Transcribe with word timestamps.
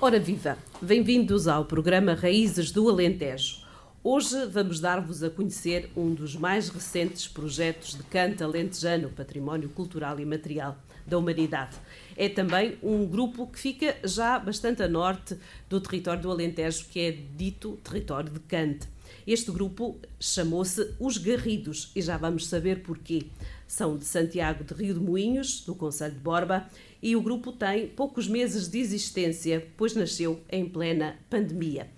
Ora 0.00 0.20
viva! 0.20 0.56
Bem-vindos 0.80 1.48
ao 1.48 1.64
programa 1.64 2.14
Raízes 2.14 2.70
do 2.70 2.88
Alentejo. 2.88 3.66
Hoje 4.04 4.46
vamos 4.46 4.78
dar-vos 4.78 5.24
a 5.24 5.28
conhecer 5.28 5.90
um 5.96 6.14
dos 6.14 6.36
mais 6.36 6.68
recentes 6.68 7.26
projetos 7.26 7.96
de 7.96 8.04
canto 8.04 8.44
alentejano, 8.44 9.10
património 9.10 9.68
cultural 9.68 10.20
e 10.20 10.24
material 10.24 10.76
da 11.04 11.18
humanidade. 11.18 11.76
É 12.16 12.28
também 12.28 12.78
um 12.80 13.04
grupo 13.06 13.48
que 13.48 13.58
fica 13.58 13.96
já 14.04 14.38
bastante 14.38 14.84
a 14.84 14.88
norte 14.88 15.36
do 15.68 15.80
território 15.80 16.22
do 16.22 16.30
Alentejo, 16.30 16.86
que 16.92 17.00
é 17.00 17.10
dito 17.36 17.76
território 17.82 18.30
de 18.30 18.38
cante. 18.38 18.86
Este 19.26 19.50
grupo 19.50 19.98
chamou-se 20.20 20.94
Os 21.00 21.18
Garridos 21.18 21.90
e 21.96 22.00
já 22.00 22.16
vamos 22.16 22.46
saber 22.46 22.82
porquê. 22.82 23.26
São 23.66 23.98
de 23.98 24.04
Santiago 24.04 24.62
de 24.62 24.72
Rio 24.74 24.94
de 24.94 25.00
Moinhos, 25.00 25.62
do 25.62 25.74
Conselho 25.74 26.14
de 26.14 26.20
Borba, 26.20 26.68
e 27.02 27.14
o 27.14 27.22
grupo 27.22 27.52
tem 27.52 27.88
poucos 27.88 28.28
meses 28.28 28.68
de 28.68 28.78
existência, 28.78 29.66
pois 29.76 29.94
nasceu 29.94 30.40
em 30.50 30.68
plena 30.68 31.18
pandemia. 31.30 31.90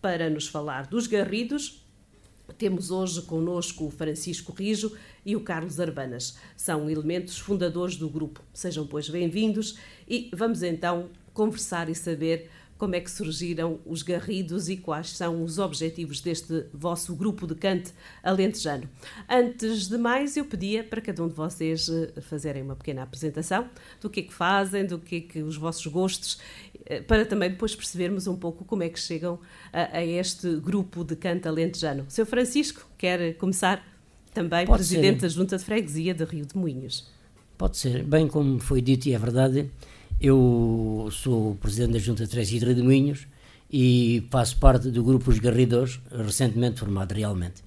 Para 0.00 0.28
nos 0.28 0.48
falar 0.48 0.86
dos 0.86 1.06
Garridos, 1.06 1.82
temos 2.58 2.90
hoje 2.90 3.22
connosco 3.22 3.86
o 3.86 3.90
Francisco 3.90 4.52
Rijo 4.52 4.96
e 5.24 5.34
o 5.34 5.40
Carlos 5.40 5.80
Arbanas. 5.80 6.38
São 6.56 6.90
elementos 6.90 7.38
fundadores 7.38 7.96
do 7.96 8.08
grupo. 8.08 8.42
Sejam, 8.52 8.86
pois, 8.86 9.08
bem-vindos 9.08 9.78
e 10.08 10.30
vamos 10.34 10.62
então 10.62 11.08
conversar 11.32 11.88
e 11.88 11.94
saber 11.94 12.50
como 12.82 12.96
é 12.96 13.00
que 13.00 13.12
surgiram 13.12 13.78
os 13.86 14.02
Garridos 14.02 14.68
e 14.68 14.76
quais 14.76 15.10
são 15.10 15.44
os 15.44 15.60
objetivos 15.60 16.20
deste 16.20 16.64
vosso 16.74 17.14
grupo 17.14 17.46
de 17.46 17.54
cante 17.54 17.92
alentejano. 18.24 18.90
Antes 19.30 19.86
de 19.86 19.96
mais, 19.96 20.36
eu 20.36 20.44
pedia 20.44 20.82
para 20.82 21.00
cada 21.00 21.22
um 21.22 21.28
de 21.28 21.34
vocês 21.34 21.88
eh, 21.88 22.20
fazerem 22.22 22.60
uma 22.60 22.74
pequena 22.74 23.04
apresentação 23.04 23.70
do 24.00 24.10
que 24.10 24.18
é 24.18 24.22
que 24.24 24.34
fazem, 24.34 24.84
do 24.84 24.98
que 24.98 25.14
é 25.14 25.20
que 25.20 25.42
os 25.44 25.56
vossos 25.56 25.86
gostos, 25.86 26.40
eh, 26.84 27.00
para 27.00 27.24
também 27.24 27.50
depois 27.50 27.72
percebermos 27.72 28.26
um 28.26 28.34
pouco 28.34 28.64
como 28.64 28.82
é 28.82 28.88
que 28.88 28.98
chegam 28.98 29.38
a, 29.72 29.98
a 29.98 30.04
este 30.04 30.56
grupo 30.56 31.04
de 31.04 31.14
cante 31.14 31.46
alentejano. 31.46 32.04
Seu 32.08 32.26
Francisco, 32.26 32.84
quer 32.98 33.34
começar? 33.34 33.80
Também 34.34 34.66
Pode 34.66 34.78
presidente 34.78 35.20
ser. 35.20 35.28
da 35.28 35.28
Junta 35.28 35.56
de 35.56 35.64
Freguesia 35.64 36.14
de 36.14 36.24
Rio 36.24 36.44
de 36.44 36.56
Moinhos. 36.58 37.08
Pode 37.56 37.76
ser. 37.76 38.02
Bem 38.02 38.26
como 38.26 38.58
foi 38.58 38.82
dito 38.82 39.06
e 39.06 39.14
é 39.14 39.18
verdade, 39.20 39.70
eu 40.22 41.08
sou 41.10 41.56
presidente 41.56 41.94
da 41.94 41.98
Junta 41.98 42.22
de 42.22 42.30
Três 42.30 42.48
de 42.48 42.82
Moinhos 42.82 43.26
e 43.70 44.24
faço 44.30 44.56
parte 44.56 44.88
do 44.88 45.02
grupo 45.02 45.28
Os 45.28 45.40
Garridos, 45.40 46.00
recentemente 46.12 46.78
formado 46.78 47.12
realmente. 47.12 47.60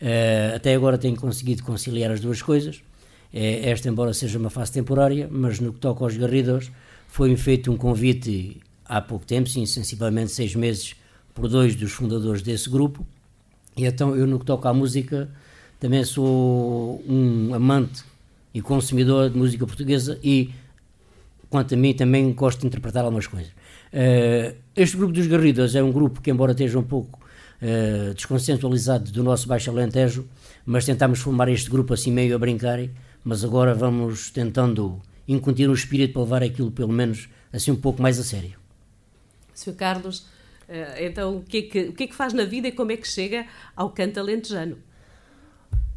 Uh, 0.00 0.56
até 0.56 0.74
agora 0.74 0.96
tenho 0.96 1.16
conseguido 1.16 1.62
conciliar 1.62 2.10
as 2.10 2.20
duas 2.20 2.40
coisas. 2.40 2.76
Uh, 2.76 3.60
esta, 3.62 3.90
embora 3.90 4.14
seja 4.14 4.38
uma 4.38 4.48
fase 4.48 4.72
temporária, 4.72 5.28
mas 5.30 5.60
no 5.60 5.70
que 5.70 5.80
toca 5.80 6.02
aos 6.02 6.16
Garridos, 6.16 6.70
foi-me 7.08 7.36
feito 7.36 7.70
um 7.70 7.76
convite 7.76 8.56
há 8.86 9.02
pouco 9.02 9.26
tempo, 9.26 9.46
sim, 9.46 9.66
sensivelmente 9.66 10.32
seis 10.32 10.54
meses, 10.54 10.96
por 11.34 11.46
dois 11.46 11.74
dos 11.74 11.92
fundadores 11.92 12.40
desse 12.40 12.70
grupo. 12.70 13.06
E 13.76 13.84
então 13.84 14.16
eu, 14.16 14.26
no 14.26 14.38
que 14.38 14.46
toca 14.46 14.70
à 14.70 14.72
música, 14.72 15.28
também 15.78 16.02
sou 16.04 17.04
um 17.06 17.52
amante 17.52 18.02
e 18.54 18.62
consumidor 18.62 19.28
de 19.28 19.36
música 19.36 19.66
portuguesa 19.66 20.18
e 20.24 20.50
quanto 21.48 21.74
a 21.74 21.76
mim, 21.76 21.94
também 21.94 22.32
gosto 22.32 22.60
de 22.60 22.66
interpretar 22.66 23.04
algumas 23.04 23.26
coisas. 23.26 23.50
Uh, 23.92 24.56
este 24.76 24.96
grupo 24.96 25.12
dos 25.12 25.26
Garridas 25.26 25.74
é 25.74 25.82
um 25.82 25.90
grupo 25.90 26.20
que, 26.20 26.30
embora 26.30 26.52
esteja 26.52 26.78
um 26.78 26.82
pouco 26.82 27.20
uh, 27.62 28.14
do 29.10 29.22
nosso 29.22 29.48
Baixo 29.48 29.70
Alentejo, 29.70 30.28
mas 30.64 30.84
tentámos 30.84 31.20
formar 31.20 31.48
este 31.48 31.70
grupo 31.70 31.94
assim 31.94 32.12
meio 32.12 32.34
a 32.34 32.38
brincar, 32.38 32.78
mas 33.24 33.44
agora 33.44 33.74
vamos 33.74 34.30
tentando 34.30 35.00
incutir 35.26 35.68
o 35.68 35.74
espírito 35.74 36.12
para 36.12 36.22
levar 36.22 36.42
aquilo, 36.42 36.70
pelo 36.70 36.92
menos, 36.92 37.28
assim 37.52 37.70
um 37.70 37.76
pouco 37.76 38.02
mais 38.02 38.18
a 38.18 38.24
sério. 38.24 38.58
Sr. 39.54 39.74
Carlos, 39.74 40.20
uh, 40.68 41.00
então 41.00 41.38
o 41.38 41.42
que, 41.42 41.58
é 41.58 41.62
que, 41.62 41.80
o 41.88 41.92
que 41.92 42.04
é 42.04 42.06
que 42.06 42.14
faz 42.14 42.32
na 42.32 42.44
vida 42.44 42.68
e 42.68 42.72
como 42.72 42.92
é 42.92 42.96
que 42.96 43.08
chega 43.08 43.46
ao 43.74 43.90
canto 43.90 44.20
alentejano? 44.20 44.76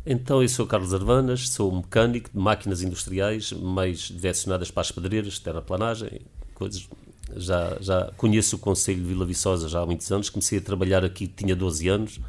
Então, 0.06 0.42
eu 0.42 0.50
sou 0.50 0.66
Carlos 0.66 0.96
Arvanas, 0.96 1.50
sou 1.50 1.72
mecânico 1.72 2.32
de 2.32 2.38
máquinas 2.38 2.82
industriais, 2.82 3.52
mais 3.52 4.00
direcionadas 4.00 4.72
para 4.72 4.82
as 4.82 4.92
pedreiras, 4.92 5.38
terraplanagem, 5.38 6.22
coisas. 6.56 6.90
Já, 7.36 7.78
já 7.80 8.12
conheço 8.18 8.56
o 8.56 8.60
Conselho 8.60 9.00
de 9.00 9.08
Vila 9.08 9.26
Viçosa 9.26 9.70
já 9.70 9.80
há 9.80 9.86
muitos 9.86 10.12
anos, 10.12 10.30
comecei 10.30 10.58
a 10.58 10.62
trabalhar 10.62 11.06
aqui, 11.06 11.28
tinha 11.28 11.56
12 11.56 11.88
anos. 11.88 12.20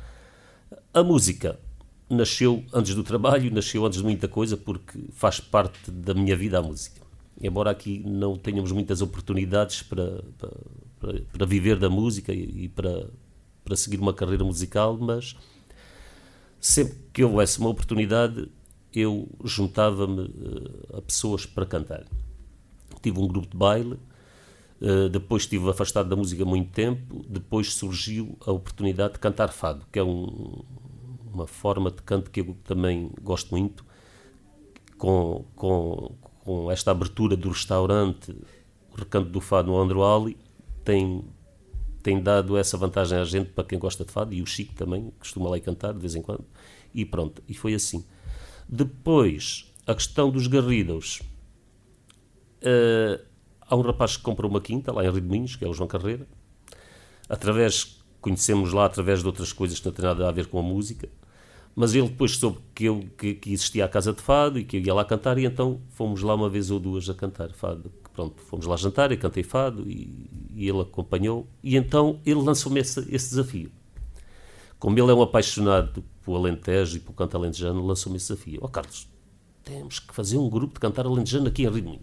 A 0.92 1.02
música 1.02 1.58
nasceu 2.10 2.62
antes 2.74 2.94
do 2.94 3.02
trabalho, 3.02 3.50
nasceu 3.54 3.86
antes 3.86 3.98
de 3.98 4.04
muita 4.04 4.28
coisa, 4.28 4.54
porque 4.54 5.06
faz 5.14 5.40
parte 5.40 5.90
da 5.90 6.12
minha 6.12 6.36
vida 6.36 6.58
a 6.58 6.62
música. 6.62 7.00
Embora 7.40 7.70
aqui 7.70 8.02
não 8.06 8.36
tenhamos 8.36 8.70
muitas 8.70 9.00
oportunidades 9.00 9.82
para, 9.82 10.22
para, 11.00 11.20
para 11.32 11.46
viver 11.46 11.78
da 11.78 11.88
música 11.88 12.34
e 12.34 12.68
para, 12.68 13.08
para 13.64 13.74
seguir 13.76 13.98
uma 13.98 14.12
carreira 14.12 14.44
musical, 14.44 14.96
mas 15.00 15.34
sempre 16.62 16.96
que 17.12 17.24
houvesse 17.24 17.58
uma 17.58 17.68
oportunidade, 17.68 18.48
eu 18.94 19.28
juntava-me 19.42 20.20
uh, 20.22 20.98
a 20.98 21.02
pessoas 21.02 21.44
para 21.44 21.66
cantar. 21.66 22.04
Tive 23.02 23.18
um 23.18 23.26
grupo 23.26 23.48
de 23.48 23.56
baile, 23.56 23.98
uh, 24.80 25.08
depois 25.10 25.42
estive 25.42 25.68
afastado 25.68 26.08
da 26.08 26.14
música 26.14 26.44
muito 26.44 26.70
tempo, 26.70 27.24
depois 27.28 27.74
surgiu 27.74 28.38
a 28.46 28.52
oportunidade 28.52 29.14
de 29.14 29.18
cantar 29.18 29.48
fado, 29.48 29.84
que 29.90 29.98
é 29.98 30.04
um, 30.04 30.62
uma 31.34 31.48
forma 31.48 31.90
de 31.90 32.00
canto 32.02 32.30
que 32.30 32.40
eu 32.40 32.56
também 32.62 33.10
gosto 33.20 33.50
muito, 33.50 33.84
com, 34.96 35.44
com, 35.56 36.14
com 36.44 36.70
esta 36.70 36.92
abertura 36.92 37.36
do 37.36 37.48
restaurante, 37.48 38.30
o 38.92 38.96
recanto 38.96 39.30
do 39.30 39.40
fado 39.40 39.72
no 39.72 39.80
Androali, 39.80 40.36
tem 40.84 41.24
tem 42.02 42.20
dado 42.20 42.56
essa 42.56 42.76
vantagem 42.76 43.18
à 43.18 43.24
gente 43.24 43.50
para 43.50 43.64
quem 43.64 43.78
gosta 43.78 44.04
de 44.04 44.12
fado, 44.12 44.34
e 44.34 44.42
o 44.42 44.46
Chico 44.46 44.74
também 44.74 45.12
costuma 45.18 45.48
lá 45.48 45.58
cantar 45.60 45.92
de 45.92 46.00
vez 46.00 46.14
em 46.14 46.22
quando, 46.22 46.44
e 46.94 47.04
pronto, 47.04 47.42
e 47.48 47.54
foi 47.54 47.74
assim. 47.74 48.04
Depois, 48.68 49.72
a 49.86 49.94
questão 49.94 50.30
dos 50.30 50.46
garridos. 50.46 51.20
Uh, 52.62 53.22
há 53.60 53.76
um 53.76 53.80
rapaz 53.80 54.16
que 54.16 54.22
comprou 54.22 54.50
uma 54.50 54.60
quinta 54.60 54.92
lá 54.92 55.04
em 55.04 55.10
Rio 55.10 55.46
que 55.58 55.64
é 55.64 55.68
o 55.68 55.72
João 55.72 55.88
Carreira. 55.88 56.26
Através, 57.28 57.98
conhecemos 58.20 58.72
lá 58.72 58.84
através 58.84 59.20
de 59.20 59.26
outras 59.26 59.52
coisas 59.52 59.80
que 59.80 59.86
não 59.86 59.92
têm 59.92 60.04
nada 60.04 60.28
a 60.28 60.32
ver 60.32 60.46
com 60.46 60.58
a 60.58 60.62
música. 60.62 61.08
Mas 61.74 61.94
ele 61.94 62.08
depois 62.08 62.36
soube 62.36 62.58
que, 62.74 62.84
eu, 62.84 63.08
que, 63.16 63.34
que 63.34 63.52
existia 63.52 63.84
a 63.84 63.88
Casa 63.88 64.12
de 64.12 64.20
Fado 64.20 64.58
e 64.58 64.64
que 64.64 64.76
eu 64.76 64.80
ia 64.82 64.94
lá 64.94 65.04
cantar, 65.04 65.38
e 65.38 65.46
então 65.46 65.80
fomos 65.90 66.22
lá 66.22 66.34
uma 66.34 66.48
vez 66.48 66.70
ou 66.70 66.78
duas 66.78 67.08
a 67.08 67.14
cantar 67.14 67.50
fado 67.52 67.90
pronto, 68.12 68.40
fomos 68.42 68.66
lá 68.66 68.76
jantar, 68.76 69.10
eu 69.10 69.18
cantei 69.18 69.42
fado 69.42 69.88
e, 69.88 70.30
e 70.54 70.68
ele 70.68 70.80
acompanhou. 70.80 71.46
E 71.62 71.76
então 71.76 72.20
ele 72.24 72.40
lançou-me 72.40 72.80
esse, 72.80 73.00
esse, 73.14 73.30
desafio. 73.30 73.70
Como 74.78 74.98
ele 74.98 75.10
é 75.10 75.14
um 75.14 75.22
apaixonado 75.22 76.04
pelo 76.24 76.36
Alentejo 76.36 76.96
e 76.96 77.00
pelo 77.00 77.14
canto 77.14 77.36
alentejano, 77.36 77.84
lançou-me 77.84 78.16
esse 78.16 78.32
desafio. 78.32 78.60
Ó 78.62 78.66
oh, 78.66 78.68
Carlos, 78.68 79.08
temos 79.64 79.98
que 79.98 80.14
fazer 80.14 80.36
um 80.36 80.48
grupo 80.48 80.74
de 80.74 80.80
cantar 80.80 81.06
alentejano 81.06 81.48
aqui 81.48 81.64
em 81.64 81.70
Rio. 81.70 82.00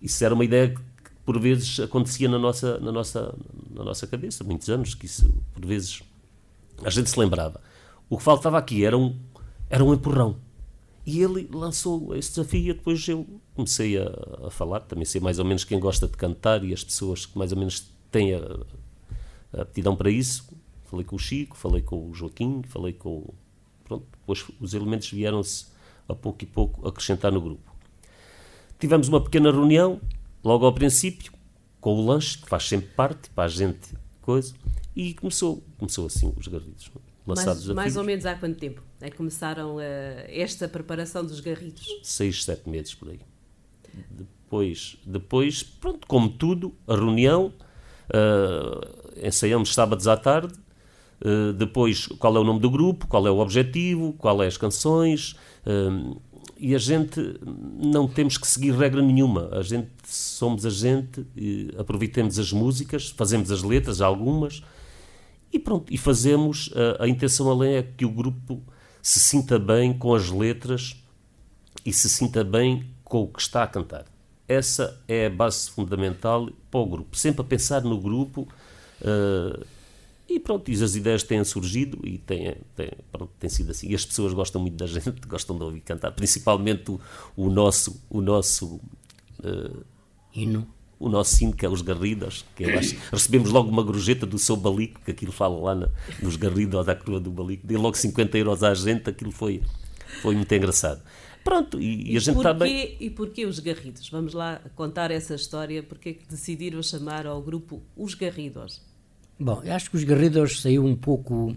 Isso 0.00 0.24
era 0.24 0.34
uma 0.34 0.44
ideia 0.44 0.70
que 0.70 0.80
por 1.24 1.40
vezes 1.40 1.80
acontecia 1.80 2.28
na 2.28 2.38
nossa, 2.38 2.78
na 2.78 2.92
nossa, 2.92 3.34
na 3.70 3.84
nossa 3.84 4.06
cabeça, 4.06 4.44
muitos 4.44 4.68
anos, 4.68 4.94
que 4.94 5.06
isso 5.06 5.32
por 5.52 5.64
vezes 5.66 6.02
a 6.84 6.90
gente 6.90 7.10
se 7.10 7.18
lembrava. 7.18 7.60
O 8.08 8.16
que 8.16 8.22
faltava 8.22 8.56
aqui 8.58 8.84
era 8.84 8.96
um, 8.96 9.18
era 9.68 9.84
um 9.84 9.92
empurrão 9.92 10.36
e 11.08 11.22
ele 11.22 11.48
lançou 11.50 12.14
esse 12.14 12.28
desafio 12.28 12.60
e 12.60 12.74
depois 12.74 13.08
eu 13.08 13.26
comecei 13.58 13.98
a, 13.98 14.46
a, 14.46 14.50
falar, 14.52 14.80
também 14.80 15.04
sei 15.04 15.20
mais 15.20 15.40
ou 15.40 15.44
menos 15.44 15.64
quem 15.64 15.80
gosta 15.80 16.06
de 16.06 16.16
cantar 16.16 16.62
e 16.62 16.72
as 16.72 16.84
pessoas 16.84 17.26
que 17.26 17.36
mais 17.36 17.50
ou 17.50 17.58
menos 17.58 17.90
têm 18.08 18.34
a, 18.34 18.40
a 19.52 19.62
aptidão 19.62 19.96
para 19.96 20.08
isso. 20.08 20.48
Falei 20.84 21.04
com 21.04 21.16
o 21.16 21.18
Chico, 21.18 21.56
falei 21.56 21.82
com 21.82 22.08
o 22.08 22.14
Joaquim, 22.14 22.62
falei 22.62 22.92
com... 22.92 23.34
Pronto, 23.84 24.06
depois 24.12 24.44
os 24.60 24.74
elementos 24.74 25.10
vieram-se 25.10 25.66
a 26.08 26.14
pouco 26.14 26.44
e 26.44 26.46
pouco 26.46 26.86
acrescentar 26.86 27.32
no 27.32 27.40
grupo. 27.40 27.74
Tivemos 28.78 29.08
uma 29.08 29.20
pequena 29.20 29.50
reunião, 29.50 30.00
logo 30.44 30.64
ao 30.64 30.72
princípio, 30.72 31.32
com 31.80 31.94
o 31.94 32.06
lanche, 32.06 32.38
que 32.38 32.48
faz 32.48 32.68
sempre 32.68 32.88
parte, 32.90 33.28
para 33.30 33.44
a 33.44 33.48
gente, 33.48 33.92
coisa, 34.22 34.54
e 34.94 35.14
começou, 35.14 35.64
começou 35.76 36.06
assim 36.06 36.32
os 36.36 36.46
garridos 36.46 36.90
lançados 37.26 37.66
mais, 37.66 37.76
mais 37.76 37.96
ou 37.96 38.04
menos 38.04 38.24
há 38.24 38.34
quanto 38.36 38.58
tempo 38.58 38.82
é 39.00 39.10
que 39.10 39.16
começaram 39.16 39.76
uh, 39.76 39.80
esta 40.28 40.68
preparação 40.68 41.24
dos 41.24 41.40
garridos? 41.40 41.86
Seis, 42.02 42.44
sete 42.44 42.68
meses 42.68 42.94
por 42.94 43.10
aí. 43.10 43.20
Depois, 44.10 44.96
depois 45.04 45.62
pronto, 45.62 46.06
como 46.06 46.28
tudo, 46.28 46.74
a 46.86 46.94
reunião, 46.94 47.52
uh, 48.08 49.26
ensaiamos 49.26 49.74
sábados 49.74 50.08
à 50.08 50.16
tarde, 50.16 50.54
uh, 51.20 51.52
depois 51.52 52.06
qual 52.06 52.34
é 52.36 52.40
o 52.40 52.44
nome 52.44 52.60
do 52.60 52.70
grupo, 52.70 53.06
qual 53.06 53.26
é 53.26 53.30
o 53.30 53.38
objetivo, 53.38 54.14
qual 54.14 54.42
é 54.42 54.46
as 54.46 54.56
canções, 54.56 55.36
uh, 55.66 56.20
e 56.58 56.74
a 56.74 56.78
gente 56.78 57.20
não 57.78 58.08
temos 58.08 58.36
que 58.38 58.46
seguir 58.46 58.72
regra 58.72 59.02
nenhuma, 59.02 59.48
a 59.52 59.62
gente 59.62 59.90
somos 60.04 60.66
a 60.66 60.70
gente, 60.70 61.24
aproveitemos 61.78 62.38
as 62.38 62.52
músicas, 62.52 63.10
fazemos 63.10 63.52
as 63.52 63.62
letras, 63.62 64.00
algumas, 64.00 64.62
e 65.52 65.58
pronto, 65.58 65.92
e 65.92 65.96
fazemos, 65.96 66.70
a, 66.98 67.04
a 67.04 67.08
intenção 67.08 67.48
além 67.48 67.74
é 67.74 67.82
que 67.82 68.04
o 68.04 68.10
grupo 68.10 68.60
se 69.00 69.20
sinta 69.20 69.58
bem 69.58 69.92
com 69.92 70.14
as 70.14 70.30
letras 70.30 70.96
e 71.86 71.92
se 71.92 72.08
sinta 72.08 72.42
bem 72.42 72.84
com 73.08 73.22
o 73.22 73.28
que 73.28 73.40
está 73.40 73.62
a 73.62 73.66
cantar. 73.66 74.04
essa 74.46 74.98
é 75.06 75.26
a 75.26 75.30
base 75.30 75.70
fundamental 75.70 76.48
para 76.70 76.80
o 76.80 76.86
grupo. 76.86 77.16
Sempre 77.16 77.42
a 77.42 77.44
pensar 77.44 77.82
no 77.82 77.98
grupo. 77.98 78.48
Uh, 79.02 79.64
e 80.28 80.38
pronto, 80.38 80.70
e 80.70 80.82
as 80.82 80.94
ideias 80.94 81.22
têm 81.22 81.42
surgido 81.42 81.98
e 82.04 82.18
têm, 82.18 82.56
têm, 82.76 82.90
pronto, 83.10 83.30
tem 83.38 83.48
sido 83.48 83.70
assim. 83.70 83.88
E 83.88 83.94
as 83.94 84.04
pessoas 84.04 84.32
gostam 84.34 84.60
muito 84.60 84.76
da 84.76 84.86
gente, 84.86 85.20
gostam 85.26 85.56
de 85.56 85.64
ouvir 85.64 85.80
cantar, 85.80 86.12
principalmente 86.12 86.90
o, 86.90 87.00
o 87.36 87.50
nosso, 87.50 88.02
o 88.10 88.20
nosso 88.20 88.80
uh, 89.40 89.84
hino. 90.34 90.66
O 91.00 91.08
nosso 91.08 91.44
hino, 91.44 91.52
que 91.52 91.64
é 91.64 91.68
os 91.68 91.80
Garridos, 91.80 92.44
que 92.56 92.64
eu 92.64 92.76
acho, 92.76 92.96
recebemos 93.12 93.50
logo 93.50 93.70
uma 93.70 93.82
gorjeta 93.82 94.26
do 94.26 94.38
seu 94.38 94.56
Balico, 94.56 95.00
que 95.04 95.12
aquilo 95.12 95.32
fala 95.32 95.56
lá 95.58 95.74
na, 95.74 95.88
nos 96.20 96.36
Garridos, 96.36 96.84
da 96.84 96.94
curva 96.94 97.20
do 97.20 97.30
Balico, 97.30 97.66
dei 97.66 97.76
logo 97.76 97.96
50 97.96 98.36
euros 98.36 98.62
à 98.62 98.74
gente, 98.74 99.08
aquilo 99.08 99.30
foi, 99.30 99.62
foi 100.20 100.34
muito 100.34 100.52
engraçado. 100.52 101.00
Pronto, 101.44 101.80
e, 101.80 102.12
e 102.12 102.16
a 102.16 102.20
gente 102.20 102.36
está 102.36 102.52
bem. 102.52 102.96
E 103.00 103.10
porquê 103.10 103.46
os 103.46 103.58
Garridos? 103.58 104.08
Vamos 104.10 104.34
lá 104.34 104.60
contar 104.74 105.10
essa 105.10 105.34
história, 105.34 105.82
porque 105.82 106.08
é 106.10 106.12
que 106.12 106.26
decidiram 106.28 106.82
chamar 106.82 107.26
ao 107.26 107.40
grupo 107.40 107.82
Os 107.96 108.14
Garridos? 108.14 108.82
Bom, 109.38 109.62
eu 109.64 109.72
acho 109.72 109.90
que 109.90 109.96
os 109.96 110.04
Garridos 110.04 110.60
saiu 110.60 110.84
um 110.84 110.96
pouco 110.96 111.56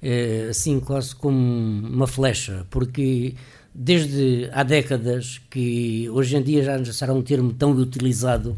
eh, 0.00 0.46
assim, 0.50 0.78
quase 0.78 1.14
como 1.14 1.36
uma 1.36 2.06
flecha, 2.06 2.66
porque 2.70 3.34
desde 3.74 4.48
há 4.52 4.62
décadas 4.62 5.40
que 5.50 6.08
hoje 6.10 6.36
em 6.36 6.42
dia 6.42 6.62
já, 6.62 6.82
já 6.82 6.92
será 6.92 7.12
um 7.12 7.22
termo 7.22 7.52
tão 7.52 7.72
utilizado, 7.72 8.56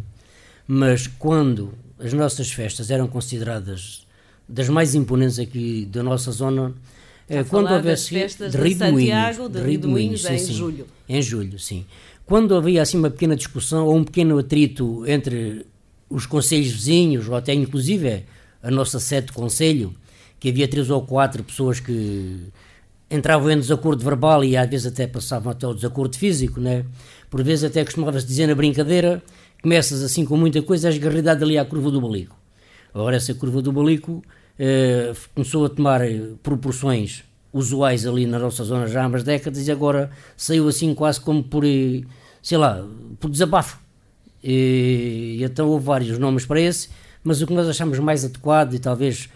mas 0.67 1.07
quando 1.07 1.73
as 1.99 2.13
nossas 2.13 2.53
festas 2.53 2.91
eram 2.91 3.07
consideradas 3.07 4.07
das 4.49 4.69
mais 4.69 4.95
imponentes 4.95 5.39
aqui 5.39 5.87
da 5.87 6.03
nossa 6.03 6.31
zona, 6.31 6.75
eh, 7.31 7.45
quando 7.45 7.71
houvesse 7.71 8.11
festas 8.11 8.51
de, 8.51 8.59
Rio 8.59 8.69
de 8.71 8.75
Santiago, 8.75 9.49
de, 9.49 9.61
Rio 9.61 9.79
de 9.79 9.87
Moinhos, 9.87 10.25
em 10.25 10.37
sim, 10.37 10.53
julho. 10.53 10.87
Em 11.09 11.23
julho, 11.23 11.59
sim. 11.61 11.87
Quando 12.27 12.57
havia 12.57 12.83
assim 12.83 12.99
uma 12.99 13.09
pequena 13.09 13.37
discussão 13.37 13.87
ou 13.87 13.97
um 13.97 14.03
pequeno 14.03 14.37
atrito 14.37 15.05
entre 15.07 15.65
os 16.09 16.27
conselhos 16.27 16.73
vizinhos, 16.73 17.29
ou 17.29 17.37
até 17.37 17.55
inclusive 17.55 18.25
a 18.61 18.71
nossa 18.71 18.99
sede 18.99 19.29
de 19.29 19.33
conselho, 19.33 19.95
que 20.41 20.49
havia 20.49 20.67
três 20.67 20.91
ou 20.91 21.03
quatro 21.03 21.45
pessoas 21.45 21.79
que 21.79 22.49
entravam 23.09 23.49
em 23.51 23.59
desacordo 23.59 24.03
verbal 24.03 24.45
e 24.45 24.57
às 24.57 24.69
vezes 24.69 24.87
até 24.87 25.07
passavam 25.07 25.53
até 25.53 25.67
o 25.69 25.75
desacordo 25.75 26.17
físico, 26.17 26.61
né? 26.61 26.85
Por 27.29 27.45
vezes 27.45 27.63
até 27.63 27.85
costumava-se 27.85 28.27
dizer 28.27 28.49
na 28.49 28.57
brincadeira, 28.57 29.23
começas 29.63 30.03
assim 30.03 30.25
com 30.25 30.37
muita 30.37 30.61
coisa, 30.63 30.89
és 30.89 30.99
garridado 30.99 31.45
ali 31.45 31.57
à 31.57 31.65
curva 31.65 31.93
do 31.93 32.01
balico. 32.01 32.37
Agora 32.93 33.17
essa 33.17 33.33
curva 33.35 33.63
do 33.63 33.71
balico 33.71 34.21
eh, 34.61 35.13
começou 35.35 35.65
a 35.65 35.71
tomar 35.71 36.03
proporções 36.43 37.25
usuais 37.53 38.07
ali 38.07 38.27
na 38.27 38.39
nossa 38.39 38.63
zona 38.63 38.87
já 38.87 39.03
há 39.03 39.07
umas 39.07 39.25
décadas 39.25 39.67
e 39.67 39.73
agora 39.73 40.11
saiu 40.37 40.69
assim 40.69 40.95
quase 40.95 41.21
como 41.21 41.43
por, 41.43 41.65
eh, 41.65 42.03
sei 42.43 42.59
lá, 42.59 42.87
por 43.19 43.31
desabafo. 43.31 43.81
E 44.45 45.41
então 45.43 45.69
houve 45.69 45.85
vários 45.85 46.19
nomes 46.19 46.45
para 46.47 46.61
esse 46.61 46.89
mas 47.23 47.43
o 47.43 47.47
que 47.47 47.53
nós 47.53 47.69
achamos 47.69 47.99
mais 47.99 48.25
adequado 48.25 48.75
e 48.75 48.79
talvez 48.79 49.29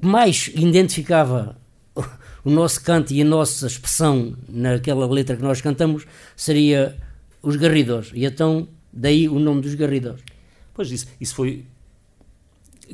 mais 0.00 0.50
identificava 0.54 1.56
o 2.44 2.50
nosso 2.50 2.82
canto 2.82 3.12
e 3.12 3.22
a 3.22 3.24
nossa 3.24 3.66
expressão 3.66 4.36
naquela 4.48 5.06
letra 5.06 5.36
que 5.36 5.42
nós 5.42 5.60
cantamos 5.60 6.06
seria 6.36 6.96
os 7.42 7.56
Garridos. 7.56 8.10
E 8.14 8.24
então, 8.24 8.68
daí 8.92 9.28
o 9.28 9.38
nome 9.38 9.60
dos 9.60 9.74
Garridos. 9.74 10.22
Pois 10.72 10.90
isso, 10.90 11.06
isso 11.20 11.34
foi. 11.34 11.64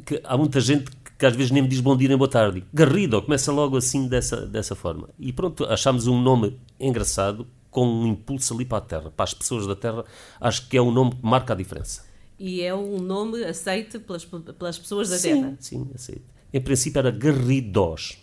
Que 0.05 0.21
há 0.25 0.37
muita 0.37 0.61
gente 0.61 0.91
que 1.21 1.27
às 1.27 1.37
vezes 1.37 1.53
nem 1.53 1.63
me 1.63 1.69
diz 1.69 1.81
bom 1.81 1.95
dia 1.97 2.09
nem 2.09 2.17
boa 2.17 2.31
tarde. 2.31 2.65
Garrido, 2.73 3.21
começa 3.21 3.53
logo 3.53 3.77
assim 3.77 4.09
dessa, 4.09 4.47
dessa 4.47 4.75
forma. 4.75 5.11
E 5.19 5.33
pronto, 5.33 5.65
achámos 5.67 6.07
um 6.07 6.21
nome 6.21 6.59
engraçado, 6.81 7.47
com 7.71 7.87
um 7.87 8.07
impulso 8.07 8.55
ali 8.55 8.65
para 8.65 8.79
a 8.79 8.81
terra, 8.81 9.11
para 9.11 9.25
as 9.25 9.35
pessoas 9.35 9.67
da 9.67 9.77
terra. 9.77 10.03
Acho 10.41 10.67
que 10.67 10.79
é 10.79 10.83
um 10.83 10.91
nome 10.91 11.11
que 11.13 11.23
marca 11.23 11.53
a 11.53 11.57
diferença 11.57 12.11
e 12.41 12.63
é 12.63 12.75
um 12.75 12.99
nome 12.99 13.45
aceite 13.45 13.99
pelas, 13.99 14.25
pelas 14.25 14.79
pessoas 14.79 15.11
da 15.11 15.19
sim, 15.19 15.35
terra. 15.35 15.57
Sim, 15.61 15.91
aceite. 15.95 16.25
Em 16.51 16.61
princípio 16.61 16.99
era 16.99 17.11
Garridos. 17.11 18.17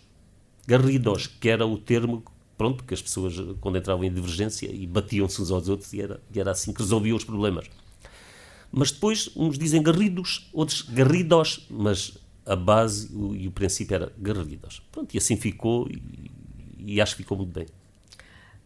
Garridos, 0.66 1.28
que 1.28 1.48
era 1.48 1.64
o 1.64 1.78
termo 1.78 2.24
pronto, 2.58 2.82
que 2.82 2.92
as 2.92 3.00
pessoas 3.00 3.36
quando 3.60 3.78
entravam 3.78 4.02
em 4.02 4.12
divergência 4.12 4.68
e 4.74 4.84
batiam-se 4.88 5.40
uns 5.40 5.52
aos 5.52 5.68
outros 5.68 5.92
e 5.92 6.00
era, 6.00 6.20
e 6.34 6.40
era 6.40 6.50
assim 6.50 6.72
que 6.72 6.82
resolviam 6.82 7.16
os 7.16 7.22
problemas. 7.22 7.66
Mas 8.72 8.90
depois 8.90 9.30
uns 9.36 9.56
dizem 9.56 9.80
garridos, 9.80 10.50
outros 10.52 10.82
garridos, 10.82 11.64
mas 11.70 12.18
a 12.48 12.56
base 12.56 13.14
o, 13.14 13.34
e 13.36 13.46
o 13.46 13.52
princípio 13.52 13.94
era 13.94 14.12
garridos. 14.16 14.82
Pronto, 14.90 15.14
e 15.14 15.18
assim 15.18 15.36
ficou 15.36 15.86
e, 15.88 16.30
e 16.78 17.00
acho 17.00 17.14
que 17.14 17.22
ficou 17.22 17.36
muito 17.36 17.52
bem. 17.52 17.66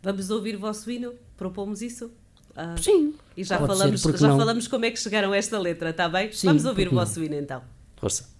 Vamos 0.01 0.31
ouvir 0.31 0.57
o 0.57 0.59
vosso 0.61 0.91
hino? 0.91 1.15
Propomos 1.37 1.83
isso? 1.83 2.07
Uh, 2.51 2.81
Sim. 2.81 3.15
E 3.37 3.43
já, 3.43 3.59
falamos, 3.59 4.03
ser, 4.03 4.17
já 4.17 4.37
falamos 4.37 4.69
como 4.69 4.85
é 4.85 4.91
que 4.91 4.99
chegaram 4.99 5.33
a 5.33 5.37
esta 5.37 5.59
letra, 5.59 5.91
está 5.91 6.09
bem? 6.09 6.31
Sim, 6.33 6.49
Vamos 6.49 6.65
ouvir 6.65 6.89
o 6.89 6.93
vosso 6.93 7.23
hino 7.23 7.35
então. 7.35 7.63
Força. 7.97 8.31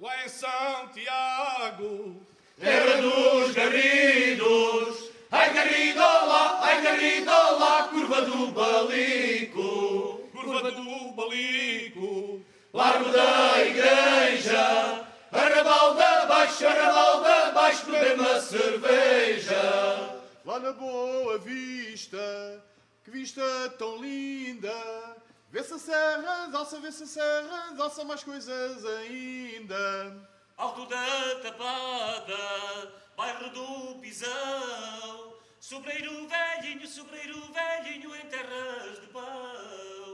Lá 0.00 0.24
em 0.24 0.28
Santiago, 0.28 2.16
terra 2.58 3.00
dos 3.00 3.54
Garridos, 3.54 5.10
ai 5.30 5.54
Garrido 5.54 5.98
lá, 6.00 6.60
ai 6.62 6.82
Garrido 6.82 7.30
lá, 7.30 7.88
curva 7.88 8.22
do 8.22 8.52
Balico, 8.52 10.20
curva 10.32 10.70
do 10.70 11.12
Balico, 11.14 12.40
largo 12.76 13.10
da 13.10 13.64
igreja, 13.64 15.06
arrabal 15.32 15.94
da 15.94 16.26
baixo, 16.26 16.66
arrabal 16.66 17.22
da 17.22 17.50
baixo, 17.52 17.86
bebemos 17.86 18.26
a 18.26 18.40
cerveja. 18.42 20.20
Lá 20.44 20.58
na 20.58 20.72
Boa 20.72 21.38
Vista, 21.38 22.62
que 23.02 23.10
vista 23.10 23.42
tão 23.78 23.96
linda! 23.96 25.16
Vê-se 25.50 25.72
a 25.72 25.78
serra, 25.78 26.50
alça, 26.52 26.78
vê-se 26.78 27.04
a 27.04 27.06
serra, 27.06 27.74
alça 27.78 28.04
mais 28.04 28.22
coisas 28.22 28.84
ainda. 28.84 30.28
Alto 30.58 30.84
da 30.84 31.40
Tapada, 31.42 32.92
bairro 33.16 33.48
do 33.50 33.98
Pisão, 34.00 35.32
sobreiro 35.58 36.28
velhinho, 36.28 36.86
sobreiro 36.86 37.40
velhinho 37.52 38.14
em 38.14 38.26
terras 38.26 39.00
de 39.00 39.06
pão. 39.06 40.05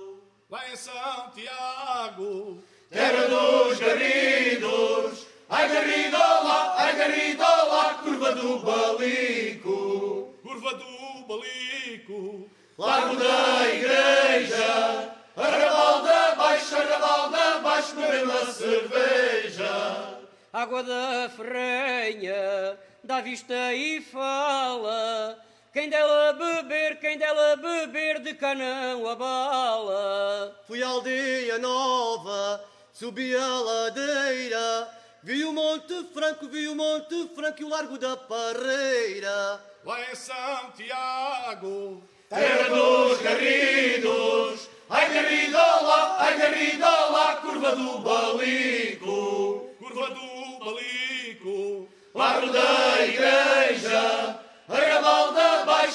Lá 0.52 0.68
em 0.70 0.76
Santiago, 0.76 2.62
terra 2.90 3.26
dos 3.26 3.78
Garridos, 3.78 5.26
ai 5.48 5.66
Garrido 5.66 6.18
lá, 6.18 6.74
ai 6.76 6.94
Garrido 6.94 7.42
lá, 7.42 7.94
curva 7.94 8.32
do 8.34 8.58
Balico, 8.58 10.34
curva 10.42 10.74
do 10.74 11.24
Balico. 11.26 12.50
Largo 12.76 13.16
da 13.16 13.66
igreja, 13.66 15.14
arrabal 15.34 16.02
da 16.02 16.34
baixo, 16.34 16.76
arrabal 16.76 17.30
da 17.30 17.58
baixo, 17.60 17.96
bebendo 17.96 18.32
a 18.32 18.46
cerveja. 18.52 20.18
Água 20.52 20.82
da 20.82 21.30
ferrenha, 21.34 22.78
dá 23.02 23.22
vista 23.22 23.72
e 23.72 24.02
fala, 24.02 25.42
quem 25.72 25.88
dela 25.88 26.34
beber, 26.34 27.00
quem 27.00 27.16
dela 27.16 27.56
beber, 27.56 28.20
de 28.20 28.34
canão 28.34 29.08
a 29.08 29.16
bala. 29.16 30.60
Fui 30.66 30.82
à 30.82 30.88
aldeia 30.88 31.58
nova, 31.58 32.62
subi 32.92 33.34
a 33.34 33.46
ladeira, 33.46 34.88
vi 35.22 35.44
o 35.44 35.52
Monte 35.52 36.04
Franco, 36.12 36.46
vi 36.46 36.68
o 36.68 36.76
Monte 36.76 37.28
Franco 37.34 37.62
e 37.62 37.64
o 37.64 37.68
Largo 37.68 37.98
da 37.98 38.16
Parreira. 38.16 39.60
Lá 39.84 40.10
em 40.10 40.14
Santiago, 40.14 42.02
terra 42.28 42.68
dos 42.68 43.22
Garridos. 43.22 44.68
Ai 44.90 45.08
Garridola, 45.08 46.16
ai 46.18 46.36
Garridola, 46.36 47.36
curva 47.36 47.74
do 47.74 47.98
Balico, 48.00 49.70
curva 49.78 50.10
do 50.10 50.64
Balico, 50.64 51.88
largo 52.14 52.52
da 52.52 53.06
igreja, 53.06 54.41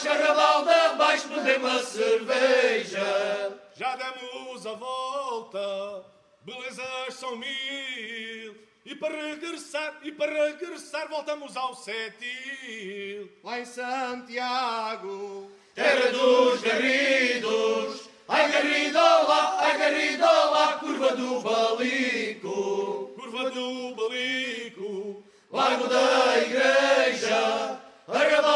da 0.08 0.14
baixa, 0.14 0.14
arrabal 0.14 0.66
da 0.66 0.94
baixo, 0.94 1.28
bebemos 1.28 1.72
a 1.72 1.84
cerveja. 1.84 3.60
Já 3.76 3.96
demos 3.96 4.66
a 4.66 4.74
volta, 4.74 6.06
belezas 6.42 7.14
são 7.14 7.36
mil. 7.36 8.56
E 8.86 8.96
para 8.96 9.16
regressar, 9.16 10.00
e 10.02 10.12
para 10.12 10.32
regressar 10.46 11.10
voltamos 11.10 11.58
ao 11.58 11.76
Setil. 11.76 13.30
Lá 13.44 13.60
em 13.60 13.66
Santiago, 13.66 15.52
terra 15.76 16.12
dos 16.12 16.62
Garridos. 16.62 18.08
Ai 18.30 18.52
Garridola, 18.52 19.58
ai 19.60 19.78
Garridola, 19.78 20.74
curva 20.80 21.16
do 21.16 21.40
Balico, 21.40 23.14
curva 23.18 23.50
do 23.52 23.96
Balico, 23.96 25.24
largo 25.50 25.88
da 25.88 26.38
igreja, 26.40 27.80
arrabal 28.06 28.47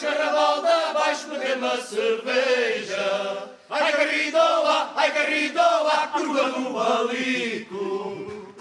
da 0.00 0.06
baixo, 0.06 0.06
arrabal 0.06 0.62
da 0.62 0.92
baixo, 0.94 1.28
bebemos 1.28 1.72
a 1.72 1.76
cerveja. 1.82 3.50
Ai 3.68 3.92
Garridola, 3.92 4.92
ai 4.96 5.12
Garridola, 5.12 6.08
curva 6.08 6.50
do 6.50 6.72
Balico. 6.72 8.54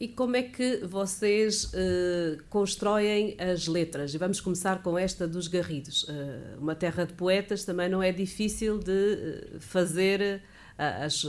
E 0.00 0.08
como 0.08 0.36
é 0.36 0.42
que 0.42 0.78
vocês 0.86 1.64
uh, 1.64 2.42
constroem 2.48 3.36
as 3.38 3.66
letras? 3.66 4.14
E 4.14 4.18
vamos 4.18 4.40
começar 4.40 4.82
com 4.82 4.98
esta 4.98 5.28
dos 5.28 5.48
Garridos. 5.48 6.04
Uh, 6.04 6.58
uma 6.58 6.74
terra 6.74 7.04
de 7.04 7.12
poetas 7.12 7.64
também 7.64 7.88
não 7.88 8.02
é 8.02 8.10
difícil 8.10 8.78
de 8.78 8.90
uh, 9.56 9.60
fazer 9.60 10.42
as, 10.76 11.24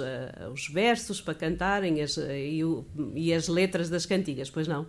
os 0.52 0.68
versos 0.70 1.22
para 1.22 1.36
cantarem 1.36 2.02
as, 2.02 2.18
e, 2.18 2.64
o, 2.64 2.84
e, 3.14 3.32
as 3.32 3.48
letras 3.48 3.90
das 3.92 4.04
cantigas, 4.04 4.50
pois 4.50 4.68
não? 4.68 4.88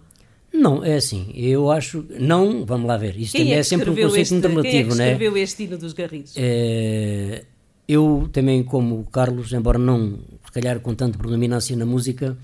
Não, 0.53 0.85
é 0.85 0.97
assim, 0.97 1.31
eu 1.35 1.71
acho. 1.71 2.05
Não, 2.19 2.65
vamos 2.65 2.87
lá 2.87 2.97
ver. 2.97 3.17
Isto 3.19 3.33
quem 3.33 3.43
também 3.43 3.57
é, 3.57 3.59
é 3.59 3.63
sempre 3.63 3.91
um 3.91 3.95
conceito 3.95 4.19
este, 4.19 4.33
muito 4.33 4.49
relativo, 4.49 4.71
quem 4.71 4.81
é 4.81 4.83
que 4.85 4.95
não 4.95 5.05
é? 5.05 5.13
escreveu 5.13 5.37
este 5.37 5.65
hino 5.65 5.79
dos 5.79 5.93
Garridos? 5.93 6.33
É, 6.37 7.45
eu 7.89 8.29
também, 8.33 8.63
como 8.63 9.01
o 9.01 9.05
Carlos, 9.05 9.53
embora 9.53 9.79
não, 9.79 10.19
se 10.45 10.53
calhar 10.53 10.81
com 10.81 10.95
tanta 10.95 11.19
predominância 11.19 11.77
na 11.77 11.87
música, 11.87 12.37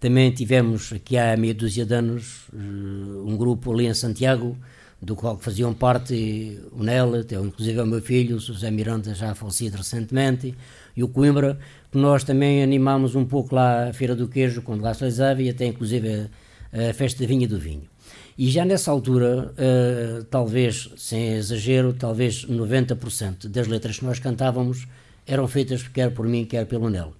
também 0.00 0.30
tivemos 0.30 0.92
aqui 0.92 1.16
há 1.16 1.36
meia 1.36 1.54
dúzia 1.54 1.84
de 1.84 1.94
anos 1.94 2.46
eh, 2.52 2.56
um 2.56 3.36
grupo 3.36 3.72
ali 3.72 3.86
em 3.86 3.94
Santiago, 3.94 4.56
do 5.00 5.14
qual 5.14 5.38
faziam 5.38 5.72
parte 5.72 6.58
o 6.72 6.82
Nela, 6.82 7.20
inclusive 7.20 7.80
o 7.80 7.86
meu 7.86 8.00
filho, 8.00 8.36
o 8.36 8.40
José 8.40 8.70
Miranda, 8.70 9.14
já 9.14 9.34
falecido 9.34 9.76
recentemente, 9.76 10.54
e 10.96 11.04
o 11.04 11.08
Coimbra, 11.08 11.58
que 11.90 11.98
nós 11.98 12.24
também 12.24 12.62
animámos 12.62 13.14
um 13.14 13.24
pouco 13.24 13.54
lá 13.54 13.88
a 13.88 13.92
Feira 13.92 14.16
do 14.16 14.26
Queijo, 14.26 14.62
quando 14.62 14.82
lá 14.82 14.92
se 14.94 15.00
realizava, 15.00 15.42
e 15.42 15.48
até 15.48 15.66
inclusive 15.66 16.28
a, 16.72 16.92
Festa 16.92 17.20
da 17.20 17.26
Vinha 17.26 17.48
do 17.48 17.58
Vinho. 17.58 17.88
E 18.36 18.48
já 18.48 18.64
nessa 18.64 18.90
altura, 18.90 19.52
uh, 19.52 20.24
talvez, 20.24 20.90
sem 20.96 21.32
exagero, 21.34 21.92
talvez 21.92 22.46
90% 22.46 23.48
das 23.48 23.66
letras 23.66 23.98
que 23.98 24.04
nós 24.04 24.18
cantávamos 24.18 24.86
eram 25.26 25.48
feitas 25.48 25.86
quer 25.88 26.12
por 26.14 26.26
mim, 26.26 26.44
quer 26.44 26.64
pelo 26.66 26.88
Nelo. 26.88 27.16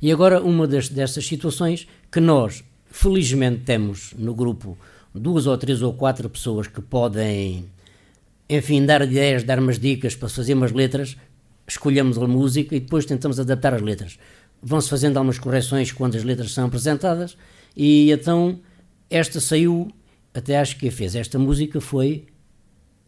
E 0.00 0.12
agora, 0.12 0.40
uma 0.42 0.66
das, 0.66 0.88
dessas 0.88 1.26
situações 1.26 1.88
que 2.12 2.20
nós, 2.20 2.62
felizmente, 2.86 3.62
temos 3.62 4.14
no 4.16 4.34
grupo 4.34 4.78
duas 5.14 5.46
ou 5.46 5.56
três 5.58 5.82
ou 5.82 5.92
quatro 5.92 6.28
pessoas 6.28 6.66
que 6.66 6.80
podem, 6.80 7.64
enfim, 8.48 8.84
dar 8.84 9.02
ideias, 9.02 9.42
dar 9.42 9.58
umas 9.58 9.78
dicas 9.78 10.14
para 10.14 10.28
fazer 10.28 10.54
umas 10.54 10.72
letras, 10.72 11.16
escolhemos 11.66 12.18
a 12.18 12.26
música 12.26 12.74
e 12.74 12.80
depois 12.80 13.04
tentamos 13.04 13.40
adaptar 13.40 13.74
as 13.74 13.82
letras. 13.82 14.18
Vão-se 14.62 14.88
fazendo 14.88 15.16
algumas 15.16 15.38
correções 15.38 15.92
quando 15.92 16.16
as 16.16 16.24
letras 16.24 16.52
são 16.52 16.66
apresentadas 16.66 17.36
e 17.76 18.10
então 18.10 18.60
esta 19.10 19.40
saiu, 19.40 19.90
até 20.32 20.58
acho 20.58 20.76
que 20.78 20.88
a 20.88 20.92
fez. 20.92 21.14
Esta 21.14 21.38
música 21.38 21.80
foi 21.80 22.26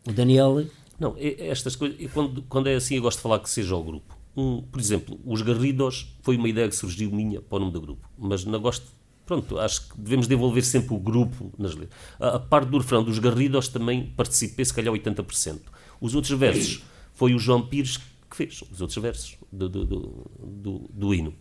o 0.06 0.12
Daniel. 0.12 0.64
Não, 0.98 1.14
estas 1.18 1.76
coisas, 1.76 1.98
quando, 2.12 2.42
quando 2.42 2.68
é 2.68 2.74
assim, 2.74 2.96
eu 2.96 3.02
gosto 3.02 3.18
de 3.18 3.22
falar 3.22 3.38
que 3.40 3.50
seja 3.50 3.74
o 3.74 3.82
grupo 3.82 4.16
um, 4.36 4.60
por 4.60 4.78
exemplo, 4.78 5.18
os 5.24 5.40
Garridos 5.40 6.14
foi 6.20 6.36
uma 6.36 6.48
ideia 6.48 6.68
que 6.68 6.76
surgiu 6.76 7.10
minha 7.10 7.40
para 7.40 7.56
o 7.56 7.60
nome 7.60 7.72
do 7.72 7.80
grupo, 7.80 8.08
mas 8.18 8.44
não 8.44 8.60
gosto. 8.60 8.86
Pronto, 9.24 9.58
acho 9.58 9.88
que 9.88 10.00
devemos 10.00 10.28
desenvolver 10.28 10.62
sempre 10.62 10.94
o 10.94 10.98
grupo 10.98 11.50
nas 11.58 11.74
letras. 11.74 11.98
A, 12.20 12.36
a 12.36 12.38
parte 12.38 12.68
do 12.68 12.78
refrão 12.78 13.02
dos 13.02 13.18
Garridos 13.18 13.66
também 13.68 14.12
participei, 14.14 14.64
se 14.64 14.74
calhar 14.74 14.92
80%. 14.94 15.60
Os 16.00 16.14
outros 16.14 16.38
versos 16.38 16.84
foi 17.14 17.34
o 17.34 17.38
João 17.38 17.66
Pires 17.66 17.96
que 17.96 18.36
fez, 18.36 18.62
os 18.70 18.80
outros 18.80 19.02
versos 19.02 19.36
do, 19.50 19.68
do, 19.68 19.84
do, 19.84 20.30
do, 20.38 20.90
do 20.92 21.14
hino. 21.14 21.34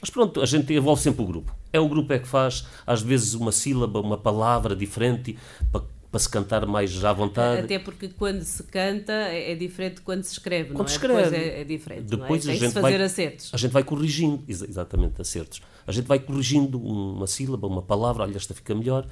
Mas 0.00 0.10
pronto, 0.10 0.42
a 0.42 0.46
gente 0.46 0.72
evolve 0.74 1.00
sempre 1.00 1.22
o 1.22 1.26
grupo. 1.26 1.54
É 1.72 1.80
o 1.80 1.88
grupo 1.88 2.12
é 2.12 2.18
que 2.18 2.28
faz, 2.28 2.66
às 2.86 3.00
vezes, 3.02 3.34
uma 3.34 3.50
sílaba, 3.50 4.00
uma 4.00 4.18
palavra 4.18 4.76
diferente 4.76 5.38
para 5.70 5.82
para 6.12 6.18
se 6.18 6.28
cantar 6.28 6.66
mais 6.66 7.02
à 7.02 7.10
vontade. 7.10 7.62
Até 7.62 7.78
porque 7.78 8.10
quando 8.10 8.42
se 8.42 8.62
canta 8.64 9.12
é, 9.12 9.52
é 9.52 9.54
diferente 9.54 9.94
de 9.96 10.00
quando 10.02 10.22
se 10.22 10.32
escreve, 10.32 10.74
quando 10.74 10.78
não 10.80 10.84
é? 10.84 10.88
Se 10.88 10.94
escreve. 10.94 11.22
Depois 11.22 11.32
é, 11.32 11.60
é 11.60 11.64
diferente. 11.64 12.02
Depois 12.02 12.46
é? 12.46 12.50
a 12.50 12.54
gente 12.54 12.72
fazer 12.74 12.98
vai, 12.98 13.02
acertos. 13.02 13.50
A 13.50 13.56
gente 13.56 13.70
vai 13.70 13.82
corrigindo, 13.82 14.44
exatamente, 14.46 15.22
acertos. 15.22 15.62
A 15.86 15.90
gente 15.90 16.06
vai 16.06 16.18
corrigindo 16.18 16.78
uma 16.78 17.26
sílaba, 17.26 17.66
uma 17.66 17.80
palavra, 17.80 18.24
olha, 18.24 18.36
esta 18.36 18.52
fica 18.52 18.74
melhor. 18.74 19.08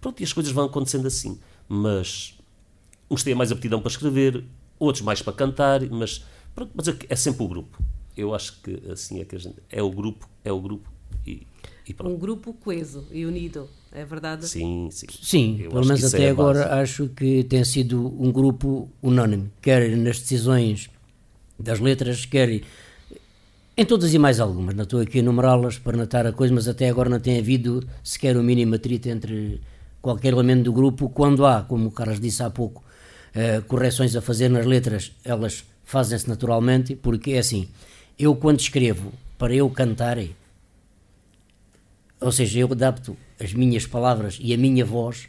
Pronto, 0.00 0.20
e 0.20 0.24
as 0.24 0.32
coisas 0.32 0.52
vão 0.52 0.66
acontecendo 0.66 1.08
assim. 1.08 1.40
Mas 1.68 2.38
uns 3.10 3.24
têm 3.24 3.34
mais 3.34 3.50
aptidão 3.50 3.80
para 3.80 3.90
escrever, 3.90 4.44
outros 4.78 5.02
mais 5.02 5.20
para 5.20 5.32
cantar, 5.32 5.82
mas, 5.90 6.24
pronto, 6.54 6.70
mas 6.72 6.86
é, 6.86 6.96
é 7.08 7.16
sempre 7.16 7.42
o 7.42 7.48
grupo. 7.48 7.82
Eu 8.16 8.32
acho 8.32 8.60
que 8.62 8.80
assim 8.92 9.20
é 9.20 9.24
que 9.24 9.34
a 9.34 9.40
gente. 9.40 9.56
É 9.68 9.82
o 9.82 9.90
grupo, 9.90 10.28
é 10.44 10.52
o 10.52 10.60
grupo 10.60 10.93
e, 11.26 11.46
e 11.88 11.96
Um 12.02 12.16
grupo 12.16 12.52
coeso 12.52 13.06
e 13.10 13.24
unido 13.26 13.68
é 13.92 14.04
verdade? 14.04 14.48
Sim, 14.48 14.88
sim. 14.90 15.06
Sim, 15.22 15.60
Eu 15.60 15.70
pelo 15.70 15.86
menos 15.86 16.04
até 16.04 16.24
é 16.24 16.30
agora 16.30 16.80
acho 16.80 17.08
que 17.08 17.44
tem 17.44 17.62
sido 17.64 18.12
um 18.20 18.32
grupo 18.32 18.88
unânime, 19.00 19.50
quer 19.62 19.96
nas 19.96 20.18
decisões 20.18 20.90
das 21.58 21.78
letras, 21.78 22.26
quer 22.26 22.60
em 23.76 23.84
todas 23.84 24.12
e 24.12 24.18
mais 24.18 24.40
algumas. 24.40 24.74
Não 24.74 24.82
estou 24.84 25.00
aqui 25.00 25.20
a 25.20 25.22
numerá-las 25.22 25.78
para 25.78 25.96
notar 25.96 26.26
a 26.26 26.32
coisa, 26.32 26.52
mas 26.52 26.66
até 26.66 26.88
agora 26.88 27.08
não 27.08 27.20
tem 27.20 27.38
havido 27.38 27.86
sequer 28.02 28.36
o 28.36 28.40
um 28.40 28.42
mínimo 28.42 28.74
atrito 28.74 29.08
entre 29.08 29.60
qualquer 30.02 30.32
elemento 30.32 30.64
do 30.64 30.72
grupo. 30.72 31.08
Quando 31.08 31.46
há, 31.46 31.62
como 31.62 31.88
o 31.88 31.90
Carlos 31.90 32.20
disse 32.20 32.42
há 32.42 32.50
pouco, 32.50 32.82
uh, 33.34 33.62
correções 33.62 34.14
a 34.16 34.20
fazer 34.20 34.48
nas 34.48 34.66
letras, 34.66 35.12
elas 35.24 35.64
fazem-se 35.84 36.28
naturalmente, 36.28 36.96
porque 36.96 37.32
é 37.32 37.38
assim, 37.38 37.68
eu 38.18 38.34
quando 38.34 38.60
escrevo 38.60 39.12
para 39.38 39.54
eu 39.54 39.68
cantar, 39.70 40.18
ou 42.24 42.32
seja, 42.32 42.58
eu 42.58 42.68
adapto 42.72 43.16
as 43.38 43.52
minhas 43.52 43.86
palavras 43.86 44.38
e 44.40 44.54
a 44.54 44.56
minha 44.56 44.84
voz 44.84 45.28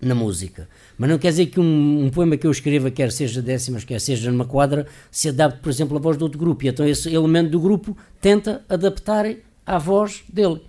na 0.00 0.14
música. 0.14 0.68
Mas 0.98 1.08
não 1.08 1.18
quer 1.18 1.30
dizer 1.30 1.46
que 1.46 1.58
um, 1.58 2.04
um, 2.04 2.10
poema 2.10 2.36
que 2.36 2.46
eu 2.46 2.50
escreva, 2.50 2.90
quer 2.90 3.10
seja 3.10 3.40
décimas, 3.40 3.82
quer 3.82 3.98
seja 3.98 4.30
numa 4.30 4.44
quadra, 4.44 4.86
se 5.10 5.30
adapte, 5.30 5.60
por 5.60 5.70
exemplo, 5.70 5.96
à 5.96 6.00
voz 6.00 6.18
de 6.18 6.22
outro 6.22 6.38
grupo. 6.38 6.64
E 6.64 6.68
então 6.68 6.86
esse 6.86 7.12
elemento 7.14 7.50
do 7.50 7.60
grupo 7.60 7.96
tenta 8.20 8.62
adaptar 8.68 9.34
à 9.64 9.78
voz 9.78 10.22
dele. 10.28 10.60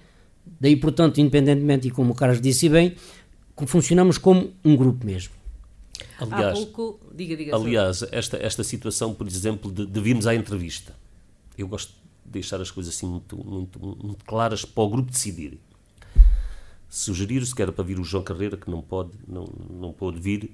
Daí, 0.59 0.77
portanto, 0.77 1.19
independentemente, 1.19 1.89
e 1.89 1.91
como 1.91 2.13
o 2.13 2.15
Carlos 2.15 2.39
disse 2.39 2.69
bem, 2.69 2.95
funcionamos 3.65 4.17
como 4.17 4.53
um 4.63 4.77
grupo 4.77 5.05
mesmo. 5.05 5.33
Aliás, 6.17 6.57
pouco, 6.57 6.99
diga, 7.13 7.35
diga, 7.35 7.55
aliás 7.55 8.03
esta, 8.11 8.37
esta 8.37 8.63
situação, 8.63 9.13
por 9.13 9.27
exemplo, 9.27 9.71
de, 9.71 9.85
de 9.85 9.99
virmos 9.99 10.25
à 10.25 10.33
entrevista, 10.33 10.95
eu 11.57 11.67
gosto 11.67 12.00
deixar 12.31 12.61
as 12.61 12.71
coisas 12.71 12.95
assim 12.95 13.07
muito, 13.07 13.37
muito, 13.37 13.79
muito 13.79 14.25
claras 14.25 14.65
para 14.65 14.83
o 14.83 14.89
grupo 14.89 15.11
decidir 15.11 15.59
sugeriram-se 16.91 17.55
que 17.55 17.61
era 17.61 17.71
para 17.71 17.85
vir 17.85 17.97
o 17.97 18.03
João 18.03 18.21
Carreira, 18.21 18.57
que 18.57 18.69
não 18.69 18.81
pode, 18.81 19.11
não, 19.25 19.45
não 19.69 19.93
pôde 19.93 20.19
vir, 20.19 20.53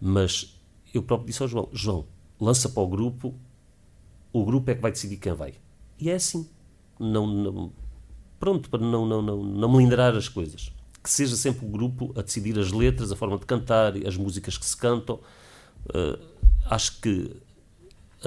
mas 0.00 0.58
eu 0.94 1.02
próprio 1.02 1.26
disse 1.26 1.42
ao 1.42 1.48
João, 1.48 1.68
João, 1.72 2.06
lança 2.40 2.70
para 2.70 2.82
o 2.82 2.88
grupo, 2.88 3.34
o 4.32 4.44
grupo 4.46 4.70
é 4.70 4.74
que 4.74 4.80
vai 4.80 4.90
decidir 4.90 5.18
quem 5.18 5.34
vai. 5.34 5.52
E 6.00 6.08
é 6.08 6.14
assim. 6.14 6.48
Não, 6.98 7.26
não 7.26 7.72
pronto, 8.40 8.70
para 8.70 8.80
não, 8.80 9.06
não, 9.06 9.20
não, 9.20 9.44
não 9.44 9.72
melindrar 9.72 10.16
as 10.16 10.26
coisas. 10.26 10.72
Que 11.02 11.10
seja 11.10 11.36
sempre 11.36 11.66
o 11.66 11.68
grupo 11.68 12.14
a 12.16 12.22
decidir 12.22 12.58
as 12.58 12.72
letras, 12.72 13.12
a 13.12 13.16
forma 13.16 13.38
de 13.38 13.44
cantar, 13.44 13.94
as 14.06 14.16
músicas 14.16 14.56
que 14.56 14.64
se 14.64 14.76
cantam. 14.76 15.20
Uh, 15.86 16.18
acho 16.64 16.98
que 17.02 17.30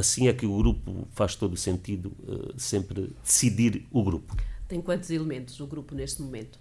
assim 0.01 0.27
é 0.27 0.33
que 0.33 0.45
o 0.45 0.57
grupo 0.57 1.07
faz 1.11 1.35
todo 1.35 1.53
o 1.53 1.57
sentido, 1.57 2.11
uh, 2.27 2.53
sempre 2.57 3.13
decidir 3.23 3.85
o 3.91 4.03
grupo. 4.03 4.35
Tem 4.67 4.81
quantos 4.81 5.09
elementos 5.09 5.59
o 5.59 5.67
grupo 5.67 5.95
neste 5.95 6.21
momento? 6.21 6.59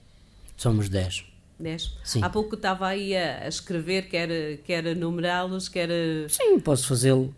Somos 0.57 0.89
10. 0.89 1.25
10? 1.59 1.99
Sim. 2.05 2.23
Há 2.23 2.31
pouco 2.31 2.55
estava 2.55 2.87
aí 2.87 3.17
a, 3.17 3.49
escrever, 3.49 4.09
quer, 4.09 4.59
quer 4.59 4.95
numerá-los, 4.95 5.69
quer. 5.69 5.89
Sim, 6.29 6.61
posso 6.61 6.87
fazê-lo. 6.89 7.35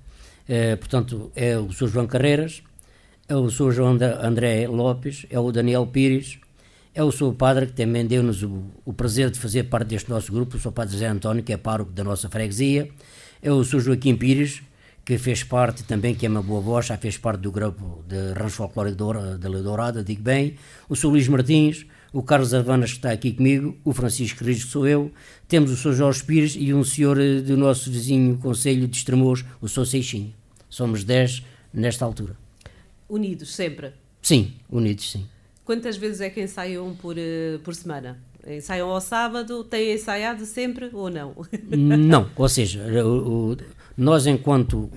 É, 0.49 0.76
portanto, 0.76 1.31
é 1.37 1.59
o 1.59 1.71
Sr. 1.73 1.88
João 1.88 2.07
Carreiras, 2.07 2.62
é 3.28 3.37
o 3.37 3.50
Sr. 3.50 3.71
João 3.73 3.99
André 4.23 4.67
Lopes, 4.67 5.26
é 5.28 5.38
o 5.38 5.52
Daniel 5.52 5.87
Pires, 5.87 6.38
é 6.95 7.05
o 7.05 7.12
Sr. 7.12 7.35
Padre, 7.35 7.67
que 7.67 7.75
também 7.75 8.07
deu-nos 8.07 8.43
o, 8.43 8.64
o, 8.85 8.93
prazer 8.93 9.31
de 9.31 9.38
fazer 9.38 9.64
parte 9.64 9.88
deste 9.88 10.09
nosso 10.09 10.33
grupo, 10.33 10.57
o 10.57 10.61
Sr. 10.61 10.73
Padre 10.73 10.95
José 10.95 11.07
António, 11.07 11.43
que 11.43 11.52
é 11.52 11.57
pároco 11.57 11.93
da 11.93 12.02
nossa 12.02 12.28
freguesia, 12.31 12.90
é 13.43 13.52
o 13.52 13.62
Sr. 13.62 13.81
Joaquim 13.81 14.17
Pires, 14.17 14.62
que 15.08 15.16
fez 15.16 15.42
parte 15.42 15.84
também, 15.84 16.14
que 16.14 16.26
é 16.26 16.28
uma 16.28 16.42
boa 16.42 16.60
voz, 16.60 16.84
já 16.84 16.98
fez 16.98 17.16
parte 17.16 17.40
do 17.40 17.50
grupo 17.50 18.04
de 18.06 18.34
Rancho 18.34 18.56
Folclórico 18.56 18.98
da 19.38 19.48
Dourada, 19.48 20.04
digo 20.04 20.20
bem, 20.20 20.56
o 20.86 20.94
Sr. 20.94 21.06
Luís 21.08 21.26
Martins, 21.28 21.86
o 22.12 22.22
Carlos 22.22 22.52
Avanas 22.52 22.90
que 22.90 22.98
está 22.98 23.10
aqui 23.10 23.32
comigo, 23.32 23.74
o 23.82 23.94
Francisco 23.94 24.44
Rijo 24.44 24.66
que 24.66 24.70
sou 24.70 24.86
eu, 24.86 25.10
temos 25.48 25.70
o 25.70 25.76
Sr. 25.78 25.94
Jorge 25.94 26.24
Pires 26.24 26.56
e 26.58 26.74
um 26.74 26.84
senhor 26.84 27.18
eh, 27.18 27.40
do 27.40 27.56
nosso 27.56 27.90
vizinho 27.90 28.36
Conselho 28.36 28.86
de 28.86 28.98
Estremoz, 28.98 29.46
o 29.62 29.66
Sr. 29.66 29.86
Seixinho. 29.86 30.34
Somos 30.68 31.04
10 31.04 31.42
nesta 31.72 32.04
altura. 32.04 32.36
Unidos 33.08 33.54
sempre? 33.54 33.94
Sim, 34.20 34.56
unidos 34.68 35.10
sim. 35.10 35.26
Quantas 35.64 35.96
vezes 35.96 36.20
é 36.20 36.28
que 36.28 36.42
ensaiam 36.42 36.94
por, 36.94 37.16
uh, 37.16 37.58
por 37.64 37.74
semana? 37.74 38.18
Ensaiam 38.46 38.90
ao 38.90 39.00
sábado? 39.00 39.64
Têm 39.64 39.94
ensaiado 39.94 40.44
sempre 40.44 40.90
ou 40.92 41.08
não? 41.08 41.34
não, 41.70 42.30
ou 42.36 42.48
seja, 42.48 42.84
o, 43.02 43.52
o, 43.52 43.56
nós 43.99 44.28
enquanto 44.28 44.88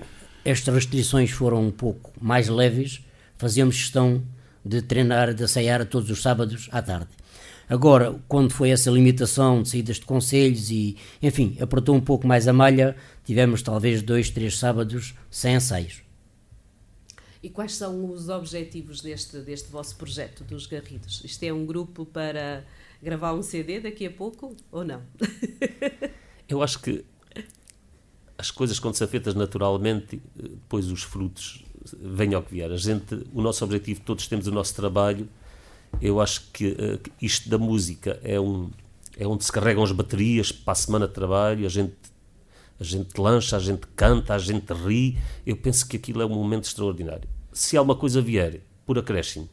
estas 0.44 0.72
restrições 0.72 1.32
foram 1.32 1.66
um 1.66 1.72
pouco 1.72 2.12
mais 2.20 2.48
leves, 2.48 3.04
fazíamos 3.36 3.74
gestão 3.74 4.22
de 4.64 4.80
treinar, 4.80 5.34
de 5.34 5.42
ensaiar 5.42 5.84
todos 5.86 6.08
os 6.08 6.22
sábados 6.22 6.68
à 6.70 6.80
tarde. 6.80 7.08
Agora, 7.68 8.20
quando 8.28 8.52
foi 8.52 8.70
essa 8.70 8.90
limitação 8.90 9.62
de 9.62 9.70
saídas 9.70 9.96
de 9.96 10.06
conselhos 10.06 10.70
e, 10.70 10.96
enfim, 11.20 11.56
apertou 11.60 11.96
um 11.96 12.00
pouco 12.00 12.28
mais 12.28 12.46
a 12.46 12.52
malha, 12.52 12.94
tivemos 13.24 13.60
talvez 13.60 14.02
dois, 14.02 14.30
três 14.30 14.56
sábados 14.56 15.14
sem 15.28 15.56
ensaios. 15.56 16.02
E 17.42 17.50
quais 17.50 17.74
são 17.74 18.08
os 18.08 18.28
objetivos 18.28 19.00
deste, 19.00 19.38
deste 19.38 19.68
vosso 19.68 19.96
projeto 19.96 20.44
dos 20.44 20.66
Garridos? 20.66 21.22
Isto 21.24 21.42
é 21.42 21.52
um 21.52 21.66
grupo 21.66 22.06
para 22.06 22.64
gravar 23.02 23.32
um 23.34 23.42
CD 23.42 23.80
daqui 23.80 24.06
a 24.06 24.10
pouco 24.12 24.56
ou 24.70 24.84
não? 24.84 25.02
Eu 26.48 26.62
acho 26.62 26.78
que 26.80 27.04
as 28.42 28.50
coisas, 28.50 28.80
quando 28.80 28.96
são 28.96 29.06
feitas 29.06 29.36
naturalmente, 29.36 30.20
depois 30.34 30.90
os 30.90 31.04
frutos 31.04 31.64
vêm 32.00 32.34
ao 32.34 32.42
que 32.42 32.54
vier. 32.54 32.72
A 32.72 32.76
gente, 32.76 33.24
o 33.32 33.40
nosso 33.40 33.64
objetivo, 33.64 34.00
todos 34.00 34.26
temos 34.26 34.48
o 34.48 34.50
nosso 34.50 34.74
trabalho. 34.74 35.28
Eu 36.00 36.20
acho 36.20 36.50
que 36.52 36.72
uh, 36.72 37.00
isto 37.20 37.48
da 37.48 37.56
música 37.56 38.18
é 38.24 38.40
um 38.40 38.68
é 39.16 39.26
onde 39.26 39.44
se 39.44 39.52
carregam 39.52 39.84
as 39.84 39.92
baterias 39.92 40.50
para 40.50 40.72
a 40.72 40.74
semana 40.74 41.06
de 41.06 41.12
trabalho, 41.12 41.66
a 41.66 41.68
gente 41.68 41.94
a 42.80 42.84
gente 42.84 43.16
lancha, 43.20 43.56
a 43.56 43.60
gente 43.60 43.86
canta, 43.94 44.34
a 44.34 44.38
gente 44.38 44.72
ri. 44.72 45.16
Eu 45.46 45.56
penso 45.56 45.86
que 45.86 45.96
aquilo 45.96 46.20
é 46.20 46.26
um 46.26 46.30
momento 46.30 46.64
extraordinário. 46.64 47.28
Se 47.52 47.76
alguma 47.76 47.94
coisa 47.94 48.20
vier 48.20 48.60
por 48.84 48.98
acréscimo, 48.98 49.48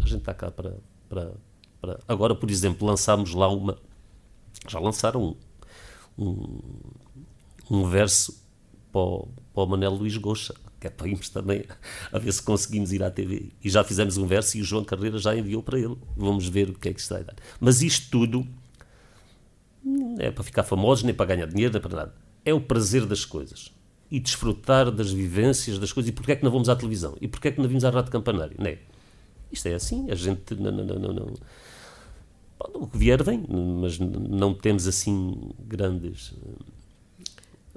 a 0.00 0.06
gente 0.06 0.20
está 0.20 0.32
cá 0.32 0.48
para, 0.52 0.76
para, 1.08 1.32
para... 1.80 1.98
Agora, 2.06 2.36
por 2.36 2.48
exemplo, 2.48 2.86
lançámos 2.86 3.34
lá 3.34 3.48
uma. 3.48 3.76
Já 4.68 4.78
lançaram 4.78 5.36
um, 6.16 6.24
um, 6.24 6.60
um 7.70 7.88
verso 7.88 8.42
para 8.92 9.00
o, 9.00 9.28
para 9.52 9.62
o 9.62 9.66
Manel 9.66 9.92
Luís 9.92 10.16
Goxa, 10.16 10.54
que 10.80 10.86
é 10.86 10.90
para 10.90 11.08
irmos 11.08 11.28
também 11.28 11.64
a 12.12 12.18
ver 12.18 12.32
se 12.32 12.42
conseguimos 12.42 12.92
ir 12.92 13.02
à 13.02 13.10
TV. 13.10 13.50
E 13.62 13.68
já 13.68 13.82
fizemos 13.82 14.16
um 14.16 14.26
verso 14.26 14.56
e 14.56 14.60
o 14.60 14.64
João 14.64 14.84
Carreira 14.84 15.18
já 15.18 15.36
enviou 15.36 15.62
para 15.62 15.78
ele. 15.78 15.96
Vamos 16.16 16.48
ver 16.48 16.70
o 16.70 16.74
que 16.74 16.88
é 16.88 16.94
que 16.94 17.00
está 17.00 17.16
a 17.16 17.22
dar. 17.22 17.36
Mas 17.60 17.82
isto 17.82 18.10
tudo 18.10 18.46
não 19.84 20.16
é 20.18 20.30
para 20.30 20.42
ficar 20.42 20.64
famosos, 20.64 21.04
nem 21.04 21.14
para 21.14 21.26
ganhar 21.26 21.46
dinheiro, 21.46 21.72
nem 21.72 21.80
para 21.80 21.96
nada. 21.96 22.14
É 22.44 22.52
o 22.52 22.60
prazer 22.60 23.06
das 23.06 23.24
coisas. 23.24 23.72
E 24.10 24.20
desfrutar 24.20 24.90
das 24.90 25.12
vivências 25.12 25.78
das 25.78 25.92
coisas. 25.92 26.08
E 26.10 26.12
porquê 26.12 26.32
é 26.32 26.36
que 26.36 26.44
não 26.44 26.50
vamos 26.50 26.68
à 26.68 26.76
televisão? 26.76 27.16
E 27.20 27.28
porquê 27.28 27.48
é 27.48 27.52
que 27.52 27.60
não 27.60 27.68
vimos 27.68 27.84
à 27.84 27.90
Rádio 27.90 28.10
Campanário? 28.10 28.56
Não 28.58 28.66
é? 28.66 28.78
Isto 29.50 29.66
é 29.66 29.74
assim. 29.74 30.10
A 30.10 30.14
gente. 30.14 30.54
Não, 30.54 30.70
não, 30.70 30.84
não, 30.84 31.12
não, 31.12 31.34
o 32.74 32.86
que 32.86 32.98
vier 32.98 33.22
vem, 33.22 33.44
mas 33.48 33.98
não 33.98 34.54
temos 34.54 34.86
assim 34.86 35.50
grandes. 35.60 36.34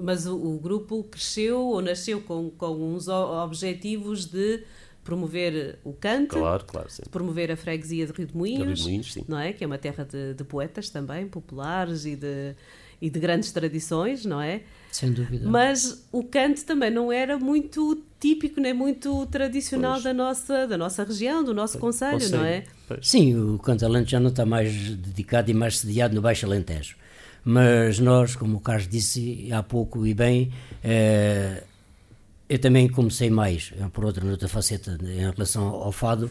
Mas 0.01 0.25
o, 0.25 0.35
o 0.35 0.59
grupo 0.59 1.03
cresceu 1.03 1.59
ou 1.59 1.81
nasceu 1.81 2.21
com, 2.21 2.49
com 2.49 2.95
uns 2.95 3.07
objetivos 3.07 4.25
de 4.25 4.63
promover 5.03 5.79
o 5.83 5.93
canto, 5.93 6.35
claro, 6.35 6.63
claro, 6.65 6.87
promover 7.09 7.51
a 7.51 7.57
freguesia 7.57 8.05
de 8.05 8.11
Rio 8.11 8.27
de 8.27 8.37
Moinhos, 8.37 8.85
Rio 8.85 9.01
de 9.01 9.25
não 9.27 9.39
é? 9.39 9.53
que 9.53 9.63
é 9.63 9.67
uma 9.67 9.77
terra 9.77 10.05
de, 10.05 10.35
de, 10.35 10.43
poetas 10.43 10.89
também, 10.89 11.27
populares 11.27 12.05
e 12.05 12.15
de, 12.15 12.53
e 13.01 13.09
de 13.09 13.19
grandes 13.19 13.51
tradições, 13.51 14.23
não 14.23 14.39
é? 14.39 14.61
Sem 14.91 15.11
dúvida. 15.11 15.49
Mas 15.49 16.07
o 16.11 16.23
canto 16.23 16.63
também 16.63 16.91
não 16.91 17.11
era 17.11 17.39
muito 17.39 18.03
típico, 18.19 18.59
nem 18.59 18.73
muito 18.73 19.25
tradicional 19.27 20.01
da 20.01 20.13
nossa, 20.13 20.67
da 20.67 20.77
nossa 20.77 21.03
região, 21.03 21.43
do 21.43 21.53
nosso 21.53 21.79
conselho, 21.79 22.29
não 22.29 22.43
é? 22.43 22.65
Pois. 22.87 23.07
Sim, 23.07 23.35
o 23.35 23.57
canto 23.57 23.85
alentejano 23.85 24.29
está 24.29 24.45
mais 24.45 24.73
dedicado 24.95 25.49
e 25.49 25.53
mais 25.53 25.79
sediado 25.79 26.13
no 26.13 26.21
Baixo 26.21 26.45
Alentejo. 26.45 26.95
Mas 27.43 27.99
nós, 27.99 28.35
como 28.35 28.57
o 28.57 28.59
Carlos 28.59 28.87
disse 28.87 29.49
há 29.51 29.63
pouco 29.63 30.05
e 30.05 30.13
bem, 30.13 30.51
eh, 30.83 31.63
eu 32.47 32.59
também 32.59 32.87
comecei 32.87 33.29
mais, 33.29 33.71
é 33.79 33.87
por 33.87 34.05
outra, 34.05 34.25
outra 34.25 34.47
faceta 34.47 34.97
em 35.01 35.31
relação 35.31 35.67
ao 35.67 35.91
fado, 35.91 36.29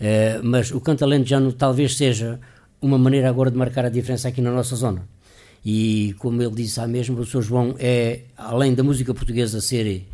eh, 0.00 0.40
mas 0.42 0.70
o 0.70 0.80
canto 0.80 1.04
alentejano 1.04 1.52
talvez 1.52 1.96
seja 1.96 2.40
uma 2.80 2.98
maneira 2.98 3.28
agora 3.28 3.50
de 3.50 3.56
marcar 3.56 3.84
a 3.84 3.88
diferença 3.88 4.28
aqui 4.28 4.40
na 4.40 4.50
nossa 4.50 4.76
zona. 4.76 5.06
E 5.64 6.14
como 6.18 6.40
ele 6.40 6.54
disse 6.54 6.80
há 6.80 6.86
mesmo, 6.86 7.18
o 7.20 7.26
Sr. 7.26 7.42
João 7.42 7.74
é, 7.78 8.22
além 8.36 8.74
da 8.74 8.82
música 8.82 9.12
portuguesa 9.12 9.60
ser 9.60 10.06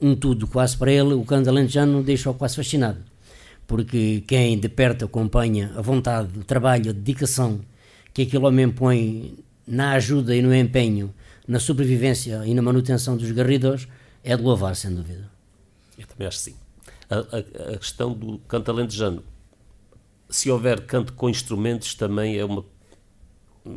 um 0.00 0.16
tudo 0.16 0.46
quase 0.46 0.76
para 0.76 0.90
ele, 0.90 1.14
o 1.14 1.24
canto 1.24 1.48
alentejano 1.48 2.02
deixa-o 2.02 2.34
quase 2.34 2.56
fascinado. 2.56 2.98
Porque 3.66 4.24
quem 4.26 4.58
de 4.58 4.68
perto 4.68 5.04
acompanha 5.04 5.72
a 5.76 5.82
vontade, 5.82 6.38
o 6.38 6.44
trabalho, 6.44 6.90
a 6.90 6.92
dedicação 6.92 7.60
que 8.12 8.22
aquele 8.22 8.44
homem 8.44 8.68
põe 8.68 9.34
na 9.66 9.92
ajuda 9.92 10.34
e 10.34 10.42
no 10.42 10.54
empenho, 10.54 11.12
na 11.46 11.58
sobrevivência 11.58 12.42
e 12.46 12.54
na 12.54 12.62
manutenção 12.62 13.16
dos 13.16 13.30
garridos, 13.30 13.88
é 14.22 14.36
de 14.36 14.42
louvar, 14.42 14.76
sem 14.76 14.94
dúvida. 14.94 15.30
Eu 15.98 16.06
também 16.06 16.26
acho 16.26 16.38
que 16.38 16.44
sim. 16.44 16.56
A, 17.10 17.16
a, 17.16 17.74
a 17.74 17.78
questão 17.78 18.12
do 18.12 18.38
canto 18.48 18.70
alentejano, 18.70 19.22
se 20.28 20.50
houver 20.50 20.86
canto 20.86 21.12
com 21.12 21.28
instrumentos, 21.28 21.94
também 21.94 22.38
é 22.38 22.44
uma. 22.44 22.64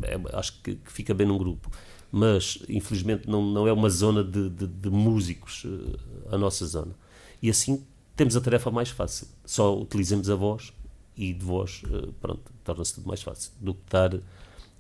É, 0.04 0.38
acho 0.38 0.62
que, 0.62 0.76
que, 0.76 0.92
fica 0.92 1.14
bem 1.14 1.28
num 1.28 1.38
grupo. 1.38 1.70
Mas, 2.12 2.60
infelizmente, 2.70 3.30
não, 3.30 3.44
não 3.44 3.68
é 3.68 3.74
uma 3.74 3.90
zona 3.90 4.24
de, 4.24 4.50
de, 4.50 4.68
de 4.68 4.90
músicos, 4.90 5.66
uh, 5.66 6.00
a 6.32 6.38
nossa 6.38 6.66
zona. 6.66 6.96
E 7.42 7.50
assim 7.50 7.86
temos 8.16 8.36
a 8.36 8.42
tarefa 8.42 8.72
mais 8.72 8.90
fácil. 8.90 9.28
Só 9.46 9.78
utilizemos 9.78 10.30
a 10.30 10.36
voz 10.36 10.72
e 11.18 11.34
de 11.34 11.44
voz, 11.44 11.84
uh, 11.84 12.14
pronto, 12.14 12.52
torna-se 12.64 12.96
tudo 12.96 13.08
mais 13.08 13.22
fácil 13.22 13.52
do 13.60 13.74
que 13.74 13.82
estar 13.82 14.18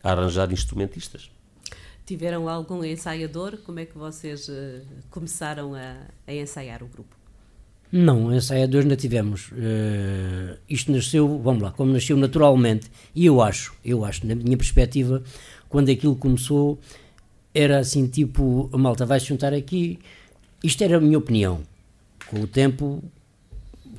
a 0.05 0.11
arranjar 0.11 0.53
instrumentistas. 0.53 1.31
Tiveram 2.05 2.47
algum 2.47 2.83
ensaiador? 2.83 3.57
Como 3.65 3.79
é 3.79 3.85
que 3.85 3.97
vocês 3.97 4.47
uh, 4.47 4.81
começaram 5.09 5.73
a, 5.73 5.95
a, 6.27 6.33
ensaiar 6.33 6.83
o 6.83 6.87
grupo? 6.87 7.15
Não, 7.91 8.31
ensaiadores 8.31 8.87
não 8.87 8.95
tivemos. 8.95 9.51
Uh, 9.51 10.59
isto 10.69 10.91
nasceu, 10.91 11.39
vamos 11.39 11.63
lá, 11.63 11.71
como 11.71 11.91
nasceu 11.91 12.15
naturalmente. 12.15 12.91
E 13.15 13.25
eu 13.25 13.41
acho, 13.41 13.73
eu 13.83 14.05
acho, 14.05 14.27
na 14.27 14.35
minha 14.35 14.55
perspectiva, 14.55 15.23
quando 15.67 15.89
aquilo 15.89 16.15
começou, 16.15 16.77
era 17.51 17.79
assim, 17.79 18.05
tipo, 18.05 18.69
a 18.71 18.77
malta 18.77 19.07
vai 19.07 19.19
se 19.19 19.25
juntar 19.25 19.55
aqui. 19.55 19.97
Isto 20.63 20.83
era 20.83 20.97
a 20.97 21.01
minha 21.01 21.17
opinião. 21.17 21.61
Com 22.27 22.41
o 22.41 22.47
tempo, 22.47 23.03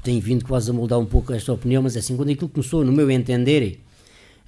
tenho 0.05 0.21
vindo 0.21 0.45
quase 0.45 0.71
a 0.71 0.73
mudar 0.73 0.99
um 0.99 1.07
pouco 1.07 1.33
esta 1.33 1.53
opinião, 1.53 1.83
mas 1.83 1.97
é 1.97 1.99
assim, 1.99 2.17
quando 2.17 2.31
aquilo 2.31 2.49
começou, 2.49 2.85
no 2.85 2.93
meu 2.93 3.11
entender, 3.11 3.81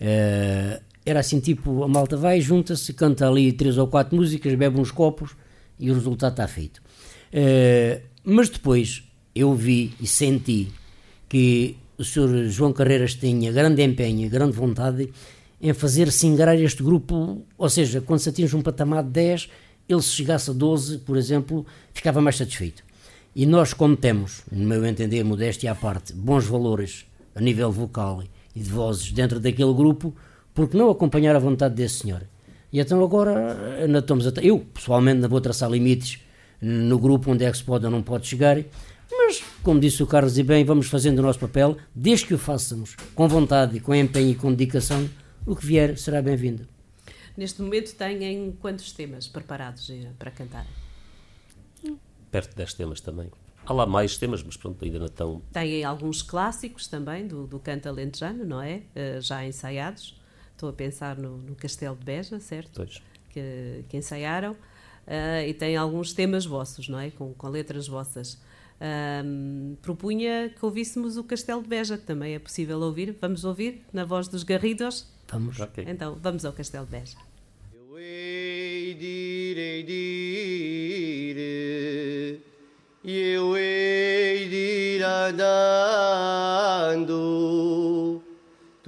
uh, 0.01 0.88
era 1.09 1.21
assim 1.21 1.41
tipo, 1.41 1.83
a 1.83 1.89
malta 1.89 2.19
vai, 2.19 2.39
junta-se, 2.39 2.93
canta 2.93 3.27
ali 3.27 3.51
três 3.51 3.79
ou 3.79 3.87
quatro 3.87 4.15
músicas, 4.15 4.55
bebe 4.55 4.79
uns 4.79 4.91
copos 4.91 5.31
e 5.79 5.91
o 5.91 5.95
resultado 5.95 6.33
está 6.33 6.47
feito. 6.47 6.83
Uh, 7.33 8.03
mas 8.23 8.51
depois 8.51 9.05
eu 9.35 9.55
vi 9.55 9.95
e 9.99 10.07
senti 10.07 10.69
que 11.27 11.77
o 11.97 12.05
Sr. 12.05 12.49
João 12.49 12.75
Carreiras 12.75 13.15
tinha 13.15 13.51
grande 13.51 13.83
empenho, 13.83 14.29
grande 14.29 14.53
vontade 14.53 15.11
em 15.61 15.73
fazer 15.73 16.13
singrar 16.13 16.57
este 16.57 16.83
grupo, 16.83 17.43
ou 17.57 17.69
seja, 17.71 18.03
quando 18.03 18.21
se 18.21 18.29
atinge 18.29 18.55
um 18.55 18.63
patamar 18.63 19.03
de 19.03 19.11
10, 19.11 19.49
ele 19.89 20.03
se 20.03 20.11
chegasse 20.11 20.51
a 20.51 20.53
12, 20.53 20.99
por 20.99 21.17
exemplo, 21.17 21.65
ficava 21.95 22.21
mais 22.21 22.37
satisfeito. 22.37 22.85
E 23.35 23.47
nós, 23.47 23.73
como 23.73 23.97
temos, 23.97 24.43
no 24.53 24.67
meu 24.67 24.85
entender, 24.85 25.25
modéstia 25.25 25.73
à 25.73 25.75
parte, 25.75 26.13
bons 26.13 26.45
valores 26.45 27.07
a 27.35 27.41
nível 27.41 27.73
vocal 27.73 28.23
e 28.55 28.61
de 28.61 28.69
vozes 28.71 29.11
dentro 29.11 29.41
daquele 29.41 29.73
grupo, 29.73 30.15
porque 30.59 30.77
não 30.77 30.91
acompanhar 30.91 31.37
a 31.37 31.39
vontade 31.39 31.77
desse 31.77 32.01
senhor? 32.01 32.23
E 32.73 32.81
então 32.81 33.01
agora 33.01 33.81
ainda 33.81 34.01
estamos 34.01 34.27
a. 34.27 34.33
Eu, 34.43 34.59
pessoalmente, 34.59 35.21
não 35.21 35.29
vou 35.29 35.41
traçar 35.41 35.71
limites 35.71 36.21
no 36.61 36.99
grupo 36.99 37.31
onde 37.31 37.45
é 37.45 37.51
que 37.53 37.59
se 37.59 37.63
pode 37.63 37.85
ou 37.85 37.93
não 37.93 38.03
pode 38.03 38.27
chegar, 38.27 38.57
mas, 39.09 39.41
como 39.63 39.79
disse 39.79 40.03
o 40.03 40.07
Carlos 40.09 40.37
e 40.37 40.43
bem, 40.43 40.65
vamos 40.65 40.89
fazendo 40.89 41.21
o 41.21 41.23
nosso 41.23 41.39
papel, 41.39 41.77
desde 41.95 42.27
que 42.27 42.35
o 42.35 42.39
façamos 42.39 42.97
com 43.15 43.29
vontade, 43.29 43.79
com 43.79 43.95
empenho 43.95 44.33
e 44.33 44.35
com 44.35 44.51
dedicação, 44.51 45.09
o 45.47 45.55
que 45.55 45.65
vier 45.65 45.97
será 45.97 46.21
bem-vindo. 46.21 46.67
Neste 47.37 47.63
momento 47.63 47.95
têm 47.95 48.51
quantos 48.61 48.91
temas 48.91 49.29
preparados 49.29 49.89
eh, 49.91 50.09
para 50.19 50.33
cantar? 50.33 50.67
Perto 52.33 52.51
de 52.51 52.57
10 52.57 52.75
temas 52.75 53.01
também. 53.01 53.31
Há 53.65 53.73
lá 53.73 53.87
mais 53.87 54.19
temas, 54.19 54.43
mas 54.43 54.57
pronto, 54.57 54.85
ainda 54.85 54.99
não 54.99 55.07
estão. 55.07 55.41
Têm 55.53 55.85
alguns 55.85 56.21
clássicos 56.21 56.89
também 56.89 57.29
do, 57.29 57.47
do 57.47 57.61
canto 57.61 57.89
alentejano, 57.89 58.45
não 58.45 58.61
é? 58.61 58.83
Uh, 58.97 59.21
já 59.21 59.47
ensaiados. 59.47 60.19
Estou 60.59 60.71
a 60.71 60.73
pensar 60.73 61.17
no, 61.17 61.39
no 61.39 61.55
Castelo 61.55 61.95
de 61.95 62.05
Beja, 62.05 62.41
certo? 62.41 62.73
Pois. 62.75 63.01
Que, 63.31 63.85
que 63.89 63.97
ensaiaram. 63.97 64.55
Uh, 65.07 65.47
e 65.47 65.55
tem 65.55 65.77
alguns 65.77 66.13
temas 66.13 66.45
vossos, 66.45 66.89
não 66.89 66.99
é? 66.99 67.13
Com, 67.13 67.33
com 67.33 67.49
letras 67.49 67.87
vossas. 67.87 68.37
Um, 69.25 69.77
propunha 69.81 70.49
que 70.49 70.65
ouvíssemos 70.65 71.17
o 71.17 71.23
Castelo 71.23 71.63
de 71.63 71.69
Beja, 71.69 71.97
que 71.97 72.03
também 72.05 72.35
é 72.35 72.41
possível 72.41 72.81
ouvir. 72.81 73.17
Vamos 73.21 73.45
ouvir 73.45 73.85
na 73.93 74.05
voz 74.05 74.27
dos 74.27 74.43
Garridos? 74.43 75.07
Vamos. 75.29 75.61
Okay. 75.61 75.85
Então, 75.87 76.19
vamos 76.21 76.45
ao 76.45 76.53
Castelo 76.53 76.87
de 76.87 76.91
Beja. 76.91 77.17
Eu 77.73 77.97
hei 77.97 78.95
de 78.95 79.07
ir, 79.07 79.85
de 79.85 79.93
ir, 83.05 83.09
eu 83.09 83.57
hei 83.57 84.49
de 84.49 84.97
ir 84.97 85.05
andando, 85.05 85.79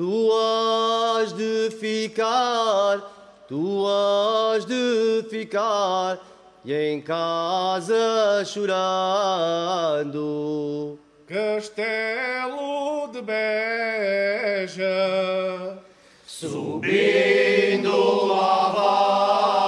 tu 0.01 0.33
has 0.33 1.31
de 1.35 1.69
ficar, 1.79 3.03
tu 3.47 3.85
has 3.87 4.65
de 4.65 5.27
ficar, 5.29 6.19
e 6.65 6.73
em 6.73 7.03
casa 7.03 8.43
chorando. 8.47 9.39
Castelo 11.27 13.09
de 13.13 13.21
Beja, 13.21 14.89
subindo 16.27 17.93
lá 18.25 18.71
vai, 18.71 19.60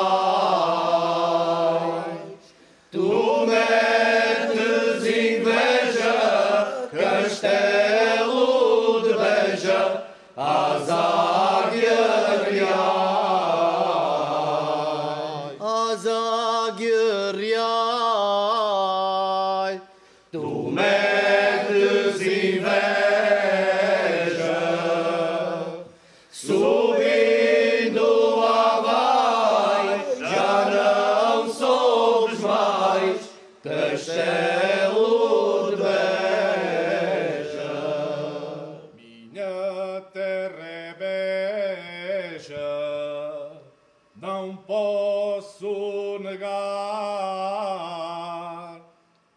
negar. 46.22 46.52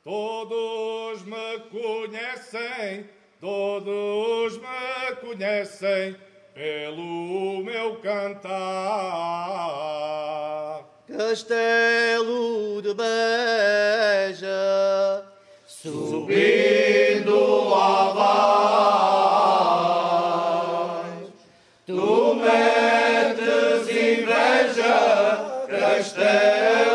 Todos 0.04 1.24
me 1.24 1.60
conhecem, 1.72 3.10
todos 3.42 4.58
me 4.58 5.16
conhecem 5.22 6.16
pelo 6.54 7.64
meu 7.64 7.96
cantar. 7.98 8.56
Castelo 11.08 12.82
de 12.82 12.94
Beja, 12.94 14.54
subindo 15.66 17.74
a 17.74 18.14
barra. 18.14 19.15
Castelo 26.36 26.95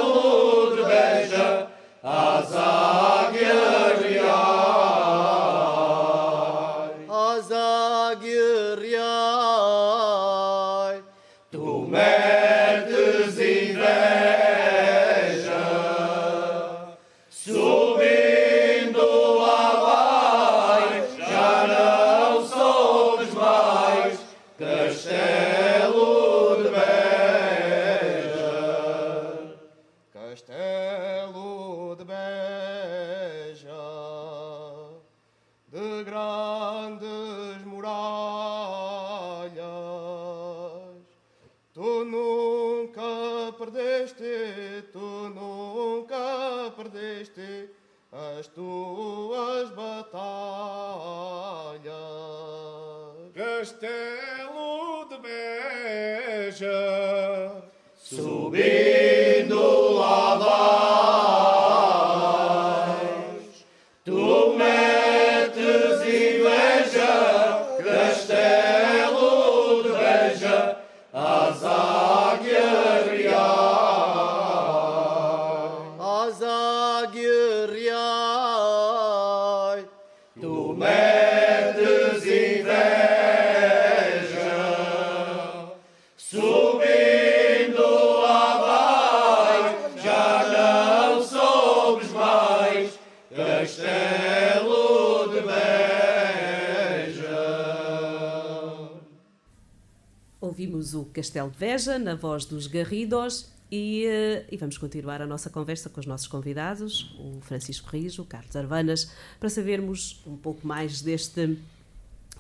Castelo 101.21 101.51
de 101.51 101.59
Veja 101.59 101.99
na 101.99 102.15
voz 102.15 102.47
dos 102.47 102.67
Garridos 102.67 103.51
e, 103.71 104.07
eh, 104.07 104.47
e 104.51 104.57
vamos 104.57 104.79
continuar 104.79 105.21
a 105.21 105.27
nossa 105.27 105.51
conversa 105.51 105.91
com 105.91 106.01
os 106.01 106.07
nossos 106.07 106.27
convidados, 106.27 107.15
o 107.19 107.43
Francisco 107.43 107.91
Rijo, 107.91 108.23
o 108.23 108.25
Carlos 108.25 108.57
Arvanas, 108.57 109.13
para 109.39 109.51
sabermos 109.51 110.23
um 110.27 110.35
pouco 110.35 110.67
mais 110.67 111.03
deste 111.03 111.59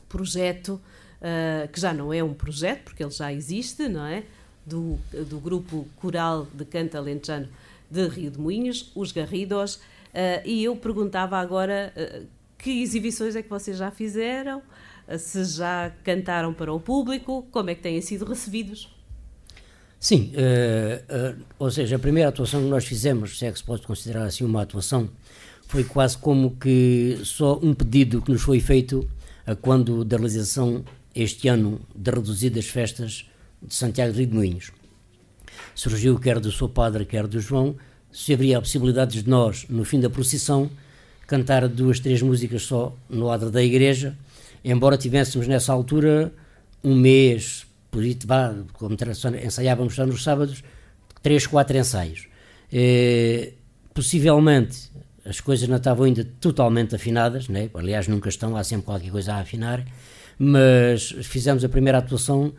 projeto, 0.08 0.80
eh, 1.20 1.68
que 1.70 1.78
já 1.78 1.92
não 1.92 2.10
é 2.10 2.24
um 2.24 2.32
projeto, 2.32 2.84
porque 2.84 3.02
ele 3.02 3.10
já 3.10 3.30
existe, 3.30 3.86
não 3.86 4.06
é? 4.06 4.24
Do, 4.64 4.98
do 5.28 5.38
grupo 5.38 5.86
coral 5.96 6.48
de 6.54 6.64
canto 6.64 6.96
alentejano 6.96 7.50
de 7.90 8.08
Rio 8.08 8.30
de 8.30 8.40
Moinhos, 8.40 8.90
os 8.94 9.12
Garridos, 9.12 9.78
eh, 10.14 10.40
e 10.46 10.64
eu 10.64 10.74
perguntava 10.74 11.36
agora 11.36 11.92
eh, 11.94 12.22
que 12.56 12.80
exibições 12.80 13.36
é 13.36 13.42
que 13.42 13.50
vocês 13.50 13.76
já 13.76 13.90
fizeram, 13.90 14.62
se 15.18 15.44
já 15.44 15.92
cantaram 16.04 16.52
para 16.52 16.72
o 16.72 16.80
público, 16.80 17.46
como 17.50 17.70
é 17.70 17.74
que 17.74 17.82
têm 17.82 18.00
sido 18.00 18.24
recebidos? 18.24 18.88
Sim, 19.98 20.32
eh, 20.34 21.02
eh, 21.08 21.34
ou 21.58 21.70
seja, 21.70 21.96
a 21.96 21.98
primeira 21.98 22.30
atuação 22.30 22.62
que 22.62 22.68
nós 22.68 22.86
fizemos, 22.86 23.38
se 23.38 23.44
é 23.44 23.52
que 23.52 23.58
se 23.58 23.64
pode 23.64 23.82
considerar 23.82 24.24
assim 24.24 24.44
uma 24.44 24.62
atuação, 24.62 25.10
foi 25.66 25.84
quase 25.84 26.16
como 26.16 26.56
que 26.56 27.20
só 27.22 27.60
um 27.62 27.74
pedido 27.74 28.22
que 28.22 28.32
nos 28.32 28.42
foi 28.42 28.60
feito 28.60 29.08
a 29.46 29.54
quando 29.54 30.04
da 30.04 30.16
realização 30.16 30.84
este 31.14 31.48
ano 31.48 31.80
de 31.94 32.10
reduzidas 32.10 32.66
festas 32.66 33.26
de 33.62 33.74
Santiago 33.74 34.12
de 34.12 34.24
Rio 34.24 34.34
Moinhos. 34.34 34.72
Surgiu 35.74 36.18
quer 36.18 36.40
do 36.40 36.50
seu 36.50 36.68
padre, 36.68 37.04
quer 37.04 37.26
do 37.26 37.38
João, 37.38 37.76
se 38.12 38.32
haveria 38.32 38.58
a 38.58 38.60
possibilidade 38.60 39.22
de 39.22 39.28
nós, 39.28 39.66
no 39.68 39.84
fim 39.84 40.00
da 40.00 40.08
procissão, 40.08 40.70
cantar 41.26 41.68
duas, 41.68 42.00
três 42.00 42.22
músicas 42.22 42.62
só 42.62 42.96
no 43.08 43.30
adro 43.30 43.50
da 43.50 43.62
igreja, 43.62 44.16
embora 44.64 44.96
tivéssemos 44.96 45.46
nessa 45.46 45.72
altura 45.72 46.32
um 46.82 46.94
mês, 46.94 47.66
como 48.72 48.96
ensaiávamos 49.44 49.94
só 49.94 50.06
nos 50.06 50.22
sábados, 50.22 50.62
três, 51.22 51.46
quatro 51.46 51.76
ensaios. 51.76 52.28
Eh, 52.72 53.52
possivelmente 53.92 54.90
as 55.24 55.40
coisas 55.40 55.68
não 55.68 55.76
estavam 55.76 56.04
ainda 56.04 56.26
totalmente 56.40 56.94
afinadas, 56.94 57.48
né? 57.48 57.68
aliás 57.74 58.08
nunca 58.08 58.28
estão, 58.28 58.56
há 58.56 58.64
sempre 58.64 58.86
qualquer 58.86 59.10
coisa 59.10 59.34
a 59.34 59.40
afinar, 59.40 59.84
mas 60.38 61.10
fizemos 61.22 61.64
a 61.64 61.68
primeira 61.68 61.98
atuação 61.98 62.52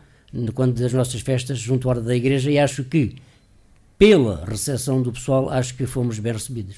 quando 0.54 0.80
das 0.80 0.92
nossas 0.92 1.20
festas 1.20 1.58
junto 1.58 1.88
à 1.88 1.90
hora 1.90 2.00
da 2.00 2.14
igreja 2.14 2.50
e 2.50 2.58
acho 2.58 2.84
que 2.84 3.16
pela 3.98 4.44
recepção 4.44 5.02
do 5.02 5.12
pessoal 5.12 5.50
acho 5.50 5.74
que 5.74 5.86
fomos 5.86 6.18
bem 6.18 6.32
recebidos. 6.32 6.76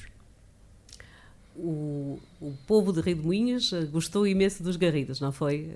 O, 1.57 2.19
o 2.41 2.53
povo 2.67 2.91
de 2.91 2.99
Rio 2.99 3.15
de 3.15 3.21
Moinhos 3.21 3.71
eh, 3.71 3.85
gostou 3.85 4.27
imenso 4.27 4.61
dos 4.61 4.75
Garridos, 4.75 5.21
não 5.21 5.31
foi? 5.31 5.69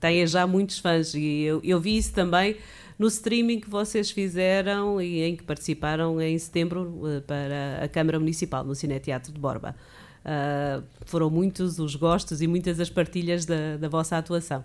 Têm 0.00 0.26
já 0.26 0.46
muitos 0.46 0.78
fãs 0.78 1.12
e 1.14 1.42
eu, 1.42 1.60
eu 1.62 1.78
vi 1.78 1.98
isso 1.98 2.14
também 2.14 2.56
no 2.98 3.08
streaming 3.08 3.60
que 3.60 3.68
vocês 3.68 4.10
fizeram 4.10 5.00
e 5.02 5.22
em 5.22 5.36
que 5.36 5.42
participaram 5.42 6.18
em 6.20 6.38
setembro 6.38 7.02
eh, 7.06 7.20
para 7.20 7.84
a 7.84 7.88
Câmara 7.88 8.18
Municipal, 8.18 8.64
no 8.64 8.74
Cineteatro 8.74 9.32
de 9.32 9.38
Borba. 9.38 9.76
Ah, 10.24 10.82
foram 11.04 11.28
muitos 11.28 11.78
os 11.78 11.94
gostos 11.96 12.40
e 12.40 12.46
muitas 12.46 12.80
as 12.80 12.88
partilhas 12.88 13.44
da, 13.44 13.76
da 13.76 13.88
vossa 13.88 14.16
atuação. 14.16 14.64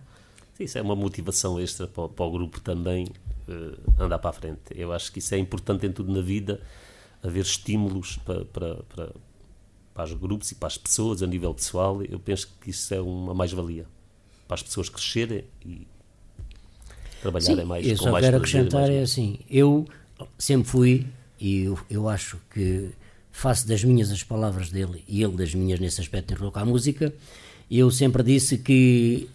Isso 0.60 0.78
é 0.78 0.82
uma 0.82 0.96
motivação 0.96 1.60
extra 1.60 1.88
para, 1.88 2.04
o- 2.04 2.10
para 2.10 2.26
o 2.26 2.32
grupo 2.32 2.62
também 2.62 3.06
andar 4.00 4.20
para 4.20 4.30
a 4.30 4.34
frente. 4.34 4.60
Eu 4.76 4.92
acho 4.94 5.12
que 5.12 5.20
isso 5.20 5.34
é 5.36 5.38
importante 5.38 5.86
em 5.86 5.92
tudo 5.92 6.12
na 6.14 6.22
vida, 6.22 6.62
haver 7.24 7.42
estímulos 7.44 8.18
para, 8.18 8.46
para, 8.46 8.76
para, 8.84 9.10
para 9.98 10.06
os 10.06 10.14
grupos 10.14 10.52
e 10.52 10.56
para 10.56 10.68
as 10.68 10.78
pessoas 10.78 11.24
a 11.24 11.28
nível 11.28 11.52
pessoal. 11.56 12.04
Eu 12.04 12.20
penso 12.20 12.48
que 12.62 12.70
isso 12.70 12.94
é 12.94 13.02
uma 13.02 13.34
mais-valia 13.34 13.88
para 14.48 14.54
as 14.54 14.62
pessoas 14.62 14.90
crescerem 14.90 15.44
e 15.66 15.88
trabalharem 17.20 17.66
mais 17.66 17.84
eu 17.84 17.98
com 17.98 18.04
só 18.04 18.12
mais 18.12 18.24
quero 18.24 18.38
acrescentar 18.38 18.92
é 18.92 19.02
assim, 19.02 19.40
eu 19.50 19.88
sempre 20.38 20.70
fui 20.70 21.08
e 21.40 21.64
eu, 21.64 21.80
eu 21.90 22.08
acho 22.08 22.38
que 22.52 22.92
faço 23.32 23.68
das 23.68 23.84
minhas 23.84 24.12
as 24.12 24.24
palavras 24.24 24.70
dele 24.70 25.04
e 25.08 25.24
ele 25.24 25.36
das 25.36 25.56
minhas 25.56 25.80
nesse 25.80 26.00
aspecto 26.00 26.32
em 26.32 26.38
relação 26.38 26.62
à 26.62 26.66
música, 26.66 27.12
eu 27.70 27.90
sempre 27.90 28.22
disse 28.22 28.60
que 28.60 29.28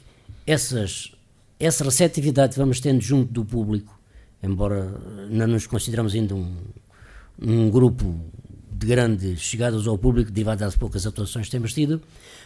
essas, 0.46 1.10
essa 1.58 1.82
receptividade 1.82 2.52
que 2.52 2.60
vamos 2.60 2.78
tendo 2.78 3.00
junto 3.00 3.32
do 3.32 3.44
público, 3.44 3.98
embora 4.40 4.84
não 5.28 5.48
nos 5.48 5.66
consideramos 5.66 6.14
ainda 6.14 6.36
um, 6.36 6.56
um 7.40 7.68
grupo 7.68 8.16
de 8.82 8.86
grandes 8.86 9.40
chegadas 9.40 9.86
ao 9.86 9.96
público, 9.96 10.30
derivado 10.30 10.60
das 10.60 10.74
poucas 10.74 11.06
atuações 11.06 11.46
que 11.46 11.52
temos 11.52 11.72
tido, 11.72 12.02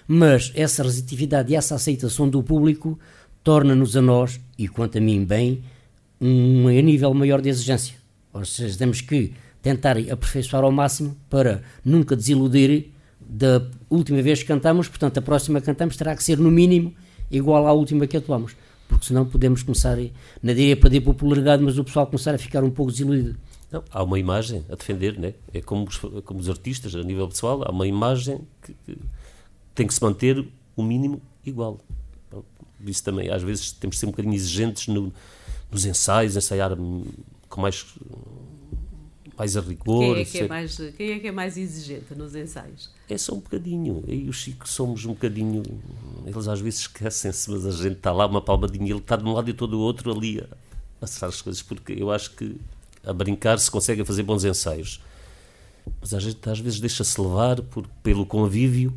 mas 0.07 0.53
essa 0.55 0.83
receptividade 0.83 1.53
e 1.53 1.57
essa 1.57 1.75
aceitação 1.75 2.29
do 2.29 2.43
público 2.43 2.99
torna-nos 3.43 3.97
a 3.97 4.03
nós, 4.03 4.39
e 4.59 4.69
quanto 4.69 4.99
a 4.99 5.01
mim 5.01 5.25
bem, 5.25 5.63
um 6.21 6.69
a 6.69 6.83
nível 6.83 7.13
maior 7.15 7.41
de 7.41 7.49
exigência. 7.49 7.97
Ou 8.33 8.45
seja, 8.45 8.77
temos 8.77 9.01
que 9.01 9.33
tentar 9.63 9.97
aperfeiçoar 9.97 10.63
ao 10.63 10.71
máximo 10.71 11.17
para 11.31 11.63
nunca 11.85 12.15
desiludir 12.15 12.91
da 13.19 13.63
última 13.89 14.21
vez 14.21 14.43
que 14.43 14.49
cantamos, 14.49 14.89
portanto 14.89 15.19
a 15.19 15.23
próxima 15.23 15.61
que 15.61 15.67
cantamos 15.67 15.97
terá 15.97 16.15
que 16.15 16.23
ser 16.23 16.39
no 16.39 16.51
mínimo 16.51 16.95
igual 17.31 17.67
à 17.67 17.73
última 17.73 18.07
que 18.07 18.17
atuamos, 18.17 18.55
porque 18.87 19.07
senão 19.07 19.25
podemos 19.25 19.63
começar, 19.63 19.97
não 20.43 20.55
diria 20.55 20.77
perder 20.77 21.01
popularidade, 21.01 21.63
mas 21.63 21.79
o 21.79 21.85
pessoal 21.85 22.07
começar 22.07 22.35
a 22.35 22.39
ficar 22.39 22.63
um 22.63 22.71
pouco 22.71 22.93
desiludido. 22.93 23.37
Não, 23.71 23.83
há 23.91 24.03
uma 24.03 24.19
imagem 24.19 24.65
a 24.71 24.77
defender, 24.77 25.19
né? 25.19 25.35
é 25.53 25.61
como 25.61 25.87
os, 25.87 25.99
como 26.25 26.39
os 26.39 26.49
artistas 26.49 26.95
a 26.95 27.03
nível 27.03 27.27
pessoal, 27.29 27.63
há 27.67 27.71
uma 27.71 27.87
imagem 27.87 28.41
que, 28.63 28.75
que 28.85 28.99
tem 29.75 29.87
que 29.87 29.95
se 29.95 30.03
manter 30.03 30.47
o 30.77 30.83
mínimo 30.83 31.21
igual. 31.45 31.81
Isso 32.85 33.03
também, 33.03 33.31
às 33.31 33.43
vezes 33.43 33.73
temos 33.73 33.97
de 33.97 34.01
ser 34.01 34.07
um 34.07 34.11
bocadinho 34.11 34.35
exigentes 34.35 34.87
no, 34.87 35.13
nos 35.71 35.85
ensaios, 35.85 36.37
ensaiar 36.37 36.77
com 37.49 37.61
mais 37.61 37.85
mais 39.37 39.57
a 39.57 39.61
rigor. 39.61 40.15
Quem 40.15 40.21
é, 40.21 40.25
que 40.25 40.39
é 40.39 40.49
mais, 40.49 40.77
quem 40.97 41.11
é 41.11 41.19
que 41.19 41.29
é 41.29 41.33
mais 41.33 41.57
exigente 41.57 42.15
nos 42.15 42.35
ensaios? 42.35 42.91
É 43.09 43.19
só 43.19 43.35
um 43.35 43.41
bocadinho. 43.41 44.03
Eu 44.07 44.15
e 44.15 44.29
o 44.29 44.33
Chico 44.33 44.67
somos 44.67 45.05
um 45.05 45.11
bocadinho. 45.11 45.63
Eles 46.25 46.49
às 46.49 46.61
vezes 46.61 46.81
esquecem-se, 46.81 47.51
mas 47.51 47.67
a 47.67 47.71
gente 47.71 47.97
está 47.97 48.13
lá, 48.13 48.27
uma 48.27 48.41
palmadinha, 48.41 48.91
ele 48.91 48.99
está 48.99 49.17
de 49.17 49.25
um 49.25 49.33
lado 49.33 49.51
e 49.51 49.53
todo 49.53 49.75
o 49.75 49.81
outro 49.81 50.11
ali 50.11 50.41
a, 50.41 50.45
a 51.01 51.05
acertar 51.05 51.29
as 51.29 51.43
coisas, 51.43 51.63
porque 51.63 51.93
eu 51.93 52.11
acho 52.11 52.31
que 52.35 52.57
a 53.07 53.13
brincar 53.13 53.59
se 53.59 53.71
consegue 53.71 54.05
fazer 54.05 54.23
bons 54.23 54.45
ensaios. 54.45 55.01
Mas 56.01 56.13
a 56.13 56.19
gente 56.19 56.39
às 56.49 56.59
vezes 56.59 56.81
deixa-se 56.81 57.21
levar 57.21 57.63
por, 57.63 57.87
pelo 58.03 58.27
convívio, 58.27 58.93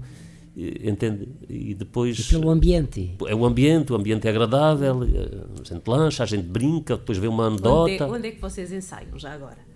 entende? 0.57 1.29
E 1.47 1.73
depois. 1.75 2.17
E 2.17 2.23
pelo 2.23 2.49
ambiente. 2.49 3.15
É 3.27 3.35
o 3.35 3.45
ambiente, 3.45 3.93
o 3.93 3.95
ambiente 3.95 4.27
é 4.27 4.31
agradável, 4.31 5.01
a 5.03 5.63
gente 5.63 5.87
lancha, 5.87 6.23
a 6.23 6.25
gente 6.25 6.47
brinca, 6.47 6.97
depois 6.97 7.17
vê 7.17 7.27
uma 7.27 7.45
anedota. 7.45 7.91
Onde 7.91 8.03
é, 8.03 8.05
onde 8.05 8.27
é 8.29 8.31
que 8.31 8.41
vocês 8.41 8.71
ensaiam 8.71 9.17
já 9.19 9.31
agora? 9.33 9.69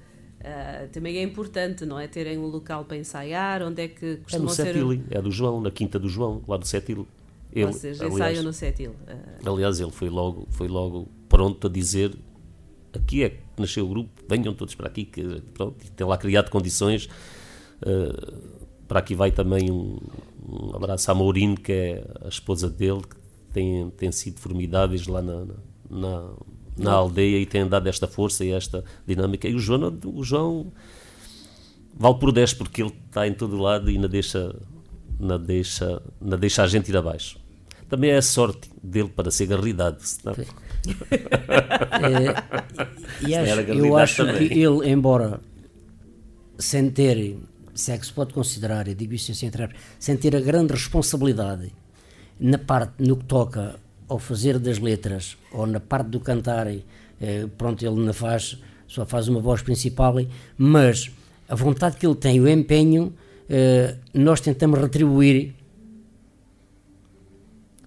Uh, 0.44 0.90
também 0.90 1.18
é 1.18 1.24
importante, 1.24 1.86
não 1.86 1.98
é? 1.98 2.06
Terem 2.06 2.38
um 2.38 2.48
local 2.48 2.84
para 2.84 2.98
ensaiar, 2.98 3.62
onde 3.64 3.82
é 3.82 3.88
que 3.88 4.18
costumam 4.18 4.48
é 4.48 4.50
no 4.50 4.54
ser... 4.54 4.74
Setil, 4.74 5.04
é 5.10 5.22
do 5.22 5.32
João, 5.32 5.62
na 5.62 5.72
Quinta 5.72 5.98
do 5.98 6.10
João, 6.10 6.44
lá 6.46 6.58
do 6.58 6.68
Setil. 6.68 7.08
Ele, 7.50 7.68
Vocês 7.68 8.02
aliás, 8.02 8.16
ensaiam 8.16 8.44
no 8.44 8.52
Setil. 8.52 8.92
Uh... 8.92 9.50
Aliás, 9.50 9.80
ele 9.80 9.92
foi 9.92 10.10
logo, 10.10 10.46
foi 10.50 10.68
logo 10.68 11.08
pronto 11.30 11.68
a 11.68 11.70
dizer 11.70 12.14
aqui 12.92 13.24
é 13.24 13.30
que 13.30 13.43
nasceu 13.62 13.86
o 13.86 13.90
grupo, 13.90 14.10
venham 14.28 14.54
todos 14.54 14.76
para 14.76 14.88
aqui, 14.88 15.06
que 15.06 15.42
pronto, 15.54 15.76
tem 15.92 16.08
lá 16.08 16.18
criado 16.18 16.50
condições. 16.50 17.10
Uh, 17.82 18.64
para 18.88 19.00
aqui 19.00 19.16
vai 19.16 19.32
também 19.32 19.72
um, 19.72 19.98
um 20.48 20.76
abraço 20.76 21.10
à 21.12 21.16
Maurine, 21.16 21.58
que 21.58 21.72
é 21.72 22.06
a 22.24 22.28
esposa 22.28 22.70
dele, 22.70 23.02
que 23.02 23.16
tem, 23.52 23.90
tem 23.92 24.12
sido 24.12 24.40
formidáveis 24.40 25.08
lá 25.08 25.22
na, 25.22 25.46
na 25.90 26.34
na 26.78 26.92
aldeia 26.92 27.40
e 27.40 27.46
tem 27.46 27.68
dado 27.68 27.88
esta 27.88 28.08
força 28.08 28.44
e 28.44 28.52
esta 28.52 28.84
dinâmica. 29.06 29.48
E 29.48 29.56
o 29.56 29.60
João, 29.60 29.98
o 30.06 30.24
João 30.24 30.72
vale 31.96 32.16
por 32.16 32.32
10 32.32 32.54
porque 32.56 32.82
ele 32.82 32.94
está 33.08 33.28
em 33.28 33.34
todo 33.34 33.58
lado 33.58 33.90
e 33.90 33.98
não 33.98 34.10
deixa, 34.10 34.56
não 35.20 35.40
deixa, 35.40 36.02
não 36.20 36.38
deixa 36.38 36.64
a 36.64 36.68
gente 36.68 36.90
ir 36.90 36.98
abaixo. 36.98 37.40
Também 37.88 38.12
é 38.12 38.18
a 38.18 38.22
sorte 38.22 38.70
dele 38.82 39.10
para 39.10 39.30
ser 39.30 39.46
garridado. 39.46 39.98
Senão... 40.02 40.36
é, 42.02 43.28
e 43.28 43.36
acho, 43.36 43.62
eu 43.62 43.98
acho 43.98 44.26
também. 44.26 44.50
que 44.50 44.60
ele, 44.60 44.90
embora 44.90 45.40
sem 46.58 46.90
ter, 46.90 47.38
se 47.74 47.92
é 47.92 47.98
que 47.98 48.06
se 48.06 48.14
pode 48.14 48.34
considerar, 48.34 48.88
eu 48.88 48.96
digo 48.96 49.14
isto 49.14 49.34
sem 49.34 49.48
entrar, 49.48 49.70
sem 50.00 50.16
ter 50.18 50.36
a 50.36 50.40
grande 50.40 50.74
responsabilidade 50.74 51.72
na 52.40 52.58
parte, 52.58 52.94
no 53.00 53.18
que 53.18 53.26
toca 53.26 53.76
ao 54.08 54.20
fazer 54.20 54.60
das 54.60 54.80
letras 54.80 55.38
ou 55.52 55.66
na 55.66 55.80
parte 55.80 56.08
do 56.10 56.20
cantar, 56.20 56.68
eh, 56.68 57.48
pronto, 57.58 57.86
ele 57.86 57.96
não 57.96 58.14
faz, 58.14 58.58
só 58.88 59.06
faz 59.06 59.28
uma 59.28 59.40
voz 59.40 59.62
principal, 59.62 60.16
mas 60.58 61.10
a 61.48 61.56
vontade 61.56 61.98
que 61.98 62.06
ele 62.06 62.16
tem, 62.16 62.40
o 62.40 62.48
empenho, 62.48 63.14
eh, 63.50 63.96
nós 64.14 64.42
tentamos 64.42 64.80
retribuir 64.80 65.56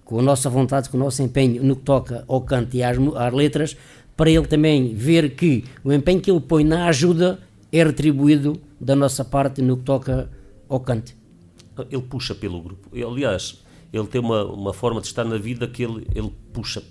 com 0.07 0.19
a 0.19 0.21
nossa 0.21 0.49
vontade, 0.49 0.89
com 0.89 0.95
o 0.95 0.99
nosso 1.01 1.21
empenho 1.21 1.61
no 1.61 1.75
que 1.75 1.81
toca 1.81 2.23
ao 2.29 2.39
canto 2.39 2.77
e 2.77 2.81
às, 2.81 2.97
às 2.97 3.33
letras, 3.33 3.75
para 4.15 4.31
ele 4.31 4.47
também 4.47 4.95
ver 4.95 5.35
que 5.35 5.65
o 5.83 5.91
empenho 5.91 6.21
que 6.21 6.31
ele 6.31 6.39
põe 6.39 6.63
na 6.63 6.87
ajuda 6.87 7.39
é 7.73 7.83
retribuído 7.83 8.57
da 8.79 8.95
nossa 8.95 9.25
parte 9.25 9.61
no 9.61 9.75
que 9.75 9.83
toca 9.83 10.29
ao 10.69 10.79
canto. 10.79 11.13
Ele 11.91 12.01
puxa 12.01 12.33
pelo 12.33 12.61
grupo. 12.61 12.89
Aliás, 12.95 13.61
ele 13.91 14.07
tem 14.07 14.21
uma, 14.21 14.45
uma 14.45 14.73
forma 14.73 15.01
de 15.01 15.07
estar 15.07 15.25
na 15.25 15.37
vida 15.37 15.67
que 15.67 15.83
ele, 15.83 16.07
ele 16.15 16.33
puxa. 16.53 16.81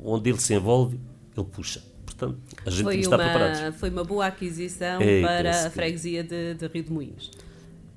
Onde 0.00 0.30
ele 0.30 0.40
se 0.40 0.54
envolve, 0.54 0.98
ele 1.36 1.46
puxa. 1.46 1.82
Portanto, 2.06 2.38
a 2.64 2.70
gente 2.70 2.84
foi 2.84 2.92
tem 2.92 3.00
que 3.00 3.06
estar 3.06 3.18
uma, 3.18 3.24
preparados. 3.24 3.80
Foi 3.80 3.90
uma 3.90 4.04
boa 4.04 4.26
aquisição 4.26 5.00
é, 5.02 5.20
para 5.20 5.66
a 5.66 5.70
freguesia 5.70 6.22
de, 6.22 6.54
de, 6.54 6.66
Rio 6.68 6.84
de 6.84 6.92
Moinhos. 6.92 7.32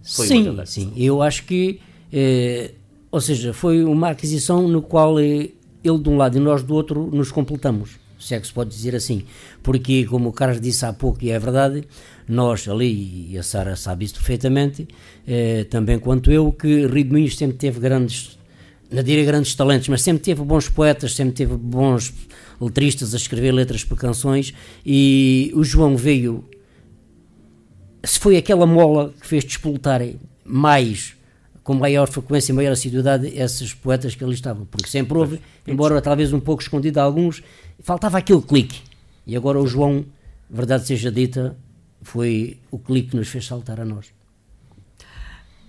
Foi 0.02 0.26
sim, 0.26 0.66
sim. 0.66 0.94
Eu 0.98 1.22
acho 1.22 1.46
que, 1.46 1.80
eh, 2.12 2.74
ou 3.18 3.22
seja, 3.22 3.52
foi 3.52 3.84
uma 3.84 4.12
aquisição 4.12 4.68
no 4.68 4.80
qual 4.80 5.20
eh, 5.20 5.50
ele 5.84 5.98
de 5.98 6.08
um 6.08 6.18
lado 6.18 6.38
e 6.38 6.40
nós 6.40 6.62
do 6.62 6.76
outro 6.76 7.10
nos 7.12 7.32
completamos, 7.32 7.98
se 8.20 8.36
é 8.36 8.40
que 8.40 8.46
se 8.46 8.54
pode 8.54 8.70
dizer 8.70 8.96
assim. 8.96 9.24
Porque, 9.64 10.06
como 10.06 10.30
o 10.30 10.32
Carlos 10.32 10.62
disse 10.62 10.86
há 10.86 10.94
pouco, 10.94 11.18
e 11.24 11.32
é 11.32 11.40
verdade, 11.40 11.84
nós 12.28 12.68
ali, 12.68 13.32
e 13.32 13.36
a 13.36 13.42
Sara 13.42 13.76
sabe 13.76 14.06
isso 14.06 14.14
perfeitamente, 14.14 14.88
eh, 15.28 15.66
também 15.68 15.98
quanto 15.98 16.32
eu, 16.32 16.52
que 16.52 16.88
Moinhos 17.06 17.36
sempre 17.36 17.58
teve 17.58 17.80
grandes, 17.80 18.38
não 18.92 19.02
diria 19.02 19.26
grandes 19.26 19.56
talentos, 19.56 19.88
mas 19.88 20.04
sempre 20.04 20.22
teve 20.22 20.44
bons 20.44 20.70
poetas, 20.70 21.16
sempre 21.16 21.34
teve 21.34 21.58
bons 21.58 22.14
letristas 22.62 23.16
a 23.16 23.18
escrever 23.18 23.52
letras 23.52 23.84
para 23.84 23.98
canções, 23.98 24.54
e 24.86 25.52
o 25.56 25.64
João 25.64 25.98
veio, 25.98 26.46
se 28.04 28.20
foi 28.20 28.38
aquela 28.38 28.68
mola 28.68 29.12
que 29.20 29.26
fez 29.26 29.44
despoltar 29.44 30.04
mais 30.46 31.17
com 31.68 31.74
maior 31.74 32.08
frequência 32.08 32.54
e 32.54 32.56
maior 32.56 32.72
assiduidade 32.72 33.28
esses 33.28 33.74
poetas 33.74 34.16
que 34.16 34.24
ali 34.24 34.34
estavam, 34.34 34.66
porque 34.66 34.88
sempre 34.88 35.18
houve, 35.18 35.42
embora 35.68 36.02
talvez 36.02 36.32
um 36.32 36.40
pouco 36.40 36.62
escondido 36.62 36.98
a 36.98 37.04
alguns, 37.04 37.44
faltava 37.82 38.18
aquele 38.18 38.42
clique. 38.42 38.82
E 39.26 39.36
agora 39.36 39.60
o 39.60 39.68
João, 39.68 40.06
verdade 40.50 40.88
seja 40.88 41.12
dita, 41.12 41.58
foi 42.02 42.58
o 42.72 42.80
clique 42.80 43.10
que 43.10 43.18
nos 43.18 43.28
fez 43.28 43.46
saltar 43.46 43.82
a 43.82 43.84
nós. 43.84 44.14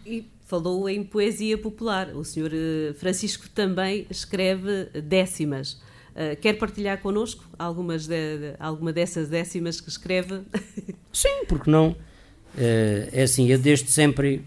E 0.06 0.24
falou 0.46 0.88
em 0.88 1.02
poesia 1.02 1.58
popular. 1.58 2.14
O 2.14 2.22
senhor 2.22 2.52
eh, 2.54 2.92
Francisco 2.94 3.48
também 3.50 4.06
escreve 4.08 4.84
décimas. 5.02 5.80
Uh, 6.14 6.37
quer 6.40 6.58
partilhar 6.58 7.00
connosco 7.00 7.44
algumas 7.58 8.06
de, 8.06 8.38
de, 8.38 8.54
alguma 8.61 8.92
dessas 8.92 9.28
décimas 9.28 9.80
que 9.80 9.88
escreve? 9.88 10.42
Sim, 11.12 11.44
porque 11.48 11.68
não? 11.68 11.90
Uh, 11.90 13.11
é 13.12 13.22
assim, 13.24 13.48
eu 13.48 13.58
desde 13.58 13.90
sempre, 13.90 14.44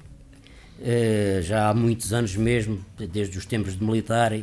já 1.41 1.69
há 1.69 1.73
muitos 1.73 2.13
anos 2.13 2.35
mesmo, 2.35 2.79
desde 3.11 3.37
os 3.37 3.45
tempos 3.45 3.77
de 3.77 3.83
militar, 3.83 4.33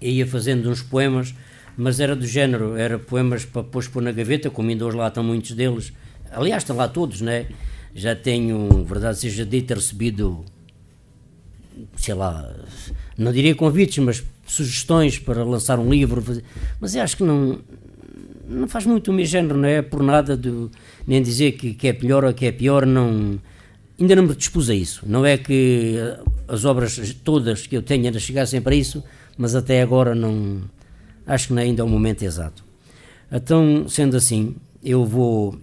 ia 0.00 0.26
fazendo 0.26 0.70
uns 0.70 0.82
poemas, 0.82 1.34
mas 1.76 2.00
era 2.00 2.14
do 2.14 2.26
género, 2.26 2.76
era 2.76 2.98
poemas 2.98 3.44
para 3.44 3.62
pôr 3.62 4.02
na 4.02 4.12
gaveta, 4.12 4.50
como 4.50 4.68
ainda 4.68 4.84
hoje 4.84 4.96
lá 4.96 5.08
estão 5.08 5.22
muitos 5.22 5.52
deles, 5.52 5.92
Aliás, 6.30 6.62
estão 6.62 6.76
lá 6.76 6.88
todos, 6.88 7.20
né? 7.20 7.46
Já 7.94 8.14
tenho, 8.14 8.84
verdade 8.84 9.18
seja 9.18 9.44
dita, 9.44 9.74
recebido, 9.74 10.44
sei 11.96 12.14
lá, 12.14 12.54
não 13.16 13.32
diria 13.32 13.54
convites, 13.54 13.98
mas 13.98 14.22
sugestões 14.46 15.18
para 15.18 15.42
lançar 15.42 15.78
um 15.78 15.90
livro, 15.90 16.22
mas 16.80 16.94
eu 16.94 17.02
acho 17.02 17.16
que 17.16 17.24
não, 17.24 17.58
não 18.46 18.68
faz 18.68 18.86
muito 18.86 19.10
o 19.10 19.14
meu 19.14 19.24
género, 19.24 19.56
não 19.56 19.68
é 19.68 19.82
por 19.82 20.02
nada 20.02 20.36
de 20.36 20.68
nem 21.06 21.22
dizer 21.22 21.52
que, 21.52 21.74
que 21.74 21.88
é 21.88 21.92
melhor 21.92 22.24
ou 22.24 22.32
que 22.32 22.46
é 22.46 22.52
pior, 22.52 22.86
não, 22.86 23.38
ainda 24.00 24.16
não 24.16 24.22
me 24.24 24.34
dispus 24.34 24.70
a 24.70 24.74
isso. 24.74 25.02
Não 25.06 25.26
é 25.26 25.36
que 25.36 25.96
as 26.46 26.64
obras 26.64 27.14
todas 27.24 27.66
que 27.66 27.76
eu 27.76 27.82
tenho 27.82 28.06
ainda 28.06 28.18
chegassem 28.18 28.60
para 28.60 28.74
isso, 28.74 29.02
mas 29.36 29.54
até 29.54 29.82
agora 29.82 30.14
não, 30.14 30.62
acho 31.26 31.48
que 31.48 31.58
é 31.58 31.62
ainda 31.62 31.82
é 31.82 31.84
o 31.84 31.88
momento 31.88 32.22
exato. 32.22 32.64
Então, 33.30 33.86
sendo 33.88 34.16
assim, 34.16 34.56
eu 34.82 35.04
vou 35.04 35.58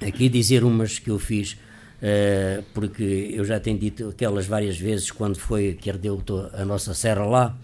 aqui 0.00 0.28
dizer 0.28 0.64
umas 0.64 0.98
que 0.98 1.10
eu 1.10 1.18
fiz, 1.18 1.52
uh, 1.52 2.62
porque 2.72 3.30
eu 3.32 3.44
já 3.44 3.60
tenho 3.60 3.78
dito 3.78 4.08
aquelas 4.08 4.46
várias 4.46 4.78
vezes 4.78 5.10
quando 5.10 5.38
foi 5.38 5.74
que 5.74 5.90
ardeu 5.90 6.22
a 6.54 6.64
nossa 6.64 6.94
serra 6.94 7.24
lá, 7.24 7.58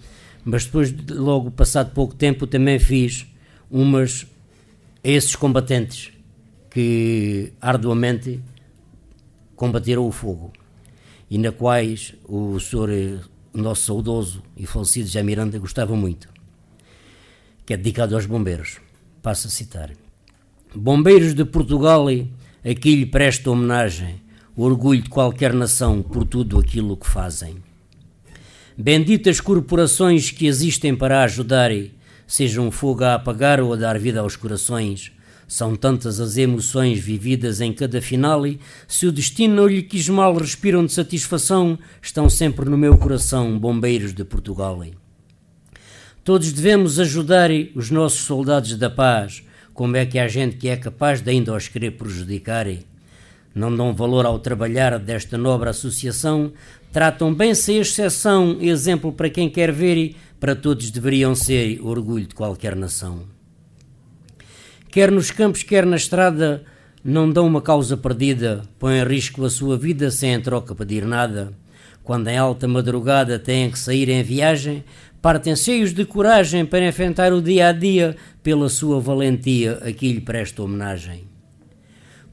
mas 0.45 0.65
depois, 0.65 0.95
logo 1.11 1.51
passado 1.51 1.93
pouco 1.93 2.15
tempo, 2.15 2.47
também 2.47 2.79
fiz 2.79 3.27
umas 3.71 4.27
a 5.05 5.09
esses 5.09 5.35
combatentes 5.35 6.13
que 6.71 7.53
arduamente 7.61 8.41
combateram 9.63 10.05
o 10.05 10.11
fogo 10.11 10.53
e 11.31 11.39
na 11.39 11.53
quais 11.53 12.15
o 12.25 12.59
senhor, 12.59 12.91
o 13.55 13.59
nosso 13.59 13.85
saudoso 13.85 14.43
e 14.57 14.67
falecido 14.67 15.07
José 15.07 15.23
Miranda 15.23 15.57
gostava 15.57 15.95
muito, 15.95 16.29
que 17.65 17.73
é 17.73 17.77
dedicado 17.77 18.17
aos 18.17 18.27
bombeiros. 18.27 18.81
Passo 19.23 19.47
a 19.47 19.51
citar. 19.51 19.93
Bombeiros 20.75 21.33
de 21.33 21.45
Portugal, 21.45 22.07
aqui 22.69 22.97
lhe 22.97 23.07
presto 23.07 23.53
homenagem, 23.53 24.21
o 24.57 24.65
orgulho 24.65 25.01
de 25.01 25.09
qualquer 25.09 25.55
nação 25.55 26.03
por 26.03 26.27
tudo 26.27 26.59
aquilo 26.59 26.97
que 26.97 27.09
fazem. 27.09 27.55
Benditas 28.77 29.41
corporações 29.41 30.33
que 30.33 30.49
existem 30.49 30.93
para 30.93 31.23
ajudar, 31.23 31.71
sejam 32.27 32.69
fogo 32.73 33.05
a 33.05 33.15
apagar 33.15 33.61
ou 33.61 33.73
a 33.73 33.77
dar 33.77 33.97
vida 33.97 34.19
aos 34.19 34.35
corações. 34.35 35.13
São 35.53 35.77
tantas 35.77 36.19
as 36.19 36.39
emoções 36.39 36.99
vividas 36.99 37.61
em 37.61 37.75
cada 37.75 38.01
final, 38.01 38.41
se 38.89 39.07
o 39.07 39.13
destino 39.13 39.57
não 39.57 39.67
lhe 39.67 39.83
quis 39.83 40.09
mal, 40.09 40.35
respiram 40.35 40.87
de 40.87 40.95
satisfação, 40.95 41.79
estão 42.01 42.31
sempre 42.31 42.71
no 42.71 42.79
meu 42.79 42.97
coração, 42.97 43.59
bombeiros 43.59 44.15
de 44.15 44.25
Portugal. 44.25 44.83
Todos 46.25 46.51
devemos 46.55 46.99
ajudar 46.99 47.51
os 47.75 47.91
nossos 47.91 48.21
soldados 48.21 48.79
da 48.79 48.89
paz, 48.89 49.43
como 49.75 49.95
é 49.95 50.07
que 50.07 50.19
há 50.19 50.27
gente 50.27 50.57
que 50.57 50.71
é 50.71 50.77
capaz 50.79 51.21
de 51.21 51.31
ainda 51.31 51.55
os 51.55 51.69
querer 51.69 51.91
prejudicar? 51.91 52.67
não 53.55 53.77
dão 53.77 53.95
valor 53.95 54.25
ao 54.25 54.39
trabalhar 54.39 54.99
desta 54.99 55.37
nobre 55.37 55.69
associação, 55.69 56.51
tratam 56.91 57.35
bem 57.35 57.55
sem 57.55 57.77
exceção, 57.77 58.57
exemplo 58.59 59.13
para 59.13 59.29
quem 59.29 59.51
quer 59.51 59.71
ver 59.71 60.17
para 60.41 60.57
todos 60.57 60.91
deveriam 60.91 61.35
ser 61.35 61.79
orgulho 61.83 62.27
de 62.27 62.35
qualquer 62.35 62.75
nação. 62.75 63.32
Quer 64.93 65.11
nos 65.11 65.31
campos, 65.31 65.63
quer 65.63 65.87
na 65.87 65.97
estrada, 65.97 66.65
não 67.03 67.31
dão 67.31 67.47
uma 67.47 67.63
causa 67.63 67.97
perdida, 67.97 68.61
põem 68.79 68.99
em 68.99 69.05
risco 69.05 69.43
a 69.43 69.49
sua 69.49 69.75
vida 69.79 70.11
sem 70.11 70.35
em 70.35 70.41
troca 70.43 70.75
pedir 70.75 71.07
nada. 71.07 71.55
Quando 72.05 72.29
em 72.29 72.37
alta 72.37 72.69
madrugada 72.69 73.39
têm 73.39 73.71
que 73.71 73.79
sair 73.79 74.11
em 74.11 74.23
viagem, 74.23 74.85
partem 75.23 75.57
cheios 75.57 75.95
de 75.95 76.05
coragem 76.05 76.67
para 76.67 76.87
enfrentar 76.87 77.33
o 77.33 77.41
dia 77.41 77.69
a 77.69 77.73
dia, 77.73 78.19
pela 78.43 78.69
sua 78.69 79.01
valentia 79.01 79.79
a 79.83 79.91
que 79.93 80.13
lhe 80.13 80.21
presta 80.21 80.63
homenagem. 80.63 81.25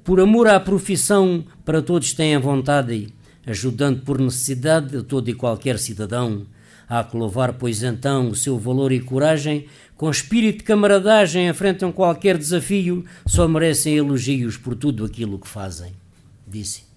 Por 0.03 0.19
amor 0.19 0.49
à 0.49 0.59
profissão, 0.59 1.45
para 1.63 1.81
todos 1.81 2.11
têm 2.11 2.37
vontade, 2.39 3.07
ajudando 3.47 4.01
por 4.01 4.19
necessidade 4.19 4.97
a 4.97 5.01
todo 5.01 5.29
e 5.29 5.33
qualquer 5.33 5.79
cidadão. 5.79 6.45
Há 6.89 7.03
que 7.03 7.15
louvar, 7.15 7.53
pois 7.53 7.83
então, 7.83 8.29
o 8.29 8.35
seu 8.35 8.57
valor 8.57 8.91
e 8.91 8.99
coragem, 8.99 9.67
com 9.95 10.09
espírito 10.09 10.59
de 10.59 10.63
camaradagem 10.63 11.47
enfrentam 11.47 11.91
qualquer 11.91 12.35
desafio, 12.35 13.05
só 13.27 13.47
merecem 13.47 13.95
elogios 13.95 14.57
por 14.57 14.75
tudo 14.75 15.05
aquilo 15.05 15.37
que 15.37 15.47
fazem. 15.47 15.93
Disse 16.47 16.88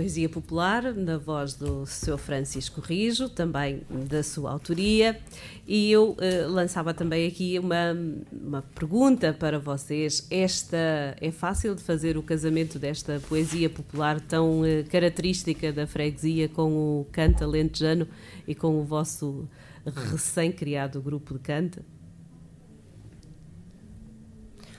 poesia 0.00 0.30
popular, 0.30 0.94
na 0.94 1.18
voz 1.18 1.52
do 1.52 1.84
Sr. 1.84 2.16
Francisco 2.16 2.80
Rijo, 2.80 3.28
também 3.28 3.82
da 4.08 4.22
sua 4.22 4.50
autoria. 4.50 5.20
E 5.68 5.92
eu 5.92 6.12
uh, 6.12 6.16
lançava 6.48 6.94
também 6.94 7.28
aqui 7.28 7.58
uma, 7.58 7.94
uma 8.32 8.62
pergunta 8.62 9.34
para 9.34 9.58
vocês. 9.58 10.26
Esta 10.30 11.14
é 11.20 11.30
fácil 11.30 11.74
de 11.74 11.82
fazer 11.82 12.16
o 12.16 12.22
casamento 12.22 12.78
desta 12.78 13.20
poesia 13.28 13.68
popular 13.68 14.18
tão 14.22 14.62
uh, 14.62 14.84
característica 14.88 15.70
da 15.70 15.86
freguesia 15.86 16.48
com 16.48 16.72
o 16.72 17.06
canto 17.12 17.44
alentejano 17.44 18.08
e 18.48 18.54
com 18.54 18.80
o 18.80 18.84
vosso 18.84 19.46
recém-criado 19.84 21.02
grupo 21.02 21.34
de 21.34 21.40
canto? 21.40 21.84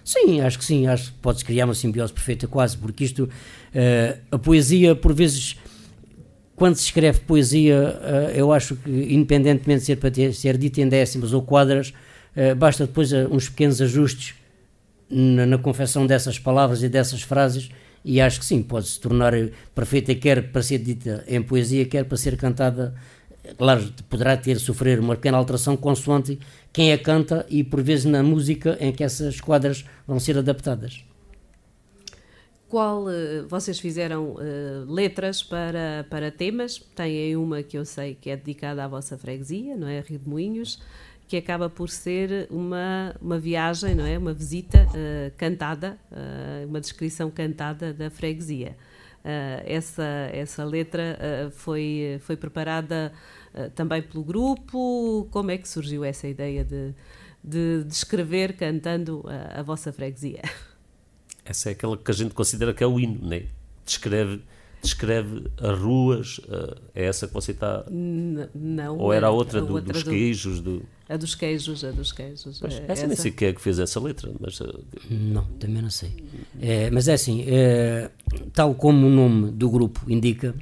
Sim, 0.04 0.42
acho 0.42 0.58
que 0.58 0.66
sim, 0.66 0.88
acho 0.88 1.14
que 1.14 1.20
pode-se 1.20 1.46
criar 1.46 1.66
uma 1.66 1.76
simbiose 1.76 2.12
perfeita 2.12 2.48
quase, 2.48 2.76
porque 2.76 3.04
isto, 3.04 3.30
uh, 3.74 4.20
a 4.32 4.40
poesia, 4.40 4.96
por 4.96 5.14
vezes, 5.14 5.58
quando 6.56 6.76
se 6.76 6.86
escreve 6.86 7.20
poesia, 7.22 7.78
uh, 7.78 8.32
eu 8.32 8.52
acho 8.52 8.76
que, 8.76 8.90
independentemente 8.90 9.82
de 9.82 9.86
ser 9.86 9.96
para 9.98 10.12
ter, 10.12 10.34
ser 10.34 10.58
dita 10.58 10.82
em 10.82 10.88
décimas 10.88 11.34
ou 11.34 11.42
quadras, 11.42 11.94
uh, 12.36 12.56
basta 12.56 12.86
depois 12.86 13.12
uns 13.14 13.50
pequenos 13.50 13.82
ajustes 13.82 14.36
na, 15.10 15.46
na 15.46 15.58
confecção 15.58 16.06
dessas 16.06 16.40
palavras 16.40 16.84
e 16.84 16.90
dessas 16.90 17.22
frases, 17.22 17.70
e 18.04 18.20
acho 18.20 18.40
que 18.40 18.46
sim, 18.46 18.64
pode 18.64 18.88
se 18.88 19.00
tornar 19.00 19.34
perfeita, 19.76 20.16
quer 20.16 20.52
para 20.52 20.64
ser 20.64 20.80
dita 20.80 21.24
em 21.28 21.42
poesia, 21.42 21.86
quer 21.86 22.04
para 22.06 22.18
ser 22.18 22.36
cantada 22.36 22.96
claro, 23.58 23.92
poderá 24.10 24.38
ter 24.38 24.60
sofrer 24.60 25.00
uma 25.00 25.16
pequena 25.16 25.38
alteração 25.38 25.76
consoante 25.76 26.40
quem 26.72 26.94
a 26.94 26.98
canta 26.98 27.46
e 27.50 27.64
por 27.64 27.82
vezes 27.82 28.06
na 28.06 28.24
música 28.24 28.78
em 28.80 28.92
que 28.92 29.04
essas 29.04 29.42
quadras 29.42 29.86
vão 30.08 30.20
ser 30.20 30.38
adaptadas. 30.38 31.04
Qual 32.72 33.04
uh, 33.04 33.46
vocês 33.50 33.82
fizeram 33.82 34.30
uh, 34.30 34.86
letras 34.88 35.44
para, 35.44 36.08
para 36.10 36.32
temas? 36.32 36.78
Têm 36.96 37.36
uma 37.36 37.62
que 37.62 37.78
eu 37.78 37.84
sei 37.84 38.16
que 38.16 38.30
é 38.30 38.38
dedicada 38.38 38.86
à 38.86 38.88
vossa 38.88 39.18
freguesia, 39.18 39.76
não 39.76 39.90
é? 39.90 40.00
Rio 40.00 40.18
de 40.18 40.30
Moinhos, 40.30 40.82
que 41.28 41.36
acaba 41.36 41.70
por 41.70 41.90
ser 41.90 42.48
uma, 42.50 43.14
uma 43.22 43.38
viagem, 43.38 43.94
não 43.94 44.06
é? 44.06 44.18
Uma 44.18 44.34
visita 44.34 44.88
uh, 44.88 45.36
cantada, 45.36 45.98
uma 46.66 46.80
descrição 46.80 47.30
cantada 47.30 47.94
da 47.94 48.10
freguesia. 48.10 48.78
Essa, 49.66 50.30
essa 50.32 50.64
letra 50.64 51.52
foi, 51.52 52.20
foi 52.22 52.36
preparada 52.36 53.12
também 53.76 54.02
pelo 54.02 54.24
grupo? 54.24 55.28
Como 55.30 55.52
é 55.52 55.58
que 55.58 55.68
surgiu 55.68 56.04
essa 56.04 56.28
ideia 56.28 56.64
de, 56.64 56.96
de, 57.44 57.84
de 57.84 57.94
escrever 57.94 58.54
cantando 58.54 59.24
a, 59.28 59.60
a, 59.60 59.62
vossa 59.62 59.92
freguesia? 59.92 60.42
Essa 61.44 61.70
é 61.70 61.72
aquela 61.74 61.98
que 61.98 62.12
a 62.12 62.14
gente 62.14 62.34
considera 62.34 62.74
que 62.74 62.84
é 62.84 62.88
o 62.88 63.00
hino, 63.00 63.28
né? 63.28 63.44
descreve 63.86 64.42
descreve 64.82 65.44
as 65.62 65.78
ruas, 65.78 66.42
é 66.96 67.06
essa 67.06 67.28
que 67.28 67.34
você 67.34 67.52
está... 67.52 67.86
não. 67.88 68.98
Ou 68.98 69.14
era 69.14 69.28
a 69.28 69.30
outra, 69.30 69.60
a 69.60 69.64
do, 69.64 69.76
outra 69.76 69.94
dos 69.94 70.04
do... 70.04 70.10
queijos? 70.10 70.60
Do... 70.60 70.84
A 71.08 71.18
dos 71.18 71.36
queijos, 71.36 71.84
a 71.84 71.92
dos 71.92 72.12
queijos. 72.12 72.60
Mas, 72.60 72.74
é, 72.74 72.86
essa 72.88 73.06
nem 73.06 73.16
sei 73.16 73.32
quem 73.32 73.50
é 73.50 73.54
que 73.54 73.62
fez 73.62 73.78
essa 73.78 74.00
letra, 74.00 74.32
mas... 74.40 74.60
Eh, 74.60 74.66
não, 75.12 75.46
também 75.60 75.84
não 75.84 75.90
sei. 75.90 76.12
É, 76.60 76.90
mas 76.90 77.08
é 77.08 77.14
assim, 77.14 77.44
é, 77.48 78.10
tal 78.54 78.74
como 78.74 79.06
o 79.06 79.10
nome 79.10 79.52
do 79.52 79.70
grupo 79.70 80.10
indica, 80.10 80.56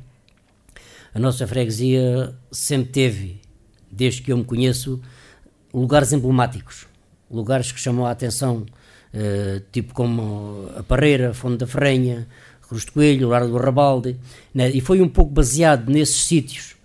a 1.13 1.19
nossa 1.19 1.47
freguesia 1.47 2.35
sempre 2.51 2.91
teve, 2.91 3.41
desde 3.89 4.21
que 4.21 4.33
eu 4.33 4.37
me 4.37 4.43
conheço, 4.43 5.01
lugares 5.73 6.11
emblemáticos, 6.11 6.87
lugares 7.31 7.71
que 7.71 7.79
chamam 7.79 8.05
a 8.05 8.11
atenção, 8.11 8.65
é, 9.13 9.61
tipo 9.71 9.93
como 9.93 10.69
a 10.75 10.83
Parreira, 10.83 11.33
Fonte 11.33 11.57
da 11.57 11.67
Ferrenha, 11.67 12.27
Cruz 12.67 12.85
de 12.85 12.91
Coelho, 12.91 13.29
Lar 13.29 13.47
do 13.47 13.57
Rabalde, 13.57 14.17
né, 14.53 14.69
e 14.69 14.79
foi 14.79 15.01
um 15.01 15.09
pouco 15.09 15.31
baseado 15.31 15.89
nesses 15.89 16.23
sítios, 16.25 16.75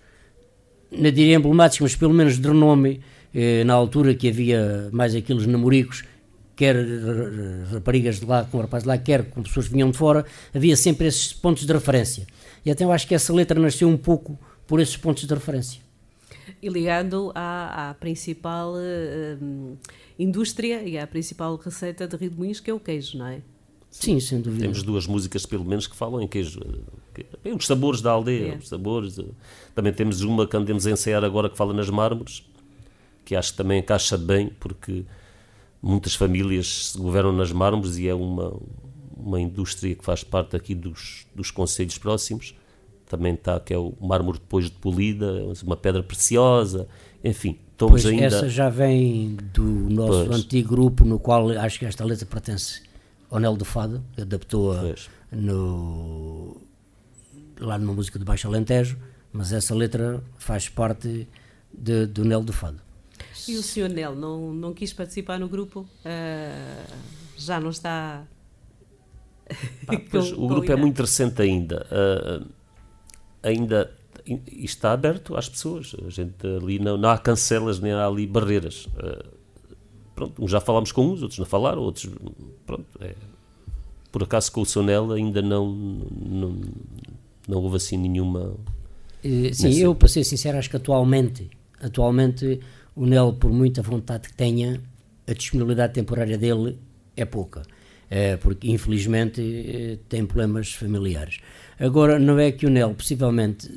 não 0.91 1.11
diria 1.11 1.35
emblemáticos, 1.35 1.91
mas 1.91 1.95
pelo 1.95 2.13
menos 2.13 2.39
de 2.39 2.47
renome, 2.47 3.01
eh, 3.33 3.63
na 3.63 3.73
altura 3.73 4.15
que 4.15 4.29
havia 4.29 4.89
mais 4.91 5.13
aqueles 5.13 5.45
namoricos, 5.45 6.03
quer 6.55 6.75
raparigas 7.71 8.19
de 8.19 8.25
lá 8.25 8.45
com 8.45 8.59
rapazes 8.59 8.83
de 8.83 8.87
lá, 8.87 8.97
quer 8.97 9.25
com 9.25 9.43
pessoas 9.43 9.67
que 9.67 9.73
vinham 9.73 9.91
de 9.91 9.97
fora, 9.97 10.25
havia 10.53 10.75
sempre 10.75 11.07
esses 11.07 11.33
pontos 11.33 11.65
de 11.65 11.73
referência. 11.73 12.25
E 12.65 12.71
até 12.71 12.83
eu 12.83 12.91
acho 12.91 13.05
que 13.07 13.13
essa 13.13 13.33
letra 13.33 13.59
nasceu 13.59 13.87
um 13.89 13.97
pouco 13.97 14.39
por 14.65 14.79
esses 14.79 14.97
pontos 14.97 15.27
de 15.27 15.33
referência. 15.33 15.84
E 16.61 16.69
ligando 16.69 17.31
à, 17.33 17.89
à 17.89 17.93
principal 17.93 18.73
uh, 18.73 19.77
indústria 20.17 20.83
e 20.83 20.97
à 20.97 21.05
principal 21.05 21.55
receita 21.55 22.07
de 22.07 22.15
Rio 22.15 22.29
de 22.29 22.37
Moinhos, 22.37 22.59
que 22.59 22.69
é 22.69 22.73
o 22.73 22.79
queijo, 22.79 23.17
não 23.17 23.27
é? 23.27 23.41
Sim, 23.89 24.19
sem 24.19 24.41
dúvida. 24.41 24.63
Temos 24.63 24.83
duas 24.83 25.07
músicas, 25.07 25.45
pelo 25.45 25.63
menos, 25.63 25.87
que 25.87 25.95
falam 25.95 26.21
em 26.21 26.27
queijo. 26.27 26.59
Bem, 27.41 27.55
os 27.55 27.65
sabores 27.65 28.01
da 28.01 28.11
aldeia, 28.11 28.53
é. 28.53 28.57
os 28.57 28.67
sabores. 28.67 29.17
Também 29.73 29.93
temos 29.93 30.21
uma 30.21 30.45
que 30.45 30.57
andemos 30.57 30.85
a 30.85 30.91
ensaiar 30.91 31.23
agora 31.23 31.49
que 31.49 31.57
fala 31.57 31.73
nas 31.73 31.89
mármores, 31.89 32.43
que 33.23 33.35
acho 33.35 33.51
que 33.51 33.57
também 33.57 33.79
encaixa 33.79 34.17
bem, 34.17 34.49
porque 34.59 35.05
muitas 35.81 36.13
famílias 36.13 36.91
se 36.91 36.97
governam 36.97 37.31
nas 37.31 37.53
mármores 37.53 37.97
e 37.97 38.07
é 38.07 38.13
uma, 38.13 38.59
uma 39.15 39.39
indústria 39.39 39.95
que 39.95 40.03
faz 40.03 40.25
parte 40.25 40.57
aqui 40.57 40.75
dos, 40.75 41.25
dos 41.33 41.49
conselhos 41.49 41.97
próximos. 41.97 42.53
Também 43.07 43.33
está, 43.33 43.59
que 43.59 43.73
é 43.73 43.77
o 43.77 43.93
mármore 44.01 44.39
depois 44.39 44.65
de 44.65 44.71
polida, 44.71 45.31
uma 45.63 45.77
pedra 45.77 46.01
preciosa, 46.01 46.87
enfim. 47.23 47.59
Estamos 47.71 48.03
pois 48.03 48.05
ainda... 48.05 48.25
essa 48.25 48.49
já 48.49 48.69
vem 48.69 49.35
do 49.53 49.63
nosso 49.63 50.25
pois. 50.25 50.39
antigo 50.39 50.69
grupo, 50.69 51.03
no 51.03 51.19
qual 51.19 51.49
acho 51.51 51.77
que 51.77 51.85
esta 51.85 52.05
letra 52.05 52.25
pertence 52.25 52.81
ao 53.29 53.39
Nelo 53.39 53.57
do 53.57 53.65
Fado, 53.65 54.03
adaptou-a 54.17 54.95
no, 55.31 56.55
lá 57.59 57.77
numa 57.77 57.93
música 57.93 58.17
de 58.17 58.25
Baixo 58.25 58.47
Alentejo, 58.47 58.97
mas 59.31 59.51
essa 59.51 59.75
letra 59.75 60.23
faz 60.37 60.69
parte 60.69 61.27
de, 61.73 62.05
do 62.05 62.23
Nelo 62.23 62.43
do 62.43 62.53
Fado. 62.53 62.81
E 63.47 63.55
o 63.57 63.63
Sr. 63.63 63.89
Nel 63.89 64.15
não, 64.15 64.53
não 64.53 64.73
quis 64.73 64.93
participar 64.93 65.37
no 65.39 65.47
grupo? 65.47 65.81
Uh, 65.81 66.93
já 67.37 67.59
não 67.59 67.69
está. 67.69 68.23
Pá, 69.85 69.97
com, 69.97 70.17
o 70.43 70.47
grupo 70.47 70.71
é 70.71 70.75
muito 70.75 71.01
recente 71.01 71.41
ainda. 71.41 71.85
Uh, 71.91 72.47
ainda 73.45 73.91
está 74.47 74.91
aberto 74.91 75.37
às 75.37 75.47
pessoas. 75.47 75.95
A 76.05 76.09
gente 76.09 76.45
ali 76.45 76.79
não, 76.79 76.97
não 76.97 77.09
há 77.09 77.17
cancelas 77.17 77.79
nem 77.79 77.91
há 77.91 78.05
ali 78.05 78.25
barreiras. 78.25 78.85
Uh, 78.85 79.29
pronto, 80.15 80.43
uns 80.43 80.51
já 80.51 80.59
falámos 80.59 80.91
com 80.91 81.07
uns, 81.07 81.21
outros 81.21 81.39
não 81.39 81.45
falaram, 81.45 81.81
outros. 81.81 82.09
Pronto, 82.65 82.85
é, 83.01 83.13
por 84.11 84.23
acaso 84.23 84.51
com 84.51 84.61
o 84.61 84.65
Sonel 84.65 85.11
ainda 85.11 85.41
não, 85.41 85.69
não, 85.69 86.61
não 87.47 87.57
houve 87.61 87.77
assim 87.77 87.97
nenhuma. 87.97 88.55
Sim, 89.21 89.41
nessa... 89.41 89.69
eu 89.69 89.93
para 89.95 90.07
ser 90.07 90.23
sincero, 90.23 90.57
acho 90.57 90.69
que 90.69 90.77
atualmente, 90.77 91.49
atualmente 91.79 92.59
o 92.95 93.05
Nel, 93.05 93.33
por 93.33 93.51
muita 93.51 93.81
vontade 93.81 94.29
que 94.29 94.33
tenha, 94.33 94.81
a 95.27 95.33
disponibilidade 95.33 95.93
temporária 95.93 96.37
dele 96.37 96.77
é 97.15 97.25
pouca, 97.25 97.63
é, 98.09 98.37
porque 98.37 98.69
infelizmente 98.69 99.41
eh, 99.41 99.97
tem 100.07 100.25
problemas 100.25 100.73
familiares. 100.73 101.39
Agora, 101.79 102.19
não 102.19 102.39
é 102.39 102.51
que 102.51 102.65
o 102.65 102.69
Nel 102.69 102.93
possivelmente 102.93 103.69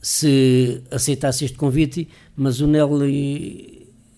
se 0.00 0.82
aceitasse 0.90 1.44
este 1.44 1.56
convite, 1.56 2.08
mas 2.36 2.60
o 2.60 2.66
Nel 2.66 2.90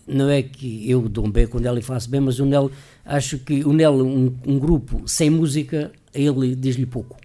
não 0.06 0.28
é 0.28 0.42
que 0.42 0.90
eu 0.90 1.08
dou 1.08 1.26
um 1.26 1.30
bem 1.30 1.46
com 1.46 1.58
o 1.58 1.60
Nel 1.60 1.78
e 1.78 1.82
faço 1.82 2.08
bem, 2.10 2.20
mas 2.20 2.38
o 2.38 2.46
Nel, 2.46 2.70
acho 3.04 3.38
que 3.38 3.64
o 3.64 3.72
Nel, 3.72 3.94
um, 3.94 4.34
um 4.46 4.58
grupo 4.58 5.02
sem 5.06 5.30
música, 5.30 5.92
ele 6.12 6.54
diz-lhe 6.54 6.86
pouco. 6.86 7.16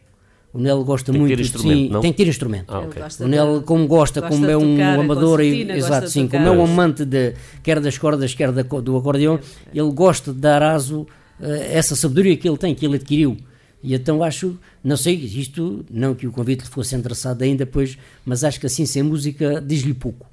O 0.52 0.60
Nel 0.60 0.84
gosta 0.84 1.12
tem 1.12 1.22
muito 1.22 1.36
de 1.36 1.48
sim, 1.48 1.92
tem 2.02 2.12
que 2.12 2.18
ter 2.18 2.28
instrumento. 2.28 2.74
Ah, 2.74 2.80
okay. 2.80 3.04
O 3.22 3.28
Nel, 3.28 3.62
como 3.64 3.86
gosta, 3.86 4.20
gosta 4.20 4.36
como 4.36 4.50
é 4.50 4.58
um 4.58 5.02
amador, 5.02 5.42
e, 5.42 5.70
exato, 5.72 6.10
sim, 6.10 6.28
como 6.28 6.48
é 6.48 6.52
um 6.52 6.64
amante 6.64 7.06
de, 7.06 7.34
quer 7.62 7.80
das 7.80 7.98
cordas, 7.98 8.34
quer 8.34 8.52
da, 8.52 8.64
do 8.64 8.98
acordeão, 8.98 9.40
ele 9.74 9.92
gosta 9.92 10.34
de 10.34 10.40
dar 10.40 10.64
aso 10.64 11.06
essa 11.42 11.96
sabedoria 11.96 12.36
que 12.38 12.48
ele 12.48 12.58
tem, 12.58 12.76
que 12.76 12.86
ele 12.86 12.96
adquiriu 12.96 13.38
E 13.82 13.94
então 13.94 14.24
acho, 14.24 14.58
não 14.84 14.98
sei, 14.98 15.16
isto, 15.16 15.86
não 15.90 16.14
que 16.14 16.28
o 16.28 16.32
convite 16.32 16.62
lhe 16.64 16.70
fosse 16.70 16.96
endereçado 16.96 17.44
ainda, 17.44 17.66
pois, 17.66 17.98
mas 18.26 18.44
acho 18.44 18.60
que 18.60 18.66
assim, 18.66 18.86
sem 18.86 19.04
música, 19.04 19.62
diz-lhe 19.62 19.94
pouco. 19.94 20.28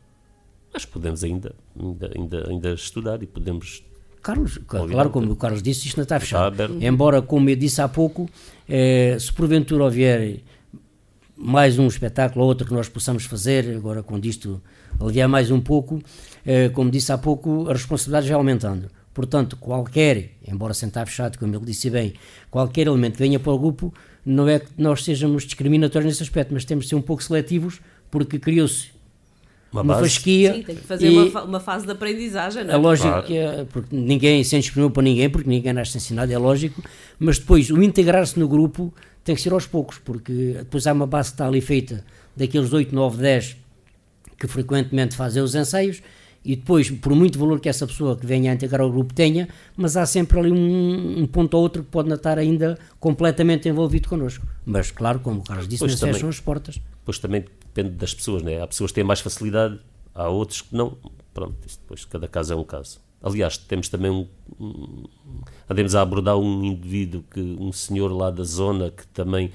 Que 0.79 0.87
podemos 0.89 1.25
ainda, 1.25 1.55
ainda, 1.79 2.11
ainda, 2.15 2.51
ainda 2.51 2.73
estudar 2.75 3.23
e 3.23 3.27
podemos 3.27 3.83
Carlos, 4.27 4.59
claro, 4.67 5.11
como 5.11 5.31
o 5.31 5.37
Carlos 5.37 5.63
disse, 5.63 5.87
isto 5.87 5.99
não 5.99 6.03
está 6.03 6.19
fechado. 6.19 6.61
Está 6.65 6.85
Embora, 6.85 7.23
como 7.23 7.49
eu 7.49 7.55
disse 7.55 7.81
há 7.81 7.87
pouco, 7.87 8.29
eh, 8.69 9.17
se 9.21 9.33
porventura 9.33 9.85
houver 9.85 10.41
mais 11.37 11.79
um 11.79 11.87
espetáculo 11.87 12.43
ou 12.43 12.49
outro 12.49 12.67
que 12.67 12.75
nós 12.75 12.89
possamos 12.89 13.25
fazer, 13.25 13.77
agora 13.77 14.03
com 14.03 14.19
isto 14.19 14.61
aliviar 14.99 15.29
mais 15.29 15.53
um 15.53 15.61
pouco, 15.61 16.03
eh, 16.45 16.71
como 16.71 16.91
disse 16.91 17.13
há 17.13 17.19
pouco, 17.19 17.69
a 17.69 17.73
responsabilidade 17.73 18.27
já 18.27 18.35
aumentando. 18.35 18.91
Portanto, 19.17 19.57
qualquer, 19.57 20.33
embora 20.47 20.75
sentar 20.75 21.07
fechado, 21.07 21.39
como 21.39 21.57
ele 21.57 21.65
disse 21.65 21.89
bem, 21.89 22.13
qualquer 22.51 22.87
elemento 22.87 23.15
que 23.15 23.21
venha 23.21 23.41
para 23.41 23.51
o 23.51 23.59
grupo, 23.59 23.95
não 24.23 24.47
é 24.47 24.59
que 24.59 24.67
nós 24.77 25.03
sejamos 25.03 25.45
discriminatórios 25.45 26.13
nesse 26.13 26.23
aspecto, 26.23 26.53
mas 26.53 26.67
temos 26.67 26.85
de 26.85 26.91
ser 26.91 26.97
um 26.97 27.01
pouco 27.01 27.23
seletivos, 27.23 27.81
porque 28.11 28.39
criou-se 28.39 28.89
uma, 29.73 29.81
uma 29.81 29.99
fasquia. 30.01 30.57
Sim, 30.57 30.63
tem 30.65 30.77
que 30.77 30.83
fazer 30.83 31.09
uma, 31.09 31.45
uma, 31.45 31.61
fase 31.61 31.87
de 31.87 31.93
aprendizagem, 31.93 32.65
não 32.65 32.73
é? 32.73 32.75
É 32.75 32.77
lógico 32.77 33.09
claro. 33.09 33.27
que 33.27 33.39
é, 33.39 33.65
porque 33.65 33.97
ninguém 33.97 34.45
se 34.45 34.61
discriminou 34.61 34.91
para 34.91 35.03
ninguém, 35.03 35.31
porque 35.31 35.49
ninguém 35.49 35.73
nasce 35.73 35.97
ensinado, 35.97 36.31
é 36.31 36.37
lógico, 36.37 36.85
mas 37.19 37.39
depois 37.39 37.71
o 37.71 37.83
integrar-se 37.83 38.39
no 38.39 38.47
grupo 38.47 38.93
tem 39.25 39.35
que 39.35 39.41
ser 39.41 39.55
aos 39.55 39.67
poucos, 39.67 39.97
porque 39.97 40.57
depois 40.59 40.87
há 40.87 40.93
uma 40.93 41.07
base 41.07 41.31
que 41.31 41.37
está 41.37 41.47
ali 41.47 41.63
feita 41.63 42.05
daqueles 42.37 42.71
8, 42.71 42.95
9, 42.95 43.17
10 43.17 43.57
que 44.39 44.47
frequentemente 44.47 45.17
fazem 45.17 45.43
os 45.43 45.55
ensaios 45.55 46.03
e 46.47 46.55
depois, 46.55 46.89
por 46.91 47.13
muito 47.15 47.39
valor 47.39 47.59
que 47.59 47.69
essa 47.69 47.87
pessoa 47.87 48.17
que 48.17 48.25
venha 48.25 48.53
a 48.53 48.55
integrar 48.55 48.87
o 48.87 48.91
grupo 48.91 49.13
tenha, 49.13 49.49
mas 49.77 49.97
há 49.97 50.07
sempre 50.07 50.39
ali 50.39 50.53
um, 50.53 51.23
um 51.23 51.27
ponto 51.27 51.55
ou 51.55 51.63
outro 51.63 51.83
que 51.83 51.91
pode 51.91 52.09
não 52.09 52.15
estar 52.15 52.39
ainda 52.39 52.79
completamente 53.01 53.69
envolvido 53.69 54.09
connosco. 54.09 54.47
Mas, 54.65 54.93
claro, 54.93 55.19
como 55.19 55.41
o 55.41 55.43
Carlos 55.43 55.67
disse, 55.67 55.85
não 55.85 55.97
fecham 55.97 56.29
as 56.29 56.39
portas. 56.39 56.81
Pois 57.05 57.19
também 57.19 57.45
depende 57.61 57.97
das 57.97 58.15
pessoas, 58.15 58.43
né? 58.43 58.63
Há 58.63 58.67
pessoas 58.67 58.93
que 58.93 58.95
têm 58.95 59.05
mais 59.05 59.19
facilidade, 59.19 59.81
há 60.15 60.29
outros 60.29 60.63
que 60.63 60.75
não. 60.75 60.97
Pronto, 61.35 61.57
depois 61.63 62.05
cada 62.05 62.29
caso 62.29 62.53
é 62.53 62.57
um 62.57 62.65
caso. 62.65 63.01
Aliás, 63.21 63.59
temos 63.59 63.89
também 63.89 64.11
um, 64.11 64.29
um, 64.61 65.05
andemos 65.69 65.97
a 65.97 66.03
abordar 66.03 66.37
um 66.39 66.65
indivíduo 66.65 67.25
que 67.29 67.41
um 67.41 67.73
senhor 67.73 68.13
lá 68.13 68.31
da 68.31 68.45
zona 68.45 68.93
que 68.93 69.05
também 69.09 69.51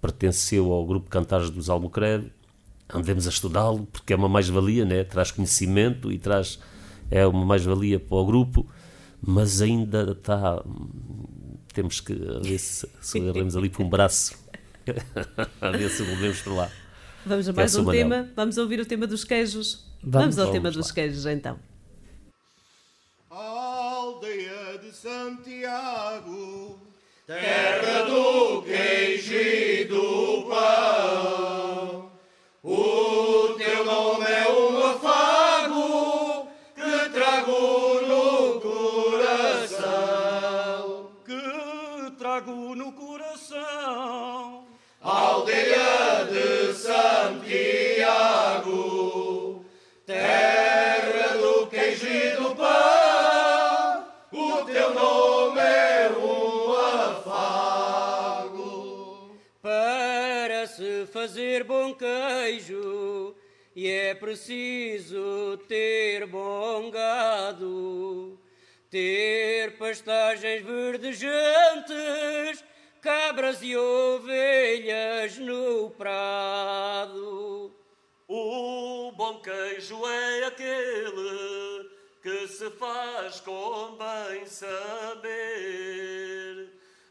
pertenceu 0.00 0.72
ao 0.72 0.84
grupo 0.84 1.08
Cantares 1.08 1.50
dos 1.50 1.70
Albuquerque 1.70 2.32
andemos 2.92 3.26
a 3.26 3.30
estudá-lo, 3.30 3.86
porque 3.90 4.12
é 4.12 4.16
uma 4.16 4.28
mais-valia, 4.28 4.84
né? 4.84 5.04
traz 5.04 5.30
conhecimento 5.30 6.12
e 6.12 6.18
traz 6.18 6.58
é 7.12 7.26
uma 7.26 7.44
mais-valia 7.44 8.00
para 8.00 8.16
o 8.16 8.24
grupo, 8.24 8.66
mas 9.20 9.60
ainda 9.60 10.12
está. 10.12 10.64
Temos 11.74 12.00
que 12.00 12.14
ver 12.14 12.58
se, 12.58 12.88
se 13.00 13.18
agarramos 13.18 13.56
ali 13.56 13.68
por 13.68 13.82
um 13.82 13.88
braço, 13.88 14.34
a 15.60 15.70
ver 15.70 15.90
se 15.90 16.02
volvemos 16.02 16.40
para 16.40 16.52
lá. 16.52 16.70
Vamos 17.24 17.48
a 17.48 17.52
mais 17.52 17.74
um 17.76 17.84
tema, 17.84 18.30
vamos 18.34 18.56
ouvir 18.58 18.80
o 18.80 18.86
tema 18.86 19.06
dos 19.06 19.24
queijos. 19.24 19.86
Vamos, 20.02 20.36
vamos 20.36 20.38
ao 20.38 20.46
vamos 20.46 20.58
tema 20.58 20.68
lá. 20.70 20.74
dos 20.74 20.90
queijos 20.90 21.26
então. 21.26 21.58
Aldeia 23.30 24.78
de 24.82 24.90
Santiago, 24.92 26.80
terra 27.26 28.02
do 28.04 28.62
queijo 28.62 29.34
e 29.34 29.84
do 29.84 30.46
pão. 30.48 31.51
Fazer 61.22 61.62
bom 61.62 61.94
queijo 61.94 63.36
e 63.76 63.88
é 63.88 64.12
preciso 64.12 65.56
ter 65.68 66.26
bom 66.26 66.90
gado, 66.90 68.36
ter 68.90 69.78
pastagens 69.78 70.64
verdejantes, 70.64 72.64
cabras 73.00 73.62
e 73.62 73.76
ovelhas 73.76 75.38
no 75.38 75.90
prado. 75.90 77.72
O 78.26 79.12
bom 79.12 79.40
queijo 79.40 80.04
é 80.04 80.46
aquele 80.46 81.88
que 82.20 82.48
se 82.48 82.68
faz 82.70 83.38
com 83.38 83.96
bem 83.96 84.44
saber. 84.44 85.22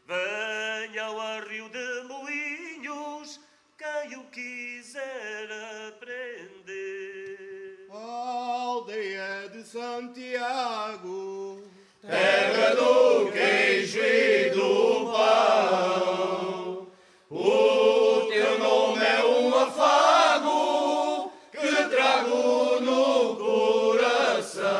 Venha 0.06 1.04
ao 1.04 1.48
rio 1.48 1.70
quiser 5.12 5.48
aprender. 5.88 7.36
Aldeia 7.90 9.48
de 9.52 9.62
Santiago, 9.64 11.62
terra 12.00 12.74
do 12.74 13.30
queijo 13.30 13.98
e 14.00 14.50
do 14.50 15.12
pão. 15.12 16.88
O 17.30 18.26
teu 18.28 18.58
nome 18.58 19.04
é 19.04 19.24
um 19.24 19.54
afago 19.54 21.30
que 21.50 21.88
trago 21.90 22.80
no 22.80 23.36
coração. 23.36 24.72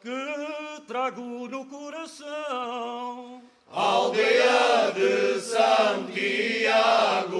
Que 0.00 0.80
trago 0.86 1.48
no 1.48 1.64
coração. 1.66 3.42
Aldeia 3.70 4.92
de 4.94 5.40
Santiago. 5.40 7.31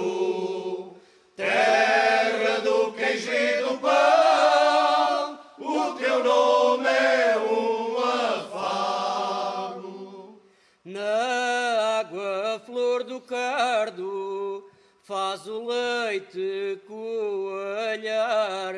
Faz 15.03 15.47
o 15.47 15.65
leite 15.67 16.79
coalhar. 16.87 18.73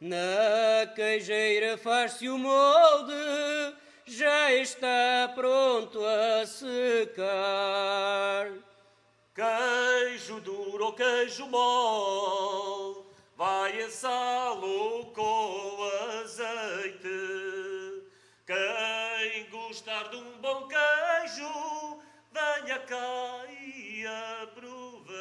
Na 0.00 0.86
queijeira 0.94 1.78
faz-se 1.78 2.28
o 2.28 2.36
molde, 2.36 3.14
já 4.04 4.52
está 4.52 5.32
pronto 5.34 6.04
a 6.04 6.44
secar. 6.44 7.16
Queijo 9.34 10.40
duro 10.40 10.86
ou 10.86 10.92
queijo 10.92 11.46
mole, 11.46 13.04
vai 13.36 13.80
assá-lo 13.82 15.06
com 15.14 15.78
azeite. 16.20 17.08
Quem 18.46 19.50
gostar 19.50 20.08
de 20.10 20.16
um 20.16 20.38
bom 20.40 20.68
queijo, 20.68 22.00
venha 22.32 22.78
cá 22.80 23.44
e 23.60 23.65
aproveite. 24.06 25.16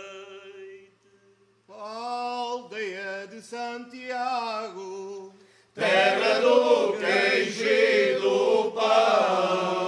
Aldeia 1.67 3.27
de 3.27 3.41
Santiago, 3.41 5.33
terra 5.73 6.39
do 6.39 6.93
queijo 6.97 7.63
e 7.63 8.19
do 8.19 8.71
pão. 8.71 9.84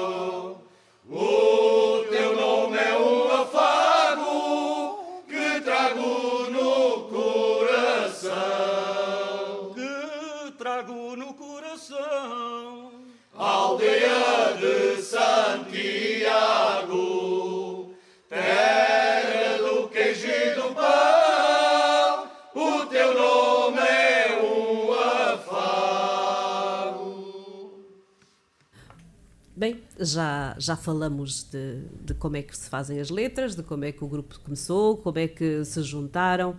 Já, 30.08 30.56
já 30.58 30.76
falamos 30.76 31.44
de, 31.52 31.82
de 32.04 32.14
como 32.14 32.38
é 32.38 32.42
que 32.42 32.58
se 32.58 32.70
fazem 32.70 33.00
as 33.00 33.10
letras, 33.10 33.56
de 33.56 33.64
como 33.64 33.86
é 33.86 33.92
que 33.92 34.04
o 34.04 34.08
grupo 34.08 34.40
começou, 34.40 34.98
como 34.98 35.20
é 35.20 35.28
que 35.28 35.64
se 35.66 35.82
juntaram 35.84 36.56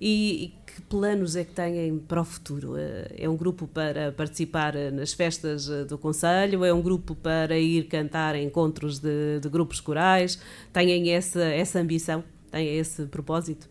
e, 0.00 0.44
e 0.44 0.48
que 0.66 0.80
planos 0.82 1.36
é 1.36 1.44
que 1.44 1.52
têm 1.52 1.98
para 1.98 2.20
o 2.20 2.24
futuro? 2.24 2.76
Eh, 2.76 3.14
é 3.18 3.28
um 3.28 3.36
grupo 3.36 3.66
para 3.66 4.12
participar 4.12 4.74
nas 4.92 5.12
festas 5.12 5.68
eh, 5.68 5.84
do 5.84 5.98
Conselho? 5.98 6.64
É 6.64 6.72
um 6.72 6.80
grupo 6.80 7.14
para 7.14 7.58
ir 7.58 7.88
cantar 7.88 8.36
encontros 8.36 8.98
de, 8.98 9.40
de 9.40 9.48
grupos 9.48 9.80
corais? 9.80 10.38
Têm 10.72 11.10
essa, 11.10 11.42
essa 11.42 11.80
ambição? 11.80 12.22
Têm 12.50 12.76
esse 12.76 13.04
propósito? 13.06 13.68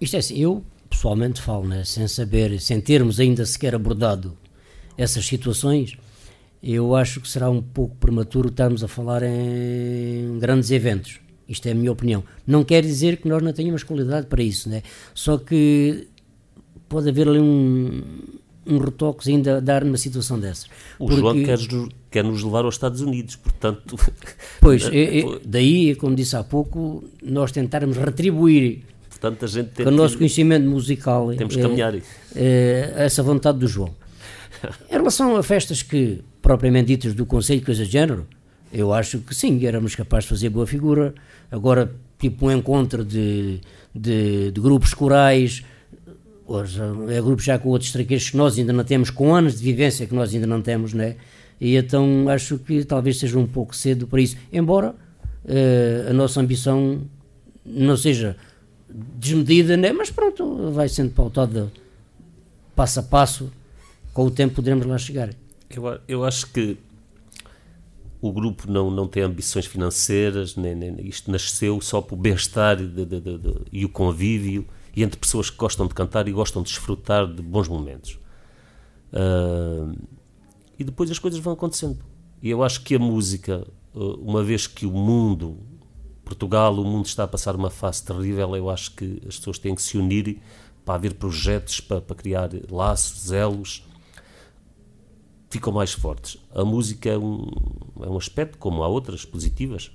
Isto 0.00 0.16
é 0.16 0.18
assim, 0.18 0.38
eu 0.38 0.64
pessoalmente 0.88 1.40
falo, 1.40 1.66
né, 1.66 1.84
sem 1.84 2.06
saber, 2.06 2.60
sem 2.60 2.80
termos 2.80 3.18
ainda 3.18 3.44
sequer 3.44 3.74
abordado 3.74 4.36
essas 4.96 5.26
situações, 5.26 5.96
eu 6.62 6.94
acho 6.94 7.20
que 7.20 7.28
será 7.28 7.50
um 7.50 7.62
pouco 7.62 7.96
prematuro 7.96 8.48
estarmos 8.48 8.82
a 8.82 8.88
falar 8.88 9.22
em 9.22 10.38
grandes 10.38 10.70
eventos. 10.70 11.20
Isto 11.48 11.68
é 11.68 11.72
a 11.72 11.74
minha 11.74 11.92
opinião. 11.92 12.24
Não 12.46 12.64
quer 12.64 12.82
dizer 12.82 13.18
que 13.18 13.28
nós 13.28 13.42
não 13.42 13.52
tenhamos 13.52 13.82
qualidade 13.82 14.26
para 14.26 14.42
isso, 14.42 14.68
né? 14.68 14.82
Só 15.14 15.38
que 15.38 16.08
pode 16.88 17.08
haver 17.08 17.28
ali 17.28 17.38
um, 17.38 18.02
um 18.66 18.78
retoque 18.78 19.30
ainda 19.30 19.58
a 19.58 19.60
dar 19.60 19.84
numa 19.84 19.96
situação 19.96 20.40
dessas. 20.40 20.66
O 20.98 21.06
Porque... 21.06 21.20
João 21.20 21.44
quer, 21.44 21.58
quer 22.10 22.24
nos 22.24 22.42
levar 22.42 22.64
aos 22.64 22.74
Estados 22.74 23.00
Unidos, 23.00 23.36
portanto. 23.36 23.96
Pois, 24.60 24.88
é, 24.88 25.20
é, 25.20 25.40
daí, 25.44 25.94
como 25.94 26.16
disse 26.16 26.36
há 26.36 26.42
pouco, 26.42 27.04
nós 27.22 27.52
tentarmos 27.52 27.96
retribuir 27.96 28.82
portanto, 29.08 29.44
a 29.44 29.48
gente 29.48 29.82
com 29.82 29.88
o 29.88 29.92
nosso 29.92 30.18
conhecimento 30.18 30.68
musical 30.68 31.34
temos 31.34 31.56
que 31.56 31.62
caminhar 31.62 31.94
é, 32.34 32.92
essa 32.96 33.22
vontade 33.22 33.58
do 33.58 33.68
João. 33.68 33.94
em 34.90 34.92
relação 34.92 35.36
a 35.36 35.42
festas 35.42 35.82
que 35.82 36.22
propriamente 36.46 36.86
ditas 36.86 37.12
do 37.12 37.26
Conselho, 37.26 37.60
coisa 37.64 37.84
de 37.84 37.90
género, 37.90 38.24
eu 38.72 38.92
acho 38.92 39.18
que 39.18 39.34
sim, 39.34 39.66
éramos 39.66 39.96
capazes 39.96 40.26
de 40.26 40.30
fazer 40.30 40.48
boa 40.48 40.64
figura. 40.64 41.12
Agora, 41.50 41.92
tipo 42.20 42.46
um 42.46 42.52
encontro 42.52 43.04
de, 43.04 43.60
de, 43.92 44.52
de 44.52 44.60
grupos 44.60 44.94
corais, 44.94 45.64
é 47.08 47.20
grupos 47.20 47.44
já 47.44 47.58
com 47.58 47.70
outros 47.70 47.90
traqueiros 47.90 48.30
que 48.30 48.36
nós 48.36 48.56
ainda 48.56 48.72
não 48.72 48.84
temos, 48.84 49.10
com 49.10 49.34
anos 49.34 49.58
de 49.58 49.64
vivência 49.64 50.06
que 50.06 50.14
nós 50.14 50.32
ainda 50.32 50.46
não 50.46 50.62
temos, 50.62 50.92
né? 50.92 51.16
E 51.60 51.74
então 51.74 52.28
acho 52.28 52.58
que 52.58 52.84
talvez 52.84 53.18
seja 53.18 53.36
um 53.36 53.46
pouco 53.48 53.74
cedo 53.74 54.06
para 54.06 54.20
isso. 54.20 54.36
Embora 54.52 54.90
uh, 54.90 56.10
a 56.10 56.12
nossa 56.12 56.40
ambição 56.40 57.00
não 57.64 57.96
seja 57.96 58.36
desmedida, 58.88 59.76
né? 59.76 59.92
mas 59.92 60.10
pronto, 60.10 60.70
vai 60.70 60.88
sendo 60.88 61.10
pautada 61.10 61.72
passo 62.76 63.00
a 63.00 63.02
passo, 63.02 63.50
com 64.14 64.26
o 64.26 64.30
tempo 64.30 64.54
poderemos 64.54 64.86
lá 64.86 64.96
chegar. 64.96 65.30
Eu, 65.68 66.00
eu 66.06 66.24
acho 66.24 66.46
que 66.52 66.78
o 68.20 68.32
grupo 68.32 68.70
não, 68.70 68.90
não 68.90 69.06
tem 69.06 69.22
ambições 69.22 69.66
financeiras, 69.66 70.56
nem, 70.56 70.74
nem 70.74 71.06
isto 71.06 71.30
nasceu 71.30 71.80
só 71.80 72.00
para 72.00 72.14
o 72.14 72.16
bem-estar 72.16 72.78
e 73.72 73.84
o 73.84 73.88
convívio 73.88 74.66
e 74.94 75.02
entre 75.02 75.18
pessoas 75.18 75.50
que 75.50 75.56
gostam 75.56 75.86
de 75.86 75.94
cantar 75.94 76.26
e 76.26 76.32
gostam 76.32 76.62
de 76.62 76.70
desfrutar 76.70 77.26
de 77.26 77.42
bons 77.42 77.68
momentos. 77.68 78.18
Uh, 79.12 79.94
e 80.78 80.84
depois 80.84 81.10
as 81.10 81.18
coisas 81.18 81.38
vão 81.40 81.52
acontecendo. 81.52 81.98
E 82.42 82.50
eu 82.50 82.62
acho 82.62 82.82
que 82.82 82.94
a 82.94 82.98
música, 82.98 83.66
ah, 83.94 83.98
uma 84.18 84.42
vez 84.42 84.66
que 84.66 84.86
o 84.86 84.90
mundo, 84.90 85.58
Portugal, 86.24 86.74
o 86.74 86.84
mundo 86.84 87.06
está 87.06 87.24
a 87.24 87.28
passar 87.28 87.56
uma 87.56 87.70
fase 87.70 88.04
terrível, 88.04 88.54
eu 88.56 88.68
acho 88.68 88.92
que 88.92 89.22
as 89.26 89.36
pessoas 89.38 89.58
têm 89.58 89.74
que 89.74 89.82
se 89.82 89.96
unir 89.96 90.38
para 90.84 90.94
haver 90.94 91.14
projetos, 91.14 91.80
para, 91.80 92.00
para 92.00 92.16
criar 92.16 92.50
laços, 92.70 93.32
elos 93.32 93.85
ficam 95.50 95.72
mais 95.72 95.92
fortes. 95.92 96.38
A 96.54 96.64
música 96.64 97.10
é 97.10 97.18
um, 97.18 97.48
é 98.02 98.08
um 98.08 98.16
aspecto, 98.16 98.58
como 98.58 98.82
há 98.82 98.88
outras 98.88 99.24
positivas, 99.24 99.90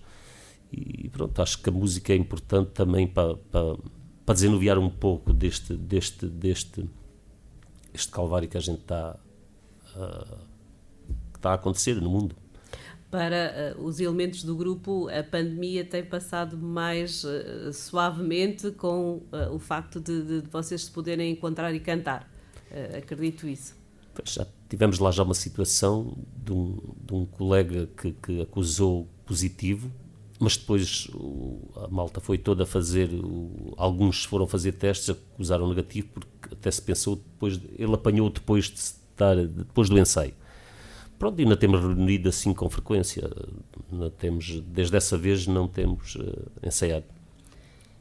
e 0.71 1.09
pronto, 1.09 1.41
acho 1.41 1.61
que 1.61 1.69
a 1.69 1.71
música 1.71 2.13
é 2.13 2.15
importante 2.15 2.71
também 2.71 3.05
para, 3.05 3.35
para, 3.35 3.77
para 4.25 4.79
um 4.79 4.89
pouco 4.89 5.33
deste, 5.33 5.75
deste, 5.75 6.25
deste 6.25 6.89
este 7.93 8.09
calvário 8.09 8.47
que 8.47 8.57
a 8.57 8.61
gente 8.61 8.79
está, 8.79 9.17
uh, 9.95 10.37
que 11.33 11.39
está 11.39 11.51
a 11.51 11.53
acontecer 11.55 11.95
no 11.95 12.09
mundo. 12.09 12.35
Para 13.09 13.75
uh, 13.77 13.83
os 13.83 13.99
elementos 13.99 14.43
do 14.43 14.55
grupo, 14.55 15.09
a 15.09 15.21
pandemia 15.21 15.83
tem 15.83 16.05
passado 16.05 16.57
mais 16.57 17.25
uh, 17.25 17.73
suavemente 17.73 18.71
com 18.71 19.21
o 19.51 19.59
facto 19.59 19.99
de, 19.99 20.23
de, 20.23 20.41
de, 20.43 20.49
vocês 20.49 20.85
se 20.85 20.91
poderem 20.91 21.31
encontrar 21.31 21.73
e 21.75 21.79
cantar. 21.81 22.31
acredito 22.97 23.45
isso. 23.45 23.75
Pois 24.13 24.33
já 24.33 24.47
tivemos 24.71 24.99
lá 24.99 25.11
já 25.11 25.21
uma 25.21 25.33
situação 25.33 26.17
de 26.33 26.53
um, 26.53 26.77
de 27.05 27.13
um 27.13 27.25
colega 27.25 27.89
que, 27.97 28.13
que, 28.13 28.39
acusou 28.39 29.05
positivo, 29.25 29.91
mas 30.39 30.55
depois 30.55 31.09
o, 31.13 31.59
a 31.75 31.89
malta 31.89 32.21
foi 32.21 32.37
toda 32.37 32.63
a 32.63 32.65
fazer, 32.65 33.09
o, 33.13 33.73
alguns 33.75 34.23
foram 34.23 34.47
fazer 34.47 34.71
testes, 34.71 35.09
acusaram 35.09 35.67
negativo, 35.67 36.07
porque 36.13 36.53
até 36.53 36.71
se 36.71 36.81
pensou 36.81 37.17
depois, 37.17 37.59
ele 37.77 37.93
apanhou 37.93 38.29
depois 38.29 38.69
de 38.69 38.79
estar, 38.79 39.35
depois 39.45 39.89
do 39.89 39.99
ensaio. 39.99 40.33
Pronto, 41.19 41.41
ainda 41.41 41.57
temos 41.57 41.81
reunido 41.81 42.29
assim 42.29 42.53
com 42.53 42.69
frequência, 42.69 43.29
temos, 44.19 44.61
desde 44.61 44.95
essa 44.95 45.17
vez 45.17 45.47
não 45.47 45.67
temos 45.67 46.15
uh, 46.15 46.49
ensaiado. 46.63 47.05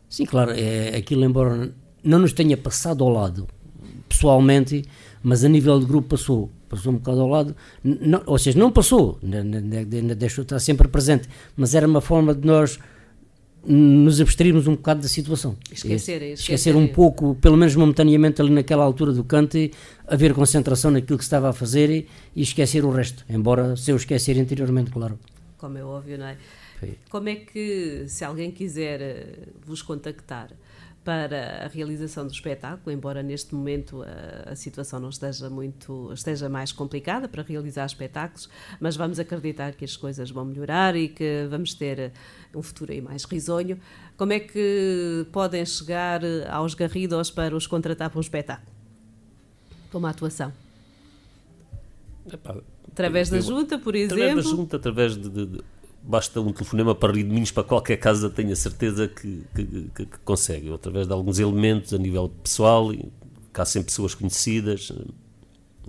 Sim, 0.09 0.25
claro, 0.25 0.53
é, 0.53 0.97
aquilo 0.97 1.25
embora 1.25 1.75
não 2.03 2.21
nos 2.21 2.33
tenha 2.33 2.57
passado 2.57 3.03
ao 3.03 3.11
lado, 3.11 3.49
pessoalmente, 4.09 4.85
mas 5.21 5.45
a 5.45 5.49
nível 5.49 5.81
de 5.81 5.87
grupo 5.87 6.11
passou, 6.11 6.49
passou 6.71 6.93
um 6.93 6.97
bocado 6.97 7.21
ao 7.21 7.29
lado, 7.29 7.57
não, 7.83 8.23
ou 8.25 8.39
seja, 8.39 8.59
não 8.59 8.71
passou, 8.71 9.19
ainda 9.23 10.15
deixou 10.15 10.43
estar 10.43 10.59
sempre 10.61 10.89
presente, 10.89 11.29
mas 11.57 11.75
era 11.75 11.87
uma 11.87 12.01
forma 12.01 12.33
de 12.33 12.47
nós 12.47 12.79
nos 13.63 14.21
abstrairmos 14.21 14.67
um 14.67 14.75
bocado 14.75 15.03
da 15.03 15.09
situação. 15.09 15.57
Esquecer, 15.71 16.23
esquecer, 16.23 16.33
esquecer 16.33 16.77
um 16.77 16.89
pouco, 16.89 17.35
pelo 17.35 17.57
menos 17.57 17.75
momentaneamente 17.77 18.41
ali 18.41 18.51
naquela 18.51 18.85
altura 18.85 19.13
do 19.13 19.23
cante, 19.23 19.73
haver 20.07 20.33
concentração 20.33 20.91
naquilo 20.91 21.19
que 21.19 21.25
se 21.25 21.29
estava 21.29 21.51
a 21.51 21.53
fazer 21.53 21.91
e, 21.91 22.09
e 22.35 22.43
esquecer 22.43 22.85
o 22.85 22.91
resto, 22.91 23.25
embora 23.29 23.77
se 23.77 23.91
eu 23.91 23.97
esquecer 23.97 24.39
anteriormente, 24.39 24.91
claro. 24.91 25.19
Como 25.59 25.77
é 25.77 25.85
óbvio, 25.85 26.17
não 26.17 26.27
é? 26.27 26.37
Foi. 26.79 26.97
Como 27.11 27.29
é 27.29 27.35
que, 27.35 28.05
se 28.07 28.25
alguém 28.25 28.51
quiser 28.51 29.03
eh, 29.03 29.39
vos 29.67 29.83
contactar, 29.83 30.49
para 31.05 31.65
a 31.65 31.69
realização 31.69 32.27
do 32.27 32.33
espetáculo, 32.33 32.95
embora 32.95 33.23
neste 33.23 33.55
momento 33.55 34.03
a, 34.03 34.51
a, 34.51 34.57
situação 34.57 35.01
não 35.01 35.09
esteja 35.09 35.49
muito 35.49 36.13
esteja 36.13 36.49
mais 36.49 36.73
complicada 36.73 37.27
para 37.27 37.43
realizar 37.43 37.87
espetáculos, 37.87 38.51
mas 38.79 38.97
vamos 38.97 39.19
acreditar 39.19 39.73
que 39.73 39.85
as 39.85 39.97
coisas 39.97 40.31
vão 40.31 40.45
melhorar 40.45 40.95
e 40.95 41.09
que 41.09 41.47
vamos 41.49 41.73
ter 41.73 42.13
um 42.55 42.63
futuro 42.63 42.93
aí 42.93 43.01
mais 43.01 43.25
risonho. 43.25 43.81
Como 44.17 44.33
é 44.33 44.41
que 44.41 45.27
podem 45.33 45.65
chegar 45.65 46.21
aos 46.51 46.75
Garridos 46.75 47.31
para 47.31 47.57
os 47.57 47.67
contratar 47.67 48.11
para 48.11 48.19
um 48.19 48.23
espetáculo? 48.23 48.71
Para 49.89 49.99
uma 49.99 50.11
atuação? 50.11 50.53
Epá, 52.31 52.57
através 52.87 53.31
da 53.31 53.41
junta, 53.41 53.79
por 53.79 53.95
exemplo? 53.95 54.23
Através 54.23 54.45
da 54.45 54.51
junta, 54.51 54.77
através 54.77 55.17
de, 55.17 55.31
de, 55.31 55.47
de 55.47 55.61
basta 56.03 56.41
um 56.41 56.53
telefonema 56.53 56.95
para 56.95 57.13
Rio 57.13 57.25
de 57.25 57.31
Minhos 57.31 57.51
para 57.51 57.65
qualquer 57.65 57.97
casa, 57.97 58.31
tenho 58.31 58.53
a 58.53 58.57
certeza 58.57 59.09
que, 59.09 59.45
que, 59.55 59.65
que, 59.65 60.07
que 60.07 60.19
consegue, 60.25 60.73
através 60.73 61.07
de 61.07 61.13
alguns 61.13 61.39
elementos 61.39 61.93
a 61.93 61.99
nível 61.99 62.31
pessoal, 62.43 62.93
cá 63.53 63.65
sempre 63.65 63.87
pessoas 63.87 64.15
conhecidas, 64.15 64.93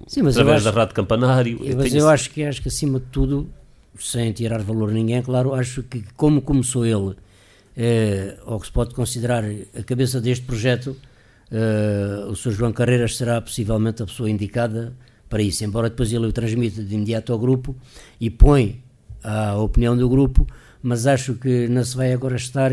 Sim, 0.07 0.27
através 0.27 0.57
acho, 0.57 0.65
da 0.65 0.71
Rádio 0.71 0.95
Campanário. 0.95 1.59
Mas 1.75 1.93
eu 1.93 2.09
acho 2.09 2.29
que, 2.31 2.43
acho 2.43 2.61
que 2.61 2.67
acima 2.67 2.99
de 2.99 3.05
tudo, 3.07 3.49
sem 3.99 4.31
tirar 4.31 4.61
valor 4.61 4.89
a 4.89 4.93
ninguém, 4.93 5.21
claro, 5.21 5.53
acho 5.53 5.83
que 5.83 6.03
como 6.15 6.41
começou 6.41 6.85
ele, 6.85 7.15
eh, 7.77 8.37
ou 8.45 8.59
que 8.59 8.65
se 8.65 8.71
pode 8.71 8.93
considerar 8.93 9.43
a 9.77 9.83
cabeça 9.83 10.19
deste 10.19 10.45
projeto, 10.45 10.95
eh, 11.51 12.25
o 12.27 12.35
Sr. 12.35 12.51
João 12.51 12.73
Carreiras 12.73 13.15
será 13.15 13.41
possivelmente 13.41 14.01
a 14.01 14.05
pessoa 14.05 14.29
indicada 14.29 14.93
para 15.29 15.41
isso, 15.41 15.63
embora 15.63 15.89
depois 15.89 16.11
ele 16.11 16.25
o 16.25 16.31
transmita 16.33 16.83
de 16.83 16.93
imediato 16.93 17.31
ao 17.31 17.39
grupo 17.39 17.75
e 18.19 18.29
põe 18.29 18.83
à 19.23 19.55
opinião 19.57 19.95
do 19.95 20.07
grupo, 20.09 20.47
mas 20.81 21.05
acho 21.07 21.35
que 21.35 21.67
não 21.67 21.83
se 21.83 21.95
vai 21.95 22.13
agora 22.13 22.35
estar 22.35 22.71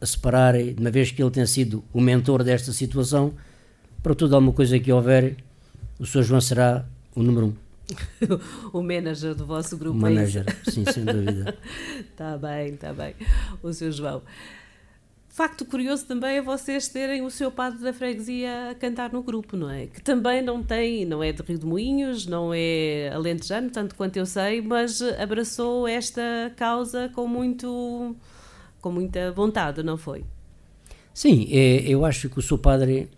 a 0.00 0.06
separar, 0.06 0.54
de 0.54 0.76
uma 0.78 0.90
vez 0.90 1.10
que 1.10 1.22
ele 1.22 1.30
tem 1.30 1.46
sido 1.46 1.82
o 1.92 2.00
mentor 2.00 2.42
desta 2.42 2.72
situação, 2.72 3.34
para 4.02 4.14
toda 4.14 4.36
alguma 4.36 4.52
coisa 4.52 4.78
que 4.78 4.92
houver, 4.92 5.36
o 5.98 6.06
Sr. 6.06 6.22
João 6.22 6.40
será 6.40 6.84
o 7.14 7.22
número 7.22 7.46
um. 7.46 7.54
o 8.72 8.82
manager 8.82 9.34
do 9.34 9.46
vosso 9.46 9.76
grupo. 9.76 9.98
O 9.98 10.06
é 10.06 10.10
manager, 10.10 10.44
é 10.46 10.70
sim, 10.70 10.84
sem 10.84 11.04
dúvida. 11.04 11.56
Está 11.98 12.36
bem, 12.38 12.74
está 12.74 12.92
bem. 12.92 13.14
O 13.62 13.72
Sr. 13.72 13.90
João. 13.90 14.22
Facto 15.38 15.64
curioso 15.64 16.04
também 16.04 16.38
é 16.38 16.42
vocês 16.42 16.88
terem 16.88 17.22
o 17.22 17.30
seu 17.30 17.48
padre 17.48 17.78
da 17.78 17.92
freguesia 17.92 18.70
a 18.72 18.74
cantar 18.74 19.12
no 19.12 19.22
grupo, 19.22 19.56
não 19.56 19.70
é? 19.70 19.86
Que 19.86 20.02
também 20.02 20.42
não 20.42 20.64
tem, 20.64 21.04
não 21.06 21.22
é 21.22 21.30
de 21.30 21.40
Rio 21.44 21.56
de 21.56 21.64
Moinhos, 21.64 22.26
não 22.26 22.50
é 22.52 23.12
alentejano, 23.14 23.70
tanto 23.70 23.94
quanto 23.94 24.16
eu 24.16 24.26
sei, 24.26 24.60
mas 24.60 25.00
abraçou 25.00 25.86
esta 25.86 26.52
causa 26.56 27.08
com 27.14 27.28
muito 27.28 28.16
com 28.80 28.90
muita 28.90 29.30
vontade, 29.30 29.80
não 29.80 29.96
foi? 29.96 30.24
Sim, 31.14 31.46
é, 31.52 31.84
eu 31.86 32.04
acho 32.04 32.28
que 32.28 32.40
o 32.40 32.42
seu 32.42 32.58
padre 32.58 33.08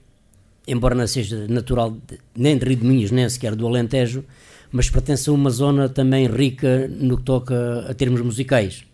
embora 0.69 0.95
não 0.95 1.07
seja 1.07 1.49
natural 1.49 1.97
nem 2.37 2.59
de 2.59 2.67
Rio 2.67 2.77
de 2.77 2.85
Minhos, 2.85 3.11
nem 3.11 3.27
sequer 3.31 3.57
do 3.57 3.67
Alentejo, 3.67 4.27
mas 4.71 4.91
pertence 4.91 5.31
a 5.31 5.33
uma 5.33 5.49
zona 5.49 5.89
também 5.89 6.27
rica 6.27 6.87
no 6.87 7.17
que 7.17 7.23
toca 7.23 7.87
a 7.89 7.95
termos 7.95 8.21
musicais. 8.21 8.85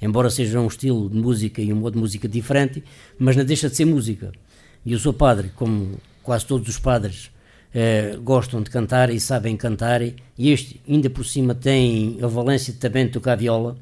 Embora 0.00 0.28
seja 0.30 0.60
um 0.60 0.66
estilo 0.66 1.08
de 1.08 1.16
música 1.16 1.62
e 1.62 1.72
um 1.72 1.76
modo 1.76 1.94
de 1.94 2.00
música 2.00 2.28
diferente, 2.28 2.82
mas 3.18 3.36
não 3.36 3.44
deixa 3.44 3.68
de 3.68 3.76
ser 3.76 3.84
música. 3.84 4.32
E 4.84 4.92
eu 4.92 4.98
sou 4.98 5.12
padre, 5.12 5.50
como 5.54 5.98
quase 6.22 6.44
todos 6.44 6.68
os 6.68 6.78
padres 6.78 7.30
eh, 7.78 8.16
gostam 8.22 8.62
de 8.62 8.70
cantar 8.70 9.10
e 9.10 9.20
sabem 9.20 9.56
cantar, 9.56 10.00
e 10.02 10.14
este 10.38 10.80
ainda 10.88 11.10
por 11.10 11.24
cima 11.24 11.54
tem 11.54 12.18
a 12.22 12.26
valência 12.26 12.72
de 12.72 12.78
também 12.78 13.06
tocar 13.06 13.36
viola. 13.36 13.76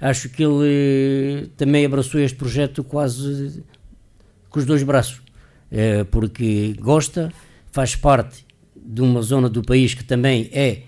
Acho 0.00 0.28
que 0.28 0.42
ele 0.42 0.64
eh, 0.64 1.46
também 1.56 1.84
abraçou 1.84 2.20
este 2.20 2.36
projeto 2.36 2.82
quase 2.82 3.62
com 4.48 4.58
os 4.58 4.64
dois 4.64 4.82
braços, 4.82 5.20
eh, 5.70 6.04
porque 6.04 6.74
gosta, 6.80 7.32
faz 7.70 7.94
parte 7.94 8.46
de 8.76 9.02
uma 9.02 9.20
zona 9.20 9.48
do 9.48 9.62
país 9.62 9.92
que 9.92 10.04
também 10.04 10.48
é, 10.52 10.82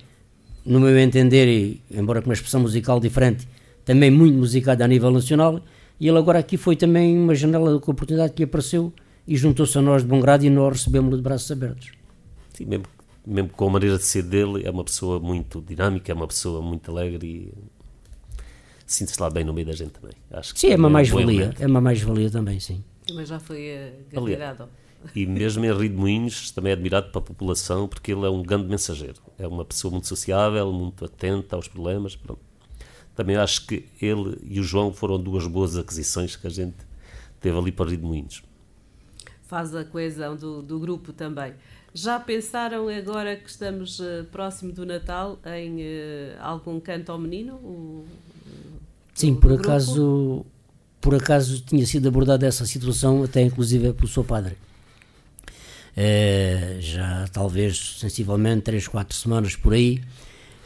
no 0.64 0.80
meu 0.80 0.98
entender, 0.98 1.80
embora 1.90 2.22
com 2.22 2.30
uma 2.30 2.34
expressão 2.34 2.60
musical 2.60 2.98
diferente, 3.00 3.46
também 3.86 4.10
muito 4.10 4.36
musicada 4.36 4.84
a 4.84 4.88
nível 4.88 5.10
nacional, 5.12 5.60
e 5.98 6.08
ele 6.08 6.18
agora 6.18 6.40
aqui 6.40 6.58
foi 6.58 6.76
também 6.76 7.16
uma 7.16 7.34
janela 7.34 7.70
de 7.70 7.76
oportunidade 7.76 8.34
que 8.34 8.42
apareceu 8.42 8.92
e 9.26 9.36
juntou-se 9.36 9.78
a 9.78 9.80
nós 9.80 10.02
de 10.02 10.08
bom 10.08 10.20
grado 10.20 10.44
e 10.44 10.50
nós 10.50 10.78
recebemos-lo 10.78 11.16
de 11.16 11.22
braços 11.22 11.50
abertos. 11.50 11.92
Sim, 12.52 12.66
mesmo, 12.66 12.84
mesmo 13.24 13.48
com 13.50 13.68
a 13.68 13.70
maneira 13.70 13.96
de 13.96 14.02
ser 14.02 14.24
dele, 14.24 14.66
é 14.66 14.70
uma 14.70 14.84
pessoa 14.84 15.20
muito 15.20 15.62
dinâmica, 15.62 16.10
é 16.10 16.14
uma 16.14 16.26
pessoa 16.26 16.60
muito 16.60 16.90
alegre 16.90 17.26
e 17.26 17.54
sinto-se 18.84 19.22
lá 19.22 19.30
bem 19.30 19.44
no 19.44 19.54
meio 19.54 19.68
da 19.68 19.72
gente 19.72 19.92
também. 19.92 20.16
Acho 20.32 20.52
que 20.52 20.60
sim, 20.60 20.70
é 20.70 20.76
uma 20.76 20.90
mais-valia, 20.90 21.54
é 21.58 21.66
uma 21.66 21.80
mais-valia 21.80 22.28
também, 22.28 22.58
sim. 22.58 22.82
Mas 23.14 23.28
já 23.28 23.38
foi 23.38 23.70
uh, 23.70 24.12
E 25.14 25.24
mesmo 25.26 25.64
em 25.64 25.72
Rio 25.72 25.88
de 25.88 25.94
Moinhos 25.94 26.50
também 26.50 26.70
é 26.70 26.72
admirado 26.74 27.12
pela 27.12 27.22
população 27.22 27.86
porque 27.86 28.10
ele 28.10 28.26
é 28.26 28.28
um 28.28 28.42
grande 28.42 28.66
mensageiro. 28.66 29.20
É 29.38 29.46
uma 29.46 29.64
pessoa 29.64 29.92
muito 29.92 30.08
sociável, 30.08 30.72
muito 30.72 31.04
atenta 31.04 31.54
aos 31.54 31.68
problemas. 31.68 32.16
Pronto. 32.16 32.40
Também 33.16 33.36
acho 33.36 33.66
que 33.66 33.86
ele 34.00 34.38
e 34.44 34.60
o 34.60 34.62
João 34.62 34.92
foram 34.92 35.18
duas 35.18 35.46
boas 35.46 35.76
aquisições 35.76 36.36
que 36.36 36.46
a 36.46 36.50
gente 36.50 36.76
teve 37.40 37.56
ali 37.56 37.72
para 37.72 37.88
Rio 37.88 37.96
de 37.96 38.04
Moinhos. 38.04 38.42
Faz 39.46 39.74
a 39.74 39.84
coesão 39.84 40.36
do, 40.36 40.60
do 40.60 40.78
grupo 40.78 41.12
também. 41.12 41.54
Já 41.94 42.20
pensaram 42.20 42.88
agora 42.88 43.34
que 43.36 43.48
estamos 43.48 44.00
uh, 44.00 44.26
próximo 44.30 44.70
do 44.70 44.84
Natal 44.84 45.38
em 45.46 45.76
uh, 45.76 46.36
algum 46.40 46.78
canto 46.78 47.10
ao 47.10 47.18
menino? 47.18 47.54
O, 47.54 48.04
Sim, 49.14 49.34
por 49.34 49.52
acaso 49.52 50.44
por 51.00 51.14
acaso 51.14 51.60
tinha 51.60 51.86
sido 51.86 52.08
abordada 52.08 52.46
essa 52.46 52.66
situação, 52.66 53.22
até 53.22 53.40
inclusive 53.40 53.92
pelo 53.92 54.08
seu 54.08 54.24
padre. 54.24 54.58
É, 55.96 56.76
já 56.80 57.26
talvez 57.32 57.96
sensivelmente 57.98 58.62
3, 58.62 58.88
4 58.88 59.16
semanas 59.16 59.56
por 59.56 59.72
aí, 59.72 60.02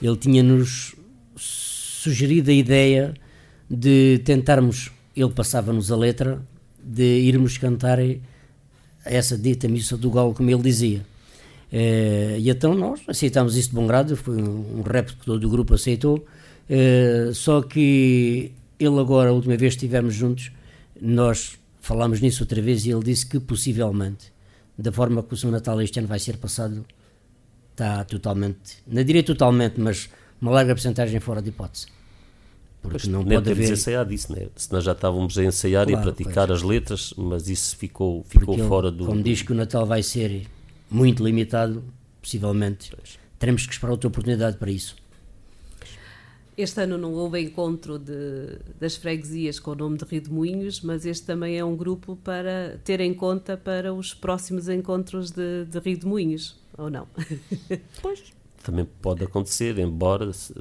ele 0.03 0.16
tinha-nos 0.16 0.96
sugerido 2.01 2.51
a 2.51 2.55
ideia 2.55 3.14
de 3.68 4.20
tentarmos, 4.24 4.90
ele 5.14 5.30
passava-nos 5.30 5.92
a 5.92 5.96
letra, 5.96 6.40
de 6.82 7.20
irmos 7.20 7.59
cantar 7.59 7.98
essa 9.05 9.36
dita 9.36 9.68
missa 9.68 9.98
do 9.98 10.11
galo, 10.11 10.32
como 10.32 10.51
ele 10.51 10.62
dizia. 10.62 11.05
É, 11.70 12.36
e 12.38 12.48
então 12.48 12.74
nós 12.74 13.01
aceitámos 13.07 13.55
isso 13.55 13.68
de 13.68 13.74
bom 13.74 13.86
grado, 13.86 14.16
foi 14.16 14.42
um, 14.42 14.78
um 14.78 14.82
rap 14.82 15.14
que 15.14 15.26
todo 15.26 15.44
o 15.44 15.51
grupo 15.51 15.74
aceitou, 15.74 16.24
é, 16.68 17.30
só 17.34 17.61
que 17.61 18.51
ele 18.78 18.98
agora, 18.98 19.28
a 19.28 19.32
última 19.32 19.57
vez 19.57 19.74
que 19.74 19.84
estivemos 19.84 20.14
juntos, 20.14 20.51
nós 21.01 21.59
falámos 21.82 22.20
nisso 22.20 22.42
outra 22.42 22.62
vez 22.62 22.86
e 22.86 22.90
ele 22.90 23.05
disse 23.05 23.26
que 23.26 23.38
possivelmente, 23.38 24.32
da 24.76 24.90
forma 24.90 25.22
que 25.22 25.34
o 25.34 25.36
seu 25.36 25.51
Natal 25.51 25.80
este 25.82 25.98
ano 25.98 26.09
vai 26.09 26.18
ser 26.18 26.38
passado, 26.38 26.84
está 27.72 28.05
totalmente, 28.05 28.78
não 28.86 29.05
direi 29.05 29.22
totalmente, 29.22 29.78
mas 29.78 30.09
uma 30.41 30.51
larga 30.51 30.74
porcentagem 30.74 31.20
fora 31.20 31.43
de 31.43 31.51
hipótese. 31.51 31.86
Porque 32.82 32.99
pois, 32.99 33.09
não 33.09 33.24
pode 33.24 33.51
haver... 33.51 33.72
ensaiado 33.72 34.11
disso, 34.11 34.32
né? 34.32 34.49
Se 34.57 34.72
nós 34.72 34.84
já 34.84 34.93
estávamos 34.93 35.36
a 35.36 35.45
ensaiar 35.45 35.86
claro, 35.86 35.99
e 35.99 36.01
a 36.01 36.03
praticar 36.03 36.47
pois. 36.47 36.61
as 36.61 36.66
letras, 36.66 37.14
mas 37.16 37.49
isso 37.49 37.76
ficou, 37.76 38.24
ficou 38.24 38.57
fora 38.59 38.88
ele, 38.88 38.97
do... 38.97 39.07
Como 39.07 39.22
diz 39.22 39.43
que 39.43 39.53
o 39.53 39.55
Natal 39.55 39.84
vai 39.84 40.03
ser 40.03 40.47
muito 40.91 41.22
limitado, 41.22 41.84
possivelmente, 42.22 42.91
pois. 42.97 43.18
teremos 43.38 43.66
que 43.66 43.72
esperar 43.72 43.93
outra 43.93 44.09
oportunidade 44.09 44.57
para 44.57 44.70
isso. 44.70 44.97
Este 46.57 46.82
ano 46.82 46.99
não 46.99 47.14
houve 47.14 47.41
encontro 47.41 47.99
de, 47.99 48.59
das 48.78 48.97
freguesias 48.97 49.59
com 49.59 49.70
o 49.70 49.74
nome 49.74 49.97
de 49.97 50.05
Rio 50.05 50.20
de 50.20 50.30
Moinhos, 50.30 50.80
mas 50.80 51.07
este 51.07 51.24
também 51.26 51.59
é 51.59 51.64
um 51.64 51.76
grupo 51.76 52.16
para 52.16 52.78
ter 52.84 53.01
em 53.01 53.14
conta 53.14 53.57
para 53.57 53.95
os 53.95 54.12
próximos 54.12 54.68
encontros 54.68 55.30
de, 55.30 55.64
de 55.66 55.78
Rio 55.78 55.99
de 55.99 56.07
Moinhos, 56.07 56.59
ou 56.76 56.91
não? 56.91 57.07
Pois. 58.03 58.39
Também 58.62 58.84
pode 58.84 59.24
acontecer, 59.24 59.78
embora 59.78 60.32
se, 60.34 60.54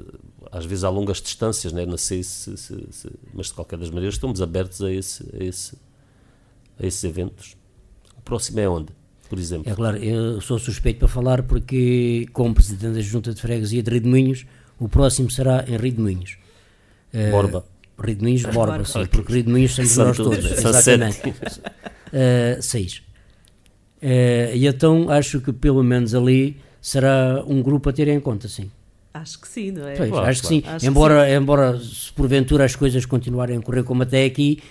às 0.50 0.64
vezes 0.64 0.84
há 0.84 0.88
longas 0.88 1.20
distâncias, 1.20 1.72
né? 1.72 1.84
não 1.84 1.98
sei 1.98 2.22
se, 2.22 2.56
se, 2.56 2.86
se, 2.90 3.10
mas 3.34 3.48
de 3.48 3.54
qualquer 3.54 3.78
das 3.78 3.90
maneiras 3.90 4.14
estamos 4.14 4.40
abertos 4.40 4.80
a, 4.82 4.90
esse, 4.90 5.28
a, 5.38 5.44
esse, 5.44 5.76
a 6.78 6.86
esses 6.86 7.04
eventos. 7.04 7.56
O 8.16 8.22
próximo 8.22 8.58
é 8.58 8.68
onde, 8.68 8.92
por 9.28 9.38
exemplo? 9.38 9.70
É 9.70 9.74
claro, 9.74 9.98
eu 9.98 10.40
sou 10.40 10.58
suspeito 10.58 11.00
para 11.00 11.08
falar 11.08 11.42
porque, 11.42 12.26
como 12.32 12.54
presidente 12.54 12.94
da 12.94 13.00
Junta 13.02 13.34
de 13.34 13.40
Freguesia 13.40 13.82
de 13.82 13.90
Rio 13.90 14.00
de 14.00 14.08
Moinhos, 14.08 14.46
o 14.78 14.88
próximo 14.88 15.30
será 15.30 15.64
em 15.68 15.76
Rio 15.76 15.92
de 15.92 16.00
Moinhos. 16.00 16.38
Uh, 17.12 17.30
Borba. 17.30 17.66
Rio 18.02 18.16
de 18.16 18.22
Moinhos, 18.22 18.42
Borba, 18.44 18.78
Borba. 18.78 18.84
sim, 18.86 19.06
porque 19.06 19.32
Rio 19.32 19.42
de 19.42 19.50
Moinhos 19.50 19.72
somos 19.72 19.96
nós 19.98 20.16
todos. 20.16 20.38
Exatamente. 20.38 21.28
Uh, 21.28 22.62
seis. 22.62 23.02
Uh, 24.02 24.56
e 24.56 24.66
então 24.66 25.10
acho 25.10 25.42
que 25.42 25.52
pelo 25.52 25.82
menos 25.82 26.14
ali 26.14 26.56
será 26.80 27.44
um 27.46 27.62
grupo 27.62 27.88
a 27.88 27.92
ter 27.92 28.08
em 28.08 28.20
conta, 28.20 28.48
sim. 28.48 28.70
Acho 29.12 29.40
que 29.40 29.48
sim, 29.48 29.72
não 29.72 29.88
é? 29.88 29.96
Pois, 29.96 30.08
claro, 30.08 30.26
acho 30.26 30.42
que 30.42 30.48
sim. 30.48 30.62
Acho 30.64 30.86
embora, 30.86 31.24
que 31.24 31.30
sim. 31.30 31.36
embora 31.36 31.78
se 31.78 32.12
porventura 32.12 32.64
as 32.64 32.76
coisas 32.76 33.04
continuarem 33.04 33.58
a 33.58 33.60
correr 33.60 33.82
como 33.82 34.02
até 34.02 34.24
aqui, 34.24 34.62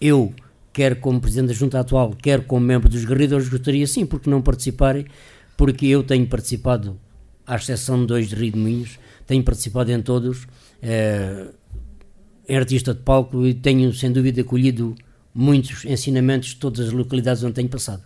eu, 0.00 0.32
quer 0.72 1.00
como 1.00 1.20
Presidente 1.20 1.48
da 1.48 1.54
Junta 1.54 1.80
atual, 1.80 2.14
quer 2.14 2.44
como 2.46 2.64
membro 2.64 2.88
dos 2.88 3.04
guerrilheiros, 3.04 3.48
gostaria 3.48 3.86
sim, 3.86 4.04
porque 4.04 4.28
não 4.28 4.42
participarem, 4.42 5.06
porque 5.56 5.86
eu 5.86 6.02
tenho 6.02 6.26
participado, 6.26 6.98
à 7.46 7.56
exceção 7.56 8.00
de 8.00 8.06
dois 8.06 8.28
de 8.28 8.34
Rio 8.34 8.52
de 8.52 8.58
Moinhos, 8.58 8.98
tenho 9.26 9.42
participado 9.42 9.90
em 9.90 10.02
todos, 10.02 10.46
é, 10.82 11.48
é 12.46 12.56
artista 12.56 12.94
de 12.94 13.00
palco 13.00 13.46
e 13.46 13.54
tenho 13.54 13.92
sem 13.92 14.12
dúvida 14.12 14.44
colhido 14.44 14.94
muitos 15.34 15.84
ensinamentos 15.84 16.50
de 16.50 16.56
todas 16.56 16.88
as 16.88 16.92
localidades 16.92 17.42
onde 17.42 17.54
tenho 17.54 17.68
passado. 17.68 18.02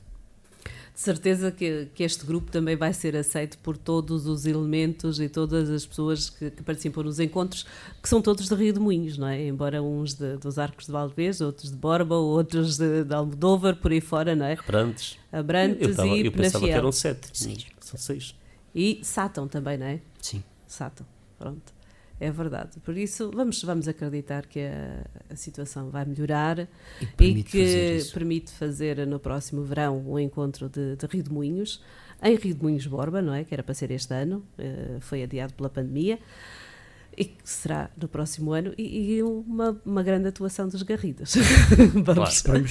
De 0.95 1.01
certeza 1.01 1.51
que, 1.51 1.89
que 1.95 2.03
este 2.03 2.25
grupo 2.27 2.51
também 2.51 2.77
vai 2.77 2.93
ser 2.93 3.17
aceito 3.17 3.57
por 3.59 3.79
todos 3.79 4.27
os 4.27 4.45
elementos 4.45 5.19
e 5.21 5.29
todas 5.29 5.71
as 5.71 5.87
pessoas 5.87 6.29
que, 6.29 6.51
que 6.51 6.63
participam 6.63 7.03
nos 7.03 7.19
encontros, 7.19 7.65
que 8.03 8.09
são 8.09 8.21
todos 8.21 8.47
de 8.47 8.55
Rio 8.55 8.75
de 8.75 8.79
Moinhos, 8.79 9.17
não 9.17 9.27
é? 9.27 9.47
Embora 9.47 9.83
uns 9.83 10.13
de, 10.15 10.37
dos 10.37 10.59
Arcos 10.59 10.87
de 10.87 10.93
Valdevez, 10.93 11.41
outros 11.41 11.71
de 11.71 11.77
Borba, 11.77 12.17
outros 12.17 12.77
de, 12.77 13.05
de 13.05 13.15
Almodóvar, 13.15 13.77
por 13.77 13.91
aí 13.91 14.03
fora, 14.03 14.37
não 14.37 14.45
é? 14.45 14.53
Abrantes. 14.53 15.19
Abrantes 15.33 15.89
eu, 15.89 15.97
tava, 15.97 16.09
e 16.09 16.27
Eu 16.27 16.33
pensava 16.33 16.65
que 16.67 16.71
eram 16.71 16.93
sete, 16.93 17.29
Sim. 17.33 17.57
são 17.81 17.99
seis. 17.99 18.35
E 18.75 19.01
Sátão 19.03 19.49
também, 19.49 19.79
não 19.79 19.87
é? 19.87 20.01
Sim. 20.21 20.45
Sátão. 20.67 21.07
Pronto. 21.39 21.73
É 22.21 22.31
verdade. 22.31 22.79
Por 22.81 22.97
isso, 22.97 23.31
vamos, 23.35 23.63
vamos 23.63 23.89
acreditar 23.89 24.47
que 24.47 24.61
a, 24.61 25.05
a 25.31 25.37
situação 25.37 25.91
vai 25.91 26.05
melhorar 26.05 26.61
e, 26.61 27.25
e 27.25 27.43
que 27.43 27.99
fazer 27.99 28.13
permite 28.13 28.53
fazer 28.53 29.07
no 29.07 29.19
próximo 29.19 29.63
verão 29.63 29.99
o 29.99 30.15
um 30.15 30.19
encontro 30.19 30.69
de, 30.69 30.97
de 30.97 31.07
Rio 31.07 31.23
de 31.23 31.33
Moinhos, 31.33 31.83
em 32.23 32.37
Rio 32.37 32.55
de 32.55 32.63
Moinhos 32.63 32.87
Borba, 32.87 33.21
não 33.21 33.35
é? 33.35 33.43
Que 33.43 33.53
era 33.53 33.63
para 33.63 33.75
ser 33.75 33.91
este 33.91 34.15
ano, 34.15 34.45
uh, 34.59 35.01
foi 35.01 35.23
adiado 35.23 35.53
pela 35.55 35.69
pandemia 35.69 36.19
e 37.17 37.25
que 37.25 37.37
será 37.45 37.91
no 38.01 38.09
próximo 38.09 38.53
ano 38.53 38.73
e, 38.79 39.17
e 39.17 39.23
uma, 39.23 39.81
uma 39.85 40.03
grande 40.03 40.29
atuação 40.29 40.69
dos 40.69 40.83
Garridos. 40.83 41.35
vamos, 42.05 42.43
claro, 42.43 42.65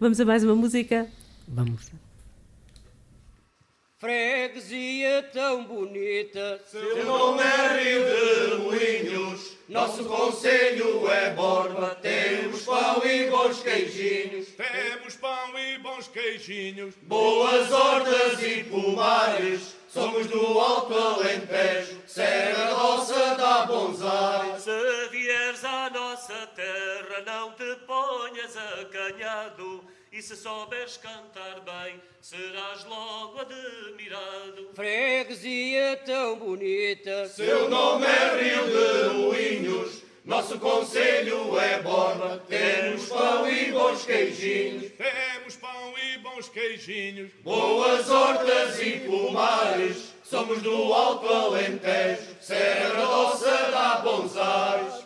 vamos 0.00 0.20
a 0.20 0.24
mais 0.24 0.42
uma 0.42 0.56
música? 0.56 1.06
Vamos. 1.46 1.90
Freguesia 3.98 5.22
tão 5.32 5.64
bonita, 5.64 6.60
seu 6.66 7.02
nome 7.02 7.42
é 7.42 7.82
Rio 7.82 8.50
de 8.50 8.62
Moinhos, 8.62 9.56
nosso 9.70 10.04
conselho 10.04 11.10
é 11.10 11.30
Borba, 11.30 11.96
temos 12.02 12.62
pão 12.64 13.02
e 13.06 13.30
bons 13.30 13.62
queijinhos. 13.62 14.48
Temos 14.48 15.16
pão 15.16 15.58
e 15.58 15.78
bons 15.78 16.08
queijinhos, 16.08 16.94
boas 17.04 17.72
hortas 17.72 18.42
e 18.42 18.64
pomares, 18.64 19.74
somos 19.88 20.26
do 20.26 20.58
Alto 20.58 20.92
Alentejo, 20.92 22.02
Serra 22.06 22.74
Doça 22.74 23.34
dá 23.36 23.64
bonsai. 23.64 24.60
Se 24.60 25.08
vieres 25.10 25.64
à 25.64 25.88
nossa 25.88 26.46
terra, 26.48 27.22
não 27.24 27.52
te 27.52 27.74
ponhas 27.86 28.54
acanhado 28.58 29.82
e 30.16 30.22
se 30.22 30.34
souberes 30.34 30.96
cantar 30.96 31.60
bem, 31.60 32.00
serás 32.22 32.86
logo 32.86 33.38
admirado. 33.38 34.70
Freguesia 34.74 36.00
tão 36.06 36.38
bonita, 36.38 37.28
seu 37.28 37.68
nome 37.68 38.06
é 38.06 38.42
Rio 38.42 38.64
de 38.64 39.14
Moinhos, 39.14 40.02
nosso 40.24 40.58
conselho 40.58 41.58
é 41.60 41.82
Borba. 41.82 42.42
Temos 42.48 43.10
pão 43.10 43.46
e 43.46 43.70
bons 43.70 44.06
queijinhos. 44.06 44.90
Temos 44.92 45.56
pão 45.56 45.94
e 45.98 46.18
bons 46.20 46.48
queijinhos. 46.48 47.30
Boas 47.44 48.08
hortas 48.08 48.80
e 48.80 49.00
pomares, 49.00 50.14
somos 50.24 50.62
do 50.62 50.94
Alto 50.94 51.28
Alentejo, 51.28 52.22
Serra 52.40 52.88
Grossa 52.94 53.50
dá 53.70 53.96
bons 54.02 54.34
ares. 54.34 55.05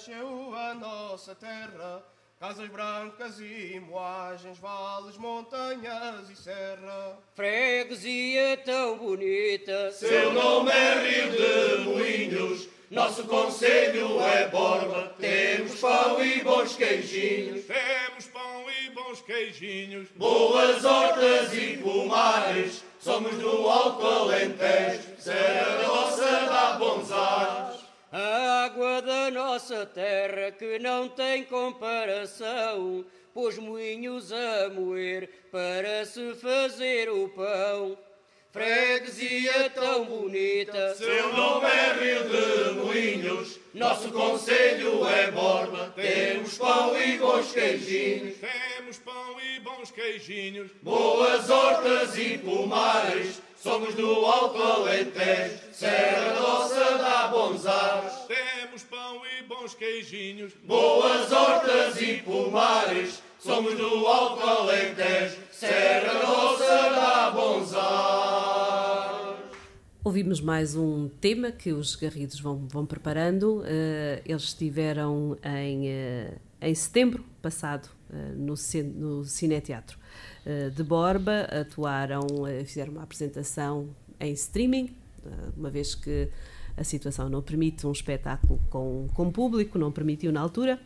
Nasceu 0.00 0.54
a 0.54 0.74
nossa 0.74 1.34
terra, 1.34 2.02
casas 2.38 2.68
brancas 2.70 3.38
e 3.38 3.78
moagens, 3.86 4.56
vales, 4.58 5.18
montanhas 5.18 6.30
e 6.30 6.36
serra. 6.36 7.18
Freguesia 7.34 8.56
tão 8.64 8.96
bonita, 8.96 9.92
Seu 9.92 10.32
nome 10.32 10.70
é 10.70 10.94
Rio 11.02 11.30
de 11.32 11.84
Moinhos, 11.84 12.68
nosso 12.90 13.24
conselho 13.24 14.18
é 14.22 14.48
Borba. 14.48 15.14
Temos 15.18 15.78
pão 15.78 16.24
e 16.24 16.42
bons 16.42 16.76
queijinhos, 16.76 17.66
Temos 17.66 18.26
pão 18.32 18.64
e 18.70 18.90
bons 18.90 19.20
queijinhos. 19.20 20.08
boas 20.16 20.82
hortas 20.82 21.52
e 21.52 21.76
pomares, 21.76 22.82
somos 22.98 23.34
do 23.36 23.68
Alto 23.68 24.06
Alentejo, 24.06 25.02
Serra 25.18 25.76
Grossa 25.82 26.24
dá 26.46 26.72
bons 26.78 27.12
ares. 27.12 27.69
A 28.12 28.64
água 28.64 29.00
da 29.02 29.30
nossa 29.30 29.86
terra 29.86 30.50
que 30.52 30.78
não 30.78 31.08
tem 31.08 31.44
comparação, 31.44 33.04
pôs 33.32 33.56
moinhos 33.58 34.32
a 34.32 34.68
moer 34.68 35.28
para 35.52 36.04
se 36.04 36.34
fazer 36.34 37.08
o 37.08 37.28
pão. 37.28 37.96
Freguesia 38.52 39.70
tão 39.70 40.04
bonita, 40.04 40.94
Seu 40.96 41.32
nome 41.32 41.66
é 41.68 41.92
Rio 41.92 42.28
de 42.28 42.80
Moinhos, 42.80 43.60
nosso 43.72 44.10
conselho 44.10 45.06
é 45.06 45.30
Borba. 45.30 45.92
Temos 45.94 46.58
pão 46.58 47.00
e 47.00 47.16
bons 47.16 47.52
queijinhos, 47.52 48.34
Temos 48.38 48.98
pão 48.98 49.40
e 49.40 49.60
bons 49.60 49.92
queijinhos. 49.92 50.68
boas 50.82 51.48
hortas 51.48 52.18
e 52.18 52.38
pomares, 52.38 53.40
somos 53.56 53.94
do 53.94 54.26
Alto 54.26 54.60
Alentejo, 54.60 55.59
Serra 55.80 56.34
Grossa 56.34 56.98
dá 56.98 57.28
bons 57.28 57.64
ares. 57.64 58.12
Temos 58.28 58.82
pão 58.82 59.22
e 59.24 59.42
bons 59.44 59.72
queijinhos. 59.72 60.52
Boas 60.62 61.32
hortas 61.32 61.98
e 62.02 62.18
pomares, 62.18 63.22
somos 63.38 63.74
do 63.78 64.06
Alto 64.06 64.46
Alentejo, 64.46 65.38
Serra 65.50 66.18
Grossa 66.18 66.66
dá 66.66 67.30
bons 67.30 67.72
ares. 67.72 69.40
Ouvimos 70.04 70.42
mais 70.42 70.76
um 70.76 71.08
tema 71.18 71.50
que 71.50 71.72
os 71.72 71.96
Garridos 71.96 72.38
vão, 72.38 72.68
vão 72.68 72.84
preparando. 72.84 73.62
Eh, 73.64 74.20
eles 74.26 74.42
estiveram 74.42 75.38
em, 75.42 75.88
eh, 75.88 76.34
em 76.60 76.74
setembro 76.74 77.24
passado 77.40 77.88
eh, 78.12 78.34
no, 78.36 78.52
no 78.96 79.24
Cineteatro 79.24 79.98
de 80.74 80.82
Borba, 80.82 81.42
atuaram, 81.50 82.26
fizeram 82.64 82.92
uma 82.92 83.02
apresentação 83.02 83.90
em 84.18 84.32
streaming, 84.32 84.94
uma 85.56 85.70
vez 85.70 85.94
que 85.94 86.28
a 86.76 86.84
situação 86.84 87.28
não 87.28 87.42
permite 87.42 87.86
um 87.86 87.92
espetáculo 87.92 88.60
com, 88.70 89.08
com 89.14 89.30
público, 89.30 89.78
não 89.78 89.92
permitiu 89.92 90.32
na 90.32 90.40
altura. 90.40 90.80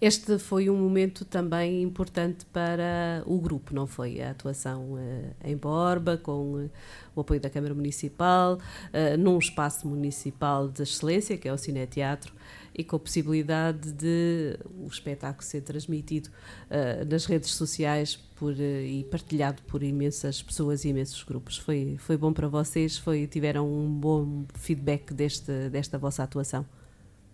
Este 0.00 0.38
foi 0.38 0.68
um 0.68 0.76
momento 0.76 1.24
também 1.24 1.82
importante 1.82 2.44
para 2.46 3.22
o 3.24 3.38
grupo, 3.38 3.74
não 3.74 3.86
foi? 3.86 4.20
A 4.20 4.32
atuação 4.32 4.98
eh, 4.98 5.50
em 5.50 5.56
Borba, 5.56 6.18
com 6.18 6.60
eh, 6.60 6.68
o 7.14 7.20
apoio 7.20 7.40
da 7.40 7.48
Câmara 7.48 7.72
Municipal, 7.72 8.58
eh, 8.92 9.16
num 9.16 9.38
espaço 9.38 9.88
municipal 9.88 10.68
de 10.68 10.82
excelência, 10.82 11.38
que 11.38 11.48
é 11.48 11.52
o 11.52 11.56
Cineteatro, 11.56 12.34
e 12.76 12.82
com 12.82 12.96
a 12.96 12.98
possibilidade 12.98 13.92
de 13.92 14.58
o 14.82 14.88
espetáculo 14.88 15.44
ser 15.44 15.60
transmitido 15.60 16.28
eh, 16.68 17.04
nas 17.04 17.24
redes 17.24 17.54
sociais 17.54 18.16
por, 18.44 18.60
eh, 18.60 18.84
e 18.84 19.04
partilhado 19.04 19.62
por 19.62 19.82
imensas 19.82 20.42
pessoas 20.42 20.84
e 20.84 20.90
imensos 20.90 21.22
grupos. 21.22 21.56
Foi, 21.56 21.96
foi 21.98 22.14
bom 22.18 22.30
para 22.30 22.46
vocês? 22.46 22.98
Foi, 22.98 23.26
tiveram 23.26 23.66
um 23.66 23.88
bom 23.88 24.44
feedback 24.52 25.14
deste, 25.14 25.70
desta 25.70 25.96
vossa 25.96 26.22
atuação? 26.22 26.66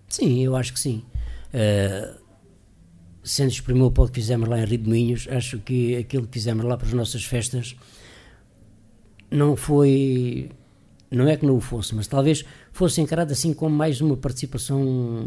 Sim, 0.06 0.44
eu 0.44 0.54
acho 0.54 0.72
que 0.72 0.78
sim. 0.78 1.02
Eh, 1.52 2.14
sendo 3.24 3.50
o 3.50 3.62
primeiro 3.64 3.90
palco 3.90 4.12
que 4.12 4.20
fizemos 4.20 4.48
lá 4.48 4.60
em 4.60 4.64
Rio 4.64 4.78
de 4.78 4.88
Moinhos, 4.88 5.26
acho 5.28 5.58
que 5.58 5.96
aquilo 5.96 6.28
que 6.28 6.34
fizemos 6.34 6.64
lá 6.64 6.76
para 6.76 6.86
as 6.86 6.92
nossas 6.92 7.24
festas 7.24 7.74
não 9.28 9.56
foi. 9.56 10.48
Não 11.10 11.26
é 11.26 11.36
que 11.36 11.44
não 11.44 11.56
o 11.56 11.60
fosse, 11.60 11.92
mas 11.92 12.06
talvez 12.06 12.44
fosse 12.72 13.00
encarado 13.00 13.32
assim 13.32 13.52
como 13.52 13.74
mais 13.74 14.00
uma 14.00 14.16
participação 14.16 15.26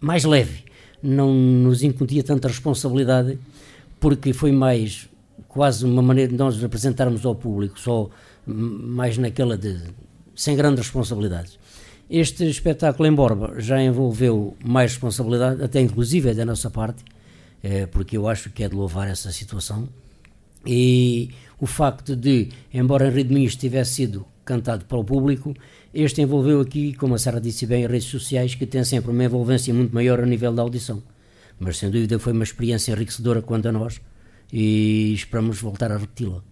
mais 0.00 0.24
leve. 0.24 0.64
Não 1.02 1.30
nos 1.34 1.82
incutia 1.82 2.22
tanta 2.24 2.48
responsabilidade, 2.48 3.38
porque 4.06 4.32
foi 4.32 4.52
mais 4.52 5.08
quase 5.48 5.84
uma 5.84 6.00
maneira 6.00 6.30
de 6.30 6.38
nós 6.38 6.62
apresentarmos 6.62 7.26
ao 7.26 7.34
público, 7.34 7.76
só 7.76 8.08
mais 8.46 9.18
naquela 9.18 9.58
de. 9.58 9.80
sem 10.32 10.54
grandes 10.54 10.84
responsabilidades. 10.84 11.58
Este 12.08 12.48
espetáculo 12.48 13.08
em 13.08 13.12
Borba 13.12 13.54
já 13.58 13.82
envolveu 13.82 14.56
mais 14.64 14.92
responsabilidade, 14.92 15.60
até 15.60 15.80
inclusive 15.80 16.30
é 16.30 16.34
da 16.34 16.44
nossa 16.44 16.70
parte, 16.70 17.04
eh, 17.64 17.86
porque 17.86 18.16
eu 18.16 18.28
acho 18.28 18.48
que 18.50 18.62
é 18.62 18.68
de 18.68 18.76
louvar 18.76 19.08
essa 19.08 19.32
situação. 19.32 19.88
E 20.64 21.30
o 21.60 21.66
facto 21.66 22.14
de, 22.14 22.50
embora 22.72 23.08
Henrique 23.08 23.30
de 23.30 23.34
Minhos 23.34 23.56
tivesse 23.56 23.94
sido 23.94 24.24
cantado 24.44 24.84
para 24.84 24.98
o 24.98 25.02
público, 25.02 25.52
este 25.92 26.22
envolveu 26.22 26.60
aqui, 26.60 26.94
como 26.94 27.16
a 27.16 27.18
Sara 27.18 27.40
disse 27.40 27.66
bem, 27.66 27.84
redes 27.84 28.06
sociais, 28.06 28.54
que 28.54 28.66
têm 28.66 28.84
sempre 28.84 29.10
uma 29.10 29.24
envolvência 29.24 29.74
muito 29.74 29.92
maior 29.92 30.20
a 30.20 30.26
nível 30.26 30.54
da 30.54 30.62
audição. 30.62 31.02
Mas 31.58 31.78
sem 31.78 31.90
dúvida 31.90 32.18
foi 32.18 32.32
uma 32.32 32.44
experiência 32.44 32.92
enriquecedora 32.92 33.40
quanto 33.42 33.66
a 33.68 33.72
nós 33.72 34.00
e 34.52 35.12
esperamos 35.14 35.60
voltar 35.60 35.90
a 35.90 35.96
repeti-la. 35.96 36.42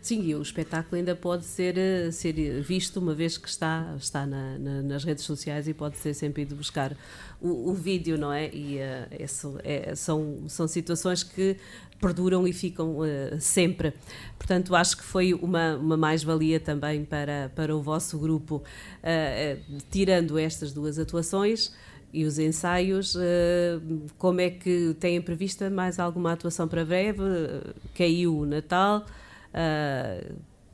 Sim, 0.00 0.22
e 0.24 0.36
o 0.36 0.42
espetáculo 0.42 0.96
ainda 0.96 1.16
pode 1.16 1.44
ser, 1.44 1.76
eh, 1.76 2.12
ser 2.12 2.62
visto 2.62 2.98
uma 3.00 3.12
vez 3.12 3.36
que 3.36 3.48
está, 3.48 3.92
está 3.98 4.24
na- 4.24 4.56
na- 4.56 4.82
nas 4.82 5.02
redes 5.02 5.24
sociais 5.24 5.66
e 5.66 5.74
pode 5.74 5.96
ser 5.96 6.14
sempre 6.14 6.42
ido 6.42 6.54
buscar 6.54 6.96
o, 7.40 7.70
o 7.70 7.74
vídeo, 7.74 8.16
não 8.16 8.32
é? 8.32 8.48
E 8.54 8.78
eh, 8.78 9.08
isso 9.18 9.58
é- 9.64 9.96
são, 9.96 10.44
são 10.46 10.68
situações 10.68 11.24
que 11.24 11.56
perduram 12.00 12.46
e 12.46 12.52
ficam 12.52 13.04
eh, 13.04 13.36
sempre. 13.40 13.94
Portanto, 14.38 14.76
acho 14.76 14.96
que 14.96 15.02
foi 15.02 15.34
uma, 15.34 15.74
uma 15.74 15.96
mais-valia 15.96 16.60
também 16.60 17.04
para, 17.04 17.50
para 17.56 17.74
o 17.74 17.82
vosso 17.82 18.16
grupo, 18.16 18.62
eh, 19.02 19.58
tirando 19.90 20.38
estas 20.38 20.72
duas 20.72 21.00
atuações. 21.00 21.74
E 22.16 22.24
os 22.24 22.38
ensaios, 22.38 23.14
eh, 23.14 23.78
como 24.16 24.40
é 24.40 24.48
que 24.48 24.96
têm 24.98 25.20
prevista 25.20 25.68
mais 25.68 25.98
alguma 25.98 26.32
atuação 26.32 26.66
para 26.66 26.82
breve? 26.82 27.20
Eh, 27.22 27.74
Caiu 27.94 28.38
o 28.38 28.46
Natal, 28.46 29.04
ah, 29.52 30.24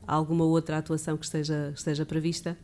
alguma 0.07 0.45
outra 0.45 0.77
atuação 0.77 1.17
que 1.17 1.25
esteja, 1.25 1.73
esteja 1.75 2.05
prevista? 2.05 2.57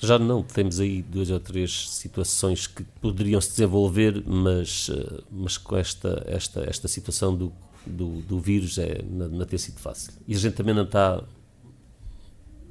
Já 0.00 0.18
não, 0.18 0.42
temos 0.42 0.80
aí 0.80 1.02
duas 1.02 1.28
ou 1.28 1.38
três 1.38 1.90
situações 1.90 2.66
que 2.66 2.82
poderiam 2.98 3.42
se 3.42 3.50
desenvolver, 3.50 4.22
mas, 4.26 4.90
eh, 4.90 5.22
mas 5.30 5.58
com 5.58 5.76
esta, 5.76 6.24
esta, 6.26 6.60
esta 6.60 6.88
situação 6.88 7.36
do, 7.36 7.52
do, 7.84 8.22
do 8.22 8.40
vírus 8.40 8.78
é, 8.78 9.02
não, 9.02 9.28
não 9.28 9.44
tem 9.44 9.58
sido 9.58 9.78
fácil. 9.78 10.14
E 10.26 10.34
a 10.34 10.38
gente 10.38 10.54
também 10.54 10.74
não 10.74 10.84
está, 10.84 11.22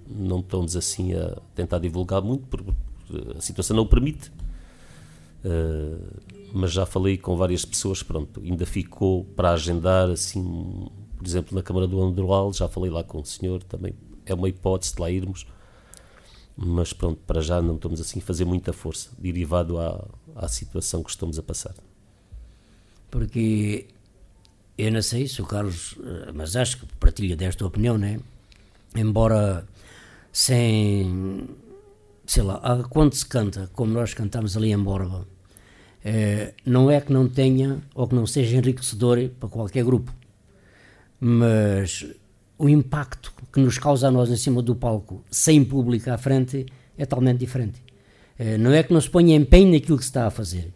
não 0.09 0.39
estamos 0.39 0.75
assim 0.75 1.13
a 1.13 1.37
tentar 1.53 1.77
divulgar 1.77 2.23
muito, 2.23 2.47
porque 2.47 2.71
a 3.37 3.39
situação 3.39 3.77
não 3.77 3.83
o 3.83 3.87
permite. 3.87 4.31
Eh, 5.43 5.97
mas 6.53 6.71
já 6.71 6.85
falei 6.85 7.17
com 7.17 7.35
várias 7.35 7.65
pessoas, 7.65 8.01
pronto, 8.01 8.41
ainda 8.41 8.65
ficou 8.65 9.23
para 9.23 9.51
agendar, 9.51 10.09
assim, 10.09 10.87
por 11.17 11.25
exemplo, 11.27 11.55
na 11.55 11.61
Câmara 11.61 11.87
do 11.87 12.01
Androal, 12.01 12.53
já 12.53 12.67
falei 12.67 12.89
lá 12.89 13.03
com 13.03 13.19
o 13.19 13.25
senhor, 13.25 13.61
também 13.63 13.93
é 14.25 14.33
uma 14.33 14.49
hipótese 14.49 14.95
de 14.95 15.01
lá 15.01 15.11
irmos 15.11 15.45
mas 16.57 16.91
pronto, 16.91 17.21
para 17.27 17.39
já 17.39 17.61
não 17.61 17.75
estamos 17.75 18.01
assim 18.01 18.17
a 18.19 18.21
fazer 18.21 18.43
muita 18.43 18.73
força, 18.73 19.11
derivado 19.19 19.77
à, 19.77 20.07
à 20.35 20.47
situação 20.47 21.03
que 21.03 21.11
estamos 21.11 21.37
a 21.37 21.43
passar. 21.43 21.75
Porque 23.11 23.87
eu 24.75 24.91
não 24.91 25.01
sei 25.03 25.27
se 25.27 25.39
o 25.39 25.45
Carlos, 25.45 25.95
eh, 26.03 26.31
mas 26.33 26.55
acho 26.55 26.79
que 26.79 26.87
partilha 26.99 27.35
desta 27.35 27.63
opinião, 27.63 27.95
né? 27.95 28.19
Embora 28.95 29.67
sem, 30.33 31.47
sei 32.27 32.43
lá, 32.43 32.85
quando 32.89 33.13
se 33.15 33.25
canta, 33.25 33.69
como 33.73 33.91
nós 33.93 34.13
cantamos 34.13 34.55
ali 34.55 34.71
em 34.71 34.77
Borba, 34.77 35.25
eh, 36.03 36.53
não 36.65 36.91
é 36.91 37.01
que 37.01 37.11
não 37.11 37.27
tenha 37.27 37.79
ou 37.95 38.07
que 38.07 38.13
não 38.13 38.27
seja 38.27 38.57
enriquecedor 38.57 39.29
para 39.39 39.49
qualquer 39.49 39.83
grupo, 39.83 40.13
mas 41.19 42.05
o 42.57 42.67
impacto 42.69 43.33
que 43.51 43.59
nos 43.59 43.77
causa 43.77 44.07
a 44.07 44.11
nós 44.11 44.29
em 44.29 44.35
cima 44.35 44.61
do 44.61 44.75
palco, 44.75 45.23
sem 45.31 45.63
público 45.63 46.09
à 46.11 46.17
frente, 46.17 46.65
é 46.97 47.05
totalmente 47.05 47.39
diferente. 47.39 47.81
Eh, 48.37 48.57
Não 48.57 48.71
é 48.71 48.83
que 48.83 48.93
não 48.93 49.01
se 49.01 49.09
ponha 49.09 49.35
empenho 49.35 49.71
naquilo 49.71 49.97
que 49.97 50.03
se 50.03 50.09
está 50.09 50.27
a 50.27 50.29
fazer, 50.29 50.71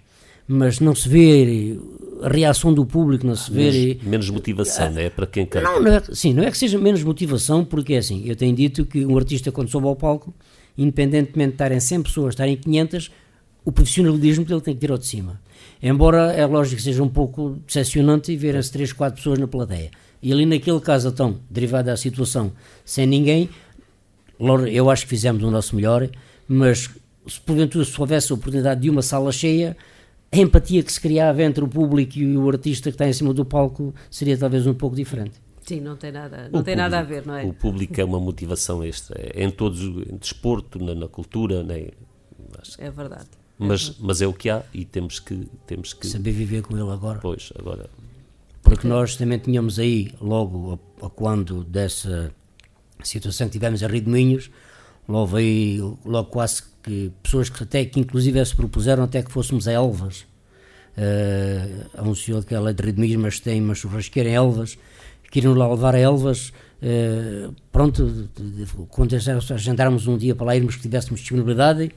mas 0.48 0.80
não 0.80 0.96
se 0.96 1.08
vê 1.08 1.78
a 2.24 2.30
reação 2.30 2.74
do 2.74 2.86
público, 2.86 3.26
não 3.26 3.36
se 3.36 3.52
vê. 3.52 3.72
Menos, 3.72 4.04
menos 4.04 4.30
motivação, 4.30 4.90
né? 4.92 5.10
Para 5.10 5.28
quem 5.28 5.46
canta. 5.46 5.66
Não, 5.70 5.82
não 5.82 5.92
é, 5.94 6.02
sim, 6.14 6.34
não 6.34 6.44
é 6.44 6.50
que 6.52 6.58
seja 6.58 6.78
menos 6.80 7.04
motivação, 7.04 7.64
porque 7.66 7.94
é 7.94 7.98
assim, 7.98 8.24
eu 8.26 8.36
tenho 8.36 8.56
dito 8.56 8.86
que 8.86 9.06
um 9.06 9.18
artista 9.18 9.52
quando 9.52 9.70
sobe 9.70 9.88
ao 9.88 9.96
palco, 9.96 10.34
independentemente 10.78 11.50
de 11.50 11.56
estarem 11.56 11.80
100 11.80 12.04
pessoas, 12.04 12.34
estarem 12.34 12.58
500, 12.58 13.12
o 13.64 13.72
profissionalismo 13.72 14.46
ele 14.50 14.62
tem 14.62 14.74
que 14.74 14.82
ter 14.82 14.92
ao 14.92 14.98
de 14.98 15.06
cima. 15.06 15.40
Embora 15.82 16.32
é 16.34 16.46
lógico 16.46 16.78
que 16.78 16.84
seja 16.84 17.04
um 17.04 17.10
pouco 17.10 17.58
decepcionante 17.66 18.36
verem-se 18.36 18.72
três, 18.72 18.94
quatro 18.94 19.18
pessoas 19.18 19.40
na 19.40 19.48
plateia. 19.48 19.92
E 20.22 20.32
ali 20.32 20.46
naquele 20.46 20.80
caso, 20.80 21.10
então, 21.10 21.40
derivado 21.50 21.88
da 21.88 21.98
situação, 21.98 22.52
sem 22.86 23.06
ninguém, 23.06 23.50
eu 24.72 24.90
acho 24.90 25.04
que 25.04 25.10
fizemos 25.10 25.44
o 25.44 25.52
nosso 25.52 25.76
melhor, 25.76 26.08
mas 26.48 26.90
se 27.28 27.40
porventura 27.42 27.86
se 27.86 28.00
houvesse 28.00 28.32
a 28.32 28.36
oportunidade 28.36 28.82
de 28.82 28.90
uma 28.90 29.02
sala 29.02 29.32
cheia, 29.32 29.76
a 30.32 30.38
empatia 30.38 30.82
que 30.82 30.92
se 30.92 31.00
criava 31.00 31.44
entre 31.44 31.64
o 31.64 31.68
público 31.68 32.18
e 32.18 32.38
o 32.38 32.50
artista 32.50 32.90
que 32.90 32.96
está 32.96 33.08
em 33.08 33.14
cima 33.14 33.34
do 33.34 33.44
palco 33.44 33.94
seria 34.10 34.38
talvez 34.38 34.66
um 34.66 34.74
pouco 34.74 34.96
diferente. 34.96 35.34
Sim, 35.72 35.80
não 35.80 35.96
tem 35.96 36.12
nada, 36.12 36.50
não 36.52 36.64
tem 36.64 36.76
público, 36.76 36.78
nada 36.78 37.00
a 37.00 37.04
ver, 37.04 37.26
não 37.26 37.34
é? 37.34 37.46
O 37.46 37.54
público 37.54 38.02
é 38.02 38.04
uma 38.04 38.20
motivação 38.20 38.84
extra, 38.84 39.18
é 39.18 39.42
em 39.42 39.50
todos, 39.50 39.80
em 39.80 40.18
desporto, 40.18 40.84
na, 40.84 40.94
na 40.94 41.08
cultura, 41.08 41.64
né? 41.64 41.88
é 42.78 42.92
verdade. 42.92 43.30
Mas, 43.58 43.92
é 43.92 43.94
mas 44.02 44.22
é 44.22 44.28
o 44.28 44.34
que 44.34 44.50
há 44.50 44.64
e 44.74 44.84
temos 44.84 45.22
que, 45.22 45.48
temos 45.66 45.94
que 45.94 46.08
saber 46.08 46.32
viver 46.32 46.62
com 46.64 46.78
ele 46.78 46.92
agora. 46.92 47.20
Pois, 47.22 47.54
agora. 47.58 47.90
Porque 48.62 48.86
nós 48.86 49.16
também 49.16 49.40
tínhamos 49.40 49.80
aí, 49.80 50.14
logo 50.20 50.78
a, 51.02 51.06
a 51.06 51.10
quando 51.10 51.64
dessa 51.64 52.34
situação 53.02 53.48
que 53.48 53.54
tivemos 53.54 53.82
a 53.82 53.88
Rio 53.88 54.02
de 54.02 54.10
Minhos, 54.10 54.52
logo 55.08 55.38
aí, 55.38 55.80
logo 56.04 56.30
quase 56.32 56.64
que 56.84 57.14
pessoas 57.24 57.50
que 57.50 57.64
até 57.64 57.86
que 57.86 57.98
inclusive 57.98 58.46
se 58.46 58.54
propuseram 58.54 59.04
até 59.04 59.24
que 59.24 59.32
fôssemos 59.32 59.70
a 59.70 59.72
Elvas. 59.72 60.26
Uh, 60.98 61.98
anunciou 61.98 62.44
que 62.44 62.54
ela 62.54 62.72
é 62.72 62.74
de 62.74 62.84
Rio 62.84 62.92
de 62.92 63.00
Minhos, 63.00 63.22
mas 63.22 63.40
tem 63.40 63.62
uma 63.62 63.74
churrasqueira 63.74 64.28
em 64.28 64.34
Elvas, 64.34 64.78
queriam 65.32 65.56
lá 65.56 65.68
levar 65.68 65.96
a 65.96 66.00
Elvas. 66.00 66.54
Uh, 66.84 67.56
pronto, 67.72 68.30
quando 68.90 69.16
agendarmos 69.16 70.06
um 70.06 70.18
dia 70.18 70.36
para 70.36 70.48
lá 70.48 70.56
irmos 70.56 70.76
que 70.76 70.82
tivéssemos 70.84 71.22
disponibilidade, 71.22 71.92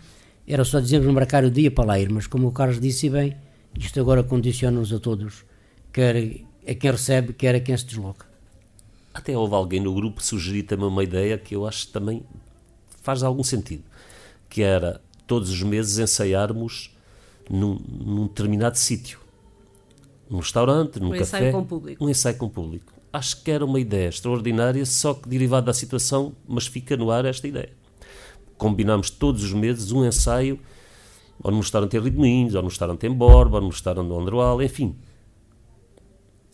era 0.46 0.64
só 0.64 0.78
dizermos 0.80 1.12
marcar 1.12 1.44
o 1.44 1.50
dia 1.50 1.70
para 1.70 1.84
lá 1.84 1.98
ir, 1.98 2.10
mas 2.10 2.26
como 2.26 2.48
o 2.48 2.52
Carlos 2.52 2.80
disse 2.80 3.10
bem, 3.10 3.36
isto 3.78 3.98
agora 4.00 4.22
condiciona-nos 4.22 4.92
a 4.92 4.98
todos, 4.98 5.44
quer 5.92 6.16
a 6.66 6.74
quem 6.74 6.90
recebe, 6.90 7.32
quer 7.32 7.54
a 7.54 7.60
quem 7.60 7.76
se 7.76 7.86
desloca. 7.86 8.26
Até 9.12 9.36
houve 9.36 9.54
alguém 9.54 9.80
no 9.80 9.94
grupo 9.94 10.22
sugerir 10.22 10.64
também 10.64 10.86
uma 10.86 11.02
ideia 11.02 11.38
que 11.38 11.54
eu 11.54 11.66
acho 11.66 11.86
que 11.86 11.92
também 11.92 12.22
faz 13.00 13.22
algum 13.22 13.44
sentido, 13.44 13.84
que 14.48 14.62
era 14.62 15.00
todos 15.26 15.50
os 15.50 15.62
meses 15.62 15.98
ensaiarmos 15.98 16.94
num, 17.48 17.78
num 17.88 18.26
determinado 18.26 18.76
sítio, 18.76 19.20
num 20.28 20.38
restaurante, 20.38 21.00
num 21.00 21.08
um 21.08 21.10
café, 21.10 21.22
ensaio 21.22 21.52
com 21.52 21.64
público. 21.64 22.04
um 22.04 22.08
ensaio 22.08 22.36
com 22.36 22.48
público. 22.48 22.92
Acho 23.14 23.44
que 23.44 23.50
era 23.50 23.64
uma 23.64 23.78
ideia 23.78 24.08
extraordinária, 24.08 24.84
só 24.84 25.14
que 25.14 25.28
derivada 25.28 25.66
da 25.66 25.72
situação, 25.72 26.34
mas 26.48 26.66
fica 26.66 26.96
no 26.96 27.12
ar 27.12 27.24
esta 27.24 27.46
ideia. 27.46 27.70
Combinamos 28.58 29.08
todos 29.08 29.44
os 29.44 29.52
meses 29.52 29.92
um 29.92 30.04
ensaio, 30.04 30.58
ou 31.40 31.52
no 31.52 31.60
restaurante 31.60 31.96
em 31.96 32.02
de 32.02 32.10
Moinhos, 32.10 32.54
ou 32.56 32.62
no 32.62 32.68
restaurante 32.68 33.06
em 33.06 33.12
Borba, 33.12 33.58
ou 33.58 33.62
no 33.62 33.68
restaurante 33.68 34.08
no 34.08 34.18
Androal, 34.18 34.60
enfim, 34.60 34.96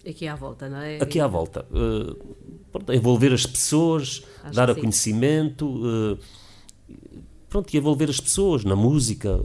Aqui 0.07 0.27
à 0.27 0.35
volta, 0.35 0.69
não 0.69 0.79
é? 0.79 0.99
Aqui 1.01 1.21
à 1.21 1.27
volta. 1.27 1.67
Uh, 1.71 2.37
pronto, 2.73 2.93
envolver 2.93 3.33
as 3.33 3.45
pessoas, 3.45 4.23
Acho 4.43 4.55
dar 4.55 4.71
a 4.71 4.75
sim. 4.75 4.81
conhecimento, 4.81 5.67
uh, 5.67 6.19
pronto, 7.49 7.73
e 7.73 7.77
envolver 7.77 8.09
as 8.09 8.19
pessoas 8.21 8.65
na 8.65 8.75
música. 8.75 9.39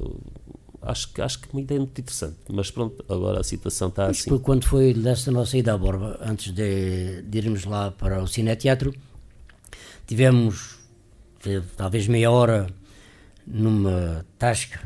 Acho 0.85 1.11
que, 1.11 1.19
acho 1.19 1.39
que 1.39 1.47
uma 1.51 1.61
ideia 1.61 1.79
muito 1.79 1.99
interessante. 1.99 2.37
Mas 2.47 2.69
pronto, 2.69 3.03
agora 3.09 3.39
a 3.39 3.43
situação 3.43 3.87
está 3.87 4.05
assim. 4.05 4.29
Porque 4.29 4.43
quando 4.43 4.65
foi 4.65 4.93
desta 4.93 5.31
nossa 5.31 5.57
ida 5.57 5.73
à 5.73 5.77
Borba, 5.77 6.19
antes 6.21 6.53
de, 6.53 7.23
de 7.23 7.37
irmos 7.39 7.65
lá 7.65 7.89
para 7.89 8.21
o 8.21 8.27
Cineteatro, 8.27 8.93
tivemos 10.05 10.77
talvez 11.75 12.07
meia 12.07 12.29
hora 12.29 12.67
numa 13.47 14.25
tasca, 14.37 14.79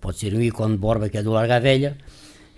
pode 0.00 0.18
ser 0.18 0.34
um 0.34 0.40
ícone 0.40 0.72
de 0.72 0.78
Borba, 0.78 1.08
que 1.08 1.18
é 1.18 1.22
do 1.22 1.30
Larga 1.30 1.60
Velha, 1.60 1.96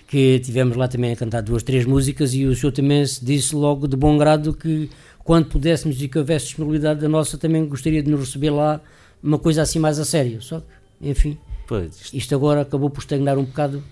que 0.07 0.39
tivemos 0.41 0.77
lá 0.77 0.89
também 0.89 1.13
a 1.13 1.17
cantar 1.17 1.43
duas, 1.43 1.63
três 1.63 1.85
músicas 1.85 2.33
e 2.33 2.47
o 2.47 2.57
senhor 2.57 2.73
também 2.73 3.05
disse 3.23 3.55
logo 3.55 3.87
de 3.87 3.97
bom 3.97 4.17
grado 4.17 4.55
que 4.55 4.91
quando 5.19 5.47
pudéssemos 5.47 6.01
e 6.01 6.09
que 6.09 6.19
houvesse 6.19 6.47
disponibilidade 6.47 7.01
da 7.01 7.09
nossa 7.09 7.37
também 7.37 7.67
gostaria 7.67 8.03
de 8.03 8.11
nos 8.11 8.21
receber 8.21 8.51
lá 8.51 8.81
uma 9.23 9.39
coisa 9.39 9.63
assim 9.63 9.79
mais 9.79 9.99
a 9.99 10.05
sério, 10.05 10.41
só 10.41 10.61
que, 10.61 10.67
enfim, 11.09 11.39
pois. 11.69 12.11
isto 12.13 12.35
agora 12.35 12.63
acabou 12.63 12.91
por 12.91 13.01
estagnar 13.01 13.39
um 13.39 13.45
bocado. 13.45 13.85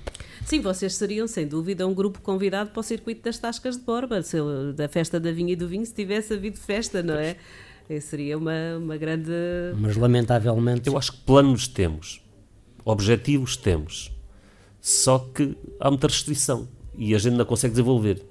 Sim, 0.45 0.61
vocês 0.61 0.95
seriam 0.95 1.27
sem 1.29 1.47
dúvida 1.47 1.87
um 1.87 1.95
grupo 1.95 2.21
convidado 2.21 2.71
para 2.71 2.81
o 2.81 2.83
circuito 2.83 3.23
das 3.23 3.39
Tascas 3.39 3.77
de 3.77 3.83
Borba, 3.83 4.23
se, 4.23 4.37
da 4.75 4.89
festa 4.89 5.21
da 5.21 5.31
vinha 5.31 5.53
e 5.53 5.57
do 5.57 5.69
vinho, 5.69 5.85
se 5.85 5.93
tivesse 5.93 6.35
havido 6.35 6.59
festa, 6.59 7.03
não 7.03 7.15
é? 7.15 7.37
Seria 8.01 8.37
uma, 8.37 8.77
uma 8.79 8.97
grande. 8.97 9.31
Mas 9.77 9.97
lamentavelmente. 9.97 10.89
Eu 10.89 10.99
acho 10.99 11.13
que 11.13 11.19
planos 11.19 11.69
temos, 11.69 12.21
objetivos 12.85 13.57
temos, 13.57 14.13
só 14.81 15.19
que 15.19 15.57
há 15.79 15.91
muita 15.91 16.09
restrição 16.09 16.69
e 16.97 17.15
a 17.15 17.19
gente 17.19 17.35
não 17.35 17.45
consegue 17.45 17.73
desenvolver. 17.73 18.23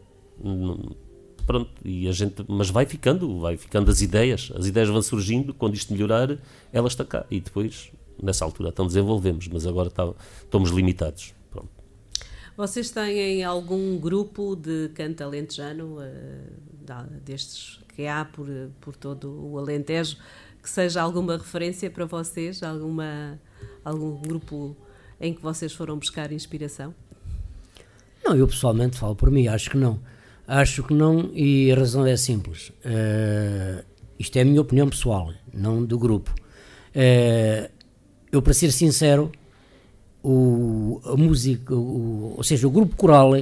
Pronto, 1.45 1.69
e 1.83 2.07
a 2.07 2.11
gente, 2.11 2.43
mas 2.47 2.69
vai 2.69 2.85
ficando, 2.85 3.39
vai 3.39 3.55
ficando 3.55 3.91
as 3.91 4.01
ideias, 4.01 4.51
as 4.55 4.65
ideias 4.65 4.89
vão 4.89 5.01
surgindo, 5.01 5.53
quando 5.53 5.75
isto 5.75 5.93
melhorar, 5.93 6.37
elas 6.73 6.93
estão 6.93 7.05
cá 7.05 7.25
e 7.29 7.39
depois, 7.39 7.91
nessa 8.21 8.45
altura, 8.45 8.69
então 8.69 8.87
desenvolvemos, 8.87 9.47
mas 9.47 9.65
agora 9.65 9.89
está, 9.89 10.11
estamos 10.43 10.71
limitados. 10.71 11.33
Pronto. 11.51 11.69
Vocês 12.57 12.89
têm 12.89 13.43
algum 13.43 13.97
grupo 13.97 14.55
de 14.55 14.89
canto 14.93 15.23
alentejano, 15.23 15.97
uh, 15.97 17.19
destes 17.23 17.79
que 17.95 18.07
há 18.07 18.25
por, 18.25 18.47
por 18.81 18.95
todo 18.95 19.29
o 19.29 19.57
Alentejo, 19.57 20.17
que 20.61 20.69
seja 20.69 21.01
alguma 21.01 21.37
referência 21.37 21.89
para 21.89 22.05
vocês, 22.05 22.61
alguma, 22.63 23.39
algum 23.83 24.19
grupo 24.21 24.75
em 25.19 25.33
que 25.33 25.41
vocês 25.41 25.73
foram 25.73 25.97
buscar 25.97 26.31
inspiração? 26.31 26.93
Não, 28.23 28.35
eu 28.35 28.47
pessoalmente 28.47 28.97
falo 28.97 29.15
por 29.15 29.29
mim, 29.29 29.47
acho 29.47 29.69
que 29.69 29.77
não. 29.77 29.99
Acho 30.47 30.83
que 30.83 30.93
não, 30.93 31.31
e 31.33 31.71
a 31.71 31.75
razão 31.75 32.05
é 32.05 32.15
simples. 32.17 32.69
Uh, 32.69 33.83
isto 34.19 34.37
é 34.37 34.41
a 34.41 34.45
minha 34.45 34.61
opinião 34.61 34.89
pessoal, 34.89 35.33
não 35.53 35.83
do 35.83 35.97
grupo. 35.97 36.33
Uh, 36.95 37.69
eu, 38.35 38.41
para 38.41 38.53
ser 38.53 38.71
sincero, 38.71 39.31
o, 40.23 41.01
a 41.05 41.15
música, 41.15 41.75
o, 41.75 42.33
ou 42.37 42.43
seja, 42.43 42.67
o 42.67 42.71
grupo 42.71 42.95
coral 42.95 43.33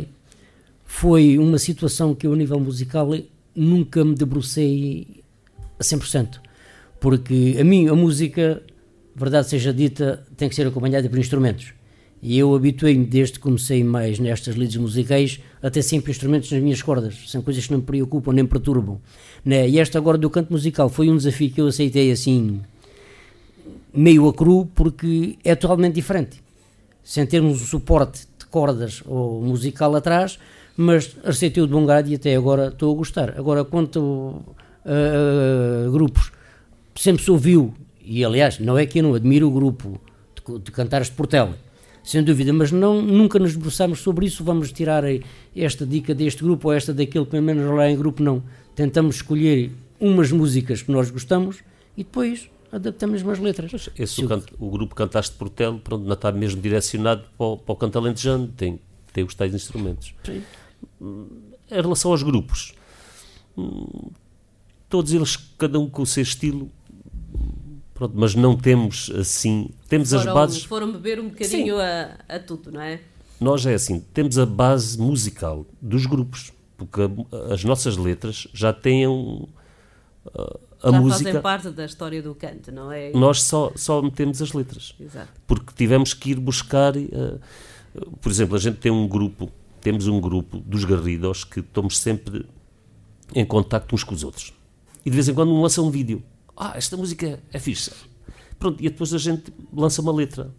foi 0.85 1.37
uma 1.37 1.57
situação 1.57 2.13
que 2.13 2.27
eu, 2.27 2.33
a 2.33 2.35
nível 2.35 2.59
musical, 2.59 3.09
nunca 3.55 4.03
me 4.03 4.15
debrucei 4.15 5.23
a 5.79 5.83
100%. 5.83 6.39
Porque 6.99 7.57
a 7.59 7.63
mim, 7.63 7.87
a 7.87 7.95
música, 7.95 8.61
verdade 9.15 9.49
seja 9.49 9.73
dita, 9.73 10.25
tem 10.37 10.49
que 10.49 10.55
ser 10.55 10.67
acompanhada 10.67 11.09
por 11.09 11.17
instrumentos. 11.17 11.73
E 12.21 12.39
eu 12.39 12.55
habituei-me, 12.55 13.05
desde 13.05 13.33
que 13.33 13.39
comecei 13.39 13.83
mais 13.83 14.17
nestas 14.17 14.55
lides 14.55 14.77
musicais, 14.77 15.41
a 15.61 15.69
ter 15.69 15.81
sempre 15.81 16.11
instrumentos 16.11 16.49
nas 16.51 16.61
minhas 16.61 16.81
cordas. 16.81 17.15
São 17.27 17.41
coisas 17.41 17.65
que 17.65 17.71
não 17.71 17.79
me 17.79 17.85
preocupam 17.85 18.31
nem 18.31 18.45
perturbam. 18.45 19.01
Né? 19.43 19.67
E 19.67 19.77
esta 19.77 19.97
agora 19.97 20.17
do 20.17 20.29
canto 20.29 20.51
musical 20.53 20.87
foi 20.87 21.09
um 21.09 21.17
desafio 21.17 21.51
que 21.51 21.59
eu 21.59 21.67
aceitei 21.67 22.11
assim, 22.11 22.61
meio 23.93 24.27
a 24.27 24.33
cru, 24.33 24.65
porque 24.73 25.37
é 25.43 25.55
totalmente 25.55 25.95
diferente. 25.95 26.41
Sem 27.03 27.25
termos 27.25 27.61
um 27.61 27.65
suporte 27.65 28.27
de 28.37 28.45
cordas 28.45 29.03
ou 29.05 29.41
musical 29.41 29.95
atrás, 29.95 30.39
mas 30.75 31.15
aceitei-o 31.23 31.67
de 31.67 31.73
bom 31.73 31.85
grado 31.85 32.09
e 32.09 32.15
até 32.15 32.35
agora 32.35 32.67
estou 32.67 32.93
a 32.93 32.97
gostar. 32.97 33.37
Agora, 33.37 33.63
quanto 33.63 34.41
a, 34.85 35.87
a 35.87 35.91
grupos, 35.91 36.31
sempre 36.95 37.23
se 37.23 37.29
ouviu 37.29 37.73
e 38.05 38.23
aliás, 38.23 38.59
não 38.59 38.77
é 38.77 38.85
que 38.85 38.99
eu 38.99 39.03
não 39.03 39.13
admiro 39.13 39.47
o 39.47 39.51
grupo 39.51 39.99
de, 40.35 40.59
de 40.59 40.71
Cantares 40.71 41.07
de 41.07 41.13
Portela, 41.13 41.57
sem 42.03 42.21
dúvida, 42.21 42.51
mas 42.51 42.69
não, 42.69 43.01
nunca 43.01 43.39
nos 43.39 43.53
debruçamos 43.53 43.99
sobre 43.99 44.25
isso, 44.25 44.43
vamos 44.43 44.73
tirar 44.73 45.03
esta 45.55 45.85
dica 45.85 46.13
deste 46.13 46.43
grupo 46.43 46.67
ou 46.67 46.73
esta 46.73 46.93
daquele, 46.93 47.25
pelo 47.25 47.43
menos 47.43 47.65
lá 47.73 47.89
em 47.89 47.95
grupo 47.95 48.21
não. 48.21 48.43
Tentamos 48.75 49.15
escolher 49.15 49.71
umas 49.99 50.31
músicas 50.31 50.81
que 50.81 50.91
nós 50.91 51.09
gostamos 51.09 51.59
e 51.95 52.03
depois 52.03 52.49
adaptamos 52.74 53.26
as 53.26 53.39
letras. 53.39 53.89
esse 53.97 54.26
o, 54.26 54.28
canto, 54.28 54.53
o, 54.59 54.69
grupo 54.69 54.95
Cantaste 54.95 55.34
de 55.34 55.38
Portela, 55.38 55.78
pronto, 55.78 56.03
não 56.05 56.13
está 56.13 56.32
mesmo 56.32 56.59
direcionado 56.59 57.24
para 57.38 57.45
o, 57.45 57.57
para 57.57 57.74
o 57.74 57.76
canto 57.76 57.97
alentejano, 57.99 58.47
tem, 58.47 58.80
tem 59.13 59.24
os 59.24 59.36
tais 59.36 59.53
instrumentos. 59.53 60.15
Sim. 60.24 60.43
Em 60.99 61.82
relação 61.82 62.11
aos 62.11 62.24
grupos, 62.24 62.74
hum, 63.55 64.09
todos 64.89 65.13
eles, 65.13 65.38
cada 65.57 65.80
um 65.80 65.88
com 65.88 66.01
o 66.01 66.05
seu 66.05 66.24
estilo, 66.24 66.69
Pronto, 67.93 68.13
mas 68.17 68.34
não 68.34 68.57
temos 68.57 69.11
assim. 69.11 69.69
Temos 69.88 70.09
foram, 70.09 70.28
as 70.28 70.34
bases. 70.34 70.63
Foram 70.63 70.91
beber 70.91 71.19
um 71.19 71.30
bocadinho 71.30 71.80
a, 71.80 72.17
a, 72.28 72.39
tudo, 72.39 72.71
não 72.71 72.82
é? 72.82 72.99
Nós 73.39 73.65
é 73.67 73.76
assim, 73.76 73.99
temos 74.13 74.39
a 74.39 74.47
base 74.47 74.97
musical 74.97 75.65
dos 75.80 76.07
grupos, 76.07 76.51
porque 76.76 77.01
a, 77.01 77.53
as 77.53 77.63
nossas 77.63 77.95
letras 77.95 78.47
já 78.51 78.74
têm 78.74 79.07
um, 79.07 79.47
a, 80.26 80.57
a 80.84 80.91
já 80.91 81.01
música. 81.01 81.23
fazem 81.23 81.41
parte 81.41 81.69
da 81.69 81.86
história 81.86 82.21
do 82.21 82.36
canto, 82.36 82.71
não 82.71 82.91
é? 82.91 83.11
Nós 83.13 83.41
só, 83.41 83.71
só 83.75 84.01
metemos 84.01 84.41
as 84.41 84.53
letras. 84.53 84.93
Exato. 84.99 85.29
Porque 85.47 85.73
tivemos 85.75 86.13
que 86.13 86.31
ir 86.31 86.39
buscar. 86.39 86.95
Uh, 86.95 87.39
por 88.21 88.31
exemplo, 88.31 88.55
a 88.55 88.59
gente 88.59 88.77
tem 88.77 88.91
um 88.91 89.07
grupo, 89.07 89.49
temos 89.81 90.07
um 90.07 90.19
grupo 90.19 90.57
dos 90.59 90.84
Garridos 90.84 91.43
que 91.43 91.61
estamos 91.61 91.97
sempre 91.97 92.45
em 93.34 93.45
contacto 93.45 93.95
uns 93.95 94.03
com 94.03 94.13
os 94.13 94.23
outros. 94.23 94.53
E 95.05 95.09
de 95.09 95.15
vez 95.15 95.27
em 95.27 95.34
quando 95.34 95.51
um 95.51 95.61
lança 95.61 95.81
um 95.81 95.89
vídeo 95.89 96.23
ah, 96.55 96.73
esta 96.75 96.95
música 96.95 97.39
é 97.51 97.59
fixe. 97.59 97.91
Pronto, 98.59 98.79
e 98.79 98.89
depois 98.89 99.13
a 99.13 99.17
gente 99.17 99.51
lança 99.73 100.01
uma 100.01 100.11
letra. 100.11 100.53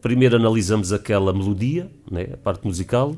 primeiro 0.00 0.36
analisamos 0.36 0.92
aquela 0.92 1.32
melodia, 1.32 1.90
né, 2.10 2.28
a 2.32 2.36
parte 2.36 2.66
musical, 2.66 3.16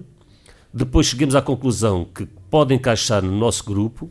depois 0.73 1.07
chegamos 1.07 1.35
à 1.35 1.43
conclusão 1.43 2.05
que 2.05 2.27
pode 2.51 2.75
encaixar 2.75 3.23
no 3.23 3.33
nosso 3.33 3.65
grupo 3.65 4.11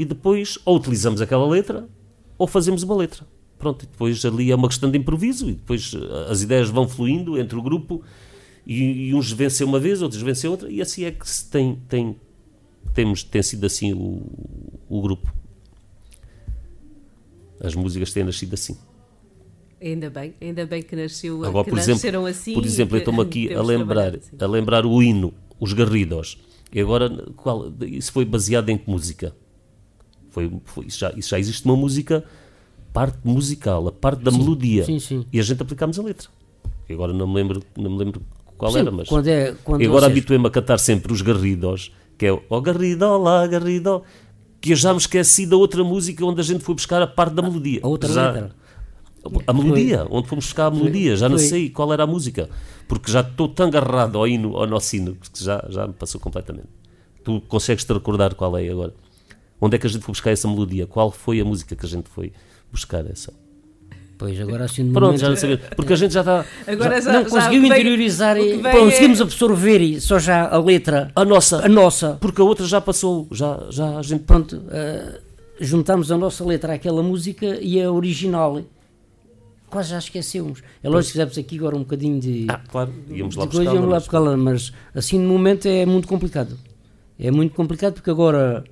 e 0.00 0.04
depois 0.06 0.58
ou 0.64 0.78
utilizamos 0.78 1.20
aquela 1.20 1.46
letra 1.46 1.86
ou 2.38 2.46
fazemos 2.46 2.82
uma 2.82 2.96
letra. 2.96 3.26
Pronto, 3.58 3.84
e 3.84 3.86
depois 3.86 4.24
ali 4.24 4.50
é 4.50 4.54
uma 4.54 4.66
questão 4.66 4.90
de 4.90 4.96
improviso 4.96 5.50
e 5.50 5.52
depois 5.52 5.92
eh, 5.94 6.30
as 6.30 6.40
ideias 6.40 6.70
vão 6.70 6.88
fluindo 6.88 7.38
entre 7.38 7.58
o 7.58 7.60
grupo 7.60 8.02
e, 8.66 9.08
e 9.08 9.14
uns 9.14 9.30
vencem 9.30 9.66
uma 9.66 9.78
vez, 9.78 10.00
outros 10.00 10.22
vencem 10.22 10.48
outra 10.48 10.70
e 10.70 10.80
assim 10.80 11.04
é 11.04 11.10
que 11.10 11.28
se 11.28 11.50
tem, 11.50 11.78
tem, 11.86 12.16
temos, 12.94 13.22
tem 13.22 13.42
sido 13.42 13.66
assim 13.66 13.92
o, 13.92 14.22
o 14.88 15.02
grupo. 15.02 15.30
As 17.62 17.74
músicas 17.74 18.10
têm 18.10 18.24
nascido 18.24 18.54
assim. 18.54 18.78
Ainda 19.82 20.08
bem, 20.08 20.32
ainda 20.40 20.64
bem 20.64 20.82
que 20.82 20.96
nasceu 20.96 21.44
Agora, 21.44 21.64
que 21.64 21.70
por 21.72 21.78
exemplo, 21.78 21.96
nasceram 21.96 22.24
assim. 22.24 22.54
por 22.54 22.64
exemplo, 22.64 22.96
eu 22.96 23.00
estou-me 23.00 23.20
aqui 23.20 23.52
a 23.52 23.62
lembrar, 23.62 24.16
assim. 24.16 24.34
a 24.40 24.46
lembrar 24.46 24.86
o 24.86 25.02
hino, 25.02 25.34
os 25.58 25.74
Garridos. 25.74 26.38
E 26.72 26.80
agora, 26.80 27.10
qual, 27.36 27.70
isso 27.82 28.10
foi 28.12 28.24
baseado 28.24 28.70
em 28.70 28.78
que 28.78 28.88
música? 28.88 29.36
Foi, 30.30 30.50
foi- 30.64 30.86
isso, 30.86 30.98
já, 30.98 31.12
isso 31.16 31.28
já 31.30 31.38
existe 31.38 31.64
uma 31.64 31.76
música, 31.76 32.24
parte 32.92 33.18
musical, 33.24 33.86
a 33.88 33.92
parte 33.92 34.22
da 34.22 34.30
melodia. 34.30 34.84
sim, 34.84 34.98
sim. 34.98 35.24
E 35.32 35.38
a 35.38 35.42
gente 35.42 35.62
aplicámos 35.62 35.98
a 35.98 36.02
letra. 36.02 36.28
Agora 36.88 37.12
não 37.12 37.26
me 37.28 37.34
lembro, 37.34 37.62
não 37.76 37.90
me 37.90 37.98
lembro 37.98 38.20
qual 38.58 38.72
Sim, 38.72 38.78
era, 38.80 38.90
mas. 38.90 39.08
quando 39.08 39.28
é- 39.28 39.54
quando 39.62 39.82
agora 39.82 40.00
vocês- 40.00 40.10
habituei-me 40.12 40.46
a 40.46 40.50
cantar 40.50 40.78
sempre 40.78 41.12
os 41.12 41.22
Garridos, 41.22 41.92
que 42.18 42.26
é 42.26 42.32
o 42.32 42.42
oh, 42.48 42.60
Garrido, 42.60 43.16
lá, 43.18 43.46
Garrido, 43.46 44.02
que 44.60 44.72
eu 44.72 44.76
já 44.76 44.92
me 44.92 44.98
esqueci 44.98 45.46
da 45.46 45.56
outra 45.56 45.82
música 45.84 46.24
onde 46.26 46.40
a 46.40 46.44
gente 46.44 46.62
foi 46.64 46.74
buscar 46.74 47.00
a 47.00 47.06
parte 47.06 47.34
da 47.34 47.42
melodia. 47.42 47.80
A 47.82 47.88
outra 47.88 48.12
Já- 48.12 48.30
letra. 48.32 48.50
a 49.46 49.52
melodia, 49.52 50.06
onde 50.10 50.28
fomos 50.28 50.46
buscar 50.46 50.66
a 50.66 50.70
melodia, 50.70 51.14
já 51.16 51.28
não 51.28 51.38
foi. 51.38 51.46
sei 51.46 51.70
qual 51.70 51.92
era 51.92 52.02
a 52.04 52.06
música, 52.06 52.48
porque 52.88 53.10
já 53.12 53.20
estou 53.20 53.48
tão 53.48 53.66
agarrado 53.68 54.18
ao 54.18 54.26
hino, 54.26 54.56
ao 54.56 54.66
nosso 54.66 54.96
hino, 54.96 55.14
que 55.14 55.44
já, 55.44 55.64
já 55.68 55.86
me 55.86 55.92
passou 55.92 56.20
completamente. 56.20 56.68
Tu 57.22 57.40
consegues 57.42 57.84
te 57.84 57.92
recordar 57.92 58.34
qual 58.34 58.56
é 58.58 58.68
agora? 58.68 58.94
Onde 59.60 59.76
é 59.76 59.78
que 59.78 59.86
a 59.86 59.90
gente 59.90 60.02
foi 60.02 60.12
buscar 60.12 60.30
essa 60.30 60.48
melodia? 60.48 60.86
Qual 60.86 61.10
foi 61.10 61.40
a 61.40 61.44
música 61.44 61.76
que 61.76 61.84
a 61.84 61.88
gente 61.88 62.08
foi 62.08 62.32
buscar 62.72 63.04
essa? 63.10 63.32
Pois, 64.16 64.38
agora 64.38 64.64
assim 64.64 64.82
no 64.82 64.92
Pronto, 64.92 65.06
momento, 65.06 65.20
já 65.22 65.28
não 65.30 65.36
sabia, 65.36 65.58
porque 65.76 65.92
a 65.94 65.96
gente 65.96 66.12
já 66.12 66.20
está. 66.20 66.44
Agora 66.66 67.00
já, 67.00 67.12
não 67.12 67.22
já 67.24 67.30
conseguiu 67.30 67.64
interiorizar 67.64 68.36
e 68.36 68.56
vem 68.58 68.72
conseguimos 68.72 69.18
é- 69.18 69.22
absorver 69.22 69.80
e 69.80 70.00
só 70.00 70.18
já 70.18 70.46
a 70.46 70.58
letra, 70.58 71.10
A 71.16 71.24
nossa, 71.24 71.64
a 71.64 71.68
nossa. 71.68 72.18
porque 72.20 72.40
a 72.40 72.44
outra 72.44 72.66
já 72.66 72.80
passou, 72.82 73.26
já, 73.32 73.66
já 73.70 73.96
a 73.98 74.02
gente. 74.02 74.24
Pronto, 74.24 74.62
eh, 74.70 75.20
juntamos 75.58 76.12
a 76.12 76.18
nossa 76.18 76.44
letra 76.44 76.74
àquela 76.74 77.02
música 77.02 77.58
e 77.62 77.82
a 77.82 77.90
original. 77.90 78.60
Quase 79.70 79.90
já 79.90 79.98
esquecemos. 79.98 80.62
É 80.82 80.88
lógico 80.88 81.06
que 81.06 81.12
fizemos 81.12 81.38
aqui 81.38 81.56
agora 81.56 81.76
um 81.76 81.80
bocadinho 81.80 82.20
de, 82.20 82.46
Ah, 82.48 82.60
claro, 82.68 82.92
íamos 83.08 83.36
lá 83.36 83.46
buscar. 83.46 83.62
íamos 83.74 84.06
lá 84.12 84.36
mas 84.36 84.72
assim 84.94 85.18
no 85.18 85.28
momento 85.30 85.66
é 85.66 85.86
muito 85.86 86.06
complicado. 86.08 86.58
É 87.18 87.30
muito 87.30 87.54
complicado 87.54 87.94
porque 87.94 88.10
agora, 88.10 88.64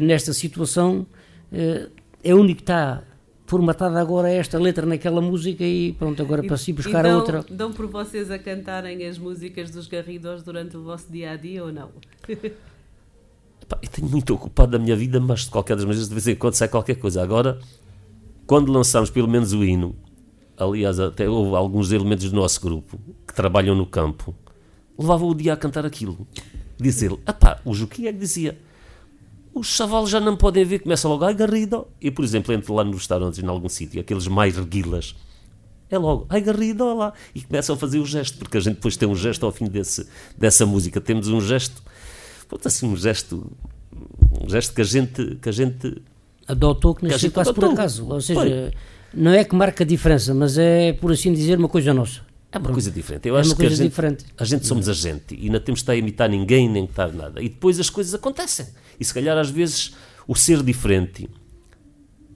nesta 0.00 0.32
situação, 0.32 1.06
eh, 1.52 1.88
é 2.22 2.34
o 2.34 2.40
único 2.40 2.56
que 2.56 2.62
está 2.62 3.02
formatada 3.46 4.00
agora 4.00 4.30
esta 4.30 4.58
letra 4.58 4.84
naquela 4.84 5.20
música 5.20 5.64
e 5.64 5.92
pronto, 5.92 6.20
agora 6.20 6.42
para 6.42 6.56
se 6.56 6.70
ir 6.70 6.74
buscar 6.74 7.04
e 7.04 7.08
dão, 7.08 7.18
outra. 7.18 7.44
Dão 7.48 7.72
por 7.72 7.86
vocês 7.86 8.30
a 8.30 8.38
cantarem 8.38 9.06
as 9.06 9.18
músicas 9.18 9.70
dos 9.70 9.86
Garridos 9.86 10.42
durante 10.42 10.76
o 10.76 10.82
vosso 10.82 11.10
dia 11.10 11.30
a 11.30 11.36
dia 11.36 11.64
ou 11.64 11.72
não? 11.72 11.90
Eu 13.82 13.88
tenho 13.88 14.08
muito 14.08 14.32
ocupado 14.32 14.72
da 14.72 14.78
minha 14.78 14.94
vida, 14.94 15.18
mas 15.18 15.40
de 15.40 15.50
qualquer 15.50 15.74
das 15.74 15.84
maneiras, 15.84 16.08
de 16.08 16.14
vez 16.14 16.28
em 16.28 16.36
quando 16.36 16.54
sai 16.54 16.68
qualquer 16.68 16.94
coisa. 16.96 17.20
Agora, 17.20 17.58
quando 18.46 18.70
lançámos 18.70 19.10
pelo 19.10 19.26
menos 19.26 19.52
o 19.52 19.64
hino, 19.64 19.96
aliás, 20.56 21.00
até 21.00 21.28
houve 21.28 21.56
alguns 21.56 21.90
elementos 21.90 22.30
do 22.30 22.36
nosso 22.36 22.60
grupo 22.60 22.96
que 23.26 23.34
trabalham 23.34 23.74
no 23.74 23.84
campo, 23.84 24.32
levavam 24.96 25.28
o 25.28 25.34
dia 25.34 25.52
a 25.52 25.56
cantar 25.56 25.84
aquilo. 25.84 26.26
Diz 26.78 27.02
ele, 27.02 27.16
pá, 27.40 27.60
o 27.64 27.74
Juquinha 27.74 28.10
é 28.10 28.12
que 28.12 28.20
dizia, 28.20 28.56
os 29.58 29.68
chavalos 29.68 30.10
já 30.10 30.20
não 30.20 30.36
podem 30.36 30.64
ver, 30.64 30.80
começa 30.80 31.08
logo, 31.08 31.24
ai 31.24 31.34
Garrido. 31.34 31.86
E, 32.00 32.10
por 32.10 32.24
exemplo, 32.24 32.52
entro 32.54 32.74
lá 32.74 32.84
nos 32.84 32.96
restaurantes, 32.98 33.38
em 33.42 33.46
algum 33.46 33.68
sítio, 33.68 34.00
aqueles 34.00 34.26
mais 34.28 34.56
reguilas, 34.56 35.14
é 35.88 35.96
logo, 35.98 36.26
ai 36.28 36.40
Garrido, 36.40 36.94
lá. 36.94 37.12
E 37.34 37.42
começam 37.42 37.74
a 37.74 37.78
fazer 37.78 37.98
o 37.98 38.04
gesto, 38.06 38.38
porque 38.38 38.56
a 38.56 38.60
gente 38.60 38.74
depois 38.74 38.96
tem 38.96 39.08
um 39.08 39.14
gesto 39.14 39.46
ao 39.46 39.52
fim 39.52 39.66
desse, 39.66 40.06
dessa 40.36 40.66
música. 40.66 41.00
Temos 41.00 41.28
um 41.28 41.40
gesto, 41.40 41.82
pronto, 42.48 42.66
assim, 42.66 42.86
um 42.86 42.96
gesto, 42.96 43.50
um 44.42 44.48
gesto 44.48 44.74
que 44.74 44.80
a 44.80 44.84
gente, 44.84 45.36
que 45.36 45.48
a 45.48 45.52
gente 45.52 46.02
Adotou 46.48 46.94
que 46.94 47.04
nasceu 47.04 47.30
quase 47.30 47.52
por 47.52 47.64
adotou. 47.64 47.72
acaso. 47.72 48.08
Ou 48.08 48.20
seja, 48.20 48.72
não 49.12 49.32
é 49.32 49.44
que 49.44 49.54
marca 49.54 49.82
a 49.84 49.86
diferença, 49.86 50.32
mas 50.34 50.56
é, 50.58 50.92
por 50.92 51.10
assim 51.10 51.32
dizer, 51.32 51.58
uma 51.58 51.68
coisa 51.68 51.92
nossa. 51.94 52.25
É 52.52 52.58
uma 52.58 52.70
coisa 52.72 52.90
diferente. 52.90 53.28
Eu 53.28 53.36
É 53.36 53.40
acho 53.40 53.54
que 53.56 53.66
a 53.66 53.68
gente, 53.68 53.94
a 54.38 54.44
gente 54.44 54.66
somos 54.66 54.88
a 54.88 54.92
gente 54.92 55.34
e 55.38 55.50
não 55.50 55.60
temos 55.60 55.80
de 55.80 55.82
estar 55.82 55.92
a 55.92 55.96
imitar 55.96 56.28
ninguém 56.28 56.68
nem 56.68 56.84
imitar 56.84 57.12
nada. 57.12 57.42
E 57.42 57.48
depois 57.48 57.78
as 57.78 57.90
coisas 57.90 58.14
acontecem. 58.14 58.66
E 58.98 59.04
se 59.04 59.12
calhar 59.12 59.36
às 59.36 59.50
vezes 59.50 59.92
o 60.26 60.34
ser 60.34 60.62
diferente 60.62 61.28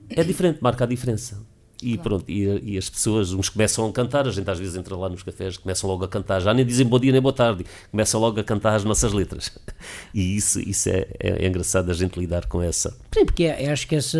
é 0.09 0.23
diferente, 0.25 0.59
marca 0.61 0.85
a 0.85 0.87
diferença. 0.87 1.41
E 1.83 1.97
pronto, 1.97 2.27
e, 2.29 2.73
e 2.75 2.77
as 2.77 2.91
pessoas, 2.91 3.33
uns 3.33 3.49
começam 3.49 3.89
a 3.89 3.93
cantar, 3.93 4.29
a 4.29 4.31
gente 4.31 4.51
às 4.51 4.59
vezes 4.59 4.77
entra 4.77 4.95
lá 4.95 5.09
nos 5.09 5.23
cafés, 5.23 5.57
começam 5.57 5.89
logo 5.89 6.05
a 6.05 6.09
cantar, 6.09 6.39
já 6.41 6.53
nem 6.53 6.67
dizem 6.67 6.85
bom 6.87 6.99
dia 6.99 7.11
nem 7.11 7.23
boa 7.23 7.33
tarde, 7.33 7.65
começam 7.91 8.21
logo 8.21 8.39
a 8.39 8.45
cantar 8.45 8.75
as 8.75 8.85
nossas 8.85 9.13
letras. 9.15 9.51
E 10.13 10.37
isso, 10.37 10.61
isso 10.61 10.91
é, 10.91 11.07
é, 11.19 11.45
é 11.45 11.49
engraçado 11.49 11.91
a 11.91 11.95
gente 11.95 12.19
lidar 12.21 12.45
com 12.47 12.61
essa. 12.61 12.91
Sim, 13.15 13.25
porque 13.25 13.45
é- 13.45 13.71
acho 13.71 13.87
que 13.89 13.95
essa 13.97 14.19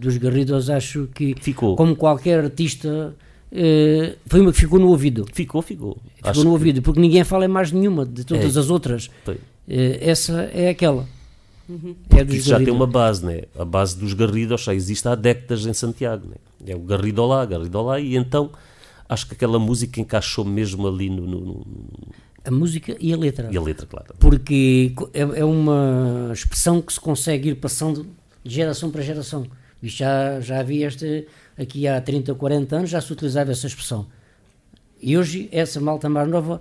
dos 0.00 0.16
Garridos, 0.16 0.70
acho 0.70 1.06
que, 1.14 1.34
Ficou. 1.38 1.76
como 1.76 1.94
qualquer 1.94 2.42
artista, 2.42 3.14
eh, 3.54 4.16
foi 4.26 4.40
uma 4.40 4.52
que 4.52 4.58
ficou 4.58 4.78
no 4.78 4.88
ouvido. 4.88 5.26
Ficou, 5.32 5.62
ficou. 5.62 5.96
Ficou 6.16 6.30
Acho 6.30 6.40
no 6.40 6.46
que- 6.46 6.52
ouvido, 6.52 6.82
porque 6.82 7.00
ninguém 7.00 7.22
fala 7.24 7.44
em 7.44 7.48
mais 7.48 7.70
nenhuma 7.72 8.04
de 8.04 8.24
todas 8.24 8.56
É. 8.56 8.60
as 8.60 8.68
outras. 8.70 9.08
Eh, 9.68 9.98
essa 10.00 10.42
é 10.52 10.68
aquela. 10.68 11.06
Uhum. 11.68 11.94
É 12.10 12.22
dos 12.22 12.34
Isso 12.36 12.48
já 12.50 12.58
tem 12.58 12.70
uma 12.70 12.86
base, 12.86 13.24
né? 13.24 13.42
A 13.58 13.64
base 13.64 13.96
dos 13.98 14.12
Garridos 14.12 14.62
já 14.64 14.74
existe 14.74 15.08
há 15.08 15.14
décadas 15.14 15.64
em 15.64 15.72
Santiago, 15.72 16.26
né? 16.28 16.36
É 16.66 16.76
o 16.76 16.80
Garrido 16.80 17.24
lá, 17.24 17.44
Garrido 17.46 17.80
lá, 17.82 17.98
e 17.98 18.16
então 18.16 18.50
acho 19.08 19.26
que 19.26 19.34
aquela 19.34 19.58
música 19.58 19.98
encaixou 20.00 20.44
mesmo 20.44 20.86
ali 20.86 21.08
no, 21.08 21.22
no- 21.26 21.40
no- 21.40 21.66
A 22.44 22.50
música 22.50 22.94
e 23.00 23.12
a 23.14 23.16
letra. 23.16 23.48
e 23.50 23.56
a 23.56 23.62
letra, 23.62 23.86
claro. 23.86 24.14
Porque 24.18 24.92
é, 25.14 25.20
é 25.40 25.44
uma 25.44 26.30
expressão 26.34 26.82
que 26.82 26.92
se 26.92 27.00
consegue 27.00 27.50
ir 27.50 27.54
passando 27.54 28.06
de 28.44 28.54
geração 28.54 28.90
para 28.90 29.00
geração. 29.02 29.46
Isto 29.82 29.98
já, 29.98 30.40
já 30.40 30.60
havia 30.60 30.86
este, 30.86 31.26
aqui 31.58 31.86
há 31.86 32.00
30, 32.00 32.34
40 32.34 32.76
anos, 32.76 32.90
já 32.90 33.00
se 33.00 33.12
utilizava 33.12 33.52
essa 33.52 33.66
expressão. 33.66 34.06
E 35.00 35.16
hoje 35.18 35.48
essa 35.52 35.80
malta 35.80 36.08
mais 36.08 36.28
nova 36.28 36.60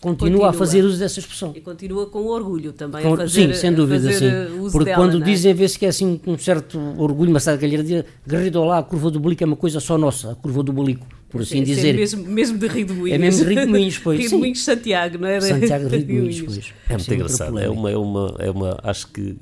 continua, 0.00 0.28
a 0.28 0.30
Continua. 0.48 0.52
fazer 0.54 0.82
uso 0.82 0.98
dessa 0.98 1.18
expressão. 1.18 1.52
E 1.54 1.60
continua 1.60 2.06
com 2.06 2.24
orgulho 2.26 2.72
também 2.72 3.02
Com- 3.02 3.14
a 3.14 3.16
fazer, 3.18 3.52
sim, 3.52 3.60
sem 3.60 3.70
a 3.70 3.72
dúvida, 3.72 4.10
sim. 4.12 4.30
Porque 4.72 4.84
dela, 4.86 4.96
quando 4.96 5.20
é? 5.22 5.24
dizem, 5.24 5.52
vê-se 5.52 5.78
que 5.78 5.84
é 5.84 5.88
assim 5.88 6.16
com 6.16 6.32
um 6.32 6.38
certo 6.38 6.78
orgulho, 6.96 7.30
uma 7.30 7.40
certa 7.40 7.66
galhardia, 7.66 8.06
Garrido 8.26 8.64
lá, 8.64 8.78
a 8.78 8.82
curva 8.82 9.10
do 9.10 9.20
Bolico 9.20 9.42
é 9.42 9.46
uma 9.46 9.56
coisa 9.56 9.78
só 9.80 9.98
nossa, 9.98 10.32
a 10.32 10.34
curva 10.34 10.62
do 10.62 10.72
Bolico, 10.72 11.06
por 11.28 11.42
assim 11.42 11.58
Sim, 11.58 11.64
dizer. 11.64 11.94
Mesmo, 11.94 12.24
mesmo 12.24 12.56
de 12.58 12.66
Rio 12.68 12.86
de 12.86 12.92
Moinhos. 12.94 13.14
É 13.14 13.18
mesmo 13.18 13.44
de 13.44 13.54
Rio 13.54 13.64
de 13.66 13.70
Moinhos, 13.70 13.98
pois, 13.98 14.20
Rio 14.20 14.28
de. 14.30 14.36
Moinhos, 14.36 14.64
Santiago, 14.64 15.18
não 15.18 15.28
é? 15.28 15.40
Santiago 15.40 15.88
de 15.88 15.96
Rio 15.96 16.06
de 16.06 16.12
Moinhos, 16.14 16.40
pois. 16.42 16.72
É 16.88 16.96
muito 16.96 17.14
engraçado. 17.14 17.58
É 17.58 17.68
uma, 17.68 17.90
é 17.90 17.96
uma, 17.96 18.36
é 18.38 18.50
uma, 18.50 18.78
acho 18.82 19.06
que 19.08 19.36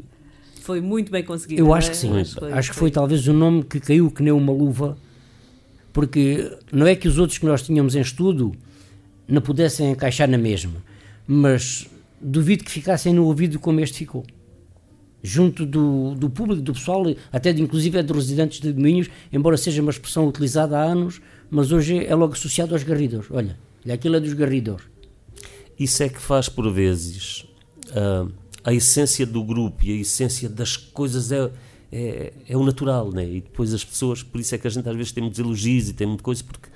Foi 0.68 0.82
muito 0.82 1.10
bem 1.10 1.24
conseguido. 1.24 1.62
Eu 1.62 1.72
acho 1.72 1.88
é? 1.88 1.90
que 1.92 1.96
sim. 1.96 2.10
Mas 2.10 2.36
Acho 2.36 2.72
que 2.72 2.76
foi 2.76 2.90
talvez 2.90 3.26
o 3.26 3.32
nome 3.32 3.62
que 3.62 3.80
caiu 3.80 4.10
que 4.10 4.22
nem 4.22 4.30
uma 4.30 4.52
luva, 4.52 4.98
porque 5.94 6.58
não 6.70 6.86
é 6.86 6.94
que 6.94 7.08
os 7.08 7.18
outros 7.18 7.38
que 7.38 7.46
nós 7.46 7.62
tínhamos 7.62 7.96
em 7.96 8.02
estudo 8.02 8.52
não 9.26 9.40
pudessem 9.40 9.90
encaixar 9.90 10.28
na 10.28 10.36
mesma, 10.36 10.74
mas 11.26 11.88
duvido 12.20 12.64
que 12.64 12.70
ficassem 12.70 13.14
no 13.14 13.24
ouvido 13.24 13.58
como 13.58 13.80
este 13.80 14.00
ficou. 14.00 14.26
Junto 15.22 15.64
do, 15.64 16.14
do 16.14 16.28
público, 16.28 16.60
do 16.60 16.74
pessoal, 16.74 17.02
até 17.32 17.50
de, 17.50 17.62
inclusive 17.62 17.96
é 17.96 18.02
dos 18.02 18.18
residentes 18.18 18.60
de 18.60 18.70
Minhos, 18.74 19.08
embora 19.32 19.56
seja 19.56 19.80
uma 19.80 19.90
expressão 19.90 20.28
utilizada 20.28 20.78
há 20.78 20.82
anos, 20.82 21.18
mas 21.50 21.72
hoje 21.72 22.04
é 22.04 22.14
logo 22.14 22.34
associado 22.34 22.74
aos 22.74 22.82
garridos. 22.82 23.24
Olha, 23.30 23.58
aquilo 23.90 24.16
é 24.16 24.20
dos 24.20 24.34
garridos. 24.34 24.82
isso 25.80 26.02
é 26.02 26.10
que 26.10 26.20
faz 26.20 26.46
por 26.50 26.70
vezes 26.70 27.46
ah, 27.96 28.26
a 28.68 28.74
essência 28.74 29.24
do 29.24 29.42
grupo 29.42 29.84
e 29.84 29.92
a 29.92 30.00
essência 30.00 30.48
das 30.48 30.76
coisas 30.76 31.32
é, 31.32 31.50
é, 31.90 32.32
é 32.48 32.56
o 32.56 32.62
natural, 32.64 33.10
né? 33.10 33.24
E 33.24 33.40
depois 33.40 33.72
as 33.72 33.82
pessoas, 33.84 34.22
por 34.22 34.38
isso 34.40 34.54
é 34.54 34.58
que 34.58 34.66
a 34.66 34.70
gente 34.70 34.86
às 34.88 34.94
vezes 34.96 35.12
tem 35.12 35.22
muitos 35.22 35.40
elogios 35.40 35.88
e 35.88 35.94
tem 35.94 36.06
muita 36.06 36.22
coisa, 36.22 36.44
porque 36.44 36.68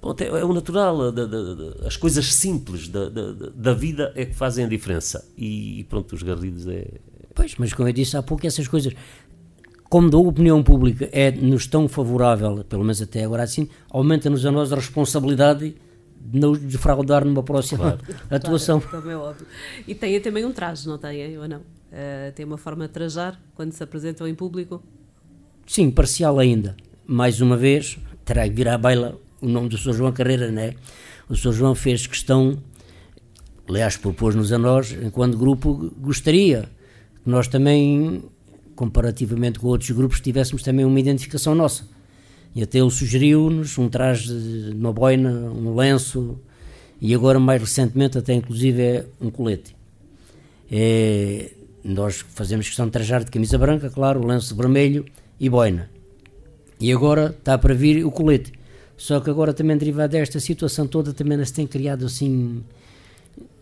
pronto, 0.00 0.20
é, 0.20 0.26
é 0.26 0.44
o 0.44 0.52
natural, 0.52 1.12
da- 1.12 1.24
da- 1.26 1.54
da- 1.54 1.86
as 1.86 1.96
coisas 1.96 2.32
simples 2.34 2.88
da, 2.88 3.08
da, 3.08 3.32
da- 3.32 3.50
da 3.54 3.74
vida 3.74 4.12
é 4.16 4.24
que 4.24 4.34
fazem 4.34 4.64
a 4.64 4.68
diferença. 4.68 5.24
E, 5.36 5.84
pronto, 5.88 6.14
os 6.14 6.22
garridos 6.22 6.66
é. 6.66 6.86
Pois, 7.34 7.54
mas 7.58 7.72
como 7.72 7.88
eu 7.88 7.92
disse 7.92 8.16
há 8.16 8.22
pouco, 8.22 8.46
essas 8.46 8.66
coisas, 8.66 8.92
como 9.88 10.10
da 10.10 10.18
opinião 10.18 10.62
pública 10.62 11.08
é-nos 11.12 11.66
tão 11.66 11.86
favorável, 11.88 12.64
pelo 12.68 12.82
menos 12.82 13.00
até 13.00 13.22
agora 13.24 13.42
assim, 13.42 13.68
aumenta-nos 13.90 14.44
a 14.44 14.50
nós 14.50 14.72
a 14.72 14.76
responsabilidade 14.76 15.70
de 15.70 15.74
não 16.32 16.52
defraudar 16.52 17.24
numa 17.24 17.42
próxima 17.42 17.98
atuação. 18.30 18.80
Claro, 18.80 19.02
como 19.02 19.10
é 19.10 19.16
óbvio. 19.16 19.46
E 19.86 19.94
tem 19.94 20.20
também 20.20 20.44
um 20.44 20.52
traje, 20.52 20.86
não 20.88 20.98
tem? 20.98 21.38
Ou 21.38 21.48
não? 21.48 21.60
Eh, 21.92 22.32
tem 22.34 22.44
uma 22.44 22.58
forma 22.58 22.86
de 22.86 22.92
trajar 22.92 23.40
quando 23.54 23.72
se 23.72 23.82
apresentam 23.82 24.26
em 24.26 24.34
público? 24.34 24.82
Sim, 25.66 25.90
parcial 25.90 26.38
ainda. 26.38 26.76
Mais 27.06 27.40
uma 27.40 27.56
vez, 27.56 27.98
terá 28.24 28.48
que 28.48 28.54
vir 28.54 28.68
à 28.68 28.76
baila 28.76 29.18
o 29.40 29.48
nome 29.48 29.68
do 29.68 29.78
Sr. 29.78 29.92
João 29.92 30.12
Carreira, 30.12 30.50
né? 30.50 30.74
O 31.28 31.34
Sr. 31.34 31.52
João 31.52 31.74
fez 31.74 32.06
questão, 32.06 32.58
aliás, 33.68 33.96
propôs-nos 33.96 34.52
a 34.52 34.58
nós, 34.58 34.92
enquanto 34.92 35.36
grupo, 35.36 35.92
gostaria 35.98 36.68
que 37.22 37.30
nós 37.30 37.48
também, 37.48 38.22
comparativamente 38.74 39.58
com 39.58 39.68
outros 39.68 39.90
grupos, 39.90 40.20
tivéssemos 40.20 40.62
também 40.62 40.84
uma 40.84 40.98
identificação 41.00 41.54
nossa. 41.54 41.84
E 42.56 42.62
até 42.62 42.78
ele 42.78 42.90
sugeriu-nos 42.90 43.76
um 43.76 43.86
traje 43.86 44.28
de 44.28 44.74
uma 44.74 44.90
boina, 44.90 45.30
um 45.30 45.74
lenço 45.74 46.38
e 47.02 47.14
agora, 47.14 47.38
mais 47.38 47.60
recentemente, 47.60 48.16
até 48.16 48.32
inclusive 48.32 48.80
é 48.82 49.04
um 49.20 49.28
colete. 49.30 49.76
É, 50.72 51.50
nós 51.84 52.24
fazemos 52.34 52.66
questão 52.66 52.86
de 52.86 52.92
trajar 52.92 53.22
de 53.22 53.30
camisa 53.30 53.58
branca, 53.58 53.90
claro, 53.90 54.26
lenço 54.26 54.56
vermelho 54.56 55.04
e 55.38 55.50
boina. 55.50 55.90
E 56.80 56.90
agora 56.90 57.34
está 57.38 57.58
para 57.58 57.74
vir 57.74 58.04
o 58.06 58.10
colete. 58.10 58.52
Só 58.96 59.20
que 59.20 59.28
agora 59.28 59.52
também 59.52 59.76
derivado 59.76 60.12
desta 60.12 60.40
situação 60.40 60.86
toda 60.86 61.12
também 61.12 61.44
se 61.44 61.52
tem 61.52 61.66
criado 61.66 62.06
assim 62.06 62.62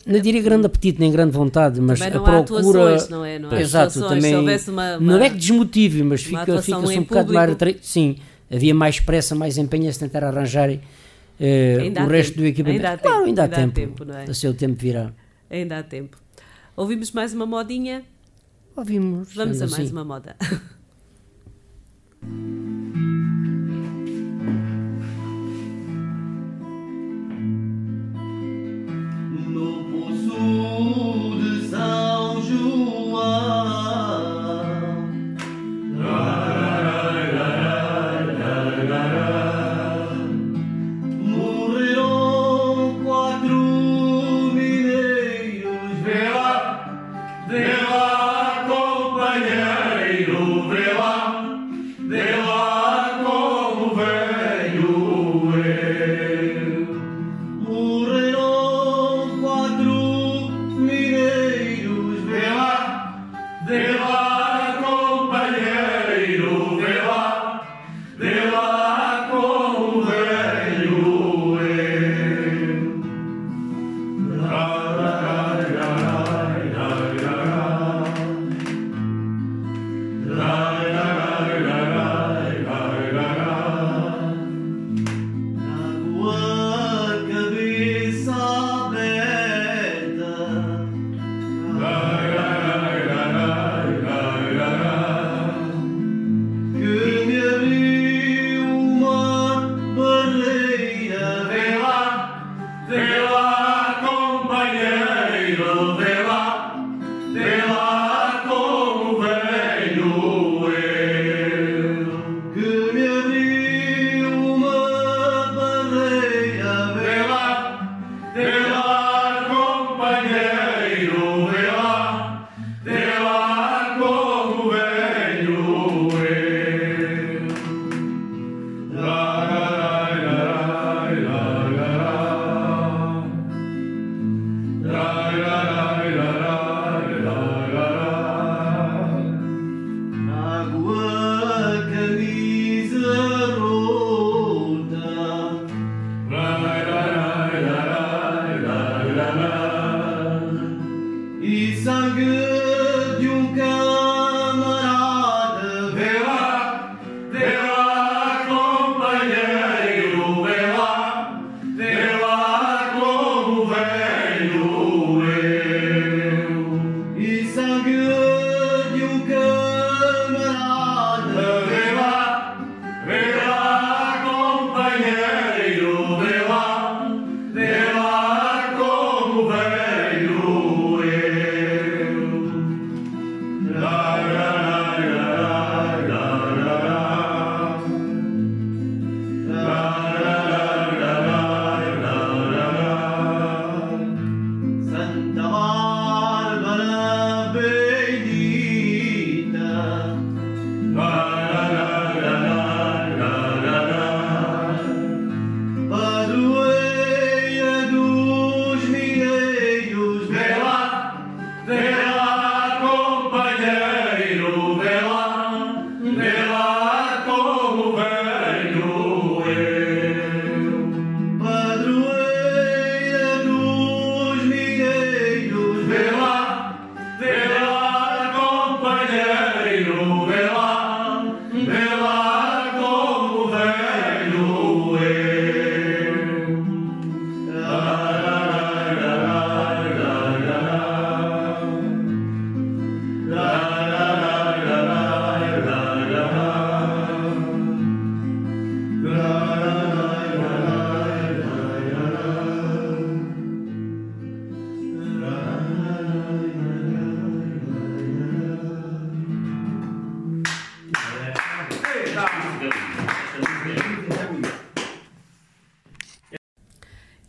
não 0.07 0.21
diria 0.21 0.43
grande 0.43 0.67
apetite 0.67 1.01
nem 1.01 1.11
grande 1.11 1.33
vontade, 1.33 1.81
mas 1.81 2.01
a 2.01 2.11
procura. 2.11 2.39
atuações, 2.41 3.09
não 3.09 3.25
é? 3.25 3.39
Não 3.39 3.51
há 3.51 3.59
Exato, 3.61 3.99
atuações. 3.99 4.17
também. 4.23 4.31
Se 4.33 4.37
houvesse 4.37 4.71
uma- 4.71 5.01
Não 5.01 5.17
uma- 5.17 5.25
é 5.25 5.31
que 5.31 5.37
desmotive, 5.39 6.03
mas 6.03 6.21
uma 6.27 6.41
fica, 6.41 6.63
fica-se 6.63 6.99
um 6.99 7.03
bocado 7.03 7.33
mais. 7.33 7.51
atre- 7.51 7.79
Sim, 7.81 8.17
havia 8.51 8.75
mais 8.75 9.01
pressa, 9.01 9.35
mais 9.35 9.59
empenho 9.59 9.89
a 9.89 9.93
se 9.93 9.99
tentar 10.01 10.25
arranjar 10.25 10.71
Ainda 11.81 12.03
o 12.03 12.05
há 12.05 12.09
resto 12.09 12.31
tempo, 12.31 12.43
do 12.43 12.47
equipamento. 12.47 12.87
ainda 12.87 12.95
há 12.95 12.99
claro, 12.99 13.17
tempo, 13.19 13.27
ainda 13.29 13.43
há 13.43 13.45
ainda 13.45 13.57
há 13.57 13.61
tempo. 13.61 13.75
tempo, 13.75 14.05
não 14.05 14.17
é? 14.17 14.25
A 14.25 14.35
seu 14.35 14.55
tempo 14.55 14.81
virá. 14.81 15.13
Ainda 15.51 15.79
há 15.79 15.83
tempo. 15.83 16.17
Ouvimos 16.77 17.11
mais 17.13 17.33
uma 17.35 17.47
modinha? 17.47 18.05
Ouvimos. 18.77 19.35
Vamos 19.35 19.61
a 19.63 19.67
mais 19.67 19.85
assim. 19.85 19.93
uma 19.93 20.05
moda. 20.05 20.37
No 29.55 29.85
poço 29.91 31.39
de 31.39 31.69
São 31.69 32.24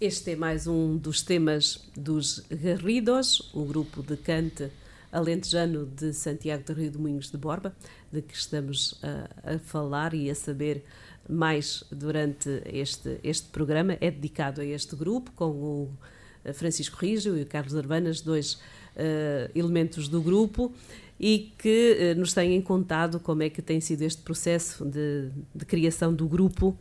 Este 0.05 0.33
é 0.33 0.35
mais 0.35 0.67
um 0.67 0.97
dos 0.97 1.23
temas 1.23 1.89
dos 1.97 2.45
Garridos, 2.51 3.49
o 3.55 3.65
grupo 3.65 4.03
de 4.03 4.15
cante 4.15 4.69
alentejano 5.11 5.87
de 5.87 6.13
Santiago 6.13 6.63
de 6.63 6.73
Rio 6.73 6.91
de 6.91 6.99
Moinhos 6.99 7.31
de 7.31 7.37
Borba, 7.39 7.75
de 8.11 8.21
que 8.21 8.35
estamos 8.35 8.99
a, 9.01 9.55
a 9.55 9.57
falar 9.57 10.13
e 10.13 10.29
a 10.29 10.35
saber 10.35 10.85
mais 11.27 11.83
durante 11.91 12.61
este, 12.67 13.19
este 13.23 13.47
programa. 13.47 13.97
É 13.99 14.11
dedicado 14.11 14.61
a 14.61 14.65
este 14.65 14.95
grupo, 14.95 15.31
com 15.31 15.49
o 15.49 15.89
Francisco 16.53 16.97
Rígio 16.97 17.35
e 17.35 17.41
o 17.41 17.47
Carlos 17.47 17.75
Arbanas, 17.75 18.21
dois 18.21 18.53
uh, 18.53 19.49
elementos 19.55 20.07
do 20.07 20.21
grupo, 20.21 20.71
e 21.19 21.51
que 21.57 22.13
uh, 22.13 22.19
nos 22.19 22.31
têm 22.31 22.61
contado 22.61 23.19
como 23.19 23.41
é 23.41 23.49
que 23.49 23.59
tem 23.59 23.81
sido 23.81 24.03
este 24.03 24.21
processo 24.21 24.85
de, 24.85 25.31
de 25.55 25.65
criação 25.65 26.13
do 26.13 26.27
grupo 26.27 26.77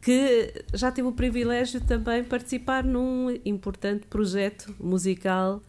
que 0.00 0.64
já 0.72 0.90
tive 0.90 1.08
o 1.08 1.12
privilégio 1.12 1.80
de 1.80 1.86
também 1.86 2.24
participar 2.24 2.82
num 2.84 3.38
importante 3.44 4.06
projeto 4.06 4.74
musical 4.80 5.62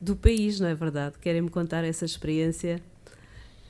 do 0.00 0.16
país, 0.16 0.58
não 0.60 0.68
é 0.68 0.74
verdade? 0.74 1.16
Querem-me 1.20 1.48
contar 1.48 1.84
essa 1.84 2.04
experiência? 2.04 2.80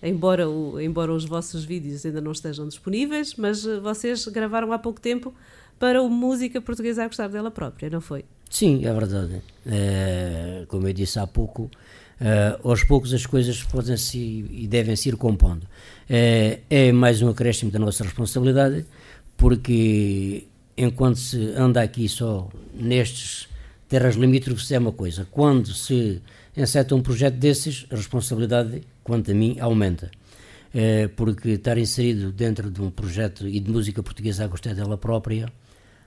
Embora, 0.02 0.48
o, 0.48 0.80
embora 0.80 1.12
os 1.12 1.24
vossos 1.24 1.64
vídeos 1.64 2.06
ainda 2.06 2.20
não 2.20 2.32
estejam 2.32 2.68
disponíveis, 2.68 3.34
mas 3.34 3.66
eh, 3.66 3.80
vocês 3.80 4.26
gravaram 4.28 4.72
há 4.72 4.78
pouco 4.78 5.00
tempo 5.00 5.34
para 5.78 6.00
o 6.00 6.08
Música 6.08 6.60
Portuguesa 6.60 7.04
a 7.04 7.06
gostar 7.06 7.28
dela 7.28 7.50
própria, 7.50 7.90
não 7.90 8.00
foi? 8.00 8.24
Sim, 8.48 8.84
é 8.84 8.92
verdade. 8.92 9.42
É, 9.66 10.64
como 10.68 10.86
eu 10.86 10.92
disse 10.92 11.18
há 11.18 11.26
pouco, 11.26 11.70
é, 12.20 12.58
aos 12.62 12.82
poucos 12.84 13.12
as 13.12 13.26
coisas 13.26 13.62
podem-se 13.62 14.18
e 14.18 14.66
devem 14.66 14.96
se 14.96 15.08
ir 15.08 15.16
compondo. 15.16 15.66
É, 16.08 16.60
é 16.70 16.92
mais 16.92 17.20
um 17.20 17.28
acréscimo 17.28 17.70
da 17.70 17.78
nossa 17.78 18.04
responsabilidade, 18.04 18.86
porque 19.38 20.48
enquanto 20.76 21.16
se 21.16 21.38
anda 21.56 21.80
aqui 21.80 22.08
só 22.08 22.48
nestes 22.74 23.48
terras 23.88 24.16
limítrofes 24.16 24.70
é 24.72 24.78
uma 24.78 24.92
coisa. 24.92 25.26
Quando 25.30 25.72
se 25.72 26.20
enceta 26.54 26.94
um 26.94 27.00
projeto 27.00 27.36
desses, 27.36 27.86
a 27.90 27.96
responsabilidade, 27.96 28.82
quanto 29.02 29.30
a 29.30 29.34
mim, 29.34 29.56
aumenta. 29.60 30.10
É, 30.74 31.08
porque 31.08 31.50
estar 31.50 31.78
inserido 31.78 32.30
dentro 32.30 32.70
de 32.70 32.82
um 32.82 32.90
projeto 32.90 33.48
e 33.48 33.58
de 33.58 33.70
música 33.70 34.02
portuguesa 34.02 34.44
a 34.44 34.48
gostar 34.48 34.74
dela 34.74 34.98
própria, 34.98 35.50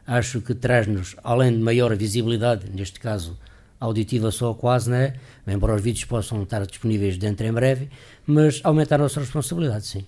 acho 0.05 0.41
que 0.41 0.53
traz-nos, 0.53 1.15
além 1.23 1.53
de 1.53 1.59
maior 1.59 1.95
visibilidade, 1.95 2.69
neste 2.71 2.99
caso 2.99 3.39
auditiva 3.79 4.29
só 4.29 4.53
quase, 4.53 4.91
né? 4.91 5.13
embora 5.47 5.73
os 5.73 5.81
vídeos 5.81 6.05
possam 6.05 6.43
estar 6.43 6.63
disponíveis 6.67 7.17
dentro 7.17 7.47
em 7.47 7.51
breve, 7.51 7.89
mas 8.27 8.59
aumentar 8.63 8.95
a 8.95 9.03
nossa 9.03 9.19
responsabilidade, 9.21 9.87
sim. 9.87 10.05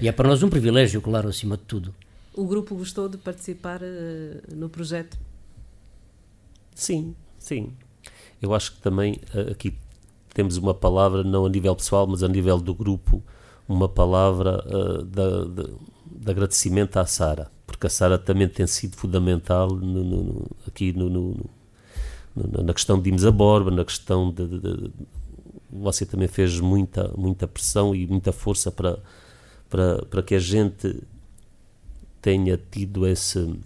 E 0.00 0.06
é 0.06 0.12
para 0.12 0.28
nós 0.28 0.42
um 0.44 0.48
privilégio, 0.48 1.00
claro, 1.00 1.28
acima 1.28 1.56
de 1.56 1.64
tudo. 1.64 1.92
O 2.34 2.46
grupo 2.46 2.74
gostou 2.74 3.08
de 3.08 3.18
participar 3.18 3.82
uh, 3.82 4.56
no 4.56 4.68
projeto? 4.68 5.18
Sim, 6.74 7.14
sim. 7.38 7.72
Eu 8.40 8.54
acho 8.54 8.72
que 8.72 8.80
também 8.80 9.20
uh, 9.34 9.52
aqui 9.52 9.76
temos 10.32 10.56
uma 10.56 10.72
palavra, 10.72 11.22
não 11.22 11.44
a 11.44 11.48
nível 11.48 11.76
pessoal, 11.76 12.06
mas 12.06 12.22
a 12.22 12.28
nível 12.28 12.58
do 12.58 12.74
grupo, 12.74 13.22
uma 13.68 13.88
palavra 13.88 14.64
uh, 14.66 15.02
de, 15.04 15.62
de, 15.62 15.74
de, 16.06 16.30
agradecimento 16.30 16.96
à 16.96 17.04
Sara, 17.04 17.50
porque 17.66 17.86
a 17.86 17.90
Sara 17.90 18.18
também 18.18 18.48
tem 18.48 18.66
sido 18.66 18.96
fundamental 18.96 19.68
no, 19.68 20.02
no, 20.02 20.22
no, 20.22 20.50
aqui 20.66 20.94
na 22.34 22.72
questão 22.72 22.98
de 22.98 23.10
irmos 23.10 23.26
a 23.26 23.30
borba, 23.30 23.70
na 23.70 23.84
questão 23.84 24.32
de, 24.32 24.46
de, 24.46 24.90
você 25.70 26.06
também 26.06 26.28
fez 26.28 26.58
muita, 26.60 27.12
muita 27.16 27.46
pressão 27.46 27.94
e 27.94 28.06
muita 28.06 28.32
força 28.32 28.70
para, 28.70 28.98
para, 29.68 30.02
para 30.06 30.22
que 30.22 30.34
a 30.34 30.38
gente 30.38 31.02
tenha 32.22 32.58
tido 32.70 33.06
esse 33.06 33.58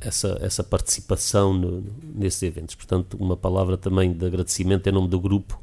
essa, 0.00 0.36
essa 0.40 0.62
participação 0.62 1.54
no, 1.54 1.84
nesses 2.14 2.42
eventos. 2.42 2.74
Portanto, 2.74 3.16
uma 3.18 3.36
palavra 3.36 3.76
também 3.78 4.12
de 4.12 4.26
agradecimento 4.26 4.86
em 4.86 4.92
nome 4.92 5.08
do 5.08 5.18
grupo 5.18 5.58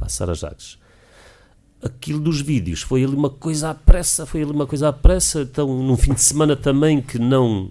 à 0.00 0.08
Sara 0.08 0.34
Jacques. 0.34 0.78
Aquilo 1.82 2.18
dos 2.18 2.40
vídeos 2.40 2.82
foi 2.82 3.04
ali 3.04 3.14
uma 3.14 3.30
coisa 3.30 3.70
à 3.70 3.74
pressa, 3.74 4.26
foi 4.26 4.42
ali 4.42 4.50
uma 4.50 4.66
coisa 4.66 4.88
à 4.88 4.92
pressa. 4.92 5.42
Então, 5.42 5.68
num 5.82 5.96
fim 5.96 6.14
de 6.14 6.22
semana 6.22 6.56
também 6.56 7.00
que 7.00 7.18
não 7.18 7.70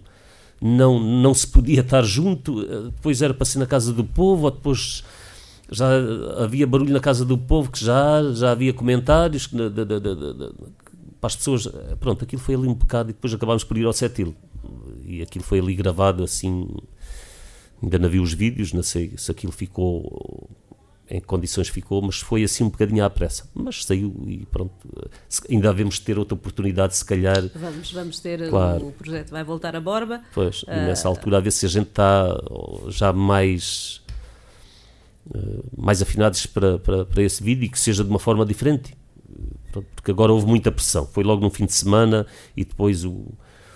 não 0.61 0.97
não 0.97 1.33
se 1.33 1.45
podia 1.45 1.81
estar 1.81 2.03
junto, 2.03 2.61
eh, 2.61 2.83
depois 2.85 3.21
era 3.21 3.33
para 3.33 3.45
ser 3.45 3.59
na 3.59 3.65
casa 3.65 3.91
do 3.91 4.03
povo, 4.03 4.45
ou 4.45 4.51
depois 4.51 5.03
já 5.69 5.87
havia 6.37 6.65
barulho 6.67 6.93
na 6.93 6.99
casa 6.99 7.25
do 7.25 7.37
povo 7.37 7.71
que 7.71 7.83
já 7.83 8.31
já 8.33 8.51
havia 8.51 8.71
comentários 8.71 9.47
que, 9.47 9.57
para 11.23 11.27
as 11.29 11.35
pessoas. 11.37 11.67
Pronto, 12.01 12.25
aquilo 12.25 12.41
foi 12.41 12.55
ali 12.55 12.67
um 12.67 12.73
bocado 12.73 13.09
e 13.09 13.13
depois 13.13 13.33
acabámos 13.33 13.63
por 13.63 13.77
ir 13.77 13.85
ao 13.85 13.93
setil 13.93 14.35
e 15.05 15.21
aquilo 15.21 15.43
foi 15.43 15.59
ali 15.59 15.73
gravado 15.73 16.21
assim. 16.23 16.67
Ainda 17.81 17.97
não 17.97 18.09
vi 18.09 18.19
os 18.19 18.33
vídeos, 18.33 18.73
não 18.73 18.83
sei 18.83 19.13
se 19.17 19.31
aquilo 19.31 19.51
ficou 19.51 20.49
em 21.09 21.19
que 21.19 21.27
condições 21.27 21.67
ficou, 21.67 22.01
mas 22.01 22.19
foi 22.19 22.43
assim 22.43 22.63
um 22.63 22.69
bocadinho 22.69 23.03
à 23.03 23.09
pressa. 23.09 23.49
Mas 23.53 23.85
saiu 23.85 24.13
e 24.25 24.45
pronto. 24.45 24.73
Ainda 25.49 25.69
devemos 25.69 25.99
ter 25.99 26.17
outra 26.17 26.33
oportunidade, 26.33 26.95
se 26.95 27.05
calhar. 27.05 27.49
Vamos, 27.55 27.91
vamos 27.91 28.19
ter 28.19 28.49
claro. 28.49 28.87
o 28.87 28.91
projeto 28.91 29.31
vai 29.31 29.43
voltar 29.43 29.75
a 29.75 29.81
Borba. 29.81 30.21
Pois, 30.33 30.63
uh, 30.63 30.67
nessa 30.67 31.07
altura 31.07 31.37
a 31.37 31.39
ver 31.39 31.51
se 31.51 31.65
a 31.65 31.69
gente 31.69 31.89
está 31.89 32.27
já 32.89 33.13
mais. 33.13 34.01
Uh, 35.27 35.63
mais 35.77 36.01
afinados 36.01 36.45
para, 36.45 36.77
para, 36.79 37.05
para 37.05 37.23
esse 37.23 37.41
vídeo 37.41 37.65
e 37.65 37.69
que 37.69 37.79
seja 37.79 38.03
de 38.03 38.09
uma 38.09 38.19
forma 38.19 38.45
diferente. 38.45 38.93
Porque 39.81 40.11
agora 40.11 40.31
houve 40.31 40.45
muita 40.45 40.71
pressão. 40.71 41.05
Foi 41.05 41.23
logo 41.23 41.41
no 41.41 41.49
fim 41.49 41.65
de 41.65 41.73
semana 41.73 42.25
e 42.55 42.63
depois 42.63 43.03
o, 43.03 43.25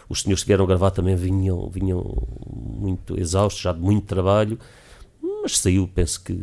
os 0.10 0.22
senhores 0.22 0.44
que 0.44 0.48
vieram 0.48 0.66
gravar 0.66 0.92
também 0.92 1.16
vinham, 1.16 1.70
vinham 1.70 2.16
muito 2.56 3.20
exaustos, 3.20 3.62
já 3.62 3.74
de 3.74 3.80
muito 3.80 4.06
trabalho, 4.06 4.60
mas 5.42 5.58
saiu, 5.58 5.88
penso 5.88 6.24
que, 6.24 6.34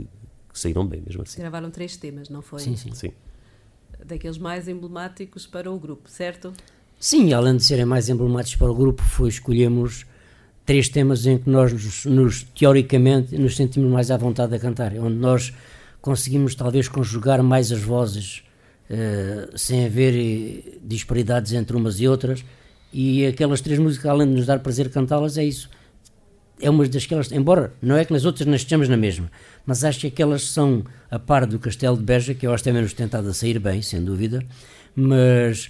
que 0.52 0.58
saíram 0.58 0.86
bem 0.86 1.02
mesmo 1.06 1.22
assim. 1.22 1.40
Gravaram 1.40 1.70
três 1.70 1.96
temas, 1.96 2.28
não 2.28 2.42
foi? 2.42 2.60
Sim, 2.60 2.76
sim. 2.76 2.92
sim. 2.92 3.12
Daqueles 4.04 4.38
mais 4.38 4.68
emblemáticos 4.68 5.46
para 5.46 5.70
o 5.70 5.78
grupo, 5.78 6.10
certo? 6.10 6.52
Sim, 6.98 7.32
além 7.32 7.56
de 7.56 7.64
serem 7.64 7.84
mais 7.84 8.08
emblemáticos 8.08 8.56
para 8.56 8.70
o 8.70 8.74
grupo, 8.74 9.02
foi 9.02 9.28
escolhemos 9.28 10.06
três 10.64 10.88
temas 10.88 11.26
em 11.26 11.38
que 11.38 11.48
nós, 11.48 11.72
nos, 11.72 12.04
nos, 12.06 12.42
teoricamente, 12.42 13.36
nos 13.36 13.56
sentimos 13.56 13.90
mais 13.90 14.10
à 14.10 14.16
vontade 14.16 14.54
a 14.54 14.58
cantar, 14.58 14.92
onde 14.94 15.16
nós 15.16 15.52
conseguimos 16.00 16.54
talvez 16.54 16.88
conjugar 16.88 17.42
mais 17.42 17.72
as 17.72 17.80
vozes, 17.80 18.42
uh, 18.90 19.58
sem 19.58 19.86
haver 19.86 20.14
eh, 20.14 20.78
disparidades 20.82 21.52
entre 21.52 21.76
umas 21.76 22.00
e 22.00 22.08
outras, 22.08 22.44
e 22.92 23.26
aquelas 23.26 23.60
três 23.60 23.78
músicas, 23.78 24.06
além 24.06 24.28
de 24.28 24.34
nos 24.34 24.46
dar 24.46 24.60
prazer 24.60 24.88
cantá-las, 24.90 25.36
é 25.36 25.44
isso. 25.44 25.68
É 26.60 26.70
uma 26.70 26.86
daquelas, 26.86 27.32
embora 27.32 27.74
não 27.82 27.96
é 27.96 28.04
que 28.04 28.12
nas 28.12 28.24
outras 28.24 28.46
nas 28.46 28.60
estejamos 28.60 28.88
na 28.88 28.96
mesma, 28.96 29.28
mas 29.66 29.82
acho 29.82 30.00
que 30.00 30.06
aquelas 30.06 30.48
são 30.48 30.84
a 31.10 31.18
par 31.18 31.46
do 31.46 31.58
Castelo 31.58 31.96
de 31.96 32.04
Beja, 32.04 32.32
que 32.32 32.46
eu 32.46 32.52
acho 32.52 32.62
que 32.62 32.70
tem 32.70 32.72
menos 32.72 32.92
tentado 32.92 33.28
a 33.28 33.34
sair 33.34 33.58
bem, 33.58 33.82
sem 33.82 34.02
dúvida, 34.04 34.40
mas 34.94 35.68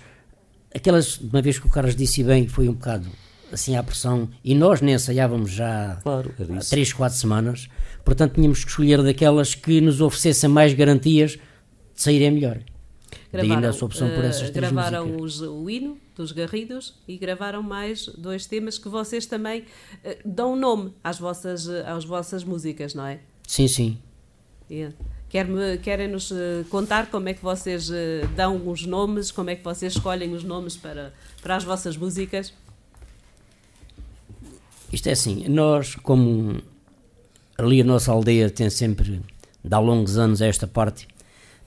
aquelas, 0.74 1.18
uma 1.18 1.40
vez 1.40 1.58
que 1.58 1.66
o 1.66 1.70
Carlos 1.70 1.96
disse 1.96 2.22
bem, 2.22 2.46
foi 2.46 2.68
um 2.68 2.74
bocado 2.74 3.08
assim 3.50 3.76
à 3.76 3.82
pressão, 3.82 4.28
e 4.44 4.54
nós 4.54 4.82
nem 4.82 4.94
ensaiávamos 4.94 5.52
já 5.52 5.98
claro, 6.02 6.34
há 6.38 6.60
3, 6.60 6.92
4 6.92 7.18
semanas, 7.18 7.68
portanto 8.04 8.34
tínhamos 8.34 8.62
que 8.62 8.70
escolher 8.70 9.02
daquelas 9.02 9.54
que 9.54 9.80
nos 9.80 10.02
oferecessem 10.02 10.50
mais 10.50 10.74
garantias 10.74 11.32
de 11.32 11.38
saírem 11.94 12.32
melhor. 12.32 12.58
Gravaram, 13.32 13.68
a 13.68 13.72
uh, 13.72 14.52
gravaram 14.52 15.16
os, 15.20 15.40
o 15.40 15.68
hino 15.68 15.98
dos 16.16 16.32
Garridos 16.32 16.94
e 17.06 17.16
gravaram 17.16 17.62
mais 17.62 18.06
dois 18.06 18.46
temas 18.46 18.78
que 18.78 18.88
vocês 18.88 19.26
também 19.26 19.60
uh, 19.60 20.16
dão 20.24 20.54
nome 20.56 20.92
às 21.02 21.18
vossas, 21.18 21.66
uh, 21.66 21.84
às 21.86 22.04
vossas 22.04 22.44
músicas, 22.44 22.94
não 22.94 23.06
é? 23.06 23.20
Sim, 23.46 23.68
sim. 23.68 23.98
Yeah. 24.70 24.94
Querem-nos 25.82 26.30
uh, 26.30 26.64
contar 26.70 27.10
como 27.10 27.28
é 27.28 27.34
que 27.34 27.42
vocês 27.42 27.90
dão 28.36 28.68
os 28.68 28.86
nomes, 28.86 29.32
como 29.32 29.50
é 29.50 29.56
que 29.56 29.64
vocês 29.64 29.94
escolhem 29.94 30.32
os 30.32 30.44
nomes 30.44 30.76
para, 30.76 31.12
para 31.42 31.56
as 31.56 31.64
vossas 31.64 31.96
músicas? 31.96 32.52
Isto 34.92 35.08
é 35.08 35.12
assim, 35.12 35.48
nós, 35.48 35.96
como 35.96 36.62
ali 37.58 37.80
a 37.80 37.84
nossa 37.84 38.12
aldeia 38.12 38.48
tem 38.48 38.70
sempre, 38.70 39.20
de 39.64 39.74
há 39.74 39.78
longos 39.78 40.16
anos, 40.16 40.40
esta 40.40 40.68
parte, 40.68 41.08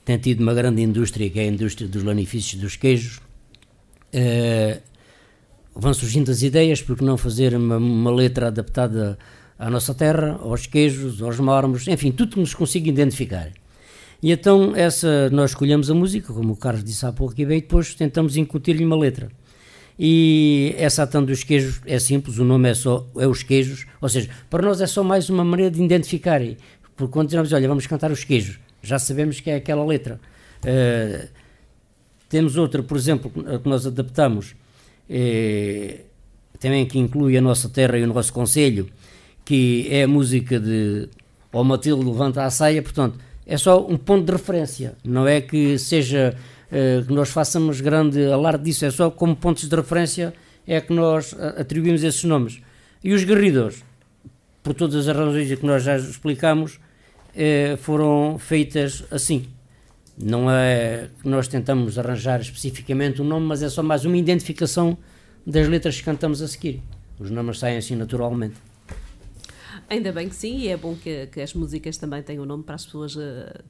tem 0.08 0.16
tido 0.16 0.40
uma 0.40 0.54
grande 0.54 0.80
indústria, 0.80 1.28
que 1.28 1.38
é 1.38 1.42
a 1.42 1.46
indústria 1.46 1.86
dos 1.86 2.02
lanifícios 2.02 2.58
dos 2.58 2.76
queijos. 2.76 3.18
Uh, 4.08 4.80
vão 5.76 5.92
surgindo 5.92 6.30
as 6.30 6.40
ideias, 6.40 6.80
porque 6.80 7.04
não 7.04 7.18
fazer 7.18 7.54
uma, 7.54 7.76
uma, 7.76 8.10
letra 8.10 8.46
adaptada 8.46 9.18
à 9.58 9.68
nossa 9.68 9.92
terra, 9.92 10.38
aos 10.40 10.66
queijos, 10.66 11.20
aos 11.20 11.38
mármores, 11.38 11.86
enfim, 11.88 12.10
tudo 12.10 12.32
que 12.32 12.40
nos 12.40 12.54
consiga 12.54 12.88
identificar. 12.88 13.50
E 14.22 14.32
então 14.32 14.74
essa, 14.74 15.28
nós 15.28 15.50
escolhemos 15.50 15.90
a 15.90 15.94
música, 15.94 16.32
como 16.32 16.54
o 16.54 16.56
Carlos 16.56 16.82
disse 16.82 17.04
há 17.04 17.12
pouco, 17.12 17.38
e 17.38 17.44
bem, 17.44 17.60
depois 17.60 17.94
tentamos 17.94 18.34
incutir-lhe 18.38 18.86
uma 18.86 18.96
letra. 18.96 19.28
E 19.98 20.74
essa 20.78 21.02
atão 21.02 21.22
dos 21.22 21.44
queijos 21.44 21.82
é 21.84 21.98
simples, 21.98 22.38
o 22.38 22.44
nome 22.44 22.70
é 22.70 22.72
só 22.72 23.06
é 23.18 23.26
os 23.26 23.42
queijos, 23.42 23.84
ou 24.00 24.08
seja, 24.08 24.30
para 24.48 24.62
nós 24.62 24.80
é 24.80 24.86
só 24.86 25.04
mais 25.04 25.28
uma 25.28 25.44
maneira 25.44 25.70
de 25.70 25.82
identificar, 25.82 26.40
porque 26.96 27.12
quando 27.12 27.26
dizemos, 27.26 27.52
olha, 27.52 27.68
vamos 27.68 27.86
cantar 27.86 28.10
os 28.10 28.24
queijos, 28.24 28.58
já 28.82 28.98
sabemos 28.98 29.40
que 29.40 29.50
é 29.50 29.56
aquela 29.56 29.84
letra. 29.84 30.20
Uh, 30.64 31.28
temos 32.28 32.56
outra, 32.56 32.82
por 32.82 32.96
exemplo, 32.96 33.30
que 33.30 33.68
nós 33.68 33.86
adaptamos, 33.86 34.54
eh, 35.08 36.00
também 36.60 36.84
que 36.84 36.98
inclui 36.98 37.36
a 37.38 37.40
nossa 37.40 37.68
terra 37.68 37.96
e 37.96 38.02
o 38.02 38.06
nosso 38.06 38.32
conselho, 38.32 38.88
que 39.44 39.86
é 39.90 40.02
a 40.02 40.08
música 40.08 40.60
de 40.60 41.08
O 41.50 41.64
Matilde 41.64 42.04
Levanta 42.04 42.44
a 42.44 42.50
Saia, 42.50 42.82
portanto, 42.82 43.18
é 43.46 43.56
só 43.56 43.86
um 43.86 43.96
ponto 43.96 44.26
de 44.26 44.32
referência, 44.32 44.94
não 45.02 45.26
é 45.26 45.40
que 45.40 45.78
seja 45.78 46.36
uh, 46.66 47.06
que 47.06 47.12
nós 47.14 47.30
façamos 47.30 47.80
grande 47.80 48.30
alarde 48.30 48.64
disso, 48.64 48.84
é 48.84 48.90
só 48.90 49.10
como 49.10 49.34
pontos 49.34 49.66
de 49.66 49.74
referência 49.74 50.34
é 50.66 50.78
que 50.82 50.92
nós 50.92 51.34
atribuímos 51.56 52.04
esses 52.04 52.22
nomes. 52.24 52.60
E 53.02 53.14
os 53.14 53.24
guerridores, 53.24 53.82
por 54.62 54.74
todas 54.74 55.08
as 55.08 55.16
razões 55.16 55.58
que 55.58 55.64
nós 55.64 55.82
já 55.82 55.96
explicamos, 55.96 56.74
eh, 56.74 56.87
foram 57.78 58.38
feitas 58.38 59.04
assim. 59.10 59.46
Não 60.20 60.50
é 60.50 61.08
que 61.22 61.28
nós 61.28 61.46
tentamos 61.46 61.98
arranjar 61.98 62.40
especificamente 62.40 63.22
um 63.22 63.24
nome, 63.24 63.46
mas 63.46 63.62
é 63.62 63.68
só 63.68 63.82
mais 63.82 64.04
uma 64.04 64.16
identificação 64.16 64.98
das 65.46 65.68
letras 65.68 65.96
que 65.96 66.02
cantamos 66.02 66.42
a 66.42 66.48
seguir. 66.48 66.82
Os 67.18 67.30
nomes 67.30 67.58
saem 67.58 67.78
assim 67.78 67.96
naturalmente. 67.96 68.56
Ainda 69.90 70.12
bem 70.12 70.28
que 70.28 70.34
sim, 70.34 70.58
e 70.58 70.68
é 70.68 70.76
bom 70.76 70.94
que, 70.94 71.28
que 71.28 71.40
as 71.40 71.54
músicas 71.54 71.96
também 71.96 72.22
tenham 72.22 72.42
um 72.42 72.46
nome 72.46 72.62
para 72.62 72.74
as 72.74 72.84
pessoas 72.84 73.16
uh, 73.16 73.20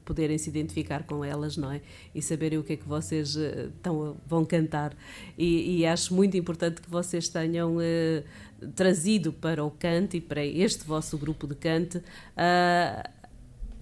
poderem 0.03 0.37
se 0.37 0.49
identificar 0.49 1.03
com 1.03 1.23
elas, 1.23 1.55
não 1.55 1.71
é? 1.71 1.79
E 2.13 2.21
saberem 2.21 2.59
o 2.59 2.63
que 2.63 2.73
é 2.73 2.75
que 2.75 2.85
vocês 2.85 3.37
uh, 3.37 3.71
tão, 3.81 4.17
vão 4.27 4.43
cantar. 4.43 4.93
E, 5.37 5.79
e, 5.79 5.85
acho 5.85 6.13
muito 6.13 6.35
importante 6.35 6.81
que 6.81 6.89
vocês 6.89 7.29
tenham 7.29 7.77
uh, 7.77 8.69
trazido 8.75 9.31
para 9.31 9.63
o 9.63 9.71
cante 9.71 10.17
e 10.17 10.21
para 10.21 10.45
este 10.45 10.83
vosso 10.83 11.17
grupo 11.17 11.47
de 11.47 11.55
cante 11.55 12.01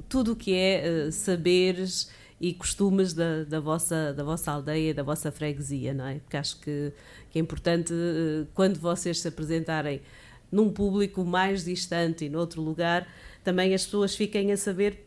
tudo 0.10 0.34
o 0.34 0.36
que 0.36 0.54
é 0.54 1.10
saberes 1.12 2.10
e 2.40 2.54
costumes 2.54 3.14
da, 3.14 3.44
da, 3.44 3.60
vossa, 3.60 4.14
da 4.14 4.24
vossa 4.24 4.52
aldeia, 4.52 4.94
da 4.94 5.04
vossa 5.04 5.32
freguesia, 5.32 5.94
não 5.94 6.06
é? 6.06 6.20
Porque 6.20 6.38
acho 6.38 6.60
que, 6.60 6.94
que 7.32 7.40
é 7.40 7.42
importante 7.42 7.94
quando 8.54 8.80
vocês 8.80 9.20
se 9.20 9.28
apresentarem 9.28 10.02
num 10.52 10.70
público 10.70 11.26
mais 11.26 11.66
distante 11.66 12.26
e 12.26 12.30
noutro 12.30 12.62
lugar, 12.62 13.08
também 13.44 13.74
as 13.74 13.86
pessoas 13.86 14.16
fiquem 14.16 14.52
a 14.52 14.58
saber 14.58 15.07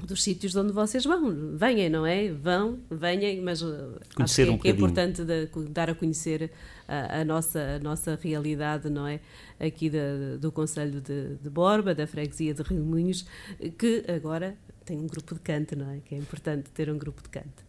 dos 0.00 0.22
sítios 0.22 0.52
de 0.52 0.58
onde 0.58 0.72
vocês 0.72 1.04
vão. 1.04 1.56
Venham, 1.56 1.90
não 1.90 2.06
é? 2.06 2.30
Vão, 2.30 2.78
venham, 2.90 3.42
mas 3.42 3.62
uh, 3.62 3.98
conhecer 4.14 4.42
acho 4.42 4.50
que, 4.50 4.56
um 4.56 4.58
que 4.58 4.68
é 4.68 4.70
importante 4.70 5.24
de, 5.24 5.48
dar 5.70 5.90
a 5.90 5.94
conhecer 5.94 6.50
a, 6.86 7.20
a, 7.20 7.24
nossa, 7.24 7.60
a 7.76 7.78
nossa 7.78 8.18
realidade, 8.20 8.90
não 8.90 9.06
é? 9.06 9.20
Aqui 9.58 9.88
de, 9.88 10.38
do 10.38 10.50
Conselho 10.50 11.00
de, 11.00 11.36
de, 11.36 11.50
Borba, 11.50 11.94
da 11.94 12.06
freguesia 12.06 12.52
de 12.52 12.62
Remoinhos, 12.62 13.26
que 13.78 14.04
agora 14.08 14.56
tem 14.84 14.98
um 14.98 15.06
grupo 15.06 15.34
de 15.34 15.40
canto, 15.40 15.76
não 15.76 15.90
é? 15.90 15.98
Que 16.04 16.14
é 16.14 16.18
importante 16.18 16.70
ter 16.70 16.90
um 16.90 16.98
grupo 16.98 17.22
de 17.22 17.28
canto. 17.28 17.64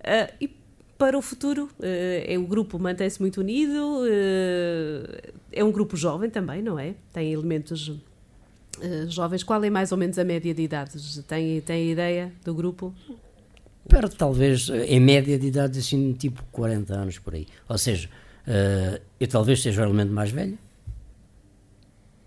Uh, 0.00 0.32
e 0.40 0.48
para 0.96 1.18
o 1.18 1.22
futuro, 1.22 1.64
uh, 1.78 1.82
é, 1.82 2.38
o 2.38 2.46
grupo 2.46 2.78
mantém-se 2.78 3.20
muito 3.20 3.40
unido, 3.40 4.02
é 5.52 5.62
um 5.62 5.70
grupo 5.70 5.96
jovem 5.96 6.30
também, 6.30 6.62
não 6.62 6.78
é? 6.78 6.94
Tem 7.12 7.32
elementos 7.32 7.92
uh, 8.78 9.10
jovens. 9.10 9.42
Qual 9.42 9.62
é 9.62 9.70
mais 9.70 9.92
ou 9.92 9.98
menos 9.98 10.18
a 10.18 10.24
média 10.24 10.52
de 10.54 10.62
idades? 10.62 11.22
Tem, 11.26 11.60
tem 11.60 11.90
ideia 11.90 12.32
do 12.44 12.54
grupo? 12.54 12.94
Perto, 13.88 14.16
talvez, 14.16 14.68
em 14.68 15.00
média 15.00 15.38
de 15.38 15.46
idade, 15.46 15.78
assim, 15.78 16.12
tipo 16.12 16.42
40 16.50 16.92
anos 16.92 17.18
por 17.18 17.34
aí. 17.34 17.46
Ou 17.68 17.78
seja, 17.78 18.08
eu 19.20 19.28
talvez 19.28 19.62
seja 19.62 19.82
o 19.82 19.84
elemento 19.84 20.12
mais 20.12 20.32
velho. 20.32 20.58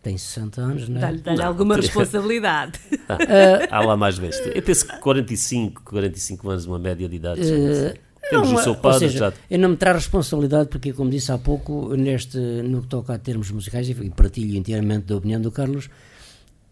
Tem 0.02 0.18
60 0.18 0.62
anos, 0.62 0.88
não 0.88 0.98
é? 0.98 1.02
Dá-lhe 1.02 1.38
dá 1.38 1.46
alguma 1.46 1.76
responsabilidade. 1.78 2.80
Há 3.70 3.82
lá 3.82 3.98
mais 3.98 4.18
velhos. 4.18 4.40
Eu 4.40 4.62
penso 4.62 4.88
que 4.88 4.98
45, 5.00 5.84
45 5.84 6.50
anos, 6.50 6.66
uma 6.66 6.80
média 6.80 7.10
de 7.10 7.16
idade. 7.18 7.42
Temos 8.30 8.52
não, 8.52 8.60
o 8.60 8.64
seu 8.64 8.76
padre, 8.76 9.00
seja, 9.00 9.18
já... 9.18 9.34
Eu 9.50 9.58
não 9.58 9.70
me 9.70 9.76
trago 9.76 9.98
responsabilidade 9.98 10.70
porque, 10.70 10.94
como 10.94 11.10
disse 11.10 11.32
há 11.32 11.38
pouco, 11.38 11.96
neste, 11.96 12.38
no 12.38 12.82
que 12.82 12.88
toca 12.88 13.16
a 13.16 13.18
termos 13.18 13.50
musicais, 13.50 13.90
e 13.90 14.10
partilho 14.12 14.56
inteiramente 14.56 15.06
da 15.06 15.16
opinião 15.16 15.42
do 15.42 15.52
Carlos, 15.52 15.90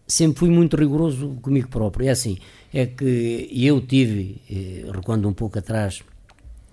sempre 0.08 0.38
fui 0.40 0.48
muito 0.48 0.76
rigoroso 0.76 1.36
comigo 1.42 1.68
próprio. 1.68 2.08
É 2.08 2.10
assim, 2.10 2.38
é 2.72 2.86
que 2.86 3.48
eu 3.52 3.80
tive, 3.82 4.40
eh, 4.50 4.90
recuando 4.90 5.28
um 5.28 5.34
pouco 5.34 5.58
atrás, 5.58 6.02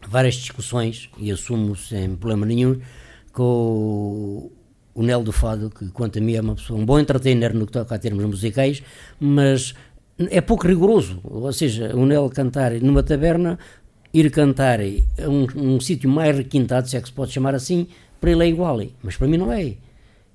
várias 0.07 0.35
discussões, 0.35 1.09
e 1.17 1.29
assumo 1.31 1.75
sem 1.75 2.15
problema 2.15 2.45
nenhum, 2.45 2.79
com 3.33 4.49
o 4.93 5.03
Nel 5.03 5.21
do 5.21 5.33
Fado, 5.33 5.69
que 5.69 5.89
quanto 5.89 6.17
a 6.17 6.21
mim 6.21 6.35
é 6.35 6.41
uma 6.41 6.55
pessoa, 6.55 6.79
um 6.79 6.85
bom 6.85 6.97
entertainer 6.97 7.53
no 7.53 7.65
que 7.65 7.73
toca 7.73 7.93
a 7.93 7.99
termos 7.99 8.23
musicais, 8.23 8.81
mas 9.19 9.75
é 10.17 10.39
pouco 10.39 10.65
rigoroso. 10.65 11.19
Ou 11.23 11.51
seja, 11.51 11.93
o 11.93 12.05
Nel 12.05 12.29
cantar 12.29 12.71
numa 12.81 13.03
taberna 13.03 13.59
ir 14.13 14.31
cantar 14.31 14.79
a 14.79 15.29
um, 15.29 15.47
um 15.55 15.79
sítio 15.81 16.09
mais 16.09 16.37
requintado, 16.37 16.87
se 16.87 16.95
é 16.95 17.01
que 17.01 17.07
se 17.07 17.13
pode 17.13 17.33
chamar 17.33 17.53
assim, 17.53 17.87
para 18.21 18.31
ele 18.31 18.45
é 18.45 18.47
igual. 18.47 18.79
Mas 19.03 19.17
para 19.17 19.27
mim 19.27 19.37
não 19.37 19.51
é. 19.51 19.73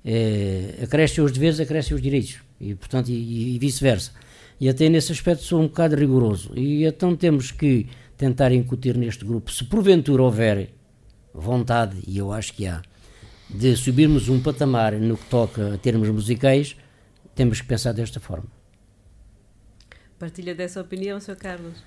é 0.05 0.79
acresce 0.83 1.19
os 1.19 1.31
deveres, 1.31 1.59
acresce 1.59 1.93
os 1.95 2.01
direitos. 2.01 2.50
E, 2.61 2.75
portanto, 2.75 3.09
e, 3.09 3.55
e 3.55 3.59
vice-versa. 3.59 4.11
E 4.59 4.69
até 4.69 4.87
nesse 4.87 5.11
aspecto 5.11 5.43
sou 5.43 5.59
um 5.59 5.67
bocado 5.67 5.95
rigoroso. 5.95 6.51
E 6.55 6.85
então 6.85 7.15
temos 7.15 7.51
que 7.51 7.87
tentar 8.15 8.51
incutir 8.51 8.95
neste 8.95 9.25
grupo, 9.25 9.51
se 9.51 9.63
porventura 9.63 10.21
houver 10.21 10.69
vontade, 11.33 11.97
e 12.07 12.19
eu 12.19 12.31
acho 12.31 12.53
que 12.53 12.67
há, 12.67 12.81
de 13.49 13.75
subirmos 13.75 14.29
um 14.29 14.39
patamar 14.39 14.93
no 14.93 15.17
que 15.17 15.25
toca 15.25 15.73
a 15.73 15.77
termos 15.77 16.07
musicais, 16.09 16.75
temos 17.33 17.59
que 17.61 17.67
pensar 17.67 17.93
desta 17.93 18.19
forma. 18.19 18.45
Partilha 20.19 20.53
dessa 20.53 20.79
opinião, 20.79 21.19
Sr. 21.19 21.35
Carlos? 21.35 21.83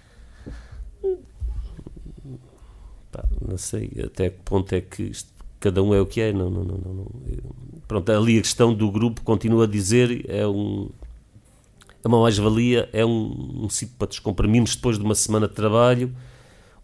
pá, 3.14 3.24
não 3.40 3.56
sei 3.56 3.92
até 4.04 4.30
que 4.30 4.38
ponto 4.44 4.74
é 4.74 4.80
que 4.80 5.04
isto, 5.04 5.32
cada 5.64 5.82
um 5.82 5.94
é 5.94 6.00
o 6.00 6.04
que 6.04 6.20
é. 6.20 6.30
Não, 6.30 6.50
não, 6.50 6.62
não, 6.62 6.76
não, 6.76 7.06
Pronto, 7.88 8.12
ali 8.12 8.38
a 8.38 8.42
questão 8.42 8.74
do 8.74 8.90
grupo 8.90 9.22
continua 9.22 9.64
a 9.64 9.66
dizer 9.66 10.26
é 10.28 10.46
um 10.46 10.90
é 12.02 12.08
uma 12.08 12.20
mais-valia, 12.20 12.86
é 12.92 13.04
um, 13.04 13.62
um 13.64 13.70
sítio 13.70 13.94
para 13.98 14.08
descomprimirmos 14.08 14.76
depois 14.76 14.98
de 14.98 15.04
uma 15.04 15.14
semana 15.14 15.48
de 15.48 15.54
trabalho. 15.54 16.14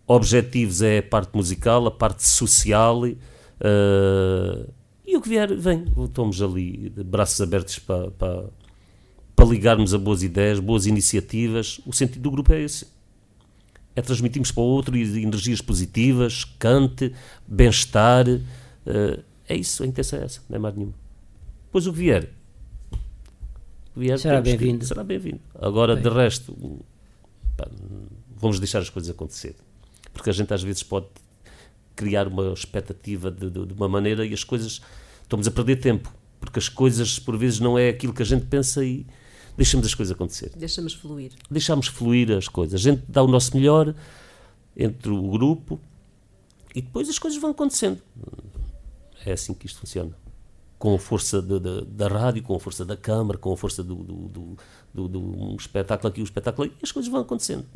Objetivos 0.06 0.80
é 0.80 0.98
a 0.98 1.02
parte 1.02 1.36
musical, 1.36 1.86
a 1.86 1.90
parte 1.90 2.26
social 2.26 3.02
uh, 3.04 4.72
e 5.06 5.14
o 5.14 5.20
que 5.20 5.28
vier, 5.28 5.54
vem. 5.54 5.84
Estamos 6.04 6.40
ali 6.40 6.90
braços 7.04 7.38
abertos 7.42 7.78
para, 7.78 8.10
para, 8.12 8.44
para 9.36 9.44
ligarmos 9.44 9.92
a 9.92 9.98
boas 9.98 10.22
ideias, 10.22 10.58
boas 10.58 10.86
iniciativas. 10.86 11.82
O 11.84 11.92
sentido 11.92 12.22
do 12.22 12.30
grupo 12.30 12.50
é 12.54 12.62
esse 12.62 12.86
é 13.94 14.02
transmitirmos 14.02 14.50
para 14.50 14.62
o 14.62 14.66
outro 14.66 14.96
energias 14.96 15.60
positivas, 15.60 16.44
cante, 16.58 17.12
bem-estar. 17.46 18.26
Uh, 18.86 19.22
é 19.48 19.56
isso, 19.56 19.82
a 19.82 19.86
intenção 19.86 20.20
é 20.20 20.24
essa, 20.24 20.40
não 20.48 20.56
é 20.56 20.58
mais 20.58 20.74
nenhuma. 20.74 20.94
Depois 21.66 21.86
o 21.86 21.92
que 21.92 21.98
vier, 21.98 22.30
o 23.94 24.00
vier 24.00 24.18
será 24.18 24.40
bem-vindo. 24.40 24.84
Será 24.84 25.02
bem-vindo. 25.02 25.40
Agora, 25.54 25.94
bem. 25.94 26.04
de 26.04 26.08
resto, 26.10 26.84
pá, 27.56 27.68
vamos 28.36 28.58
deixar 28.58 28.78
as 28.78 28.88
coisas 28.88 29.10
acontecer. 29.10 29.56
Porque 30.12 30.30
a 30.30 30.32
gente 30.32 30.52
às 30.54 30.62
vezes 30.62 30.82
pode 30.82 31.06
criar 31.96 32.28
uma 32.28 32.52
expectativa 32.52 33.30
de, 33.30 33.50
de, 33.50 33.66
de 33.66 33.74
uma 33.74 33.88
maneira 33.88 34.24
e 34.24 34.32
as 34.32 34.44
coisas. 34.44 34.80
Estamos 35.22 35.46
a 35.46 35.50
perder 35.50 35.76
tempo. 35.76 36.12
Porque 36.40 36.58
as 36.58 36.68
coisas, 36.68 37.18
por 37.18 37.36
vezes, 37.36 37.60
não 37.60 37.78
é 37.78 37.90
aquilo 37.90 38.14
que 38.14 38.22
a 38.22 38.26
gente 38.26 38.46
pensa 38.46 38.84
e 38.84 39.06
deixamos 39.56 39.86
as 39.86 39.94
coisas 39.94 40.14
acontecer. 40.14 40.52
Deixamos 40.56 40.94
fluir. 40.94 41.32
Deixamos 41.50 41.86
fluir 41.86 42.30
as 42.30 42.48
coisas. 42.48 42.80
A 42.80 42.82
gente 42.82 43.02
dá 43.08 43.22
o 43.22 43.28
nosso 43.28 43.54
melhor 43.56 43.94
entre 44.76 45.10
o 45.10 45.30
grupo 45.30 45.78
e 46.74 46.80
depois 46.80 47.08
as 47.08 47.18
coisas 47.18 47.38
vão 47.40 47.50
acontecendo. 47.50 48.00
É 49.24 49.32
assim 49.32 49.54
que 49.54 49.66
isto 49.66 49.80
funciona. 49.80 50.12
Com 50.78 50.94
a 50.94 50.98
força 50.98 51.42
de, 51.42 51.60
de, 51.60 51.84
da 51.84 52.08
rádio, 52.08 52.42
com 52.42 52.54
a 52.54 52.60
força 52.60 52.84
da 52.84 52.96
câmara, 52.96 53.38
com 53.38 53.52
a 53.52 53.56
força 53.56 53.82
do, 53.82 53.96
do, 53.96 54.14
do, 54.28 54.56
do, 54.94 55.08
do 55.08 55.20
um 55.20 55.56
espetáculo 55.56 56.08
aqui, 56.08 56.20
um 56.20 56.24
espetáculo 56.24 56.68
ali, 56.68 56.76
e 56.80 56.84
as 56.84 56.92
coisas 56.92 57.10
vão 57.10 57.20
acontecendo. 57.20 57.66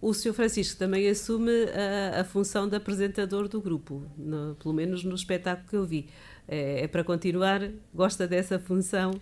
O 0.00 0.14
Sr. 0.14 0.32
Francisco 0.32 0.78
também 0.78 1.08
assume 1.08 1.50
a, 1.64 2.20
a 2.20 2.24
função 2.24 2.66
de 2.66 2.74
apresentador 2.74 3.48
do 3.48 3.60
grupo, 3.60 4.02
no, 4.16 4.54
pelo 4.54 4.72
menos 4.72 5.04
no 5.04 5.14
espetáculo 5.14 5.68
que 5.68 5.76
eu 5.76 5.84
vi. 5.84 6.06
É, 6.48 6.84
é 6.84 6.88
para 6.88 7.04
continuar? 7.04 7.68
Gosta 7.94 8.26
dessa 8.26 8.58
função? 8.58 9.12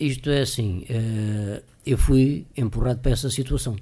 Isto 0.00 0.30
é 0.30 0.40
assim, 0.40 0.86
uh, 0.90 1.62
eu 1.84 1.98
fui 1.98 2.46
empurrado 2.56 3.00
para 3.00 3.12
essa 3.12 3.28
situação. 3.28 3.76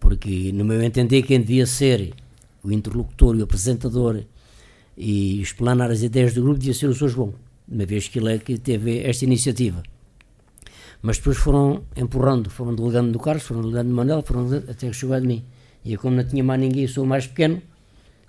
Porque, 0.00 0.50
no 0.52 0.64
meu 0.64 0.82
entender, 0.82 1.22
quem 1.22 1.40
devia 1.40 1.66
ser 1.66 2.14
o 2.62 2.72
interlocutor 2.72 3.36
e 3.36 3.40
o 3.40 3.44
apresentador 3.44 4.24
e 4.98 5.40
explanar 5.40 5.90
as 5.92 6.02
ideias 6.02 6.34
do 6.34 6.42
grupo 6.42 6.58
devia 6.58 6.74
ser 6.74 6.88
o 6.88 6.94
Sr. 6.94 7.08
João, 7.08 7.34
uma 7.68 7.86
vez 7.86 8.08
que 8.08 8.18
ele 8.18 8.34
é 8.34 8.38
que 8.38 8.58
teve 8.58 8.98
esta 9.00 9.24
iniciativa. 9.24 9.80
Mas 11.00 11.18
depois 11.18 11.36
foram 11.36 11.84
empurrando, 11.96 12.50
foram 12.50 12.74
delegando 12.74 13.12
no 13.12 13.20
Carlos, 13.20 13.44
foram 13.44 13.62
delegando 13.62 13.90
no 13.90 13.94
Manel, 13.94 14.22
foram 14.22 14.52
até 14.68 14.88
que 14.88 14.92
chegou 14.92 15.14
a 15.14 15.20
mim. 15.20 15.44
E 15.84 15.92
eu, 15.92 16.00
como 16.00 16.16
não 16.16 16.24
tinha 16.24 16.42
mais 16.42 16.60
ninguém, 16.60 16.88
sou 16.88 17.04
o 17.04 17.06
mais 17.06 17.28
pequeno, 17.28 17.62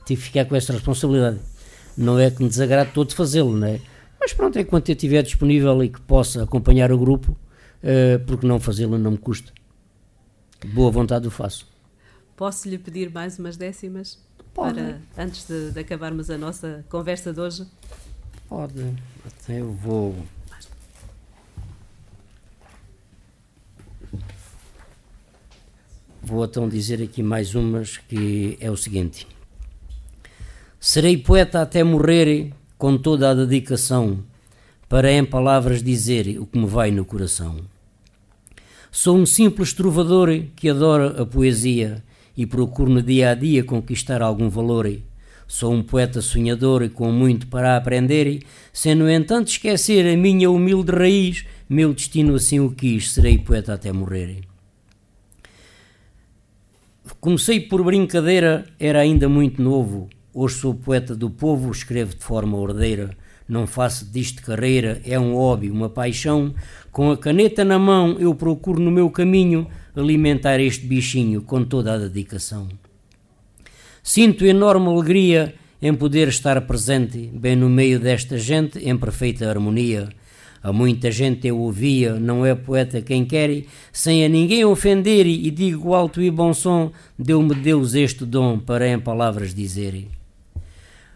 tive 0.05 0.21
que 0.21 0.27
ficar 0.27 0.45
com 0.45 0.55
essa 0.55 0.71
responsabilidade. 0.71 1.39
Não 1.97 2.19
é 2.19 2.29
que 2.29 2.43
me 2.43 2.47
desagrade 2.47 2.91
todo 2.93 3.15
fazê-lo, 3.15 3.57
não 3.57 3.67
é? 3.67 3.81
Mas 4.19 4.33
pronto, 4.33 4.59
enquanto 4.59 4.89
eu 4.89 4.93
estiver 4.93 5.23
disponível 5.23 5.83
e 5.83 5.89
que 5.89 5.99
possa 6.01 6.43
acompanhar 6.43 6.91
o 6.91 6.99
grupo, 6.99 7.31
uh, 7.31 8.23
porque 8.27 8.45
não 8.45 8.59
fazê-lo 8.59 8.99
não 8.99 9.11
me 9.11 9.17
custa. 9.17 9.51
Boa 10.67 10.91
vontade 10.91 11.27
o 11.27 11.31
faço. 11.31 11.67
Posso-lhe 12.35 12.77
pedir 12.77 13.11
mais 13.11 13.39
umas 13.39 13.57
décimas? 13.57 14.19
Pode. 14.53 14.79
Para, 14.79 15.01
antes 15.17 15.47
de, 15.47 15.71
de, 15.71 15.79
acabarmos 15.79 16.29
a 16.29 16.37
nossa 16.37 16.85
conversa 16.89 17.31
de 17.33 17.39
hoje? 17.39 17.67
Pode. 18.47 18.95
Até 19.25 19.61
eu 19.61 19.71
vou. 19.71 20.15
Vou 26.21 26.45
então 26.45 26.67
dizer 26.67 27.01
aqui 27.01 27.23
mais 27.23 27.55
umas 27.55 27.97
que 27.97 28.57
é 28.59 28.69
o 28.69 28.77
seguinte: 28.77 29.27
Serei 30.79 31.17
poeta 31.17 31.61
até 31.61 31.83
morrer 31.83 32.53
com 32.77 32.97
toda 32.97 33.31
a 33.31 33.33
dedicação 33.33 34.23
para 34.87 35.11
em 35.11 35.23
palavras 35.23 35.83
dizer 35.83 36.39
o 36.39 36.45
que 36.45 36.57
me 36.57 36.65
vai 36.65 36.89
no 36.89 37.05
coração. 37.05 37.59
Sou 38.91 39.15
um 39.15 39.25
simples 39.25 39.71
trovador 39.71 40.29
que 40.55 40.69
adora 40.69 41.21
a 41.21 41.25
poesia 41.25 42.03
e 42.39 42.45
procuro 42.45 42.89
no 42.89 43.03
dia 43.03 43.31
a 43.31 43.35
dia 43.35 43.65
conquistar 43.65 44.21
algum 44.21 44.47
valor. 44.47 44.89
Sou 45.45 45.73
um 45.73 45.83
poeta 45.83 46.21
sonhador 46.21 46.89
com 46.91 47.11
muito 47.11 47.47
para 47.47 47.75
aprender, 47.75 48.43
sem 48.71 48.95
no 48.95 49.11
entanto 49.11 49.49
esquecer 49.49 50.07
a 50.07 50.15
minha 50.15 50.49
humilde 50.49 50.89
raiz, 50.89 51.45
meu 51.67 51.93
destino 51.93 52.35
assim 52.35 52.61
o 52.61 52.71
quis, 52.71 53.11
serei 53.11 53.37
poeta 53.37 53.73
até 53.73 53.91
morrer. 53.91 54.39
Comecei 57.19 57.59
por 57.59 57.83
brincadeira, 57.83 58.63
era 58.79 59.01
ainda 59.01 59.27
muito 59.27 59.61
novo. 59.61 60.07
Hoje 60.33 60.55
sou 60.55 60.73
poeta 60.73 61.13
do 61.13 61.29
povo, 61.29 61.69
escrevo 61.69 62.15
de 62.15 62.23
forma 62.23 62.57
ordeira. 62.57 63.09
Não 63.49 63.67
faço 63.67 64.05
disto 64.05 64.43
carreira, 64.43 65.01
é 65.03 65.19
um 65.19 65.33
hobby, 65.33 65.69
uma 65.69 65.89
paixão. 65.89 66.55
Com 66.89 67.11
a 67.11 67.17
caneta 67.17 67.65
na 67.65 67.77
mão, 67.77 68.15
eu 68.17 68.33
procuro 68.33 68.79
no 68.79 68.91
meu 68.91 69.09
caminho 69.09 69.67
alimentar 69.95 70.59
este 70.59 70.85
bichinho 70.85 71.41
com 71.41 71.63
toda 71.63 71.93
a 71.93 71.97
dedicação. 71.97 72.67
Sinto 74.03 74.45
enorme 74.45 74.87
alegria 74.87 75.53
em 75.81 75.93
poder 75.93 76.27
estar 76.27 76.59
presente, 76.61 77.29
bem 77.33 77.55
no 77.55 77.69
meio 77.69 77.99
desta 77.99 78.37
gente, 78.37 78.79
em 78.79 78.97
perfeita 78.97 79.49
harmonia. 79.49 80.09
A 80.61 80.73
muita 80.73 81.09
gente 81.09 81.47
eu 81.47 81.57
ouvia, 81.57 82.19
não 82.19 82.45
é 82.45 82.53
poeta 82.53 83.01
quem 83.01 83.23
quer, 83.23 83.63
sem 83.93 84.25
a 84.25 84.29
ninguém 84.29 84.65
ofender, 84.65 85.25
e 85.25 85.49
digo 85.49 85.93
alto 85.93 86.21
e 86.21 86.29
bom 86.29 86.53
som, 86.53 86.91
deu-me 87.17 87.55
Deus 87.55 87.93
este 87.93 88.25
dom 88.25 88.59
para 88.59 88.87
em 88.87 88.99
palavras 88.99 89.53
dizer. 89.53 90.07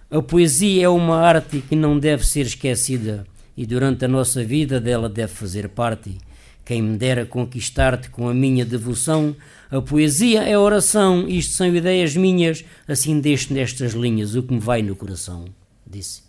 A 0.09 0.21
poesia 0.21 0.85
é 0.85 0.89
uma 0.89 1.17
arte 1.17 1.59
que 1.59 1.75
não 1.75 1.99
deve 1.99 2.25
ser 2.25 2.45
esquecida, 2.45 3.25
e 3.57 3.65
durante 3.65 4.05
a 4.05 4.07
nossa 4.07 4.43
vida 4.45 4.79
dela 4.79 5.09
deve 5.09 5.33
fazer 5.33 5.67
parte. 5.69 6.17
Quem 6.65 6.81
me 6.81 6.97
dera 6.97 7.25
conquistar-te 7.25 8.09
com 8.09 8.29
a 8.29 8.33
minha 8.33 8.65
devoção, 8.65 9.35
a 9.69 9.81
poesia 9.81 10.43
é 10.43 10.57
oração, 10.57 11.27
isto 11.27 11.53
são 11.53 11.67
ideias 11.67 12.15
minhas, 12.15 12.63
assim 12.87 13.19
deixo 13.19 13.53
nestas 13.53 13.93
linhas 13.93 14.35
o 14.35 14.43
que 14.43 14.53
me 14.53 14.59
vai 14.59 14.81
no 14.81 14.95
coração, 14.95 15.45
disse 15.85 16.23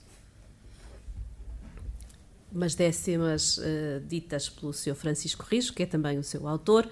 umas 2.55 2.75
décimas 2.77 3.59
uh, 3.59 4.01
ditas 4.07 4.49
pelo 4.49 4.73
Sr. 4.73 4.95
Francisco 4.95 5.45
Rijo, 5.51 5.73
que 5.73 5.83
é 5.83 5.87
também 5.87 6.19
o 6.19 6.23
seu 6.23 6.47
autor. 6.47 6.89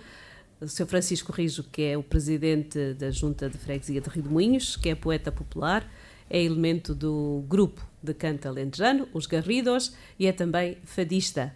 O 0.60 0.66
Sr. 0.66 0.86
Francisco 0.86 1.30
Rijo, 1.30 1.62
que 1.62 1.82
é 1.82 1.96
o 1.96 2.02
presidente 2.02 2.94
da 2.94 3.10
Junta 3.10 3.48
de 3.48 3.56
Freguesia 3.56 4.00
de 4.00 4.08
Rio 4.10 4.24
de 4.24 4.28
Moinhos, 4.28 4.76
que 4.76 4.88
é 4.88 4.94
poeta 4.94 5.30
popular, 5.30 5.88
é 6.28 6.42
elemento 6.42 6.94
do 6.94 7.44
grupo 7.46 7.86
de 8.02 8.12
canto 8.12 8.48
alentejano, 8.48 9.08
os 9.14 9.26
Garridos, 9.26 9.94
e 10.18 10.26
é 10.26 10.32
também 10.32 10.78
fadista. 10.84 11.54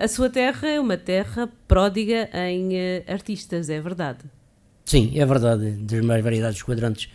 A 0.00 0.06
sua 0.06 0.30
terra 0.30 0.68
é 0.68 0.78
uma 0.78 0.96
terra 0.96 1.48
pródiga 1.66 2.30
em 2.32 2.68
uh, 2.68 3.04
artistas, 3.08 3.68
é 3.68 3.80
verdade? 3.80 4.20
Sim, 4.84 5.10
é 5.16 5.26
verdade, 5.26 5.72
das 5.72 6.04
mais 6.04 6.22
variedades 6.22 6.62
quadrantes. 6.62 7.10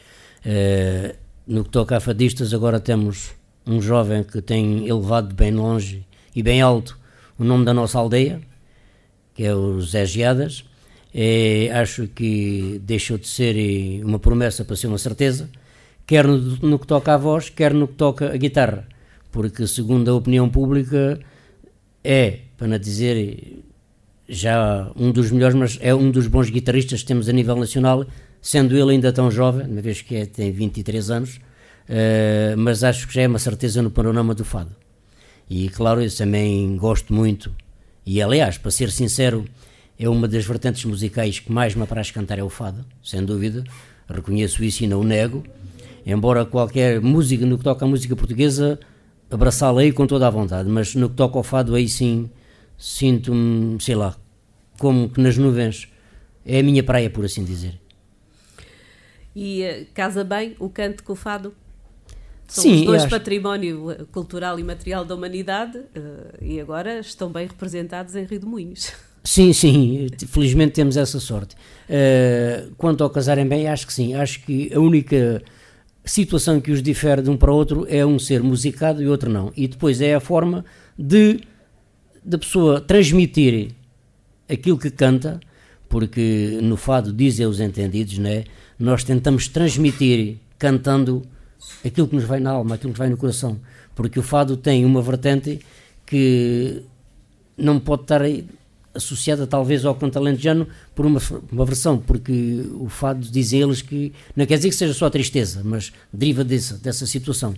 Uh, 0.45 1.15
no 1.47 1.63
que 1.63 1.69
toca 1.69 1.95
a 1.95 2.01
fadistas, 2.01 2.53
agora 2.53 2.81
temos 2.81 3.31
um 3.65 3.81
jovem 3.81 4.21
que 4.21 4.41
tem 4.41 4.85
elevado 4.85 5.33
bem 5.33 5.53
longe 5.53 6.05
e 6.35 6.43
bem 6.43 6.61
alto 6.61 6.99
o 7.39 7.45
nome 7.45 7.63
da 7.63 7.73
nossa 7.73 7.97
aldeia, 7.97 8.41
que 9.33 9.45
é 9.45 9.55
o 9.55 9.79
Zé 9.79 10.05
Geadas. 10.05 10.65
É, 11.15 11.69
acho 11.71 12.09
que 12.09 12.81
deixou 12.83 13.17
de 13.17 13.29
ser 13.29 13.55
eh, 13.55 14.03
uma 14.03 14.19
promessa 14.19 14.65
para 14.65 14.75
ser 14.75 14.87
uma 14.87 14.97
certeza, 14.97 15.49
quer 16.05 16.27
no, 16.27 16.37
no, 16.37 16.77
que 16.77 16.85
toca 16.85 17.13
à 17.13 17.17
voz, 17.17 17.49
quer 17.49 17.73
no 17.73 17.87
que 17.87 17.93
toca 17.93 18.33
à 18.33 18.35
guitarra, 18.35 18.85
porque 19.31 19.65
segundo 19.67 20.11
a 20.11 20.15
opinião 20.15 20.49
pública 20.49 21.17
é, 22.03 22.39
para 22.57 22.67
não 22.67 22.77
dizer 22.77 23.63
já 24.27 24.91
um 24.95 25.11
dos 25.11 25.31
melhores, 25.31 25.55
mas 25.55 25.77
é 25.81 25.93
um 25.93 26.09
dos 26.09 26.27
bons 26.27 26.49
guitarristas 26.49 27.01
que 27.01 27.07
temos 27.07 27.27
a 27.27 27.31
nível 27.31 27.55
nacional, 27.55 28.05
sendo 28.41 28.75
ele 28.75 28.91
ainda 28.91 29.11
tão 29.11 29.29
jovem, 29.29 29.67
uma 29.67 29.81
vez 29.81 30.01
que 30.01 30.15
é, 30.15 30.25
tem 30.25 30.51
23 30.51 31.11
anos, 31.11 31.35
uh, 31.35 32.57
mas 32.57 32.83
acho 32.83 33.07
que 33.07 33.13
já 33.13 33.21
é 33.21 33.27
uma 33.27 33.39
certeza 33.39 33.81
no 33.81 33.91
panorama 33.91 34.33
do 34.33 34.45
fado. 34.45 34.75
E 35.49 35.69
claro, 35.69 36.01
eu 36.01 36.15
também 36.15 36.75
gosto 36.77 37.13
muito, 37.13 37.53
e 38.05 38.21
aliás, 38.21 38.57
para 38.57 38.71
ser 38.71 38.91
sincero, 38.91 39.45
é 39.97 40.09
uma 40.09 40.27
das 40.27 40.45
vertentes 40.45 40.83
musicais 40.85 41.39
que 41.39 41.51
mais 41.51 41.75
me 41.75 41.83
apraz 41.83 42.11
cantar 42.11 42.39
é 42.39 42.43
o 42.43 42.49
fado, 42.49 42.83
sem 43.03 43.23
dúvida. 43.23 43.63
Reconheço 44.09 44.63
isso 44.63 44.83
e 44.83 44.87
não 44.87 44.99
o 44.99 45.03
nego. 45.03 45.43
Embora 46.05 46.45
qualquer 46.45 46.99
música, 46.99 47.45
no 47.45 47.57
que 47.57 47.63
toca 47.63 47.85
à 47.85 47.87
música 47.87 48.15
portuguesa, 48.15 48.77
abraçá-la 49.31 49.81
aí 49.81 49.93
com 49.93 50.05
toda 50.05 50.27
a 50.27 50.29
vontade, 50.29 50.67
mas 50.69 50.95
no 50.95 51.09
que 51.09 51.15
toca 51.15 51.37
ao 51.37 51.43
fado, 51.43 51.75
aí 51.75 51.87
sim 51.87 52.29
sinto-me, 52.83 53.81
sei 53.81 53.95
lá, 53.95 54.13
como 54.77 55.09
que 55.09 55.21
nas 55.21 55.37
nuvens. 55.37 55.87
É 56.45 56.59
a 56.59 56.63
minha 56.63 56.83
praia, 56.83 57.09
por 57.09 57.23
assim 57.23 57.45
dizer. 57.45 57.79
E 59.33 59.63
uh, 59.63 59.87
casa 59.93 60.25
bem 60.25 60.53
o 60.59 60.67
canto 60.67 61.01
com 61.01 61.13
o 61.13 61.15
fado? 61.15 61.53
São 62.45 62.61
Sim, 62.61 62.81
os 62.81 62.85
dois 62.85 63.01
acho... 63.03 63.09
património 63.09 64.05
cultural 64.11 64.59
e 64.59 64.63
material 64.63 65.05
da 65.05 65.15
humanidade 65.15 65.77
uh, 65.77 66.43
e 66.43 66.59
agora 66.59 66.99
estão 66.99 67.31
bem 67.31 67.47
representados 67.47 68.17
em 68.17 68.25
Rio 68.25 68.41
de 68.41 68.45
Moinhos. 68.45 68.91
Sim, 69.25 69.53
sim, 69.53 70.09
felizmente 70.27 70.73
temos 70.73 70.97
essa 70.97 71.17
sorte. 71.17 71.55
Uh, 71.87 72.75
quanto 72.75 73.05
ao 73.05 73.09
casarem 73.09 73.47
bem, 73.47 73.69
acho 73.69 73.87
que 73.87 73.93
sim. 73.93 74.13
Acho 74.13 74.41
que 74.41 74.69
a 74.73 74.79
única 74.81 75.41
situação 76.03 76.59
que 76.59 76.69
os 76.69 76.81
difere 76.81 77.21
de 77.21 77.29
um 77.29 77.37
para 77.37 77.49
o 77.49 77.55
outro 77.55 77.87
é 77.87 78.05
um 78.05 78.19
ser 78.19 78.43
musicado 78.43 79.01
e 79.01 79.07
outro 79.07 79.29
não. 79.31 79.53
E 79.55 79.65
depois 79.65 80.01
é 80.01 80.13
a 80.13 80.19
forma 80.19 80.65
de 80.99 81.39
da 82.23 82.37
pessoa 82.37 82.79
transmitir 82.79 83.71
aquilo 84.49 84.77
que 84.77 84.89
canta, 84.89 85.39
porque 85.89 86.59
no 86.61 86.77
fado 86.77 87.11
dizem 87.13 87.45
os 87.45 87.59
entendidos, 87.59 88.17
né? 88.17 88.45
nós 88.79 89.03
tentamos 89.03 89.47
transmitir 89.47 90.37
cantando 90.57 91.23
aquilo 91.85 92.07
que 92.07 92.15
nos 92.15 92.25
vai 92.25 92.39
na 92.39 92.51
alma, 92.51 92.75
aquilo 92.75 92.93
que 92.93 92.99
vai 92.99 93.09
no 93.09 93.17
coração. 93.17 93.59
Porque 93.95 94.19
o 94.19 94.23
fado 94.23 94.57
tem 94.57 94.85
uma 94.85 95.01
vertente 95.01 95.59
que 96.05 96.83
não 97.57 97.79
pode 97.79 98.03
estar 98.03 98.21
associada 98.93 99.47
talvez 99.47 99.85
ao 99.85 99.95
canto 99.95 100.17
alentejano 100.17 100.67
por 100.93 101.05
uma, 101.05 101.19
uma 101.51 101.65
versão, 101.65 101.97
porque 101.97 102.63
o 102.79 102.89
fado 102.89 103.27
dizem 103.27 103.61
eles 103.61 103.81
que 103.81 104.13
não 104.35 104.45
quer 104.45 104.57
dizer 104.57 104.69
que 104.69 104.75
seja 104.75 104.93
só 104.93 105.09
tristeza, 105.09 105.61
mas 105.63 105.91
deriva 106.11 106.43
dessa, 106.43 106.77
dessa 106.77 107.05
situação. 107.05 107.53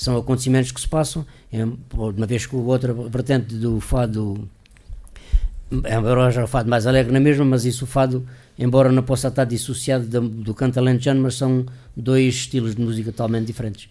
São 0.00 0.16
acontecimentos 0.16 0.72
que 0.72 0.80
se 0.80 0.88
passam, 0.88 1.26
é, 1.52 1.62
uma 1.62 2.26
vez 2.26 2.46
que 2.46 2.56
a 2.56 2.58
outra 2.58 2.94
vertente 2.94 3.54
do 3.54 3.78
fado 3.80 4.48
embora 5.70 6.30
já 6.30 6.42
o 6.42 6.46
fado 6.46 6.70
mais 6.70 6.86
alegre 6.86 7.12
na 7.12 7.20
mesma, 7.20 7.44
mas 7.44 7.66
isso 7.66 7.84
o 7.84 7.86
fado, 7.86 8.26
embora 8.58 8.90
não 8.90 9.02
possa 9.02 9.28
estar 9.28 9.44
dissociado 9.44 10.06
do, 10.30 10.54
canto 10.54 10.78
alentejano, 10.78 11.20
mas 11.20 11.34
são 11.34 11.66
dois 11.94 12.34
estilos 12.34 12.74
de 12.74 12.80
música 12.80 13.12
totalmente 13.12 13.48
diferentes. 13.48 13.88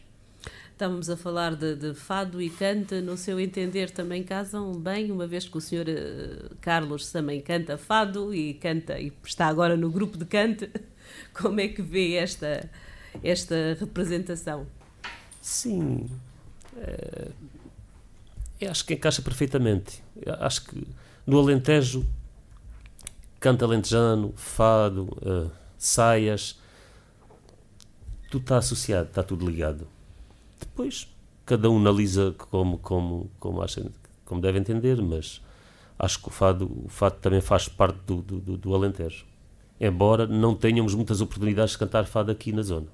Estávamos 0.71 1.11
a 1.11 1.15
falar 1.15 1.55
de, 1.55 1.75
de, 1.75 1.93
fado 1.93 2.41
e 2.41 2.49
canta, 2.49 2.99
no 3.01 3.15
seu 3.15 3.39
entender 3.39 3.91
também 3.91 4.23
casam 4.23 4.71
bem, 4.79 5.11
uma 5.11 5.27
vez 5.27 5.47
que 5.47 5.59
o 5.59 5.61
senhor 5.61 5.85
uh, 5.87 6.55
Carlos 6.59 7.11
também 7.11 7.39
canta 7.39 7.77
fado 7.77 8.33
e 8.33 8.55
canta 8.55 8.99
e 8.99 9.13
está 9.23 9.45
agora 9.45 9.77
no 9.77 9.91
grupo 9.91 10.17
de 10.17 10.25
cante, 10.25 10.71
como 11.39 11.59
é 11.59 11.67
que 11.67 11.83
vê 11.83 12.15
esta, 12.15 12.67
esta 13.23 13.77
representação? 13.79 14.65
Sim, 15.41 16.09
é, 16.77 17.31
eu 18.59 18.69
acho 18.69 18.85
que 18.85 18.93
encaixa 18.93 19.21
perfeitamente. 19.21 20.03
Eu 20.21 20.33
acho 20.35 20.65
que 20.65 20.85
no 21.25 21.39
Alentejo, 21.39 22.05
canto 23.39 23.63
alentejano, 23.63 24.33
fado, 24.35 25.03
uh, 25.21 25.49
saias, 25.77 26.59
tudo 28.29 28.41
está 28.41 28.57
associado, 28.57 29.07
está 29.07 29.23
tudo 29.23 29.49
ligado. 29.49 29.87
Depois, 30.59 31.07
cada 31.45 31.69
um 31.69 31.77
analisa 31.77 32.35
como, 32.37 32.77
como, 32.79 33.31
como, 33.39 33.61
acha, 33.61 33.89
como 34.25 34.41
deve 34.41 34.59
entender, 34.59 35.01
mas 35.01 35.41
acho 35.97 36.19
que 36.21 36.27
o 36.27 36.31
fado, 36.31 36.65
o 36.85 36.89
fado 36.89 37.15
também 37.21 37.41
faz 37.41 37.67
parte 37.69 37.99
do, 38.05 38.21
do, 38.21 38.57
do 38.57 38.75
Alentejo. 38.75 39.25
Embora 39.79 40.27
não 40.27 40.53
tenhamos 40.53 40.93
muitas 40.93 41.21
oportunidades 41.21 41.71
de 41.71 41.77
cantar 41.77 42.05
fado 42.05 42.29
aqui 42.29 42.51
na 42.51 42.61
zona. 42.61 42.87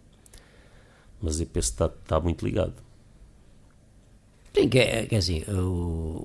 Mas 1.22 1.40
eu 1.40 1.46
penso 1.48 1.70
que 1.70 1.74
está, 1.74 1.86
está 1.86 2.20
muito 2.20 2.46
ligado. 2.46 2.74
Tem 4.54 4.70
que, 4.70 4.80
é, 4.80 5.08
é 5.12 5.18
assim, 5.18 5.44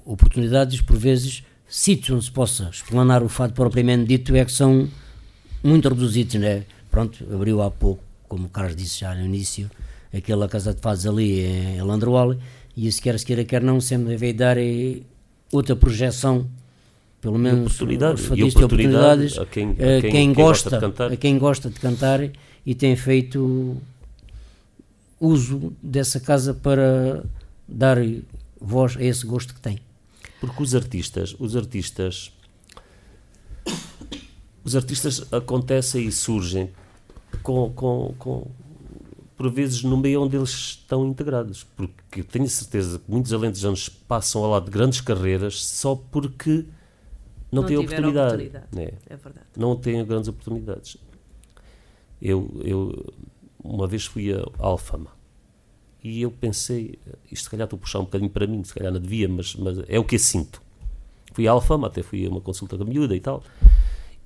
oportunidades 0.05 0.81
por 0.81 0.97
vezes 0.97 1.43
sítios 1.69 2.11
onde 2.17 2.25
se 2.25 2.31
possa 2.31 2.69
explanar 2.73 3.23
o 3.23 3.29
fado 3.29 3.53
propriamente 3.55 4.05
dito 4.07 4.35
é 4.37 4.45
que 4.45 4.53
são 4.53 4.89
muito 5.63 5.89
reduzidos, 5.89 6.35
né? 6.37 6.65
Pronto, 6.91 7.25
abriu 7.33 7.61
há 7.63 7.71
pouco, 7.71 8.03
como 8.29 8.47
o 8.47 8.49
Carlos 8.49 8.77
disse 8.77 9.01
já 9.01 9.15
no 9.15 9.25
início, 9.25 9.71
aquela 10.13 10.49
casa 10.49 10.75
de 10.75 10.81
fados 10.81 11.07
ali 11.07 11.41
em 11.41 11.83
Landroal, 11.83 12.35
e 12.77 12.87
isso 12.87 13.01
quer 13.03 13.19
se 13.19 13.27
queira, 13.27 13.45
quer 13.45 13.63
não, 13.63 13.81
sempre 13.81 14.09
deve 14.11 14.33
dar 14.33 14.57
eh, 14.59 14.99
outra 15.53 15.75
projeção 15.77 16.47
pelo 17.21 17.39
menos 17.39 17.67
oportunidade, 17.75 18.15
os 18.21 18.39
e 18.39 18.43
oportunidades 18.45 19.39
a 19.39 19.47
quem- 19.47 19.71
a 19.79 19.83
eh, 19.83 20.01
quem- 20.01 20.11
quem, 20.11 20.11
quem 20.11 20.33
gosta 20.33 20.81
gosta, 20.81 21.07
a 21.07 21.17
quem 21.17 21.39
gosta 21.39 21.69
de 21.69 21.79
cantar 21.81 22.31
e 22.65 22.75
tem 22.75 22.97
feito 22.97 23.77
uso 25.21 25.73
dessa 25.83 26.19
casa 26.19 26.55
para 26.55 27.23
dar 27.69 27.99
voz 28.61 28.97
a 28.97 29.03
esse 29.05 29.27
gosto 29.27 29.55
que 29.55 29.61
tem. 29.61 29.79
Porque 30.41 30.63
os 30.63 30.75
artistas, 30.75 31.37
os 31.39 31.55
artistas, 31.55 32.33
os 34.65 34.75
artistas 34.75 35.31
acontecem 35.33 36.07
e 36.07 36.11
surgem 36.13 36.71
com, 37.43 37.71
com, 37.73 38.15
com 38.19 38.47
por 39.37 39.51
vezes 39.51 39.83
no 39.83 39.97
meio 39.97 40.23
onde 40.23 40.37
eles 40.37 40.51
estão 40.51 41.07
integrados, 41.07 41.65
porque 41.77 42.23
tenho 42.23 42.49
certeza 42.49 42.99
que 42.99 43.11
muitos 43.11 43.33
alentejanos 43.33 43.89
passam 43.89 44.45
ao 44.45 44.51
lado 44.51 44.67
de 44.67 44.71
grandes 44.71 45.01
carreiras 45.01 45.65
só 45.65 45.95
porque 45.95 46.65
não, 47.51 47.63
Não 47.63 47.69
têm 47.69 47.77
oportunidade, 47.79 48.35
oportunidade. 48.35 48.67
né? 48.73 48.91
É 49.09 49.17
verdade. 49.17 49.47
não 49.57 49.77
têm 49.77 50.05
grandes 50.05 50.29
oportunidades. 50.29 50.97
Eu, 52.21 52.51
eu 52.63 53.13
uma 53.63 53.87
vez 53.87 54.07
fui 54.07 54.33
a 54.33 54.45
Alfama 54.59 55.21
e 56.03 56.23
eu 56.23 56.31
pensei, 56.31 56.99
isto 57.31 57.45
se 57.45 57.51
calhar 57.51 57.67
estou 57.67 57.77
a 57.77 57.81
puxar 57.81 57.99
um 57.99 58.05
bocadinho 58.05 58.31
para 58.31 58.47
mim, 58.47 58.65
se 58.65 58.75
calhar 58.75 58.93
não 58.93 59.01
devia, 59.01 59.29
mas, 59.29 59.55
mas 59.55 59.79
é 59.87 59.99
o 59.99 60.05
que 60.05 60.17
eu 60.17 60.19
sinto. 60.19 60.63
Fui 61.33 61.47
à 61.47 61.53
Alfama, 61.53 61.89
até 61.89 62.03
fui 62.03 62.25
a 62.25 62.29
uma 62.31 62.41
consulta 62.41 62.77
com 62.77 62.83
a 62.83 62.87
miúda 62.87 63.15
e 63.15 63.21
tal, 63.21 63.45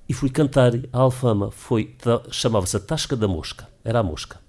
e 0.07 0.13
fui 0.13 0.29
cantar 0.29 0.71
a 0.93 0.99
Alfama, 0.99 1.51
foi, 1.51 1.95
chamava-se 2.31 2.77
a 2.77 2.79
Tasca 2.79 3.15
da 3.15 3.27
Mosca, 3.27 3.67
era 3.83 3.99
a 3.99 4.03
mosca. 4.03 4.39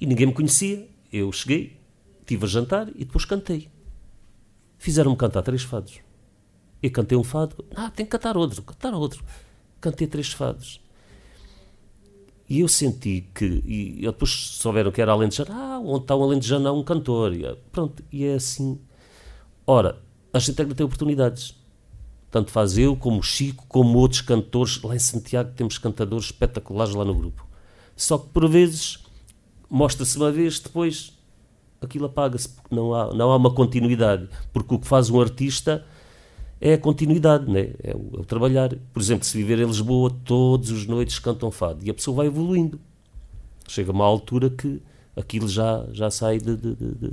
E 0.00 0.06
ninguém 0.06 0.26
me 0.26 0.34
conhecia, 0.34 0.86
eu 1.12 1.32
cheguei, 1.32 1.78
estive 2.20 2.44
a 2.44 2.48
jantar 2.48 2.88
e 2.94 3.04
depois 3.04 3.24
cantei. 3.24 3.68
Fizeram-me 4.78 5.16
cantar 5.16 5.42
três 5.42 5.62
fados. 5.62 6.00
Eu 6.82 6.90
cantei 6.90 7.16
um 7.16 7.24
fado, 7.24 7.64
ah, 7.74 7.90
tem 7.90 8.06
que 8.06 8.12
cantar 8.12 8.36
outro, 8.36 8.62
cantar 8.62 8.94
outro. 8.94 9.22
Cantei 9.80 10.06
três 10.06 10.32
fados. 10.32 10.80
E 12.50 12.60
eu 12.60 12.68
senti 12.68 13.28
que, 13.32 13.62
e 13.64 14.00
depois 14.02 14.32
souberam 14.32 14.90
que 14.90 15.00
era 15.00 15.12
alentejano, 15.12 15.52
ah, 15.52 15.78
onde 15.78 16.02
está 16.02 16.16
um 16.16 16.24
alentejano 16.24 16.68
há 16.68 16.72
um 16.72 16.82
cantor. 16.82 17.32
E, 17.32 17.46
pronto, 17.70 18.02
e 18.10 18.24
é 18.24 18.34
assim. 18.34 18.80
Ora, 19.64 20.02
a 20.32 20.38
gente 20.40 20.56
que 20.64 20.74
tem 20.74 20.84
oportunidades. 20.84 21.54
Tanto 22.28 22.50
faz 22.50 22.76
eu, 22.76 22.96
como 22.96 23.20
o 23.20 23.22
Chico, 23.22 23.64
como 23.68 23.96
outros 23.98 24.20
cantores. 24.20 24.82
Lá 24.82 24.96
em 24.96 24.98
Santiago 24.98 25.52
temos 25.54 25.78
cantadores 25.78 26.26
espetaculares 26.26 26.92
lá 26.92 27.04
no 27.04 27.14
grupo. 27.14 27.46
Só 27.94 28.18
que 28.18 28.26
por 28.30 28.48
vezes 28.48 28.98
mostra-se 29.68 30.16
uma 30.16 30.32
vez, 30.32 30.58
depois 30.58 31.16
aquilo 31.80 32.06
apaga-se, 32.06 32.48
porque 32.48 32.74
não 32.74 32.92
há, 32.92 33.14
não 33.14 33.30
há 33.30 33.36
uma 33.36 33.54
continuidade. 33.54 34.28
Porque 34.52 34.74
o 34.74 34.78
que 34.80 34.88
faz 34.88 35.08
um 35.08 35.20
artista 35.20 35.86
é 36.60 36.74
a 36.74 36.78
continuidade, 36.78 37.50
né? 37.50 37.70
é, 37.82 37.94
o, 37.94 38.18
é 38.18 38.20
o 38.20 38.24
trabalhar. 38.24 38.70
Por 38.92 39.00
exemplo, 39.00 39.24
se 39.24 39.36
viver 39.36 39.58
em 39.58 39.64
Lisboa, 39.66 40.10
todas 40.24 40.70
as 40.70 40.86
noites 40.86 41.18
cantam 41.18 41.50
fado 41.50 41.84
e 41.84 41.90
a 41.90 41.94
pessoa 41.94 42.18
vai 42.18 42.26
evoluindo. 42.26 42.78
Chega 43.68 43.90
a 43.90 43.94
uma 43.94 44.04
altura 44.04 44.50
que 44.50 44.82
aquilo 45.16 45.48
já, 45.48 45.86
já 45.92 46.10
sai 46.10 46.38
de. 46.38 46.56
de- 46.56 46.74
de- 46.74 47.10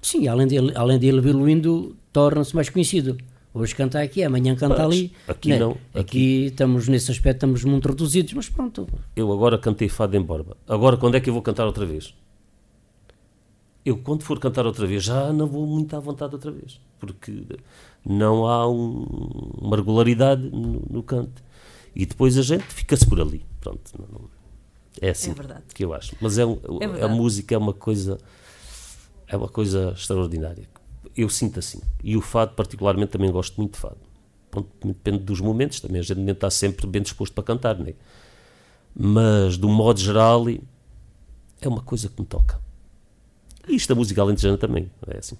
Sim, 0.00 0.28
além 0.28 0.46
dele, 0.46 0.72
além 0.76 0.98
dele 0.98 1.18
evoluindo, 1.18 1.96
torna-se 2.12 2.54
mais 2.54 2.68
conhecido. 2.70 3.18
Hoje 3.52 3.74
canta 3.74 4.00
aqui, 4.00 4.22
amanhã 4.22 4.54
canta 4.54 4.76
Pois, 4.76 4.86
ali. 4.86 5.12
aqui 5.26 5.48
né? 5.48 5.58
não, 5.58 5.76
Aqui, 5.92 6.44
estamos, 6.46 6.86
nesse 6.86 7.10
aspecto, 7.10 7.38
estamos 7.38 7.64
muito 7.64 7.88
reduzidos, 7.88 8.32
mas 8.34 8.48
pronto. 8.48 8.86
Eu 9.16 9.32
agora 9.32 9.58
cantei 9.58 9.88
fado 9.88 10.16
em 10.16 10.22
Borba. 10.22 10.56
Agora, 10.68 10.96
quando 10.96 11.16
é 11.16 11.20
que 11.20 11.28
eu 11.28 11.34
vou 11.34 11.42
cantar 11.42 11.66
outra 11.66 11.84
vez? 11.84 12.14
Eu, 13.84 13.96
quando 13.98 14.22
for 14.22 14.38
cantar 14.38 14.66
outra 14.66 14.86
vez, 14.86 15.02
já 15.02 15.32
não 15.32 15.46
vou 15.46 15.66
muito 15.66 15.96
à 15.96 15.98
vontade 16.00 16.34
outra 16.34 16.50
vez. 16.52 16.78
Porque 17.00 17.42
não 18.04 18.46
há 18.46 18.68
um- 18.68 19.50
uma 19.60 19.76
regularidade 19.76 20.42
no, 20.50 20.82
no 20.90 21.02
canto. 21.02 21.42
E 21.94 22.06
depois 22.06 22.36
a 22.38 22.42
gente 22.42 22.64
fica-se 22.64 23.06
por 23.06 23.20
ali. 23.20 23.44
Pronto. 23.60 23.80
não- 23.98 24.06
não- 24.20 24.30
é 25.00 25.10
assim 25.10 25.30
É 25.30 25.34
verdade. 25.34 25.62
que 25.74 25.84
eu 25.84 25.92
acho. 25.94 26.16
Mas 26.20 26.38
é, 26.38 26.42
É 26.98 27.04
a 27.04 27.08
música 27.08 27.54
é 27.54 27.58
uma 27.58 27.72
coisa 27.72 28.18
é 29.26 29.36
uma 29.36 29.48
coisa 29.48 29.92
extraordinária. 29.96 30.68
Eu 31.16 31.28
sinto 31.28 31.58
assim. 31.58 31.80
E 32.02 32.16
o 32.16 32.20
fado, 32.20 32.54
particularmente, 32.54 33.12
também 33.12 33.30
gosto 33.30 33.56
muito 33.58 33.74
de 33.74 33.78
fado. 33.80 33.96
Depende 34.82 35.18
dos 35.18 35.40
momentos, 35.40 35.80
também 35.80 36.00
a 36.00 36.02
gente 36.02 36.18
nem 36.18 36.32
está 36.32 36.48
sempre 36.50 36.86
bem 36.86 37.02
disposto 37.02 37.34
para 37.34 37.44
cantar, 37.44 37.78
né? 37.78 37.92
Mas, 38.94 39.58
de 39.58 39.66
um 39.66 39.72
modo 39.72 40.00
geral, 40.00 40.44
é 41.60 41.68
uma 41.68 41.82
coisa 41.82 42.08
que 42.08 42.18
me 42.20 42.26
toca. 42.26 42.58
E 43.68 43.74
isto 43.76 43.88
da 43.90 43.94
música 43.94 44.22
alentejana 44.22 44.56
também, 44.56 44.90
é 45.08 45.18
assim. 45.18 45.36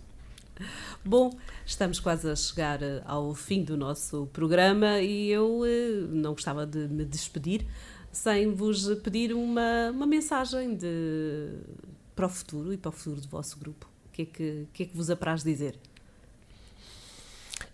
Bom, 1.05 1.31
estamos 1.65 2.01
quase 2.01 2.29
a 2.29 2.37
chegar 2.37 2.83
eh, 2.83 3.03
ao 3.07 3.35
fim 3.35 3.63
do 3.63 3.77
nosso 3.77 4.29
programa 4.33 5.01
e 5.01 5.31
eu 5.31 5.65
eh, 5.65 6.07
não 6.11 6.33
gostava 6.33 6.67
de 6.67 6.89
me 6.89 7.05
despedir 7.05 7.67
sem 8.13 8.53
vos 8.53 8.93
pedir 8.97 9.33
uma, 9.33 9.91
uma 9.91 10.07
mensagem 10.07 10.75
de, 10.75 11.51
para 12.15 12.27
o 12.27 12.29
futuro 12.29 12.73
e 12.73 12.77
para 12.77 12.89
o 12.89 12.93
futuro 12.93 13.21
do 13.21 13.29
vosso 13.29 13.59
grupo. 13.59 13.89
O 14.07 14.11
que 14.13 14.23
é 14.23 14.25
que, 14.25 14.67
que, 14.73 14.83
é 14.83 14.87
que 14.87 14.97
vos 14.97 15.09
apraz 15.09 15.45
dizer? 15.45 15.79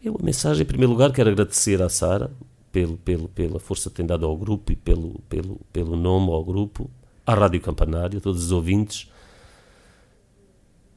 Eu, 0.02 0.16
a 0.20 0.22
mensagem, 0.22 0.62
em 0.62 0.66
primeiro 0.66 0.92
lugar, 0.92 1.10
quero 1.12 1.30
agradecer 1.30 1.80
à 1.80 1.88
Sara 1.88 2.30
pelo, 2.70 2.98
pelo, 2.98 3.28
pela 3.28 3.59
força 3.59 3.88
que 3.88 3.96
tem 3.96 4.06
dado 4.06 4.26
ao 4.26 4.36
grupo 4.36 4.70
e 4.70 4.76
pelo, 4.76 5.18
pelo, 5.30 5.60
pelo 5.72 5.96
nome 5.96 6.30
ao 6.30 6.44
grupo, 6.44 6.90
à 7.26 7.34
Rádio 7.34 7.60
Campanário, 7.60 8.18
a 8.18 8.20
todos 8.20 8.44
os 8.44 8.52
ouvintes. 8.52 9.10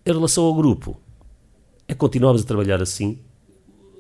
Em 0.06 0.12
relação 0.12 0.44
ao 0.44 0.54
grupo, 0.54 1.00
é 1.88 1.94
continuarmos 1.94 2.42
a 2.44 2.46
trabalhar 2.46 2.82
assim. 2.82 3.20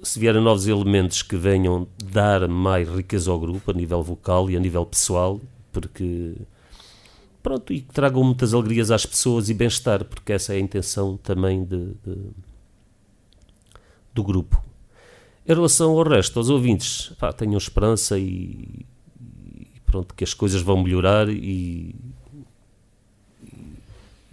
Se 0.04 0.20
vierem 0.20 0.42
novos 0.42 0.68
elementos 0.68 1.22
que 1.24 1.36
venham 1.36 1.88
dar 2.04 2.48
mais 2.48 2.88
riqueza 2.88 3.32
ao 3.32 3.40
grupo, 3.40 3.72
a 3.72 3.74
nível 3.74 4.04
vocal 4.04 4.50
e 4.50 4.56
a 4.56 4.60
nível 4.60 4.86
pessoal, 4.86 5.40
porque. 5.72 6.36
Pronto, 7.42 7.72
e 7.72 7.82
que 7.82 7.94
tragam 7.94 8.24
muitas 8.24 8.54
alegrias 8.54 8.92
às 8.92 9.06
pessoas 9.06 9.50
e 9.50 9.54
bem-estar, 9.54 10.04
porque 10.04 10.34
essa 10.34 10.54
é 10.54 10.58
a 10.58 10.60
intenção 10.60 11.16
também 11.18 11.64
de- 11.64 11.94
de, 12.06 12.18
do 14.14 14.24
grupo. 14.24 14.62
Em 15.48 15.54
relação 15.54 15.92
ao 15.98 16.04
resto, 16.04 16.38
aos 16.40 16.50
ouvintes, 16.50 17.14
pá, 17.18 17.32
tenham 17.32 17.58
esperança 17.58 18.20
e, 18.20 18.86
e 19.56 19.80
pronto, 19.86 20.14
que 20.14 20.26
as 20.26 20.34
coisas 20.34 20.62
vão 20.62 20.84
melhorar 20.84 21.30
e, 21.30 21.96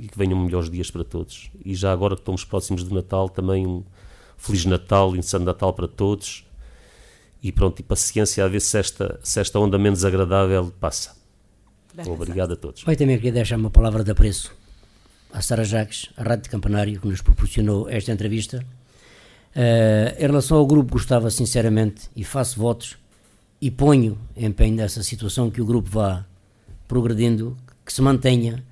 e 0.04 0.08
que 0.08 0.18
venham 0.18 0.38
melhores 0.38 0.68
dias 0.68 0.90
para 0.90 1.02
todos. 1.02 1.50
E 1.64 1.74
já 1.74 1.90
agora 1.92 2.14
que 2.14 2.20
estamos 2.20 2.44
próximos 2.44 2.84
do 2.84 2.94
Natal, 2.94 3.28
também 3.28 3.66
um 3.66 3.82
Feliz 4.36 4.66
Natal 4.66 5.16
e 5.16 5.18
um 5.18 5.22
Santo 5.22 5.44
Natal 5.44 5.72
para 5.72 5.88
todos. 5.88 6.46
E 7.42 7.50
pronto, 7.50 7.80
e 7.80 7.82
paciência 7.82 8.44
a 8.44 8.48
ver 8.48 8.60
se 8.60 8.78
esta, 8.78 9.18
se 9.22 9.40
esta 9.40 9.58
onda 9.58 9.78
menos 9.78 10.04
agradável 10.04 10.72
passa. 10.78 11.16
Bem 11.94 12.06
Obrigado 12.10 12.52
a 12.52 12.56
todos. 12.56 12.82
Vai 12.82 12.96
também 12.96 13.16
queria 13.16 13.32
deixar 13.32 13.56
uma 13.56 13.70
palavra 13.70 14.04
de 14.04 14.10
apreço 14.10 14.54
à 15.32 15.40
Sara 15.40 15.64
Jacques, 15.64 16.10
à 16.16 16.22
Rádio 16.22 16.44
de 16.44 16.50
Campanário, 16.50 17.00
que 17.00 17.08
nos 17.08 17.22
proporcionou 17.22 17.88
esta 17.88 18.12
entrevista. 18.12 18.64
Eh, 19.54 20.16
em 20.18 20.26
relação 20.26 20.58
ao 20.58 20.66
grupo, 20.66 20.92
gostava 20.92 21.30
sinceramente 21.30 22.10
e 22.14 22.24
faço 22.24 22.58
votos 22.58 22.98
e 23.60 23.70
ponho 23.70 24.18
empenho 24.36 24.76
nessa 24.76 25.02
situação 25.02 25.50
que 25.50 25.60
o 25.60 25.64
grupo 25.64 25.88
vá 25.88 26.24
progredindo, 26.86 27.56
que 27.84 27.92
se 27.92 28.02
mantenha, 28.02 28.64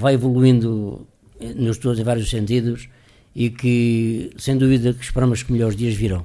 vá 0.00 0.12
evoluindo 0.12 1.06
nos 1.54 1.78
todos 1.78 1.98
em 1.98 2.02
vários 2.02 2.28
sentidos 2.28 2.88
e 3.34 3.50
que, 3.50 4.32
sem 4.36 4.56
dúvida, 4.56 4.92
que 4.92 5.04
esperamos 5.04 5.42
que 5.42 5.52
melhores 5.52 5.76
dias 5.76 5.94
virão. 5.94 6.24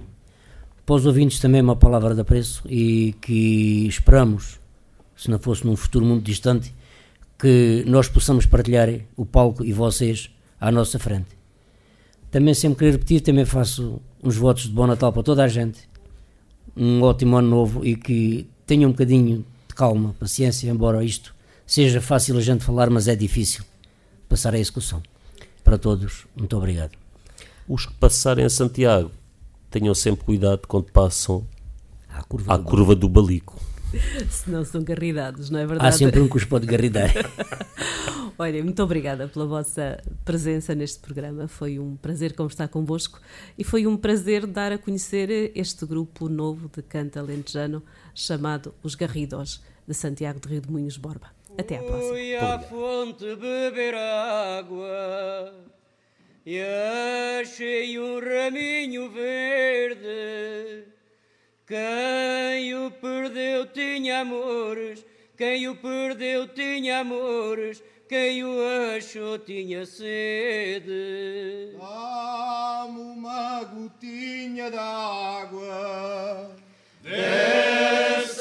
Para 0.85 0.95
os 0.95 1.05
ouvintes 1.05 1.39
também 1.39 1.61
uma 1.61 1.75
palavra 1.75 2.15
de 2.15 2.21
apreço 2.21 2.63
e 2.67 3.13
que 3.21 3.85
esperamos, 3.87 4.59
se 5.15 5.29
não 5.29 5.39
fosse 5.39 5.65
num 5.65 5.75
futuro 5.75 6.05
muito 6.05 6.23
distante, 6.23 6.73
que 7.37 7.83
nós 7.85 8.07
possamos 8.07 8.45
partilhar 8.45 8.89
o 9.17 9.25
palco 9.25 9.63
e 9.65 9.73
vocês 9.73 10.29
à 10.59 10.71
nossa 10.71 10.97
frente. 10.97 11.35
Também 12.31 12.53
sempre 12.53 12.79
querer 12.79 12.91
repetir, 12.91 13.21
também 13.21 13.45
faço 13.45 14.01
uns 14.23 14.37
votos 14.37 14.63
de 14.63 14.69
bom 14.69 14.87
Natal 14.87 15.11
para 15.11 15.23
toda 15.23 15.43
a 15.43 15.47
gente, 15.47 15.87
um 16.75 17.01
ótimo 17.01 17.37
ano 17.37 17.49
novo 17.49 17.85
e 17.85 17.95
que 17.95 18.47
tenham 18.65 18.89
um 18.89 18.93
bocadinho 18.93 19.45
de 19.67 19.75
calma, 19.75 20.15
paciência, 20.19 20.69
embora 20.69 21.03
isto 21.03 21.34
seja 21.65 22.01
fácil 22.01 22.37
a 22.37 22.41
gente 22.41 22.63
falar, 22.63 22.89
mas 22.89 23.07
é 23.07 23.15
difícil 23.15 23.63
passar 24.27 24.53
a 24.53 24.59
execução. 24.59 25.01
Para 25.63 25.77
todos, 25.77 26.25
muito 26.35 26.55
obrigado. 26.55 26.91
Os 27.67 27.85
que 27.85 27.93
passarem 27.95 28.45
a 28.45 28.49
Santiago, 28.49 29.11
tenham 29.69 29.93
sempre 29.93 30.23
cuidado 30.23 30.67
quando 30.67 30.91
passam 30.91 31.45
À 32.07 32.23
curva 32.23 32.53
à 32.53 32.57
do 32.57 32.63
curva 32.63 32.95
do 32.95 33.09
Balico. 33.09 33.59
Se 34.29 34.49
não 34.49 34.63
são 34.63 34.83
garridados, 34.83 35.49
não 35.49 35.59
é 35.59 35.63
Há 35.63 35.67
verdade? 35.67 35.97
sempre 35.97 36.19
um 36.19 36.27
que 36.27 36.37
os 36.37 36.45
pode 36.45 36.65
garridar. 36.65 37.11
Olha, 38.37 38.61
muito 38.63 38.83
obrigada 38.83 39.27
pela 39.27 39.45
vossa 39.45 40.01
presença 40.25 40.75
neste 40.75 40.99
programa. 40.99 41.47
Foi 41.47 41.79
um 41.79 41.95
prazer 41.95 42.33
conversar 42.33 42.67
convosco 42.67 43.19
e 43.57 43.63
foi 43.63 43.87
um 43.87 43.95
prazer 43.95 44.45
dar 44.45 44.73
a 44.73 44.77
conhecer 44.77 45.51
este 45.55 45.85
grupo 45.85 46.27
novo 46.27 46.69
de 46.73 46.81
canto 46.81 47.17
alentejano 47.17 47.81
chamado 48.13 48.73
Os 48.83 48.93
Garridos, 48.93 49.61
de 49.87 49.93
Santiago 49.93 50.39
de 50.39 50.49
Rio 50.49 50.61
de 50.61 50.69
Moinhos 50.71 50.97
Borba. 50.97 51.34
Até 51.57 51.77
à 51.77 51.83
próxima. 51.83 52.09
Fui 52.09 52.35
à 52.35 52.59
fonte 52.59 53.35
beber 53.35 53.95
água 53.95 55.53
e 56.45 56.59
achei 57.39 57.97
um 57.97 58.19
raminho 58.19 59.09
verde. 59.09 60.85
Quem 61.65 62.75
o 62.75 62.91
perdeu 62.91 63.65
tinha 63.67 64.19
amores, 64.19 65.03
quem 65.35 65.67
o 65.67 65.75
perdeu 65.75 66.47
tinha 66.47 66.99
amores, 66.99 67.81
quem 68.07 68.43
o 68.43 68.59
achou 68.95 69.39
tinha 69.39 69.85
sede. 69.85 71.75
Dá-me 71.79 72.99
uma 72.99 73.63
gotinha 73.63 74.69
d'água, 74.69 76.51
desce 77.01 78.34